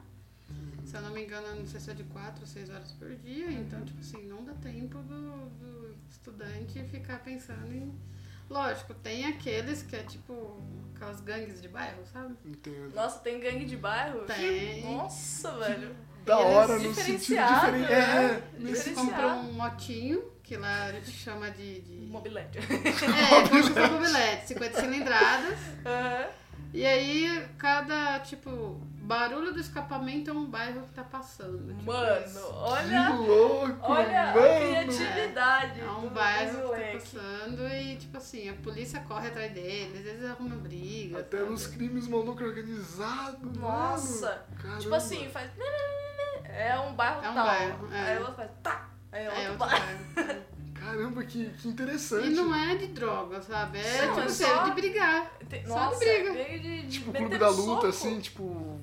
Se 0.86 0.96
eu 0.96 1.02
não 1.02 1.12
me 1.12 1.24
engano, 1.24 1.56
não 1.56 1.66
sei 1.68 1.80
se 1.80 1.92
é 1.92 1.94
de 1.94 2.04
4 2.06 2.42
ou 2.42 2.48
6 2.48 2.70
horas 2.72 2.92
por 2.94 3.14
dia, 3.18 3.52
então, 3.52 3.84
tipo 3.86 4.00
assim, 4.00 4.26
não 4.26 4.44
dá 4.44 4.54
tempo 4.54 4.98
do, 5.00 5.50
do 5.50 5.96
estudante 6.10 6.84
ficar 6.86 7.20
pensando 7.20 7.72
em. 7.74 7.94
Lógico, 8.50 8.96
tem 8.96 9.26
aqueles 9.26 9.84
que 9.84 9.96
é 9.96 10.02
tipo 10.02 10.60
aquelas 10.96 11.22
gangues 11.22 11.62
de 11.62 11.68
bairro, 11.68 12.04
sabe? 12.12 12.36
Entendo. 12.44 12.96
Nossa, 12.96 13.20
tem 13.20 13.40
gangue 13.40 13.66
de 13.66 13.78
bairro? 13.78 14.22
Tem. 14.26 14.84
Nossa, 14.84 15.52
velho. 15.60 15.96
Da 16.26 16.38
hora, 16.40 16.78
no 16.78 16.94
sentido 16.94 17.18
diferente. 17.44 17.90
né? 17.90 17.94
É, 17.94 18.42
Eles 18.60 18.78
Diferenciado. 18.78 19.10
compram 19.12 19.40
um 19.42 19.54
motinho, 19.54 20.22
que 20.44 20.58
lá 20.58 20.86
a 20.86 20.92
gente 20.92 21.12
chama 21.12 21.50
de. 21.52 21.82
de... 21.82 22.08
Mobilete. 22.08 22.60
É, 22.70 23.48
como 23.48 23.64
se 23.64 23.70
fosse 23.72 23.92
mobilete, 23.92 24.48
50 24.48 24.82
cilindradas. 24.82 25.58
Aham. 25.86 26.26
E 26.74 26.86
aí, 26.86 27.46
cada, 27.58 28.20
tipo, 28.20 28.80
barulho 29.10 29.52
do 29.52 29.60
escapamento 29.60 30.30
é 30.30 30.34
um 30.34 30.46
bairro 30.46 30.84
que 30.84 30.94
tá 30.94 31.04
passando. 31.04 31.74
tipo 31.74 31.92
Mano, 31.92 32.26
isso. 32.26 32.40
que 32.40 32.54
olha. 32.54 33.10
louco, 33.10 33.78
Olha 33.92 34.22
a 34.30 34.34
mano. 34.36 34.58
criatividade. 34.60 35.82
É 35.82 35.90
um 35.90 36.02
do 36.02 36.10
bairro 36.12 36.70
que 36.76 36.82
tá 36.82 36.94
passando 36.94 37.68
e, 37.68 37.96
tipo 37.98 38.18
assim, 38.18 38.50
a 38.50 38.54
polícia 38.54 39.00
corre 39.02 39.28
atrás 39.30 39.52
deles, 39.52 40.06
eles 40.06 40.24
arrumam 40.30 40.60
briga. 40.60 41.20
Até 41.20 41.40
sabe? 41.40 41.50
nos 41.50 41.68
crimes 41.68 42.08
maluco 42.08 42.44
organizado, 42.44 43.52
Nossa. 43.60 44.46
Tipo 44.80 44.94
assim, 44.96 45.28
faz. 45.30 45.50
É 46.46 46.78
um 46.80 46.94
bairro 46.94 47.24
É 47.26 47.30
um 47.30 47.34
tal. 47.34 47.46
bairro, 47.46 47.94
é. 47.94 48.00
Aí 48.12 48.18
outro 48.20 48.36
faz. 48.36 48.52
Tá. 48.64 48.90
Aí 49.12 49.28
o 49.28 49.32
É, 49.32 49.50
outro 49.50 49.52
outro 49.52 49.58
bairro. 49.58 49.86
bairro. 50.16 50.42
Caramba, 50.80 51.24
que, 51.26 51.50
que 51.50 51.68
interessante. 51.68 52.28
E 52.28 52.30
não 52.30 52.56
é 52.56 52.76
de 52.76 52.88
droga, 52.88 53.42
sabe? 53.42 53.80
É, 53.80 54.06
Não, 54.06 54.14
tipo 54.16 54.28
é 54.28 54.30
só- 54.30 54.64
de 54.64 54.72
brigar. 54.72 55.30
Só 55.68 55.76
Nossa, 55.76 56.00
de 56.00 56.06
briga. 56.06 56.32
briga 56.32 56.60
de, 56.60 56.82
de 56.84 56.88
Tipo, 57.00 57.12
o 57.12 57.14
clube 57.14 57.38
da 57.38 57.50
soco. 57.50 57.62
luta, 57.64 57.88
assim, 57.90 58.20
tipo. 58.22 58.80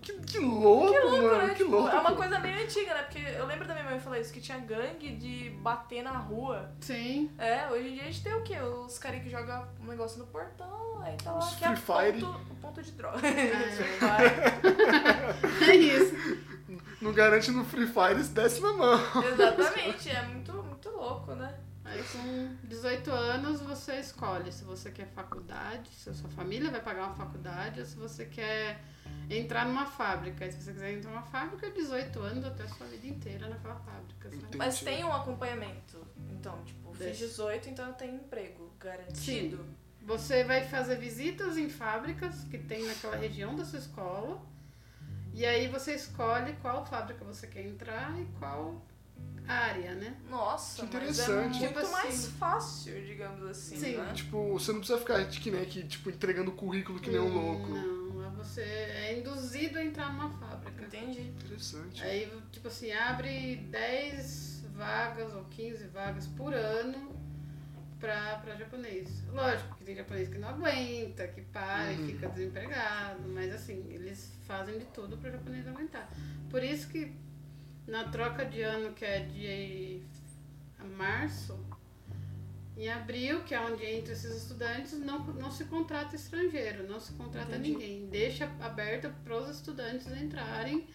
Que, 0.00 0.12
que 0.20 0.38
louco, 0.38 0.92
mano. 0.92 1.38
né? 1.38 1.48
Que 1.50 1.64
Tipo, 1.64 1.70
louco. 1.70 1.88
É 1.94 2.00
uma 2.00 2.14
coisa 2.14 2.38
meio 2.38 2.62
antiga, 2.62 2.94
né? 2.94 3.02
Porque 3.02 3.18
eu 3.18 3.46
lembro 3.46 3.66
da 3.66 3.74
minha 3.74 3.84
mãe 3.86 4.00
falar 4.00 4.18
isso, 4.20 4.32
que 4.32 4.40
tinha 4.40 4.58
gangue 4.58 5.16
de 5.16 5.50
bater 5.60 6.02
na 6.02 6.12
rua. 6.12 6.70
Sim. 6.80 7.30
É, 7.38 7.68
hoje 7.70 7.88
em 7.88 7.94
dia 7.94 8.02
a 8.02 8.06
gente 8.06 8.22
tem 8.22 8.32
o 8.34 8.42
quê? 8.42 8.56
Os 8.60 8.98
caras 8.98 9.22
que 9.22 9.28
jogam 9.28 9.66
um 9.80 9.86
negócio 9.86 10.18
no 10.18 10.26
portão, 10.26 11.00
aí 11.02 11.16
tá 11.16 11.32
lá 11.32 11.38
Os 11.38 11.54
que 11.56 11.64
é 11.64 11.76
Fire. 11.76 12.20
ponto, 12.20 12.54
ponto 12.60 12.82
de 12.82 12.92
droga. 12.92 13.20
É. 13.26 13.68
É 15.70 15.74
isso. 15.76 16.14
Não 17.00 17.12
garante 17.12 17.50
no 17.50 17.64
Free 17.64 17.86
Fire, 17.86 18.22
se 18.22 18.30
desce 18.30 18.60
na 18.60 18.72
mão. 18.72 19.00
Exatamente, 19.32 20.10
é 20.10 20.22
muito, 20.22 20.52
muito 20.52 20.90
louco, 20.90 21.34
né? 21.34 21.54
Aí 21.84 22.02
com 22.12 22.54
18 22.64 23.10
anos 23.10 23.60
você 23.62 23.94
escolhe 24.00 24.52
se 24.52 24.62
você 24.64 24.90
quer 24.90 25.06
faculdade, 25.06 25.88
se 25.90 26.10
a 26.10 26.14
sua 26.14 26.28
família 26.30 26.70
vai 26.70 26.80
pagar 26.80 27.06
uma 27.06 27.14
faculdade, 27.14 27.80
ou 27.80 27.86
se 27.86 27.96
você 27.96 28.26
quer 28.26 28.78
entrar 29.30 29.66
numa 29.66 29.86
fábrica. 29.86 30.46
E 30.46 30.52
se 30.52 30.62
você 30.62 30.72
quiser 30.72 30.92
entrar 30.94 31.10
numa 31.10 31.22
fábrica, 31.22 31.70
18 31.70 32.18
anos 32.20 32.44
até 32.44 32.62
a 32.64 32.68
sua 32.68 32.86
vida 32.86 33.06
inteira 33.06 33.48
naquela 33.48 33.76
fábrica. 33.76 34.30
Sabe? 34.30 34.56
Mas 34.56 34.80
tem 34.80 35.04
um 35.04 35.12
acompanhamento. 35.12 35.98
Então, 36.30 36.62
tipo, 36.64 36.90
fiz 36.92 36.98
Deixa. 37.00 37.26
18, 37.26 37.70
então 37.70 37.86
eu 37.88 37.94
tenho 37.94 38.14
emprego 38.16 38.72
garantido. 38.80 39.64
Você 40.02 40.44
vai 40.44 40.64
fazer 40.66 40.96
visitas 40.96 41.58
em 41.58 41.68
fábricas 41.68 42.44
que 42.50 42.56
tem 42.58 42.86
naquela 42.86 43.16
região 43.16 43.54
da 43.54 43.64
sua 43.64 43.78
escola. 43.78 44.40
E 45.34 45.44
aí 45.44 45.68
você 45.68 45.94
escolhe 45.94 46.54
qual 46.62 46.84
fábrica 46.84 47.24
você 47.24 47.46
quer 47.46 47.64
entrar 47.66 48.18
e 48.18 48.24
qual 48.38 48.82
área, 49.46 49.94
né? 49.94 50.16
Nossa, 50.28 50.86
Que 50.86 50.94
mas 50.94 50.94
é 50.94 51.22
interessante. 51.22 51.58
muito 51.58 51.68
Tipo 51.68 51.92
mais 51.92 52.14
assim. 52.14 52.30
fácil, 52.32 53.04
digamos 53.06 53.42
assim, 53.48 53.76
Sim. 53.76 53.96
né? 53.96 54.12
Tipo, 54.14 54.52
você 54.54 54.72
não 54.72 54.80
precisa 54.80 54.98
ficar 54.98 55.24
que 55.26 55.50
nem 55.50 55.62
aqui, 55.62 55.84
tipo, 55.84 56.10
entregando 56.10 56.52
currículo 56.52 56.98
que 57.00 57.10
nem 57.10 57.20
um 57.20 57.32
louco. 57.32 57.68
Não, 57.68 57.78
é 57.78 57.97
você 58.38 58.62
é 58.62 59.18
induzido 59.18 59.78
a 59.78 59.84
entrar 59.84 60.12
numa 60.12 60.30
fábrica. 60.30 60.84
Entendi. 60.84 61.22
Interessante. 61.22 62.02
Aí, 62.02 62.32
tipo 62.52 62.68
assim, 62.68 62.90
abre 62.92 63.56
10 63.70 64.64
vagas 64.74 65.34
ou 65.34 65.44
15 65.44 65.88
vagas 65.88 66.26
por 66.28 66.54
ano 66.54 67.14
pra, 67.98 68.36
pra 68.38 68.54
japonês. 68.56 69.24
Lógico 69.28 69.76
que 69.76 69.84
tem 69.84 69.96
japonês 69.96 70.28
que 70.28 70.38
não 70.38 70.48
aguenta, 70.48 71.26
que 71.28 71.42
para 71.42 71.90
Uhum. 71.92 72.04
e 72.04 72.12
fica 72.12 72.28
desempregado, 72.28 73.28
mas 73.28 73.52
assim, 73.52 73.84
eles 73.90 74.32
fazem 74.46 74.78
de 74.78 74.84
tudo 74.86 75.16
pro 75.18 75.30
japonês 75.30 75.66
aguentar. 75.66 76.08
Por 76.48 76.62
isso 76.62 76.88
que 76.88 77.12
na 77.86 78.04
troca 78.04 78.44
de 78.44 78.62
ano, 78.62 78.92
que 78.94 79.04
é 79.04 79.20
de 79.20 80.02
março, 80.96 81.58
em 82.78 82.88
abril, 82.88 83.42
que 83.42 83.52
é 83.54 83.60
onde 83.60 83.84
entra 83.84 84.12
esses 84.12 84.34
estudantes, 84.36 84.92
não, 85.00 85.24
não 85.34 85.50
se 85.50 85.64
contrata 85.64 86.14
estrangeiro, 86.14 86.88
não 86.88 87.00
se 87.00 87.12
contrata 87.14 87.56
Entendi. 87.56 87.72
ninguém. 87.72 88.06
Deixa 88.08 88.44
aberto 88.60 89.12
para 89.24 89.36
os 89.36 89.50
estudantes 89.56 90.06
entrarem 90.06 90.86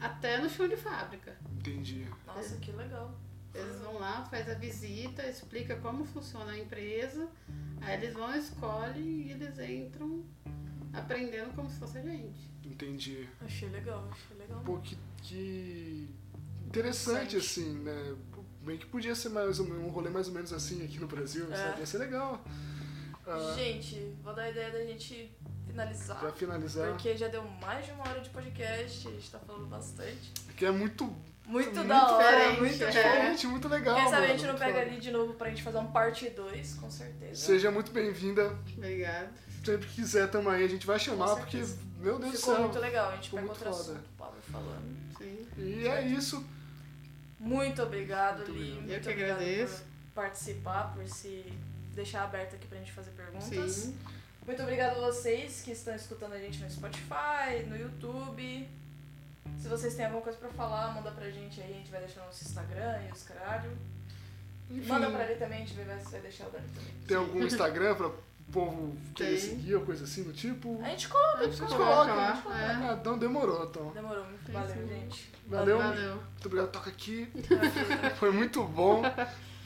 até 0.00 0.38
no 0.38 0.48
chão 0.48 0.68
de 0.68 0.76
fábrica. 0.76 1.36
Entendi. 1.58 2.06
Nossa, 2.24 2.56
que 2.58 2.70
legal. 2.70 3.18
Eles 3.52 3.80
vão 3.80 3.98
lá, 3.98 4.24
faz 4.26 4.48
a 4.48 4.54
visita, 4.54 5.26
explica 5.26 5.74
como 5.76 6.04
funciona 6.04 6.52
a 6.52 6.58
empresa, 6.58 7.28
aí 7.80 7.94
eles 7.96 8.14
vão, 8.14 8.32
escolhem 8.36 9.02
e 9.02 9.32
eles 9.32 9.58
entram 9.58 10.24
aprendendo 10.92 11.52
como 11.56 11.68
se 11.68 11.80
fosse 11.80 11.98
a 11.98 12.02
gente. 12.02 12.48
Entendi. 12.64 13.28
Achei 13.40 13.68
legal, 13.70 14.08
achei 14.12 14.36
legal. 14.36 14.60
Pô, 14.60 14.78
que, 14.78 14.96
que 15.22 16.08
interessante, 16.66 17.34
Interessante. 17.34 17.36
assim, 17.38 17.78
né? 17.80 18.16
Bem 18.68 18.76
que 18.76 18.84
podia 18.84 19.14
ser 19.14 19.30
mais 19.30 19.58
um 19.58 19.88
rolê 19.88 20.10
mais 20.10 20.28
ou 20.28 20.34
menos 20.34 20.52
assim 20.52 20.84
aqui 20.84 20.98
no 21.00 21.06
Brasil, 21.06 21.46
É. 21.50 21.56
sabe? 21.56 21.80
Ia 21.80 21.86
ser 21.86 21.96
legal. 21.96 22.44
Ah, 23.26 23.54
Gente, 23.56 24.14
vou 24.22 24.34
dar 24.34 24.42
a 24.42 24.50
ideia 24.50 24.70
da 24.70 24.84
gente 24.84 25.32
finalizar. 25.66 26.18
pra 26.20 26.30
finalizar, 26.32 26.88
Porque 26.90 27.16
já 27.16 27.28
deu 27.28 27.42
mais 27.62 27.86
de 27.86 27.92
uma 27.92 28.06
hora 28.06 28.20
de 28.20 28.28
podcast, 28.28 29.08
a 29.08 29.10
gente 29.10 29.30
tá 29.30 29.38
falando 29.38 29.66
bastante. 29.68 30.32
que 30.54 30.66
é 30.66 30.70
muito, 30.70 31.04
Muito, 31.46 31.74
Muito 31.76 31.88
da 31.88 32.12
hora, 32.14 32.36
diferente, 32.36 32.60
muito 32.60 32.72
é. 32.84 32.86
diferente. 32.88 33.10
diferente, 33.10 33.46
muito 33.46 33.68
legal. 33.68 33.96
Quem 33.96 34.10
sabe 34.10 34.24
a 34.26 34.28
gente 34.28 34.46
não 34.46 34.54
pega 34.54 34.80
ali 34.80 35.00
de 35.00 35.10
novo 35.10 35.32
pra 35.32 35.48
gente 35.48 35.62
fazer 35.62 35.78
um 35.78 35.86
parte 35.90 36.28
2, 36.28 36.74
com 36.74 36.90
certeza. 36.90 37.34
Seja 37.36 37.70
muito 37.70 37.90
bem-vinda. 37.90 38.54
Obrigada. 38.76 39.30
Sempre 39.64 39.86
que 39.86 39.94
quiser, 39.94 40.28
tamo 40.30 40.50
aí. 40.50 40.62
A 40.62 40.68
gente 40.68 40.86
vai 40.86 40.98
chamar, 40.98 41.36
porque. 41.36 41.56
Meu 42.00 42.18
Deus 42.18 42.32
do 42.32 42.38
Ficou 42.38 42.54
céu. 42.54 42.64
muito 42.64 42.78
legal. 42.78 43.08
A 43.08 43.14
gente 43.14 43.30
Ficou 43.30 43.38
pega 43.40 43.50
muito 43.54 43.64
outro 43.66 43.82
foda. 43.82 43.92
assunto, 43.98 44.10
o 44.12 44.18
Pablo 44.18 44.40
falando. 44.52 44.98
Sim. 45.16 45.48
E 45.56 45.88
é 45.88 46.06
isso. 46.06 46.44
Muito 47.38 47.82
obrigado, 47.82 48.38
Muito 48.38 48.52
Li. 48.52 48.72
Muito 48.72 48.90
Eu 48.92 49.00
que 49.00 49.08
obrigado 49.10 49.36
agradeço. 49.40 49.82
por 50.14 50.22
participar, 50.22 50.92
por 50.94 51.06
se 51.06 51.52
deixar 51.94 52.24
aberto 52.24 52.54
aqui 52.56 52.66
pra 52.66 52.78
gente 52.78 52.92
fazer 52.92 53.10
perguntas. 53.12 53.72
Sim. 53.72 53.98
Muito 54.46 54.62
obrigado 54.62 54.96
a 54.96 55.00
vocês 55.10 55.60
que 55.62 55.70
estão 55.72 55.94
escutando 55.94 56.32
a 56.32 56.38
gente 56.38 56.58
no 56.60 56.70
Spotify, 56.70 57.64
no 57.66 57.76
YouTube. 57.76 58.68
Se 59.58 59.68
vocês 59.68 59.94
têm 59.94 60.06
alguma 60.06 60.22
coisa 60.22 60.38
pra 60.38 60.48
falar, 60.50 60.94
manda 60.94 61.10
pra 61.10 61.30
gente 61.30 61.60
aí, 61.60 61.72
a 61.72 61.76
gente 61.76 61.90
vai 61.90 62.00
deixar 62.00 62.20
no 62.20 62.26
nosso 62.26 62.44
Instagram 62.44 63.02
e 63.08 63.12
os 63.12 63.22
caralho. 63.24 63.76
Enfim, 64.70 64.88
Manda 64.88 65.10
pra 65.10 65.24
ele 65.24 65.36
também, 65.38 65.62
a 65.62 65.66
gente 65.66 65.74
vai 65.74 65.84
ver 65.84 66.00
se 66.04 66.10
vai 66.10 66.20
deixar 66.20 66.46
o 66.46 66.50
dele 66.50 66.64
também. 66.74 66.92
tem 67.06 67.16
algum 67.16 67.42
Instagram 67.44 67.94
pra 67.94 68.10
o 68.48 68.52
povo 68.52 68.96
querer 69.14 69.30
Tem. 69.30 69.38
seguir 69.38 69.74
ou 69.74 69.82
coisa 69.82 70.04
assim 70.04 70.22
do 70.22 70.32
tipo? 70.32 70.80
A 70.82 70.88
gente 70.88 71.08
coloca, 71.08 71.38
A 71.40 71.44
gente 71.44 71.58
coloca, 71.58 71.76
coloca 71.76 72.14
né? 72.14 72.42
lá. 72.46 72.60
É. 72.60 72.72
Ah, 72.90 72.98
então 73.00 73.18
demorou, 73.18 73.64
então. 73.66 73.90
Demorou, 73.90 74.24
muito 74.24 74.46
Sim, 74.46 74.52
valeu, 74.52 74.74
sim. 74.74 74.88
gente. 74.88 75.30
Valeu. 75.46 75.78
Valeu. 75.78 76.14
Muito 76.16 76.46
obrigado, 76.46 76.70
toca 76.70 76.90
aqui. 76.90 77.28
Foi 78.18 78.30
muito 78.32 78.64
bom. 78.64 79.02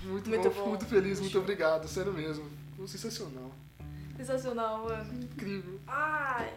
Muito, 0.04 0.28
Muito 0.28 0.42
bom, 0.42 0.48
bom. 0.48 0.50
fico 0.50 0.68
muito 0.68 0.84
feliz, 0.86 1.20
muito 1.20 1.38
obrigado, 1.38 1.86
sério 1.86 2.12
mesmo. 2.12 2.44
Foi 2.76 2.88
sensacional. 2.88 3.52
Sensacional, 4.16 4.84
mano. 4.84 5.14
Incrível. 5.22 5.78
Ai! 5.86 6.52